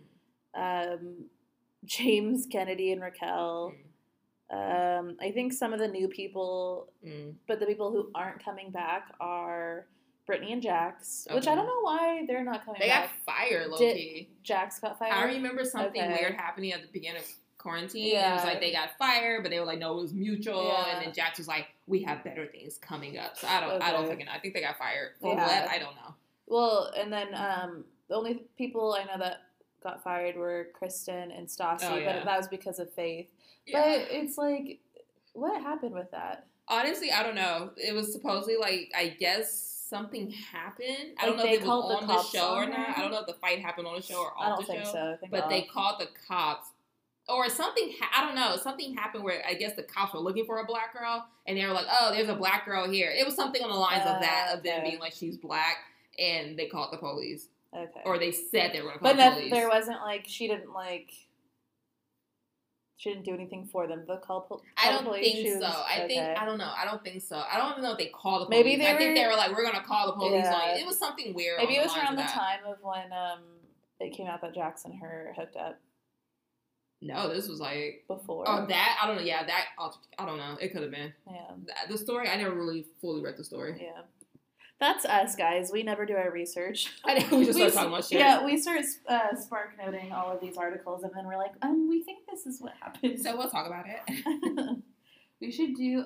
um, 0.54 1.26
James, 1.84 2.48
Kennedy, 2.50 2.92
and 2.92 3.02
Raquel. 3.02 3.74
Um, 4.52 5.18
I 5.20 5.32
think 5.32 5.54
some 5.54 5.74
of 5.74 5.80
the 5.80 5.88
new 5.88 6.08
people 6.08 6.90
Mm. 7.06 7.34
but 7.48 7.60
the 7.60 7.66
people 7.66 7.92
who 7.92 8.12
aren't 8.14 8.44
coming 8.44 8.70
back 8.72 9.12
are 9.20 9.88
Brittany 10.28 10.54
and 10.54 10.62
Jax, 10.62 11.28
which 11.32 11.48
I 11.48 11.56
don't 11.56 11.66
know 11.68 11.82
why 11.82 12.26
they're 12.28 12.44
not 12.44 12.64
coming 12.66 12.80
back. 12.80 12.82
They 12.82 12.88
got 12.88 13.04
back. 13.04 13.26
fired, 13.26 13.68
low 13.70 13.78
Did- 13.78 13.96
key. 13.98 14.30
Jax 14.44 14.80
got 14.80 14.98
fired. 15.00 15.14
I 15.14 15.24
remember 15.26 15.64
something 15.66 16.02
Okay. 16.02 16.14
weird 16.20 16.34
happening 16.36 16.74
at 16.74 16.82
the 16.82 16.88
beginning 16.88 17.22
of 17.22 17.28
quarantine. 17.58 18.08
Yeah. 18.14 18.32
It 18.32 18.36
was 18.36 18.44
like 18.44 18.60
they 18.60 18.72
got 18.72 18.98
fired, 18.98 19.42
but 19.44 19.50
they 19.50 19.60
were 19.60 19.66
like, 19.66 19.80
no, 19.80 19.98
it 19.98 20.02
was 20.02 20.14
mutual. 20.14 20.68
Yeah. 20.68 20.96
And 20.96 21.06
then 21.06 21.14
Jax 21.14 21.38
was 21.40 21.48
like, 21.48 21.68
we 21.88 22.02
have 22.04 22.24
better 22.24 22.46
things 22.48 22.78
coming 22.78 23.18
up. 23.18 23.38
So 23.38 23.48
I 23.48 23.60
don't, 23.60 23.82
I 23.82 23.92
don't 23.92 24.02
Okay. 24.02 24.10
fucking 24.12 24.26
know. 24.28 24.32
I 24.32 24.40
think 24.40 24.54
they 24.54 24.62
got 24.62 24.78
fired 24.78 25.14
for 25.20 25.34
Yeah. 25.34 25.46
what? 25.62 25.70
I 25.72 25.80
don't 25.80 25.96
know. 25.96 26.14
Well, 26.48 26.92
and 26.96 27.12
then 27.12 27.34
um, 27.34 27.86
the 28.08 28.16
only 28.16 28.46
people 28.58 28.94
I 28.94 29.04
know 29.06 29.18
that 29.20 29.42
got 29.86 30.04
fired 30.04 30.36
were 30.36 30.68
Kristen 30.74 31.32
and 31.32 31.48
Stassi, 31.48 31.90
Oh, 31.90 31.96
yeah. 31.96 32.18
but 32.18 32.26
that 32.26 32.38
was 32.38 32.48
because 32.50 32.80
of 32.80 32.92
Faith. 32.94 33.28
Yeah. 33.66 33.82
But 33.82 34.08
it's 34.12 34.38
like, 34.38 34.80
what 35.34 35.62
happened 35.62 35.94
with 35.94 36.12
that? 36.12 36.48
Honestly, 36.68 37.12
I 37.12 37.24
don't 37.24 37.36
know. 37.36 37.70
It 37.78 37.94
was 37.94 38.12
supposedly 38.12 38.58
like 38.58 38.92
I 38.96 39.10
guess 39.20 39.62
something 39.88 40.32
happened. 40.32 41.14
I 41.20 41.28
don't 41.28 41.38
Like, 41.38 41.46
know 41.46 41.52
if 41.54 41.62
it 41.62 41.64
called 41.66 41.86
was 41.86 42.00
the 42.00 42.02
on 42.02 42.08
the 42.18 42.24
show 42.24 42.54
or 42.56 42.66
not. 42.66 42.98
I 42.98 43.02
don't 43.02 43.12
know 43.12 43.20
if 43.20 43.28
the 43.28 43.34
fight 43.36 43.60
happened 43.60 43.86
on 43.88 43.96
the 43.96 44.02
show 44.02 44.20
or 44.20 44.32
off 44.38 44.42
I 44.44 44.50
don't 44.50 44.60
the 44.62 44.66
think 44.74 44.86
show. 44.86 44.92
so. 45.22 45.28
But 45.30 45.48
they 45.50 45.62
called 45.62 46.00
the 46.00 46.08
cops, 46.28 46.70
or 47.30 47.50
something. 47.50 47.94
Ha- 48.02 48.10
I 48.24 48.26
don't 48.26 48.36
know. 48.36 48.58
Something 48.58 48.96
happened 48.96 49.24
where 49.24 49.44
I 49.48 49.54
guess 49.54 49.76
the 49.76 49.84
cops 49.84 50.14
were 50.14 50.20
looking 50.20 50.46
for 50.46 50.60
a 50.60 50.66
black 50.66 50.92
girl, 50.98 51.28
and 51.46 51.56
they 51.58 51.66
were 51.68 51.74
like, 51.74 51.86
"Oh, 51.90 52.12
there's 52.12 52.30
a 52.30 52.36
black 52.36 52.66
girl 52.66 52.90
here." 52.90 53.12
It 53.12 53.26
was 53.26 53.36
something 53.36 53.62
on 53.64 53.70
the 53.70 53.76
lines 53.76 54.02
of 54.06 54.22
that, 54.22 54.50
Uh, 54.52 54.58
of 54.58 54.64
them 54.64 54.80
okay. 54.80 54.90
being 54.90 55.00
like, 55.00 55.14
"She's 55.14 55.38
black," 55.38 55.78
and 56.18 56.58
they 56.58 56.66
called 56.66 56.92
the 56.92 56.98
police, 56.98 57.48
okay. 57.76 58.02
or 58.06 58.18
they 58.18 58.32
said 58.32 58.72
they 58.74 58.82
were 58.82 58.88
going 58.90 59.00
to 59.00 59.04
call 59.04 59.14
but 59.14 59.18
the 59.18 59.30
no, 59.30 59.36
police. 59.36 59.52
there 59.52 59.68
wasn't 59.70 60.00
like 60.02 60.26
she 60.28 60.48
didn't 60.48 60.72
like. 60.74 61.12
She 62.98 63.10
didn't 63.10 63.26
do 63.26 63.34
anything 63.34 63.66
for 63.72 63.88
them. 63.88 64.06
The 64.08 64.18
call. 64.18 64.42
po- 64.42 64.62
I 64.78 64.90
don't 64.92 65.04
police, 65.04 65.26
think 65.34 65.46
she 65.48 65.52
so. 65.54 65.60
was- 65.60 65.86
I 65.88 66.08
think. 66.08 66.22
I 66.22 66.46
don't 66.46 66.58
know. 66.58 66.72
I 66.76 66.86
don't 66.86 67.04
think 67.04 67.22
so. 67.22 67.36
I 67.52 67.58
don't 67.58 67.72
even 67.72 67.84
know 67.84 67.92
if 67.92 67.98
they 67.98 68.08
called 68.08 68.44
the 68.44 68.46
police. 68.46 68.64
Maybe 68.64 68.76
they 68.78 68.90
I 68.90 68.98
think 68.98 69.16
they 69.16 69.28
were 69.28 69.36
like, 69.36 69.52
"We're 69.52 69.66
gonna 69.66 69.84
call 69.84 70.08
the 70.08 70.14
police 70.14 70.46
Yeah. 70.46 70.54
on 70.56 70.78
you." 70.78 70.84
It 70.84 70.88
was 70.88 70.98
something 70.98 71.34
weird. 71.34 71.58
Maybe 71.60 71.76
it 71.76 71.84
was 71.84 71.96
around 71.96 72.16
the 72.16 72.22
that. 72.24 72.34
time 72.34 72.60
of 72.66 72.78
when 72.82 73.12
um 73.12 73.40
it 74.00 74.16
came 74.16 74.28
out 74.28 74.42
that 74.42 74.54
Jackson 74.56 74.92
and 74.92 75.02
her 75.02 75.34
hooked 75.38 75.56
up 75.58 75.80
No, 77.02 77.28
this 77.34 77.48
was 77.50 77.60
like 77.60 78.06
before. 78.08 78.46
oh 78.48 78.66
that 78.66 79.00
I 79.04 79.08
don't 79.08 79.18
know. 79.18 79.22
Yeah, 79.24 79.46
that 79.46 79.66
I 80.18 80.26
don't 80.26 80.38
know. 80.38 80.58
It 80.62 80.72
could 80.72 80.82
have 80.82 80.92
been 80.92 81.14
yeah, 81.30 81.52
the 81.90 81.98
story. 81.98 82.30
I 82.30 82.38
never 82.38 82.56
really 82.56 82.86
fully 83.02 83.22
read 83.22 83.36
the 83.38 83.44
story. 83.44 83.78
yeah. 83.84 84.02
That's 84.80 85.06
us, 85.06 85.36
guys. 85.36 85.72
We 85.72 85.84
never 85.84 86.06
do 86.06 86.16
our 86.16 86.30
research. 86.32 86.92
I 87.06 87.14
know 87.20 87.38
we 87.38 87.46
just 87.46 87.58
started 87.58 87.68
s- 87.72 87.74
talking 87.76 87.90
about 87.94 88.06
shit. 88.06 88.20
Yeah, 88.20 88.44
we 88.46 88.58
start 88.60 88.82
uh, 89.08 89.36
spark 89.36 89.70
noting 89.84 90.12
all 90.12 90.32
of 90.32 90.42
these 90.42 90.58
articles, 90.58 91.04
and 91.04 91.12
then 91.16 91.26
we're 91.26 91.38
like, 91.38 91.54
um, 91.62 91.88
we 91.88 92.04
think 92.04 92.26
this 92.30 92.46
is 92.46 92.62
what 92.62 92.74
happened. 92.82 93.20
So 93.22 93.38
we'll 93.38 93.50
talk 93.50 93.68
about 93.68 93.86
it. 93.88 94.78
we 95.42 95.52
should 95.52 95.76
do. 95.76 96.04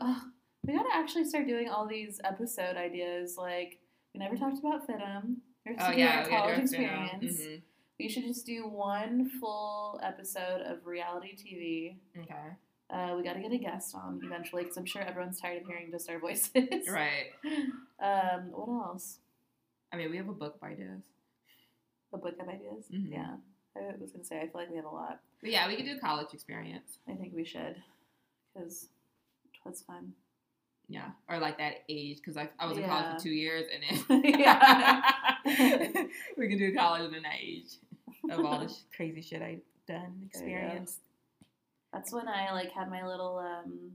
We 0.65 0.74
gotta 0.74 0.89
actually 0.93 1.26
start 1.26 1.47
doing 1.47 1.70
all 1.70 1.88
these 1.88 2.22
episode 2.24 2.76
ideas. 2.78 3.36
Like 3.38 3.80
we 4.13 4.20
never 4.20 4.36
talked 4.36 4.59
about 4.59 4.88
FIDM. 4.88 5.36
Or 5.65 5.74
Oh 5.80 5.91
yeah, 5.91 6.20
our 6.24 6.28
college 6.30 6.55
gotta 6.57 6.67
do 6.67 6.76
it 6.76 6.82
now. 6.82 7.05
experience. 7.05 7.41
Mhm. 7.41 7.61
We 7.99 8.07
should 8.07 8.24
just 8.26 8.45
do 8.45 8.67
one 8.67 9.30
full 9.41 9.99
episode 10.03 10.61
of 10.61 10.86
reality 10.86 11.36
TV. 11.36 11.97
Okay, 12.22 12.34
Uh, 12.92 13.14
we 13.16 13.24
got 13.24 13.34
to 13.34 13.40
get 13.40 13.52
a 13.52 13.58
guest 13.58 13.94
on 13.94 14.20
eventually 14.24 14.64
because 14.64 14.78
I'm 14.78 14.86
sure 14.86 15.02
everyone's 15.02 15.40
tired 15.40 15.62
of 15.62 15.68
hearing 15.68 15.92
just 15.92 16.10
our 16.10 16.20
voices. 16.20 16.52
right. 16.90 17.28
Um, 18.02 18.50
what 18.52 18.88
else? 18.88 19.20
I 19.94 19.98
mean, 19.98 20.10
we 20.10 20.18
have 20.18 20.30
a 20.30 20.34
book 20.34 20.60
by 20.60 20.70
this. 20.76 21.04
A 22.14 22.18
book 22.18 22.36
of 22.40 22.48
ideas? 22.50 22.86
Mhm. 22.92 23.12
Yeah. 23.12 23.36
I 23.78 23.82
was 24.00 24.12
going 24.12 24.22
to 24.22 24.26
say, 24.26 24.38
I 24.40 24.42
feel 24.48 24.52
like 24.56 24.70
we 24.72 24.78
have 24.78 24.86
a 24.86 24.90
lot. 24.90 25.20
But 25.42 25.52
yeah, 25.52 25.68
we 25.68 25.76
could 25.76 25.86
do 25.86 26.00
college 26.00 26.34
experience. 26.34 26.98
I 27.08 27.14
think 27.14 27.34
we 27.36 27.46
should 27.46 27.76
because 28.54 28.90
it 29.46 29.70
was 29.70 29.82
fun. 29.84 30.14
Yeah, 30.88 31.10
or 31.30 31.38
like 31.38 31.60
that 31.60 31.84
age 31.88 32.18
because 32.18 32.36
I, 32.36 32.50
I 32.60 32.66
was 32.66 32.78
in 32.80 32.86
college 32.86 33.18
for 33.18 33.24
two 33.24 33.30
years 33.30 33.66
and 33.72 33.84
then 34.10 34.24
Yeah. 34.24 35.12
we 36.36 36.48
can 36.50 36.58
do 36.58 36.74
college 36.74 37.14
in 37.14 37.22
that 37.22 37.36
age 37.40 37.74
of 38.32 38.44
all 38.44 38.60
the 38.60 38.68
sh- 38.68 38.78
crazy 38.96 39.22
shit 39.22 39.44
I've 39.44 39.62
done, 39.88 40.24
experienced. 40.26 41.00
That's 41.94 42.14
when 42.14 42.28
I 42.28 42.52
like 42.52 42.72
had 42.72 42.90
my 42.90 43.06
little 43.06 43.38
um, 43.40 43.92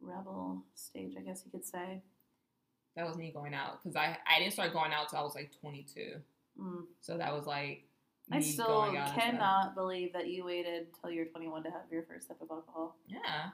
rebel 0.00 0.64
stage, 0.74 1.14
I 1.18 1.22
guess 1.22 1.42
you 1.44 1.50
could 1.50 1.64
say. 1.66 2.02
That 2.96 3.06
was 3.06 3.16
me 3.16 3.30
going 3.32 3.54
out 3.54 3.82
because 3.82 3.96
I 3.96 4.18
I 4.26 4.38
didn't 4.40 4.52
start 4.52 4.72
going 4.72 4.92
out 4.92 5.08
till 5.08 5.18
I 5.18 5.22
was 5.22 5.34
like 5.34 5.50
22. 5.60 6.16
Mm. 6.60 6.82
So 7.00 7.16
that 7.16 7.32
was 7.32 7.46
like 7.46 7.84
I 8.32 8.40
still 8.40 8.66
going 8.66 8.96
out 8.96 9.08
and 9.08 9.12
stuff. 9.12 9.24
cannot 9.30 9.74
believe 9.74 10.12
that 10.12 10.28
you 10.28 10.44
waited 10.44 10.88
till 11.00 11.10
you're 11.10 11.24
21 11.26 11.62
to 11.64 11.70
have 11.70 11.82
your 11.90 12.02
first 12.02 12.28
sip 12.28 12.40
of 12.40 12.48
alcohol. 12.50 12.96
Yeah, 13.08 13.50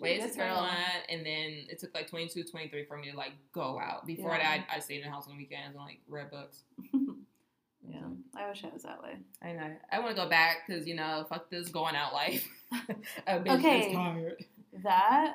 waited 0.00 0.30
to 0.30 0.36
turn 0.36 0.48
girl. 0.54 0.70
and 1.08 1.24
then 1.26 1.66
it 1.68 1.78
took 1.78 1.94
like 1.94 2.08
22, 2.08 2.44
23 2.44 2.84
for 2.86 2.96
me 2.96 3.10
to 3.10 3.16
like 3.16 3.32
go 3.52 3.78
out. 3.78 4.06
Before 4.06 4.32
Yeah. 4.32 4.38
that, 4.58 4.66
I 4.74 4.78
stayed 4.80 4.98
in 5.02 5.04
the 5.04 5.10
house 5.10 5.28
on 5.28 5.36
weekends 5.36 5.76
and 5.76 5.84
like 5.84 6.00
read 6.08 6.30
books. 6.30 6.62
yeah, 7.88 8.00
I 8.36 8.48
wish 8.48 8.64
I 8.64 8.72
was 8.72 8.82
that 8.82 9.02
way. 9.02 9.16
I 9.42 9.52
know. 9.52 9.72
I 9.92 9.98
want 10.00 10.16
to 10.16 10.22
go 10.22 10.28
back 10.28 10.66
because 10.66 10.86
you 10.86 10.94
know, 10.96 11.24
fuck 11.28 11.50
this 11.50 11.68
going 11.68 11.94
out 11.96 12.12
life. 12.12 12.46
Okay. 13.28 13.92
tired. 13.94 14.44
That 14.82 15.34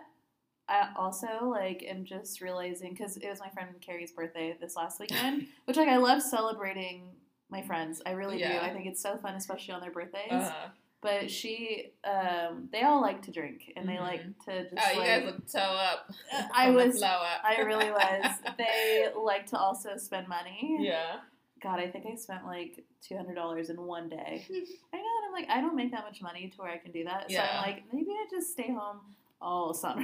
I 0.70 0.90
also 0.96 1.46
like 1.50 1.84
am 1.88 2.06
just 2.06 2.42
realizing 2.42 2.92
because 2.94 3.18
it 3.18 3.28
was 3.30 3.40
my 3.40 3.50
friend 3.50 3.70
Carrie's 3.82 4.12
birthday 4.12 4.56
this 4.60 4.76
last 4.76 5.00
weekend, 5.02 5.48
which 5.66 5.78
like 5.78 5.88
I 5.90 5.98
love 5.98 6.22
celebrating 6.22 7.04
my 7.50 7.62
friends. 7.62 8.02
I 8.06 8.12
really 8.12 8.38
do. 8.38 8.46
I 8.46 8.70
think 8.70 8.86
it's 8.86 9.02
so 9.02 9.18
fun, 9.18 9.36
especially 9.36 9.74
on 9.74 9.82
their 9.82 9.92
birthdays. 9.92 10.32
Uh, 10.32 10.54
But 11.02 11.32
she, 11.32 11.88
um, 12.04 12.70
they 12.72 12.84
all 12.84 13.02
like 13.02 13.24
to 13.24 13.32
drink 13.32 13.74
and 13.76 13.90
they 13.90 13.94
Mhm. 13.96 14.02
like 14.02 14.22
to 14.46 14.70
just. 14.70 14.76
oh, 14.88 14.92
you 15.02 15.06
guys 15.08 15.26
look 15.26 15.48
toe 15.52 15.60
up. 15.60 16.12
I 16.56 16.70
was- 16.70 17.02
up. 17.02 17.22
I 17.44 17.60
really 17.62 17.92
was. 17.92 18.26
They 18.58 19.08
like 19.18 19.48
to 19.48 19.58
also 19.58 19.98
spend 19.98 20.28
money. 20.28 20.78
yeah. 20.80 21.22
God, 21.62 21.80
I 21.80 21.88
think 21.88 22.06
I 22.12 22.16
spent 22.16 22.46
like 22.46 22.84
two 23.08 23.16
hundred 23.16 23.36
dollars 23.36 23.70
in 23.70 23.82
one 23.82 24.10
day. 24.10 24.46
I 24.50 24.98
know, 24.98 25.04
and 25.04 25.26
I'm 25.28 25.34
like, 25.34 25.50
I 25.50 25.62
don't 25.62 25.76
make 25.76 25.92
that 25.92 26.04
much 26.04 26.22
money 26.22 26.48
to 26.50 26.58
where 26.62 26.72
I 26.72 26.78
can 26.78 26.92
do 26.92 27.04
that. 27.06 27.30
So 27.32 27.38
I'm 27.38 27.62
like, 27.62 27.84
maybe 27.94 28.10
I 28.12 28.26
just 28.30 28.52
stay 28.52 28.68
home 28.72 29.00
all 29.42 29.74
summer. 29.74 30.04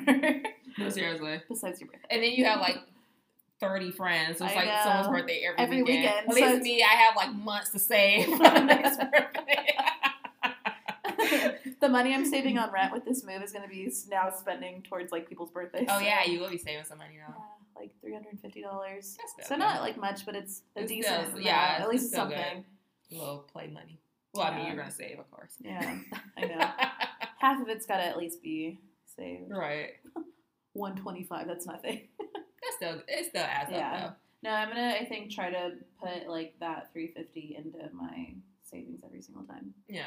No, 0.77 0.89
seriously. 0.89 1.41
Besides 1.47 1.79
your 1.81 1.89
birthday. 1.89 2.07
And 2.11 2.23
then 2.23 2.31
you 2.31 2.45
have 2.45 2.59
like 2.59 2.77
30 3.59 3.91
friends. 3.91 4.37
So 4.39 4.45
it's 4.45 4.53
I 4.53 4.57
like 4.57 4.65
know. 4.67 4.81
someone's 4.83 5.07
birthday 5.21 5.41
every, 5.47 5.59
Every 5.59 5.83
weekend. 5.83 6.03
weekend, 6.03 6.29
At 6.29 6.35
least 6.35 6.47
it's- 6.47 6.63
me, 6.63 6.83
I 6.83 6.93
have 6.95 7.15
like 7.15 7.33
months 7.33 7.71
to 7.71 7.79
save 7.79 8.25
for 8.31 8.37
the 8.37 8.59
next 8.63 8.97
birthday. 8.99 9.76
the 11.81 11.89
money 11.89 12.13
I'm 12.13 12.25
saving 12.25 12.57
on 12.57 12.71
rent 12.71 12.91
with 12.93 13.05
this 13.05 13.23
move 13.23 13.41
is 13.41 13.51
going 13.51 13.63
to 13.63 13.69
be 13.69 13.91
now 14.09 14.29
spending 14.31 14.83
towards 14.83 15.11
like 15.11 15.27
people's 15.29 15.51
birthdays. 15.51 15.87
oh, 15.89 15.99
yeah, 15.99 16.25
you 16.25 16.39
will 16.39 16.49
be 16.49 16.57
saving 16.57 16.83
some 16.85 16.97
money 16.97 17.15
now. 17.17 17.33
Yeah, 17.37 17.81
like 17.81 17.91
three 18.01 18.13
hundred 18.13 18.31
and 18.33 18.41
fifty 18.41 18.61
dollars. 18.61 19.17
So 19.43 19.49
good. 19.55 19.59
not 19.59 19.81
like 19.81 19.97
much, 19.97 20.25
but 20.25 20.35
it's 20.35 20.63
a 20.75 20.81
It's 20.81 20.89
decent. 20.91 21.13
still- 21.15 21.29
amount. 21.29 21.43
yeah, 21.43 21.77
at 21.79 21.89
least 21.89 22.05
it's 22.05 22.13
still 22.13 22.27
good. 22.27 22.37
something. 22.37 22.65
little 23.11 23.39
play 23.51 23.67
money. 23.67 23.99
Well, 24.33 24.45
I 24.45 24.55
mean, 24.55 24.67
you're 24.67 24.75
going 24.75 24.87
to 24.89 24.93
save, 24.93 25.17
of 25.19 25.31
course. 25.31 25.53
Yeah, 25.59 25.97
I 26.37 26.41
know. 26.45 26.59
Half 27.39 27.61
of 27.61 27.69
it's 27.69 27.85
got 27.87 27.97
to 27.97 28.03
at 28.05 28.17
least 28.17 28.41
be 28.43 28.79
saved. 29.15 29.49
right. 29.49 29.91
One 30.73 30.95
twenty 30.95 31.23
five. 31.23 31.47
That's 31.47 31.65
nothing. 31.65 32.07
That's 32.19 32.75
still, 32.75 33.01
it 33.07 33.29
still 33.29 33.43
adds 33.43 33.71
Yeah. 33.71 34.05
up, 34.07 34.19
No, 34.43 34.51
I'm 34.51 34.69
gonna. 34.69 34.95
I 34.99 35.05
think 35.05 35.31
try 35.31 35.49
to 35.49 35.71
put 35.99 36.27
like 36.29 36.53
that 36.59 36.91
three 36.93 37.07
fifty 37.15 37.55
into 37.57 37.79
my 37.95 38.33
savings 38.63 39.01
every 39.03 39.21
single 39.23 39.43
time. 39.45 39.73
Yeah. 39.87 40.03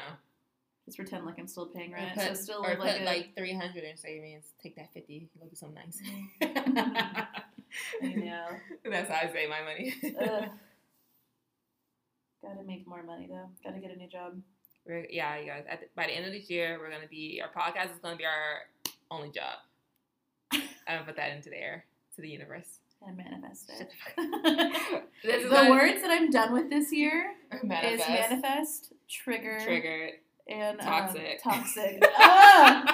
Just 0.85 0.97
pretend 0.97 1.25
like 1.25 1.37
I'm 1.37 1.47
still 1.47 1.67
paying 1.67 1.91
rent. 1.93 2.15
put, 2.15 2.23
so 2.23 2.33
still 2.33 2.65
or 2.65 2.69
live 2.69 2.77
put 2.79 2.85
like, 2.87 3.05
like, 3.05 3.29
a, 3.37 3.39
300 3.39 3.83
in 3.83 3.97
savings, 3.97 4.45
take 4.61 4.75
that 4.77 4.91
50, 4.93 5.29
go 5.39 5.45
do 5.47 5.55
something 5.55 5.75
nice. 5.83 6.01
I 8.03 8.07
know. 8.07 8.47
That's 8.89 9.09
how 9.09 9.27
I 9.27 9.31
save 9.31 9.49
my 9.49 9.61
money. 9.61 9.93
Gotta 12.41 12.63
make 12.65 12.87
more 12.87 13.03
money 13.03 13.27
though. 13.29 13.49
Gotta 13.63 13.79
get 13.79 13.91
a 13.91 13.95
new 13.95 14.07
job. 14.07 14.41
We're, 14.85 15.05
yeah, 15.11 15.37
you 15.39 15.45
guys. 15.45 15.63
At 15.69 15.81
the, 15.81 15.85
by 15.95 16.07
the 16.07 16.13
end 16.13 16.25
of 16.25 16.31
this 16.33 16.49
year, 16.49 16.79
we're 16.79 16.89
gonna 16.89 17.07
be 17.07 17.41
our 17.41 17.49
podcast 17.49 17.91
is 17.93 17.99
gonna 18.01 18.15
be 18.15 18.25
our 18.25 18.61
only 19.11 19.29
job. 19.29 19.59
I'm 20.51 20.61
gonna 20.87 21.03
put 21.05 21.15
that 21.17 21.33
into 21.35 21.49
the 21.51 21.57
air 21.57 21.85
to 22.15 22.21
the 22.21 22.29
universe. 22.29 22.79
And 23.05 23.17
manifest 23.17 23.69
it. 23.79 23.89
the 24.15 25.01
This 25.23 25.43
is 25.43 25.51
a- 25.51 25.69
words 25.69 26.01
that 26.01 26.11
I'm 26.11 26.29
done 26.29 26.53
with 26.53 26.69
this 26.69 26.91
year 26.91 27.33
manifest, 27.63 27.93
is 27.93 28.07
manifest, 28.31 28.93
trigger, 29.09 29.59
triggered, 29.63 30.13
and 30.51 30.79
um, 30.79 30.85
Toxic. 30.85 31.41
toxic. 31.43 32.03
oh 32.19 32.85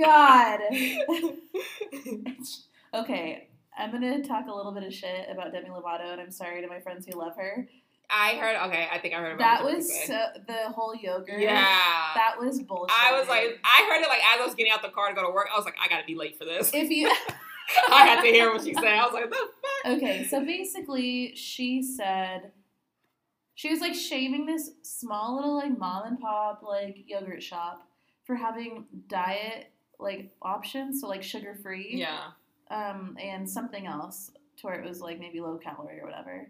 God. 0.00 0.60
Okay, 2.94 3.48
I'm 3.78 3.90
gonna 3.92 4.22
talk 4.22 4.46
a 4.48 4.54
little 4.54 4.72
bit 4.72 4.82
of 4.82 4.94
shit 4.94 5.28
about 5.30 5.52
Demi 5.52 5.68
Lovato, 5.68 6.10
and 6.10 6.20
I'm 6.20 6.30
sorry 6.30 6.62
to 6.62 6.68
my 6.68 6.80
friends 6.80 7.04
who 7.06 7.18
love 7.18 7.36
her. 7.36 7.68
I 8.08 8.36
heard. 8.36 8.56
Okay, 8.68 8.88
I 8.90 8.98
think 8.98 9.12
I 9.12 9.18
heard 9.18 9.34
about 9.34 9.62
That 9.62 9.64
was 9.64 9.92
so, 10.06 10.18
the 10.46 10.70
whole 10.70 10.94
yogurt. 10.94 11.38
yeah. 11.40 11.52
that 12.14 12.36
was 12.40 12.62
bullshit. 12.62 12.96
I 12.98 13.18
was 13.18 13.28
like, 13.28 13.60
I 13.62 13.86
heard 13.92 14.02
it 14.02 14.08
like 14.08 14.20
as 14.20 14.40
I 14.40 14.44
was 14.46 14.54
getting 14.54 14.72
out 14.72 14.80
the 14.80 14.88
car 14.88 15.08
to 15.10 15.14
go 15.14 15.26
to 15.26 15.30
work. 15.34 15.48
I 15.52 15.56
was 15.58 15.66
like, 15.66 15.76
I 15.82 15.88
gotta 15.88 16.06
be 16.06 16.14
late 16.14 16.38
for 16.38 16.46
this. 16.46 16.70
if 16.72 16.88
you 16.88 17.08
I 17.90 18.06
had 18.06 18.22
to 18.22 18.28
hear 18.28 18.50
what 18.50 18.64
she 18.64 18.72
said. 18.72 18.84
I 18.84 19.04
was 19.04 19.12
like, 19.12 19.28
the 19.28 19.36
fuck. 19.36 19.96
okay, 19.98 20.24
so 20.24 20.42
basically, 20.42 21.36
she 21.36 21.82
said 21.82 22.52
she 23.58 23.70
was 23.70 23.80
like 23.80 23.92
shaming 23.92 24.46
this 24.46 24.70
small 24.82 25.34
little 25.34 25.56
like 25.56 25.76
mom 25.76 26.06
and 26.06 26.20
pop 26.20 26.62
like 26.62 26.96
yogurt 27.08 27.42
shop 27.42 27.82
for 28.22 28.36
having 28.36 28.86
diet 29.08 29.72
like 29.98 30.30
options, 30.42 31.00
so 31.00 31.08
like 31.08 31.24
sugar 31.24 31.56
free, 31.60 31.88
Yeah. 31.96 32.28
um, 32.70 33.16
and 33.20 33.50
something 33.50 33.84
else 33.84 34.30
to 34.58 34.66
where 34.68 34.80
it 34.80 34.88
was 34.88 35.00
like 35.00 35.18
maybe 35.18 35.40
low 35.40 35.58
calorie 35.58 35.98
or 35.98 36.04
whatever. 36.04 36.48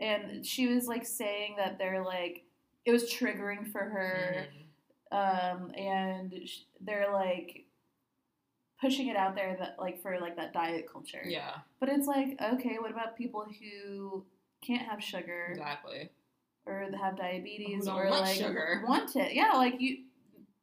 And 0.00 0.46
she 0.46 0.68
was 0.68 0.86
like 0.88 1.04
saying 1.04 1.56
that 1.58 1.76
they're 1.76 2.02
like 2.02 2.44
it 2.86 2.92
was 2.92 3.12
triggering 3.12 3.70
for 3.70 3.80
her, 3.80 4.46
Mhm. 5.12 5.54
um, 5.54 5.70
and 5.74 6.48
sh- 6.48 6.60
they're 6.80 7.12
like 7.12 7.66
pushing 8.80 9.08
it 9.08 9.16
out 9.18 9.34
there 9.34 9.54
that 9.60 9.78
like 9.78 10.00
for 10.00 10.18
like 10.18 10.36
that 10.36 10.54
diet 10.54 10.90
culture. 10.90 11.20
Yeah. 11.26 11.58
But 11.78 11.90
it's 11.90 12.06
like, 12.06 12.40
okay, 12.40 12.78
what 12.78 12.90
about 12.90 13.18
people 13.18 13.44
who 13.60 14.24
can't 14.62 14.88
have 14.88 15.04
sugar 15.04 15.48
Exactly. 15.50 16.08
Or 16.68 16.88
have 17.00 17.16
diabetes 17.16 17.88
or 17.88 18.08
want 18.08 18.22
like 18.22 18.36
sugar. 18.36 18.84
want 18.86 19.16
it? 19.16 19.34
Yeah, 19.34 19.52
like 19.54 19.80
you. 19.80 20.04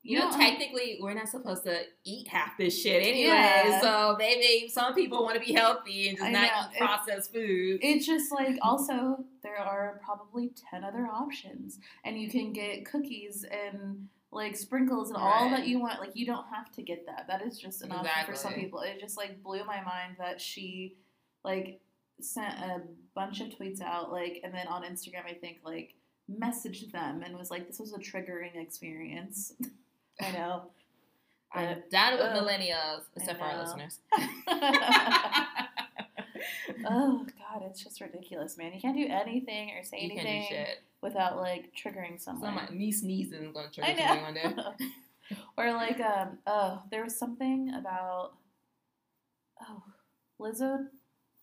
You 0.07 0.19
know, 0.19 0.29
technically, 0.29 0.99
we're 1.01 1.15
not 1.15 1.29
supposed 1.29 1.63
to 1.63 1.81
eat 2.03 2.27
half 2.27 2.59
this 2.59 2.79
shit 2.79 3.01
anyway. 3.01 3.25
Yeah. 3.25 3.81
So 3.81 4.15
maybe 4.19 4.69
some 4.69 4.93
people 4.93 5.23
want 5.23 5.33
to 5.33 5.43
be 5.43 5.51
healthy 5.51 6.09
and 6.09 6.17
just 6.19 6.27
I 6.27 6.31
not 6.31 6.43
know. 6.43 6.69
eat 6.71 6.77
processed 6.77 7.33
food. 7.33 7.79
It's 7.81 8.05
just 8.05 8.31
like 8.31 8.55
also 8.61 9.25
there 9.41 9.57
are 9.57 9.99
probably 10.05 10.51
ten 10.69 10.83
other 10.83 11.07
options, 11.11 11.79
and 12.03 12.21
you 12.21 12.29
can 12.29 12.53
get 12.53 12.85
cookies 12.85 13.45
and 13.49 14.07
like 14.31 14.55
sprinkles 14.55 15.09
and 15.09 15.17
all 15.17 15.49
that 15.49 15.65
you 15.65 15.79
want. 15.79 15.99
Like 15.99 16.15
you 16.15 16.27
don't 16.27 16.45
have 16.53 16.71
to 16.73 16.83
get 16.83 17.07
that. 17.07 17.25
That 17.27 17.41
is 17.41 17.57
just 17.57 17.81
an 17.81 17.91
option 17.91 18.25
for 18.27 18.35
some 18.35 18.53
people. 18.53 18.81
It 18.81 18.99
just 18.99 19.17
like 19.17 19.41
blew 19.41 19.65
my 19.65 19.81
mind 19.81 20.17
that 20.19 20.39
she 20.39 20.97
like 21.43 21.79
sent 22.21 22.53
a 22.59 22.81
bunch 23.15 23.41
of 23.41 23.47
tweets 23.47 23.81
out 23.81 24.11
like, 24.11 24.41
and 24.43 24.53
then 24.53 24.67
on 24.67 24.83
Instagram 24.83 25.25
I 25.27 25.33
think 25.33 25.59
like 25.63 25.95
messaged 26.31 26.91
them 26.91 27.23
and 27.23 27.37
was 27.37 27.49
like, 27.51 27.67
this 27.67 27.79
was 27.79 27.93
a 27.93 27.99
triggering 27.99 28.55
experience. 28.55 29.53
I 30.21 30.31
know. 30.31 30.63
I'm 31.53 31.83
done 31.89 32.13
with 32.13 32.21
Ugh. 32.21 32.43
millennials, 32.43 33.03
except 33.15 33.39
for 33.39 33.45
our 33.45 33.63
listeners. 33.63 33.99
oh 36.85 37.25
god, 37.25 37.63
it's 37.69 37.81
just 37.81 38.01
ridiculous, 38.01 38.57
man. 38.57 38.73
You 38.73 38.81
can't 38.81 38.97
do 38.97 39.07
anything 39.07 39.71
or 39.71 39.83
say 39.83 40.01
you 40.01 40.11
anything 40.11 40.65
without 41.01 41.37
like 41.37 41.71
triggering 41.73 42.19
someone. 42.19 42.67
Some 42.67 42.77
me 42.77 42.91
sneezing 42.91 43.43
is 43.43 43.53
gonna 43.53 43.69
trigger 43.69 43.95
something 43.97 44.21
one 44.21 44.33
day. 44.33 44.53
or 45.57 45.71
like 45.73 45.99
um 46.01 46.39
oh, 46.45 46.81
there 46.91 47.03
was 47.03 47.17
something 47.17 47.73
about 47.73 48.33
oh, 49.61 49.83
Lizzo 50.41 50.87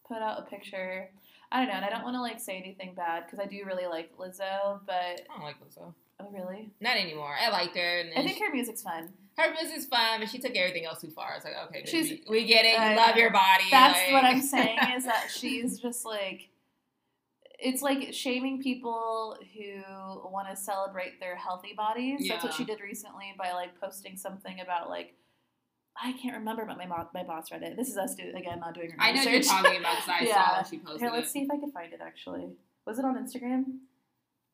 put 0.06 0.18
out 0.18 0.40
a 0.40 0.42
picture. 0.42 1.08
I 1.52 1.58
don't 1.58 1.68
know, 1.68 1.74
and 1.74 1.84
I 1.84 1.90
don't 1.90 2.02
want 2.02 2.16
to 2.16 2.20
like 2.22 2.40
say 2.40 2.56
anything 2.56 2.94
bad 2.94 3.24
because 3.26 3.38
I 3.38 3.46
do 3.46 3.62
really 3.66 3.86
like 3.86 4.16
Lizzo, 4.16 4.80
but 4.86 4.94
I 4.94 5.16
don't 5.36 5.42
like 5.44 5.56
Lizzo. 5.60 5.92
oh 6.20 6.30
really? 6.32 6.70
Not 6.80 6.96
anymore. 6.96 7.36
I 7.40 7.50
liked 7.50 7.76
her, 7.76 8.00
and 8.00 8.10
I 8.18 8.22
think 8.26 8.40
her 8.40 8.50
music's 8.52 8.82
fun. 8.82 9.10
her 9.36 9.52
music's 9.52 9.84
fun, 9.86 10.20
but 10.20 10.28
she 10.30 10.38
took 10.38 10.56
everything 10.56 10.86
else 10.86 11.00
too 11.02 11.10
far. 11.10 11.34
It's 11.36 11.44
like, 11.44 11.54
okay, 11.68 11.84
She's- 11.86 12.08
baby, 12.08 12.24
we 12.28 12.44
get 12.46 12.64
it. 12.64 12.72
You 12.72 12.76
I 12.78 12.94
love 12.96 13.16
your 13.16 13.30
body. 13.30 13.64
That's 13.70 13.98
like- 13.98 14.12
what 14.12 14.24
I'm 14.24 14.40
saying 14.56 14.78
is 14.96 15.04
that 15.04 15.28
she's 15.30 15.78
just 15.78 16.04
like 16.06 16.48
it's 17.64 17.80
like 17.82 18.12
shaming 18.12 18.60
people 18.60 19.36
who 19.54 20.30
want 20.30 20.48
to 20.50 20.56
celebrate 20.56 21.20
their 21.20 21.36
healthy 21.36 21.74
bodies. 21.76 22.26
That's 22.28 22.42
what 22.42 22.54
she 22.54 22.64
did 22.64 22.80
recently 22.80 23.34
by 23.38 23.52
like 23.52 23.78
posting 23.80 24.16
something 24.16 24.58
about 24.60 24.88
like 24.88 25.14
I 26.00 26.12
can't 26.12 26.36
remember, 26.36 26.64
but 26.64 26.76
my 26.78 26.86
mo- 26.86 27.08
my 27.12 27.22
boss 27.22 27.50
read 27.52 27.62
it. 27.62 27.76
This 27.76 27.88
is 27.88 27.96
us 27.96 28.14
doing 28.14 28.34
again, 28.34 28.60
not 28.60 28.74
doing 28.74 28.90
her 28.90 28.96
I 28.98 29.12
know 29.12 29.18
research. 29.20 29.32
you're 29.32 29.42
talking 29.42 29.80
about 29.80 29.96
because 29.96 30.08
I 30.08 30.18
saw 30.24 30.30
Yeah. 30.30 30.48
that 30.56 30.66
she 30.68 30.78
posted 30.78 31.00
Here, 31.02 31.10
let's 31.10 31.28
it. 31.28 31.32
see 31.32 31.40
if 31.42 31.50
I 31.50 31.58
could 31.58 31.72
find 31.72 31.92
it. 31.92 32.00
Actually, 32.02 32.48
was 32.86 32.98
it 32.98 33.04
on 33.04 33.16
Instagram? 33.16 33.64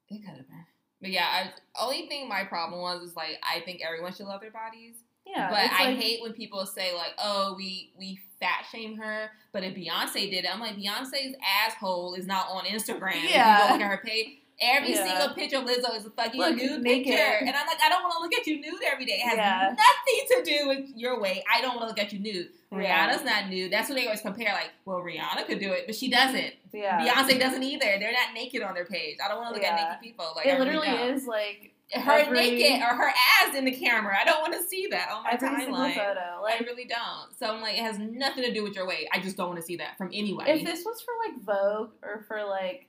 It 0.08 0.20
could 0.24 0.36
have 0.36 0.48
been. 0.48 0.64
But 1.00 1.10
yeah, 1.10 1.26
I, 1.26 1.52
only 1.84 2.08
thing 2.08 2.28
my 2.28 2.44
problem 2.44 2.80
was 2.80 3.02
is 3.02 3.14
like 3.16 3.40
I 3.42 3.60
think 3.60 3.80
everyone 3.86 4.12
should 4.14 4.26
love 4.26 4.40
their 4.40 4.50
bodies. 4.50 4.96
Yeah, 5.26 5.50
but 5.50 5.64
it's 5.66 5.74
I 5.78 5.90
like- 5.90 5.98
hate 5.98 6.22
when 6.22 6.32
people 6.32 6.64
say 6.66 6.94
like, 6.94 7.12
"Oh, 7.18 7.54
we 7.56 7.92
we 7.98 8.18
fat 8.40 8.64
shame 8.72 8.96
her," 8.96 9.30
but 9.52 9.62
if 9.62 9.74
Beyonce 9.74 10.30
did 10.30 10.44
it, 10.44 10.52
I'm 10.52 10.58
like, 10.60 10.76
Beyonce's 10.76 11.36
asshole 11.66 12.14
is 12.14 12.26
not 12.26 12.48
on 12.50 12.64
Instagram. 12.64 13.14
If 13.16 13.22
you 13.24 13.28
Yeah. 13.30 13.68
go 13.68 13.72
look 13.74 13.82
at 13.82 13.90
her 13.90 14.00
page. 14.04 14.38
Every 14.60 14.92
Yeah. 14.92 15.06
single 15.06 15.34
picture 15.36 15.58
of 15.58 15.64
Lizzo 15.64 15.94
is 15.96 16.04
a 16.04 16.10
fucking 16.10 16.40
Look, 16.40 16.56
nude 16.56 16.82
picture, 16.82 17.12
and 17.12 17.50
I'm 17.50 17.66
like, 17.68 17.78
I 17.80 17.88
don't 17.88 18.02
want 18.02 18.14
to 18.16 18.20
look 18.20 18.34
at 18.34 18.44
you 18.46 18.60
nude 18.60 18.82
every 18.82 19.04
day. 19.04 19.14
It 19.14 19.20
has 19.28 19.36
Yeah. 19.36 19.74
nothing 19.76 20.44
to 20.44 20.50
do 20.50 20.68
with 20.68 20.90
your 20.96 21.20
weight. 21.20 21.44
I 21.52 21.60
don't 21.60 21.76
want 21.76 21.82
to 21.82 21.86
look 21.86 21.98
at 22.00 22.12
you 22.12 22.18
nude. 22.18 22.50
Yeah. 22.72 23.08
Rihanna's 23.08 23.24
not 23.24 23.48
nude. 23.48 23.70
That's 23.72 23.88
what 23.88 23.94
they 23.94 24.04
always 24.06 24.20
compare. 24.20 24.52
Like, 24.52 24.70
well, 24.84 24.98
Rihanna 24.98 25.46
could 25.46 25.60
do 25.60 25.72
it, 25.72 25.86
but 25.86 25.94
she 25.94 26.10
doesn't. 26.10 26.54
Yeah, 26.72 27.00
Beyonce 27.06 27.38
doesn't 27.38 27.62
either. 27.62 27.98
They're 28.00 28.12
not 28.12 28.34
naked 28.34 28.62
on 28.62 28.74
their 28.74 28.84
page. 28.84 29.18
I 29.24 29.28
don't 29.28 29.38
want 29.38 29.50
to 29.50 29.54
look 29.54 29.62
Yeah. 29.62 29.76
at 29.76 29.88
naked 29.90 30.02
people. 30.02 30.32
Like 30.34 30.46
it 30.46 30.52
really 30.54 30.64
literally 30.64 30.88
don't. 30.88 31.10
is 31.14 31.26
like 31.26 31.72
her 31.94 32.12
every- 32.12 32.36
naked 32.58 32.82
or 32.82 32.94
her 32.96 33.08
ass 33.40 33.54
in 33.54 33.64
the 33.64 33.70
camera. 33.74 34.18
I 34.20 34.24
don't 34.24 34.40
want 34.42 34.52
to 34.54 34.62
see 34.64 34.88
that 34.88 35.08
on 35.10 35.22
my 35.22 35.30
timeline. 35.34 35.94
photo. 35.94 36.44
I 36.46 36.58
really 36.66 36.84
don't. 36.84 37.34
So 37.38 37.46
I'm 37.54 37.62
like, 37.62 37.78
it 37.78 37.82
has 37.82 37.98
nothing 37.98 38.42
to 38.44 38.52
do 38.52 38.62
with 38.64 38.74
your 38.74 38.86
weight. 38.86 39.08
I 39.12 39.20
just 39.20 39.36
don't 39.36 39.48
want 39.48 39.60
to 39.60 39.64
see 39.64 39.76
that 39.76 39.96
from 39.96 40.10
anyone. 40.12 40.46
if 40.48 40.64
this 40.64 40.84
was 40.84 41.00
for 41.00 41.14
like 41.24 41.38
Vogue 41.42 41.92
or 42.02 42.24
for 42.28 42.44
like 42.44 42.86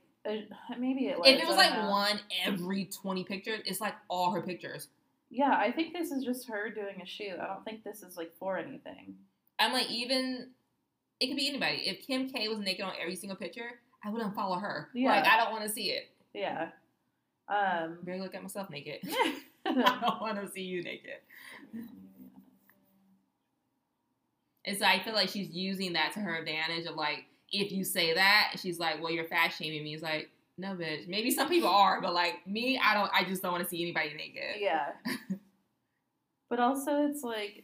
maybe 0.78 1.08
it 1.08 1.18
was. 1.18 1.28
If 1.28 1.42
it 1.42 1.48
was 1.48 1.58
like 1.58 1.74
know. 1.74 1.90
one 1.90 2.20
every 2.46 2.86
20 2.86 3.24
pictures, 3.24 3.62
it's 3.66 3.82
like 3.82 3.96
all 4.10 4.32
her 4.32 4.42
pictures. 4.42 4.88
Yeah, 5.30 5.56
I 5.56 5.72
think 5.72 5.94
this 5.94 6.12
is 6.12 6.24
just 6.24 6.48
her 6.50 6.70
doing 6.70 7.02
a 7.02 7.06
shoot. 7.06 7.38
I 7.40 7.48
don't 7.48 7.64
think 7.64 7.84
this 7.84 8.02
is 8.02 8.18
like 8.18 8.32
for 8.40 8.58
anything. 8.58 9.16
I'm 9.60 9.74
like, 9.74 9.90
even, 9.90 10.50
it 11.20 11.28
could 11.28 11.38
be 11.38 11.50
anybody. 11.50 11.84
If 11.86 12.06
Kim 12.08 12.30
K 12.30 12.48
was 12.48 12.60
naked 12.60 12.84
on 12.84 12.94
every 13.00 13.16
single 13.16 13.38
picture, 13.38 13.80
I 14.04 14.10
wouldn't 14.10 14.34
follow 14.34 14.58
her. 14.58 14.90
Yeah. 14.94 15.10
Like, 15.10 15.28
I 15.28 15.38
don't 15.38 15.52
want 15.52 15.64
to 15.64 15.70
see 15.70 15.92
it. 15.92 16.10
Yeah. 16.34 16.70
Um. 17.48 18.00
Barely 18.04 18.22
look 18.22 18.36
at 18.36 18.42
myself 18.42 18.70
naked. 18.70 19.02
I 19.66 20.00
don't 20.02 20.22
want 20.22 20.42
to 20.42 20.52
see 20.52 20.62
you 20.62 20.84
naked. 20.84 21.20
And 24.66 24.78
so 24.78 24.86
I 24.86 25.02
feel 25.02 25.14
like 25.14 25.30
she's 25.30 25.50
using 25.50 25.94
that 25.94 26.12
to 26.14 26.20
her 26.20 26.36
advantage 26.36 26.86
of 26.86 26.96
like, 26.96 27.26
if 27.52 27.72
you 27.72 27.84
say 27.84 28.14
that, 28.14 28.54
she's 28.58 28.80
like, 28.80 29.02
well, 29.02 29.12
you're 29.12 29.26
fat 29.26 29.50
shaming 29.50 29.84
me. 29.84 29.94
It's 29.94 30.04
like, 30.04 30.30
No, 30.58 30.70
bitch. 30.70 31.08
Maybe 31.08 31.32
some 31.32 31.48
people 31.50 31.70
are, 31.70 32.02
but 32.02 32.14
like 32.14 32.46
me, 32.48 32.80
I 32.84 32.94
don't. 32.94 33.10
I 33.14 33.24
just 33.24 33.42
don't 33.42 33.52
want 33.52 33.64
to 33.64 33.70
see 33.70 33.82
anybody 33.82 34.14
naked. 34.14 34.60
Yeah. 34.60 34.92
but 36.50 36.60
also, 36.60 37.06
it's 37.08 37.24
like 37.24 37.64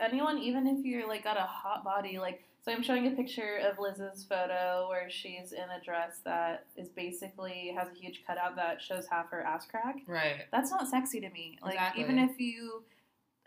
anyone, 0.00 0.38
even 0.38 0.66
if 0.66 0.84
you're 0.84 1.08
like 1.08 1.24
got 1.24 1.36
a 1.36 1.42
hot 1.42 1.84
body, 1.84 2.18
like 2.18 2.42
so 2.64 2.72
I'm 2.72 2.82
showing 2.82 3.06
a 3.06 3.12
picture 3.12 3.58
of 3.58 3.78
Liz's 3.78 4.24
photo 4.24 4.88
where 4.90 5.08
she's 5.08 5.52
in 5.52 5.62
a 5.70 5.82
dress 5.82 6.20
that 6.24 6.66
is 6.76 6.88
basically 6.88 7.74
has 7.76 7.88
a 7.88 7.94
huge 7.94 8.22
cutout 8.26 8.56
that 8.56 8.82
shows 8.82 9.06
half 9.10 9.30
her 9.30 9.42
ass 9.42 9.66
crack. 9.66 9.96
Right. 10.06 10.42
That's 10.52 10.70
not 10.70 10.86
sexy 10.88 11.20
to 11.20 11.30
me. 11.30 11.58
Like 11.62 11.74
Exactly. 11.74 12.02
even 12.02 12.18
if 12.18 12.38
you 12.38 12.82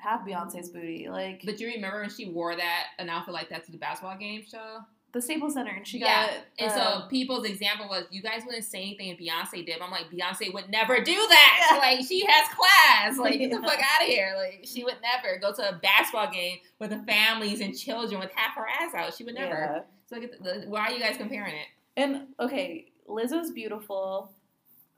have 0.02 0.22
Beyonce's 0.22 0.70
booty, 0.70 1.08
like 1.10 1.41
But 1.45 1.60
you 1.60 1.68
remember 1.68 2.02
when 2.02 2.10
she 2.10 2.30
wore 2.30 2.56
that 2.56 2.88
an 2.99 3.10
outfit 3.10 3.34
like 3.34 3.49
that 3.49 3.66
to 3.66 3.72
the 3.72 3.78
basketball 3.78 4.18
game 4.18 4.43
show? 4.49 4.80
the 5.14 5.22
Staples 5.22 5.56
Center, 5.56 5.72
and 5.72 5.86
she 5.86 5.99
Yeah, 5.99 6.28
got 6.28 6.34
And 6.58 6.72
uh, 6.72 7.02
so 7.02 7.08
people's 7.10 7.45
example 7.45 7.89
was, 7.89 8.06
you 8.12 8.22
guys 8.22 8.43
wouldn't 8.45 8.64
say 8.64 8.80
anything 8.82 9.10
if 9.10 9.20
Beyonce 9.20 9.66
did. 9.66 9.76
But 9.78 9.84
I'm 9.84 9.91
like, 9.91 10.10
Beyonce 10.10 10.54
would 10.54 10.70
never 10.70 11.02
do 11.02 11.14
that. 11.14 11.70
Yeah. 11.74 11.78
Like 11.80 12.06
she 12.08 12.26
has 12.26 12.47
class. 12.47 13.18
Like 13.18 13.38
get 13.38 13.52
the 13.52 13.58
fuck 13.62 13.78
out 13.78 14.02
of 14.04 14.08
here. 14.08 14.34
Like 14.38 14.62
she 14.64 14.86
would 14.86 14.95
never 15.02 15.38
go 15.38 15.52
to 15.54 15.68
a 15.70 15.74
basketball 15.80 16.32
game 16.32 16.60
with 16.80 16.91
the 16.91 16.99
families 16.99 17.60
and 17.60 17.78
children 17.78 18.22
with 18.22 18.32
half 18.34 18.56
her 18.56 18.66
ass 18.66 18.93
out. 18.95 19.14
She 19.14 19.26
would 19.26 19.36
never. 19.36 19.84
So 20.06 20.16
like, 20.16 20.32
the, 20.41 20.64
why 20.68 20.88
are 20.88 20.91
you 20.91 20.99
guys 21.02 21.18
comparing 21.18 21.56
it? 21.56 21.68
And 21.97 22.28
okay, 22.39 22.86
Lizzo's 23.10 23.52
beautiful. 23.52 24.32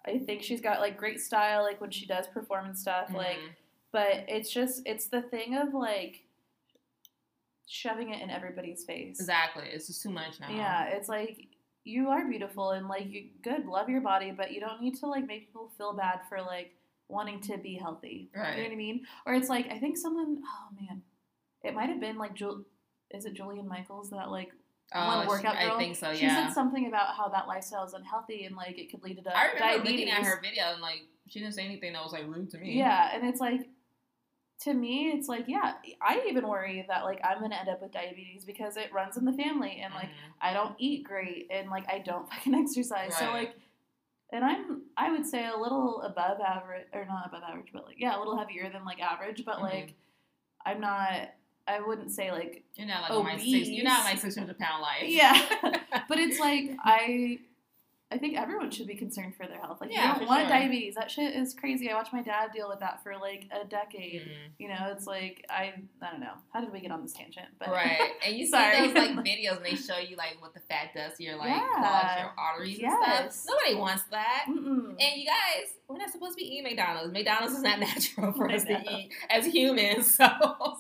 I 0.06 0.20
think 0.20 0.44
she's 0.44 0.62
got 0.62 0.80
like 0.80 0.96
great 0.96 1.22
style, 1.22 1.64
like 1.64 1.82
when 1.82 1.90
she 1.90 2.06
does 2.06 2.28
perform 2.28 2.66
and 2.66 2.78
stuff. 2.78 3.10
Like, 3.12 3.38
Mhm. 3.38 3.50
But 3.94 4.26
it's 4.28 4.52
just 4.52 4.82
it's 4.86 5.06
the 5.08 5.22
thing 5.22 5.56
of 5.56 5.74
like 5.74 6.24
shoving 7.68 8.10
it 8.14 8.22
in 8.22 8.30
everybody's 8.30 8.84
face. 8.84 9.20
exactly, 9.20 9.64
it's 9.72 9.88
just 9.88 10.02
too 10.02 10.10
much 10.10 10.40
now. 10.40 10.50
Yeah, 10.50 10.86
it's 10.86 11.08
like 11.08 11.48
you 11.86 12.10
are 12.10 12.28
beautiful 12.28 12.72
and 12.72 12.88
like 12.88 13.08
you 13.10 13.30
good, 13.44 13.66
love 13.66 13.90
your 13.90 14.02
body, 14.02 14.32
but 14.36 14.52
you 14.52 14.60
don't 14.60 14.82
need 14.82 14.96
to 15.00 15.06
like 15.08 15.26
make 15.28 15.48
people 15.48 15.72
feel 15.78 15.94
bad 15.94 16.20
for 16.30 16.42
like 16.42 16.74
wanting 17.08 17.40
to 17.42 17.58
be 17.58 17.76
healthy. 17.76 18.30
Right. 18.36 18.58
You 18.58 18.64
know 18.64 18.70
what 18.70 18.74
I 18.74 18.78
mean? 18.78 19.06
Or 19.26 19.34
it's 19.34 19.50
like 19.50 19.70
I 19.72 19.80
think 19.80 19.98
someone 19.98 20.42
oh 20.46 20.76
man. 20.82 21.02
It 21.64 21.74
might 21.74 21.88
have 21.90 22.00
been 22.02 22.18
like 22.18 22.34
Jul 22.34 22.64
is 23.12 23.26
it 23.26 23.36
Jillian 23.36 23.66
Michaels 23.68 24.10
that 24.10 24.30
like 24.32 24.52
Oh, 24.96 25.08
one 25.08 25.28
workout 25.28 25.56
she- 25.58 25.66
girl? 25.68 25.76
I 25.76 25.80
think 25.80 25.96
so. 25.96 26.10
Yeah. 26.12 26.16
she 26.18 26.28
said 26.30 26.54
something 26.54 26.88
about 26.88 27.16
how 27.16 27.28
that 27.30 27.48
lifestyle 27.48 27.84
is 27.86 27.94
unhealthy 27.94 28.46
and 28.46 28.56
like 28.56 28.78
it 28.78 28.92
could 28.92 29.02
lead 29.04 29.22
to 29.24 29.38
I 29.38 29.46
remember 29.54 29.60
diabetes. 29.60 29.92
looking 29.92 30.10
at 30.10 30.24
her 30.24 30.40
video 30.42 30.64
and 30.74 30.82
like 30.82 31.02
she 31.30 31.40
didn't 31.40 31.54
say 31.54 31.64
anything 31.66 31.94
that 31.94 32.04
was 32.04 32.12
like 32.12 32.26
rude 32.28 32.50
to 32.52 32.58
me. 32.58 32.78
Yeah, 32.78 33.10
and 33.14 33.28
it's 33.28 33.40
like 33.40 33.62
to 34.64 34.74
me, 34.74 35.10
it's 35.12 35.28
like 35.28 35.46
yeah, 35.48 35.74
I 36.02 36.26
even 36.30 36.48
worry 36.48 36.86
that 36.88 37.04
like 37.04 37.20
I'm 37.24 37.40
gonna 37.42 37.56
end 37.56 37.70
up 37.70 37.82
with 37.82 37.92
diabetes 37.92 38.46
because 38.46 38.78
it 38.78 38.94
runs 38.94 39.18
in 39.18 39.26
the 39.26 39.34
family, 39.34 39.82
and 39.84 39.94
like 39.94 40.06
Mhm. 40.10 40.32
I 40.42 40.54
don't 40.54 40.76
eat 40.80 41.04
great, 41.04 41.48
and 41.52 41.70
like 41.70 41.86
I 41.92 42.00
don't 42.00 42.30
fucking 42.32 42.54
exercise. 42.56 43.18
So 43.18 43.32
like, 43.32 43.56
and 44.32 44.44
I'm 44.46 44.84
I 44.98 45.12
would 45.12 45.26
say 45.26 45.48
a 45.48 45.58
little 45.58 46.02
above 46.02 46.40
average, 46.42 46.88
or 46.94 47.06
not 47.06 47.28
above 47.28 47.44
average, 47.48 47.70
but 47.74 47.86
like 47.86 48.00
yeah, 48.00 48.18
a 48.18 48.20
little 48.20 48.38
heavier 48.38 48.70
than 48.72 48.86
like 48.86 49.00
average, 49.02 49.44
but 49.46 49.58
Mhm. 49.58 49.62
like 49.64 49.94
I'm 50.66 50.80
not. 50.82 51.30
I 51.66 51.80
wouldn't 51.80 52.12
say 52.12 52.30
like 52.32 52.64
you're 52.76 52.88
not 52.88 53.04
like 53.04 53.12
on 53.12 53.24
my 53.24 53.38
six. 53.38 53.70
You're 53.70 53.86
not 53.86 54.04
my 54.04 54.16
six 54.16 54.36
hundred 54.36 54.60
pound 54.60 54.82
life. 54.82 55.04
yeah, 55.06 55.42
but 56.10 56.20
it's 56.20 56.40
like 56.40 56.72
I. 56.84 57.40
I 58.14 58.18
think 58.20 58.38
everyone 58.38 58.70
should 58.72 58.88
be 58.88 58.96
concerned 58.96 59.36
for 59.36 59.48
their 59.48 59.58
health. 59.60 59.82
Like, 59.82 59.92
Yeah, 59.92 60.14
you 60.14 60.20
don't 60.20 60.28
want 60.28 60.42
sure. 60.42 60.50
diabetes. 60.50 60.96
That 60.96 61.10
shit 61.10 61.36
is 61.36 61.54
crazy. 61.54 61.90
I 61.90 61.96
watched 61.96 62.14
my 62.14 62.22
dad 62.22 62.52
deal 62.54 62.70
with 62.70 62.80
that 62.82 63.02
for 63.04 63.18
like 63.18 63.50
a 63.52 63.66
decade. 63.66 64.22
Mhm. 64.22 64.52
You 64.60 64.68
know, 64.70 64.90
it's 64.92 65.08
like 65.08 65.44
I 65.50 65.74
I 66.02 66.12
don't 66.12 66.20
know. 66.20 66.36
How 66.54 66.62
did 66.62 66.72
we 66.72 66.80
get 66.80 66.92
on 66.92 67.02
this 67.02 67.14
tangent? 67.14 67.48
But 67.60 67.70
Right, 67.70 68.12
and 68.26 68.36
you 68.38 68.46
see 68.46 68.52
those 68.52 68.94
like 68.94 69.12
videos, 69.26 69.58
and 69.58 69.66
they 69.66 69.76
show 69.76 69.98
you 69.98 70.16
like 70.16 70.38
what 70.40 70.54
the 70.54 70.60
fat 70.62 70.94
does 70.96 71.18
to 71.18 71.24
your 71.24 71.36
like 71.38 71.50
Yeah. 71.50 71.68
clogs 71.76 72.20
your 72.20 72.34
arteries 72.38 72.80
and 72.84 73.32
stuff. 73.32 73.46
Nobody 73.56 73.76
wants 73.76 74.04
that. 74.12 74.46
Mm-mm. 74.48 74.90
And 74.90 75.20
you 75.22 75.26
guys, 75.26 75.74
we're 75.88 75.98
not 75.98 76.12
supposed 76.12 76.38
to 76.38 76.44
be 76.44 76.44
eating 76.50 76.64
McDonald's. 76.64 77.12
McDonald's 77.12 77.56
is 77.56 77.62
not 77.64 77.80
natural 77.88 78.32
for 78.34 78.50
us 78.52 78.64
to 78.66 78.80
eat 78.92 79.12
as 79.30 79.46
humans. 79.46 80.14
So 80.16 80.28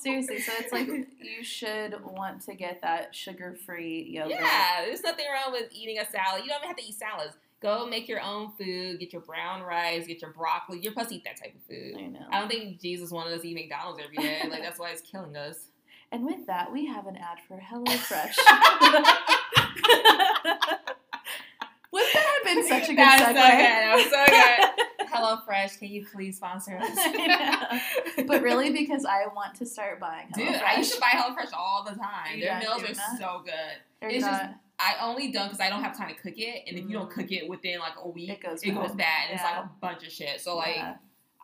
Seriously, 0.02 0.40
so 0.40 0.52
it's 0.60 0.72
like 0.74 0.88
you 0.88 1.44
should 1.44 1.96
want 2.04 2.42
to 2.46 2.54
get 2.56 2.82
that 2.82 3.16
sugar-free 3.16 4.10
yogurt. 4.12 4.32
yeah, 4.32 4.84
there's 4.86 5.02
nothing 5.04 5.26
wrong 5.32 5.54
with 5.54 5.70
eating 5.72 5.98
a 5.98 6.06
salad. 6.06 6.44
You 6.44 6.50
don't 6.50 6.58
even 6.60 6.68
have 6.68 6.78
to 6.78 6.84
eat 6.86 6.96
salads. 6.96 7.23
Go 7.64 7.88
make 7.88 8.08
your 8.10 8.20
own 8.22 8.52
food. 8.58 9.00
Get 9.00 9.14
your 9.14 9.22
brown 9.22 9.64
rice. 9.64 10.06
Get 10.06 10.22
your 10.22 10.32
broccoli. 10.32 10.80
You're 10.82 10.92
supposed 10.92 11.10
to 11.10 11.16
eat 11.16 11.24
that 11.24 11.38
type 11.42 11.56
of 11.56 11.62
food. 11.64 11.96
I 11.98 12.08
know. 12.08 12.26
I 12.30 12.40
don't 12.42 12.50
think 12.50 12.82
Jesus 12.82 13.10
wanted 13.10 13.34
us 13.34 13.42
to 13.42 13.48
eat 13.48 13.56
McDonald's 13.56 14.02
every 14.04 14.18
day. 14.18 14.42
Like 14.50 14.62
that's 14.62 14.78
why 14.78 14.90
it's 14.90 15.02
killing 15.02 15.36
us. 15.38 15.70
And 16.12 16.26
with 16.26 16.46
that, 16.48 16.70
we 16.72 16.86
have 16.88 17.08
an 17.08 17.16
ad 17.18 17.40
for 17.48 17.58
HelloFresh. 17.60 18.36
Wouldn't 21.92 22.14
that 22.14 22.26
have 22.26 22.44
been 22.56 22.64
such 22.68 22.84
a 22.86 22.88
good 22.88 22.98
That 22.98 23.20
segue? 23.22 23.28
so 23.28 23.34
good. 23.36 23.74
That 23.74 23.96
was 23.96 24.06
so 24.06 24.26
good. 25.06 25.10
Hello 25.14 25.38
Fresh, 25.46 25.78
can 25.78 25.90
you 25.90 26.06
please 26.12 26.38
sponsor 26.38 26.80
us? 26.82 26.98
But 28.28 28.42
really, 28.42 28.72
because 28.72 29.06
I 29.06 29.28
want 29.36 29.54
to 29.58 29.66
start 29.66 30.00
buying 30.00 30.28
Dude, 30.34 30.48
HelloFresh. 30.48 30.64
I 30.64 30.78
used 30.78 30.94
to 30.96 31.00
buy 31.00 31.10
HelloFresh 31.12 31.54
all 31.56 31.84
the 31.88 31.94
time. 31.96 32.40
Their 32.40 32.54
not 32.56 32.64
meals 32.64 32.84
are 32.90 32.94
that? 32.96 33.18
so 33.20 33.42
good. 33.46 33.78
Or 34.02 34.10
it's 34.10 34.26
just- 34.26 34.44
not. 34.44 34.56
I 34.80 34.96
only 35.02 35.32
don't 35.32 35.46
because 35.48 35.60
I 35.60 35.70
don't 35.70 35.84
have 35.84 35.96
time 35.98 36.10
to 36.10 36.16
cook 36.22 36.34
it, 36.38 36.64
and 36.68 36.78
if 36.78 36.86
you 36.86 36.94
don't 36.94 37.10
Mm. 37.10 37.14
cook 37.14 37.32
it 37.32 37.48
within 37.48 37.80
like 37.80 37.94
a 37.98 38.08
week, 38.10 38.30
It 38.30 38.42
goes 38.42 38.64
it 38.64 38.72
goes 38.72 38.90
bad. 38.90 38.98
bad. 38.98 39.24
And 39.30 39.36
It's 39.36 39.44
like 39.44 39.58
a 39.66 39.70
bunch 39.80 40.04
of 40.06 40.12
shit. 40.12 40.42
So 40.42 40.58
like 40.58 40.76
Yeah. 40.76 40.96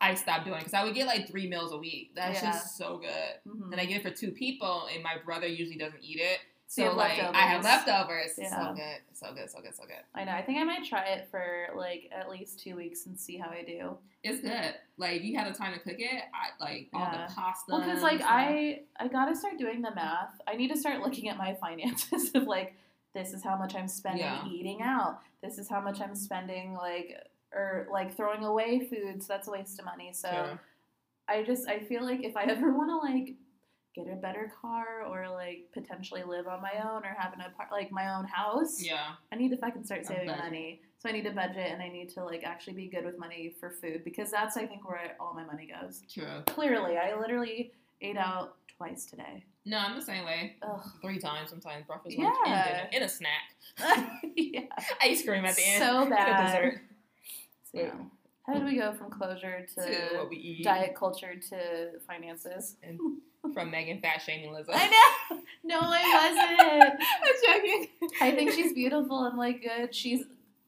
I 0.02 0.14
stopped 0.16 0.46
doing 0.46 0.56
it 0.58 0.60
because 0.60 0.74
I 0.74 0.84
would 0.84 0.94
get 0.96 1.08
like 1.08 1.28
three 1.28 1.48
meals 1.48 1.72
a 1.74 1.78
week. 1.78 2.12
That's 2.16 2.42
Yeah. 2.42 2.52
just 2.52 2.78
so 2.78 2.98
good. 2.98 3.36
Mhm. 3.48 3.72
And 3.72 3.82
I 3.82 3.86
get 3.86 3.98
it 3.98 4.04
for 4.04 4.12
two 4.12 4.32
people, 4.32 4.88
and 4.94 5.04
my 5.04 5.18
brother 5.24 5.48
usually 5.48 5.78
doesn't 5.78 6.02
eat 6.04 6.20
it. 6.20 6.40
So 6.68 6.92
So 6.92 6.96
like 6.96 7.14
I 7.20 7.42
have 7.48 7.64
leftovers. 7.64 8.38
leftovers. 8.38 8.38
Yeah. 8.38 8.68
So 8.68 8.74
good, 8.76 9.02
so 9.14 9.34
good, 9.34 9.50
so 9.50 9.62
good, 9.62 9.76
so 9.76 9.84
good. 9.86 10.04
I 10.14 10.24
know. 10.24 10.34
I 10.34 10.44
think 10.44 10.60
I 10.60 10.64
might 10.64 10.84
try 10.86 11.04
it 11.06 11.28
for 11.32 11.68
like 11.76 12.10
at 12.12 12.30
least 12.30 12.60
two 12.60 12.76
weeks 12.76 13.08
and 13.08 13.20
see 13.20 13.38
how 13.38 13.50
I 13.50 13.64
do. 13.64 13.98
It's 14.24 14.40
good. 14.42 14.76
Like 14.98 15.18
if 15.18 15.24
you 15.24 15.36
have 15.38 15.52
the 15.52 15.58
time 15.58 15.74
to 15.74 15.80
cook 15.80 16.00
it, 16.00 16.24
I 16.34 16.64
like 16.64 16.90
all 16.94 17.02
Yeah. 17.02 17.26
the 17.28 17.34
pasta. 17.34 17.72
Well, 17.72 17.82
because 17.82 18.04
like. 18.04 18.22
I 18.24 18.84
I 18.98 19.08
gotta 19.08 19.36
start 19.36 19.58
doing 19.58 19.82
the 19.82 19.94
math. 19.96 20.40
I 20.48 20.56
need 20.56 20.68
to 20.70 20.78
start 20.78 21.00
looking 21.02 21.28
at 21.30 21.38
my 21.38 21.54
finances 21.62 22.32
of 22.36 22.44
like 22.44 22.76
this 23.14 23.34
is 23.34 23.44
how 23.44 23.58
much 23.58 23.76
I'm 23.76 23.88
spending 23.88 24.22
Yeah. 24.26 24.46
eating 24.48 24.82
out. 24.82 25.20
This 25.42 25.58
is 25.58 25.68
how 25.70 25.82
much 25.82 26.02
I'm 26.02 26.16
spending 26.16 26.74
like 26.74 27.16
or 27.54 27.88
like 27.92 28.16
throwing 28.16 28.44
away 28.44 28.88
food. 28.88 29.22
So 29.24 29.34
that's 29.34 29.48
a 29.48 29.52
waste 29.52 29.80
of 29.80 29.86
money. 29.86 30.12
So 30.14 30.30
True. 30.30 30.60
I 31.28 31.44
just 31.44 31.68
I 31.68 31.80
feel 31.80 32.04
like 32.04 32.24
if 32.24 32.36
I 32.38 32.44
ever 32.44 32.72
want 32.78 32.90
to 32.90 32.98
like 32.98 33.36
get 33.96 34.06
a 34.14 34.16
better 34.16 34.52
car 34.62 35.04
or 35.08 35.28
like 35.30 35.68
potentially 35.74 36.22
live 36.24 36.48
on 36.48 36.62
my 36.62 36.74
own 36.84 37.04
or 37.04 37.16
have 37.18 37.34
an 37.34 37.42
apart 37.42 37.70
like 37.72 37.92
my 37.92 38.16
own 38.16 38.26
house, 38.26 38.84
Yeah. 38.84 39.14
I 39.32 39.36
need 39.36 39.50
to 39.50 39.58
fucking 39.58 39.84
start 39.84 40.06
saving 40.06 40.28
money. 40.28 40.82
So 41.00 41.10
I 41.10 41.12
need 41.14 41.24
to 41.24 41.32
budget 41.32 41.72
and 41.72 41.82
I 41.82 41.88
need 41.90 42.10
to 42.10 42.24
like 42.24 42.44
actually 42.44 42.74
be 42.74 42.88
good 42.88 43.06
with 43.06 43.18
money 43.18 43.56
for 43.60 43.72
food 43.72 44.04
because 44.04 44.30
that's 44.30 44.58
I 44.58 44.68
think 44.68 44.88
where 44.88 45.16
all 45.20 45.34
my 45.34 45.44
money 45.46 45.68
goes. 45.82 46.04
True. 46.14 46.44
Clearly, 46.46 46.98
I 46.98 47.18
literally 47.20 47.72
ate 48.02 48.18
out 48.18 48.56
twice 48.78 49.06
today. 49.06 49.44
No, 49.66 49.78
I'm 49.78 49.96
the 50.00 50.06
same 50.06 50.26
way. 50.26 50.56
Ugh. 50.62 50.80
Three 51.02 51.20
times 51.20 51.50
sometimes. 51.50 51.86
Breakfast, 51.86 52.18
lunch, 52.18 52.36
and 52.46 52.52
Yeah. 52.56 52.66
dinner. 52.68 52.90
And 52.94 53.04
a 53.04 53.10
snack. 53.10 54.22
yeah. 54.36 54.62
Ice 55.02 55.24
cream 55.24 55.46
at 55.46 55.56
the 55.56 55.64
end. 55.68 55.84
So 55.84 56.02
And 56.02 56.10
bad. 56.10 56.46
dessert. 56.46 56.82
So, 57.72 57.78
yeah. 57.80 57.92
How 58.48 58.54
did 58.56 58.64
we 58.64 58.78
go 58.78 58.94
from 58.94 59.12
closure 59.12 59.66
to, 59.76 59.82
To 60.10 60.18
what 60.18 60.30
we 60.30 60.38
eat. 60.38 60.64
diet 60.64 60.96
culture 60.96 61.36
to 61.50 62.00
finances? 62.08 62.78
And 62.82 63.00
from 63.54 63.70
Megan 63.70 64.00
fat 64.02 64.22
shaming 64.22 64.52
Lizzo. 64.52 64.70
I 64.74 64.88
know. 64.88 65.40
No, 65.64 65.80
I 65.82 66.82
wasn't. 66.82 67.02
I'm 67.02 67.58
joking. 67.62 67.88
I 68.22 68.32
think 68.32 68.52
she's 68.54 68.74
beautiful 68.74 69.26
and 69.26 69.38
like 69.38 69.62
good. 69.62 69.94
She's 69.94 70.24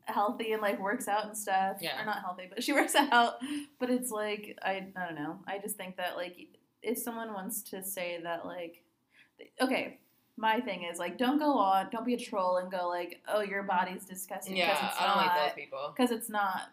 healthy 0.05 0.51
and 0.51 0.61
like 0.61 0.79
works 0.79 1.07
out 1.07 1.25
and 1.25 1.35
stuff. 1.37 1.77
Yeah. 1.81 1.99
Or 2.01 2.05
not 2.05 2.19
healthy, 2.19 2.43
but 2.53 2.63
she 2.63 2.73
works 2.73 2.93
out. 2.95 3.35
But 3.79 3.89
it's 3.89 4.11
like 4.11 4.59
I 4.61 4.85
I 4.95 5.05
don't 5.07 5.15
know. 5.15 5.39
I 5.47 5.57
just 5.57 5.75
think 5.75 5.97
that 5.97 6.15
like 6.17 6.47
if 6.81 6.97
someone 6.97 7.33
wants 7.33 7.61
to 7.63 7.83
say 7.83 8.19
that 8.23 8.45
like 8.45 8.83
okay, 9.61 9.99
my 10.37 10.59
thing 10.59 10.83
is 10.91 10.99
like 10.99 11.17
don't 11.17 11.39
go 11.39 11.57
on, 11.57 11.89
don't 11.91 12.05
be 12.05 12.13
a 12.13 12.19
troll 12.19 12.57
and 12.57 12.71
go 12.71 12.87
like, 12.87 13.21
"Oh, 13.27 13.41
your 13.41 13.63
body's 13.63 14.05
disgusting" 14.05 14.55
Yeah, 14.57 14.71
it's 14.71 14.99
I 14.99 15.07
don't 15.07 15.17
not. 15.17 15.25
like 15.27 15.47
those 15.47 15.55
people. 15.55 15.93
Because 15.95 16.11
it's 16.11 16.29
not. 16.29 16.71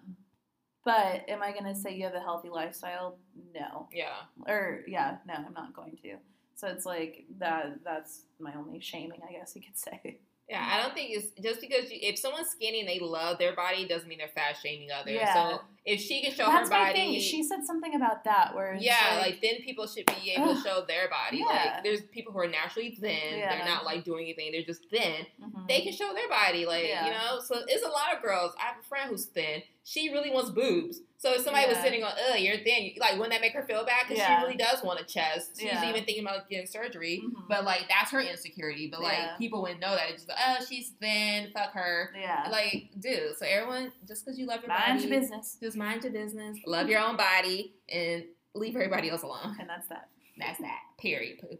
But 0.84 1.28
am 1.28 1.42
I 1.42 1.52
going 1.52 1.64
to 1.64 1.74
say 1.74 1.94
you 1.94 2.04
have 2.04 2.14
a 2.14 2.20
healthy 2.20 2.48
lifestyle? 2.48 3.18
No. 3.54 3.88
Yeah. 3.92 4.14
Or 4.46 4.84
yeah, 4.86 5.18
no, 5.26 5.34
I'm 5.34 5.52
not 5.52 5.74
going 5.74 5.98
to. 6.02 6.16
So 6.54 6.66
it's 6.68 6.86
like 6.86 7.24
that. 7.38 7.80
That's 7.84 8.22
my 8.40 8.54
only 8.54 8.80
shaming, 8.80 9.20
I 9.28 9.32
guess 9.32 9.52
you 9.54 9.61
could 9.61 9.76
say. 9.78 10.18
Yeah, 10.48 10.66
I 10.66 10.80
don't 10.80 10.94
think 10.94 11.11
it's 11.11 11.28
just 11.42 11.61
because 11.61 11.90
you, 11.90 11.98
if 12.00 12.18
someone's 12.18 12.48
skinny 12.48 12.80
and 12.80 12.88
they 12.88 13.00
love 13.00 13.38
their 13.38 13.54
body 13.54 13.86
doesn't 13.86 14.09
mean 14.09 14.16
they're 14.16 14.28
fat 14.28 14.56
shaming 14.62 14.88
others. 14.90 15.14
Yeah. 15.14 15.34
So 15.34 15.61
if 15.89 16.01
she 16.01 16.22
can 16.22 16.32
show 16.32 16.47
That's 16.47 16.68
her 16.70 16.78
my 16.78 16.93
thing. 16.93 17.18
She 17.20 17.43
said 17.43 17.64
something 17.64 17.95
about 17.95 18.24
that 18.24 18.55
where 18.55 18.74
yeah, 18.78 19.16
like, 19.16 19.26
like, 19.26 19.43
then 19.43 19.55
people 19.64 19.86
should 19.86 20.07
be 20.07 20.32
able 20.36 20.55
to 20.55 20.61
show 20.62 20.84
their 20.86 21.09
body. 21.09 21.39
Yeah. 21.39 21.72
Like 21.74 21.84
there's 21.84 22.03
people 22.03 22.32
who 22.32 22.39
are 22.41 22.47
naturally 22.49 22.91
thin. 22.91 23.39
Yeah. 23.39 23.57
They're 23.57 23.64
not 23.66 23.84
like 23.84 24.05
doing 24.05 24.24
anything. 24.24 24.53
They're 24.53 24.62
just 24.62 24.82
thin. 24.91 25.26
mhm. 25.43 25.66
They 25.68 25.80
can 25.80 25.93
show 25.93 26.12
their 26.14 26.28
body. 26.28 26.66
Like 26.66 26.86
Yeah. 26.86 27.07
you 27.07 27.11
know. 27.12 27.41
So 27.45 27.57
it's 27.66 27.84
a 27.84 27.89
lot 27.89 28.14
of 28.14 28.22
girls. 28.22 28.53
I 28.61 28.66
have 28.66 28.76
a 28.80 28.86
friend 28.86 29.11
who's 29.11 29.26
thin. 29.26 29.62
She 29.84 30.11
really 30.11 30.30
wants 30.30 30.51
boobs. 30.51 31.01
So 31.16 31.32
if 31.32 31.41
somebody 31.41 31.66
was 31.66 31.78
sitting 31.78 32.05
on, 32.05 32.12
ugh, 32.30 32.39
you're 32.39 32.59
thin. 32.59 32.91
Like 33.01 33.12
wouldn't 33.14 33.30
that 33.32 33.41
make 33.41 33.55
her 33.55 33.62
feel 33.62 33.84
bad? 33.86 34.03
Because 34.07 34.22
she 34.22 34.32
really 34.43 34.57
does 34.57 34.82
want 34.84 35.01
a 35.01 35.05
chest. 35.05 35.59
She's 35.59 35.72
even 35.72 36.05
thinking 36.05 36.20
about 36.20 36.49
getting 36.49 36.66
surgery. 36.66 37.22
Mhm. 37.24 37.49
But 37.49 37.64
like 37.64 37.86
that's 37.89 38.11
her 38.12 38.20
insecurity. 38.20 38.89
But 38.91 39.01
like 39.03 39.39
people 39.39 39.62
wouldn't 39.62 39.80
know 39.80 39.95
that. 39.95 40.11
It's 40.11 40.24
just 40.24 40.39
oh, 40.39 40.64
she's 40.68 40.91
thin, 41.01 41.51
fuck 41.55 41.72
her. 41.72 42.11
Yeah. 42.14 42.49
Like, 42.51 42.91
dude, 43.01 43.36
so 43.39 43.47
everyone, 43.47 43.93
just 44.07 44.24
because 44.24 44.39
you 44.39 44.47
love 44.47 44.61
your 44.61 44.68
Mind 44.68 44.99
body, 44.99 45.09
your 45.09 45.20
business. 45.20 45.57
just 45.61 45.76
mind 45.79 46.05
your 46.05 46.12
business, 46.12 46.59
love 46.66 46.89
your 46.91 47.01
own 47.01 47.16
body, 47.16 47.74
and 47.89 48.24
leave 48.55 48.74
everybody 48.74 49.11
else 49.11 49.22
alone. 49.22 49.57
And 49.59 49.68
that's 49.68 49.89
that. 49.89 50.09
That's 50.37 50.61
that. 50.61 50.81
Period. 50.99 51.39
Pooh. 51.41 51.59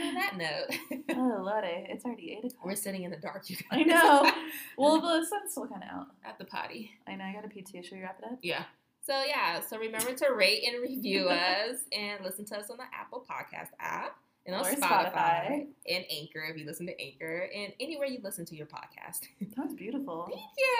on 0.00 0.14
that 0.14 0.36
note, 0.36 1.02
oh, 1.16 1.42
Lordy. 1.44 1.86
It's 1.88 2.04
already 2.04 2.32
8 2.32 2.38
o'clock. 2.38 2.64
we're 2.64 2.74
sitting 2.76 3.02
in 3.02 3.10
the 3.10 3.16
dark, 3.16 3.48
you 3.50 3.56
guys. 3.56 3.64
I 3.72 3.82
know. 3.82 4.32
Well, 4.78 5.00
the 5.00 5.26
sun's 5.26 5.52
still 5.52 5.66
kind 5.66 5.82
of 5.82 5.88
out. 5.88 6.06
At 6.24 6.38
the 6.38 6.44
potty. 6.44 6.92
I 7.06 7.16
know. 7.16 7.24
I 7.24 7.32
got 7.32 7.44
a 7.44 7.48
PT. 7.48 7.84
Should 7.84 7.96
we 7.96 8.02
wrap 8.02 8.18
it 8.20 8.32
up? 8.32 8.38
Yeah. 8.42 8.64
So 9.06 9.22
yeah, 9.26 9.60
so 9.60 9.78
remember 9.78 10.14
to 10.14 10.32
rate 10.32 10.64
and 10.66 10.82
review 10.82 11.28
us 11.28 11.76
and 11.92 12.24
listen 12.24 12.46
to 12.46 12.56
us 12.56 12.70
on 12.70 12.78
the 12.78 12.84
Apple 12.84 13.22
Podcast 13.28 13.68
app 13.78 14.16
and 14.46 14.54
on 14.54 14.64
Spotify, 14.64 15.12
Spotify. 15.12 15.66
and 15.88 16.04
Anchor 16.10 16.44
if 16.50 16.56
you 16.58 16.66
listen 16.66 16.86
to 16.86 17.00
Anchor 17.00 17.48
and 17.54 17.72
anywhere 17.80 18.06
you 18.06 18.18
listen 18.22 18.44
to 18.46 18.56
your 18.56 18.66
podcast. 18.66 19.20
That 19.56 19.64
was 19.66 19.74
beautiful. 19.74 20.28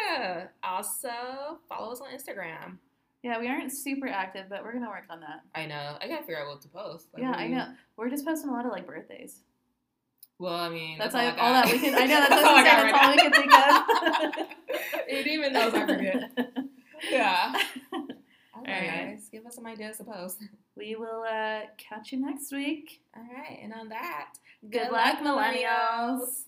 yeah. 0.08 0.46
Also 0.62 1.08
follow 1.68 1.92
us 1.92 2.00
on 2.00 2.08
Instagram. 2.08 2.78
Yeah, 3.22 3.38
we 3.38 3.48
aren't 3.48 3.72
super 3.72 4.06
active, 4.06 4.46
but 4.50 4.62
we're 4.64 4.72
going 4.72 4.84
to 4.84 4.90
work 4.90 5.04
on 5.08 5.20
that. 5.20 5.40
I 5.54 5.64
know. 5.64 5.96
I 6.00 6.08
gotta 6.08 6.22
figure 6.22 6.40
out 6.42 6.48
what 6.48 6.60
to 6.62 6.68
post. 6.68 7.06
Like, 7.14 7.22
yeah, 7.22 7.30
I 7.32 7.48
know. 7.48 7.68
We're 7.96 8.10
just 8.10 8.26
posting 8.26 8.50
a 8.50 8.52
lot 8.52 8.66
of 8.66 8.72
like 8.72 8.86
birthdays. 8.86 9.38
Well, 10.38 10.52
I 10.54 10.68
mean, 10.68 10.98
That's, 10.98 11.14
all, 11.14 11.24
like, 11.24 11.38
I 11.38 11.46
all 11.46 11.52
that 11.54 11.66
we 11.72 11.78
can. 11.78 11.94
I 11.94 12.06
know 12.06 12.18
that's, 12.18 12.28
That's 12.28 12.44
all 12.44 12.56
I 12.56 12.62
that's 12.64 12.98
all 13.02 13.10
we 13.12 13.16
can 13.18 13.32
think 13.32 13.52
of. 13.54 14.46
It 15.08 15.26
even 15.28 15.52
knows 15.52 15.72
I 15.74 15.86
forget. 15.86 16.30
Yeah. 17.10 17.52
Right, 18.80 19.10
guys, 19.10 19.28
give 19.30 19.46
us 19.46 19.54
some 19.54 19.66
ideas 19.66 19.98
to 19.98 20.04
post. 20.04 20.42
we 20.76 20.96
will 20.96 21.24
uh, 21.28 21.60
catch 21.78 22.12
you 22.12 22.20
next 22.20 22.52
week. 22.52 23.02
All 23.16 23.22
right, 23.22 23.58
and 23.62 23.72
on 23.72 23.88
that, 23.90 24.34
Good 24.70 24.90
luck, 24.90 25.18
millennials. 25.18 26.44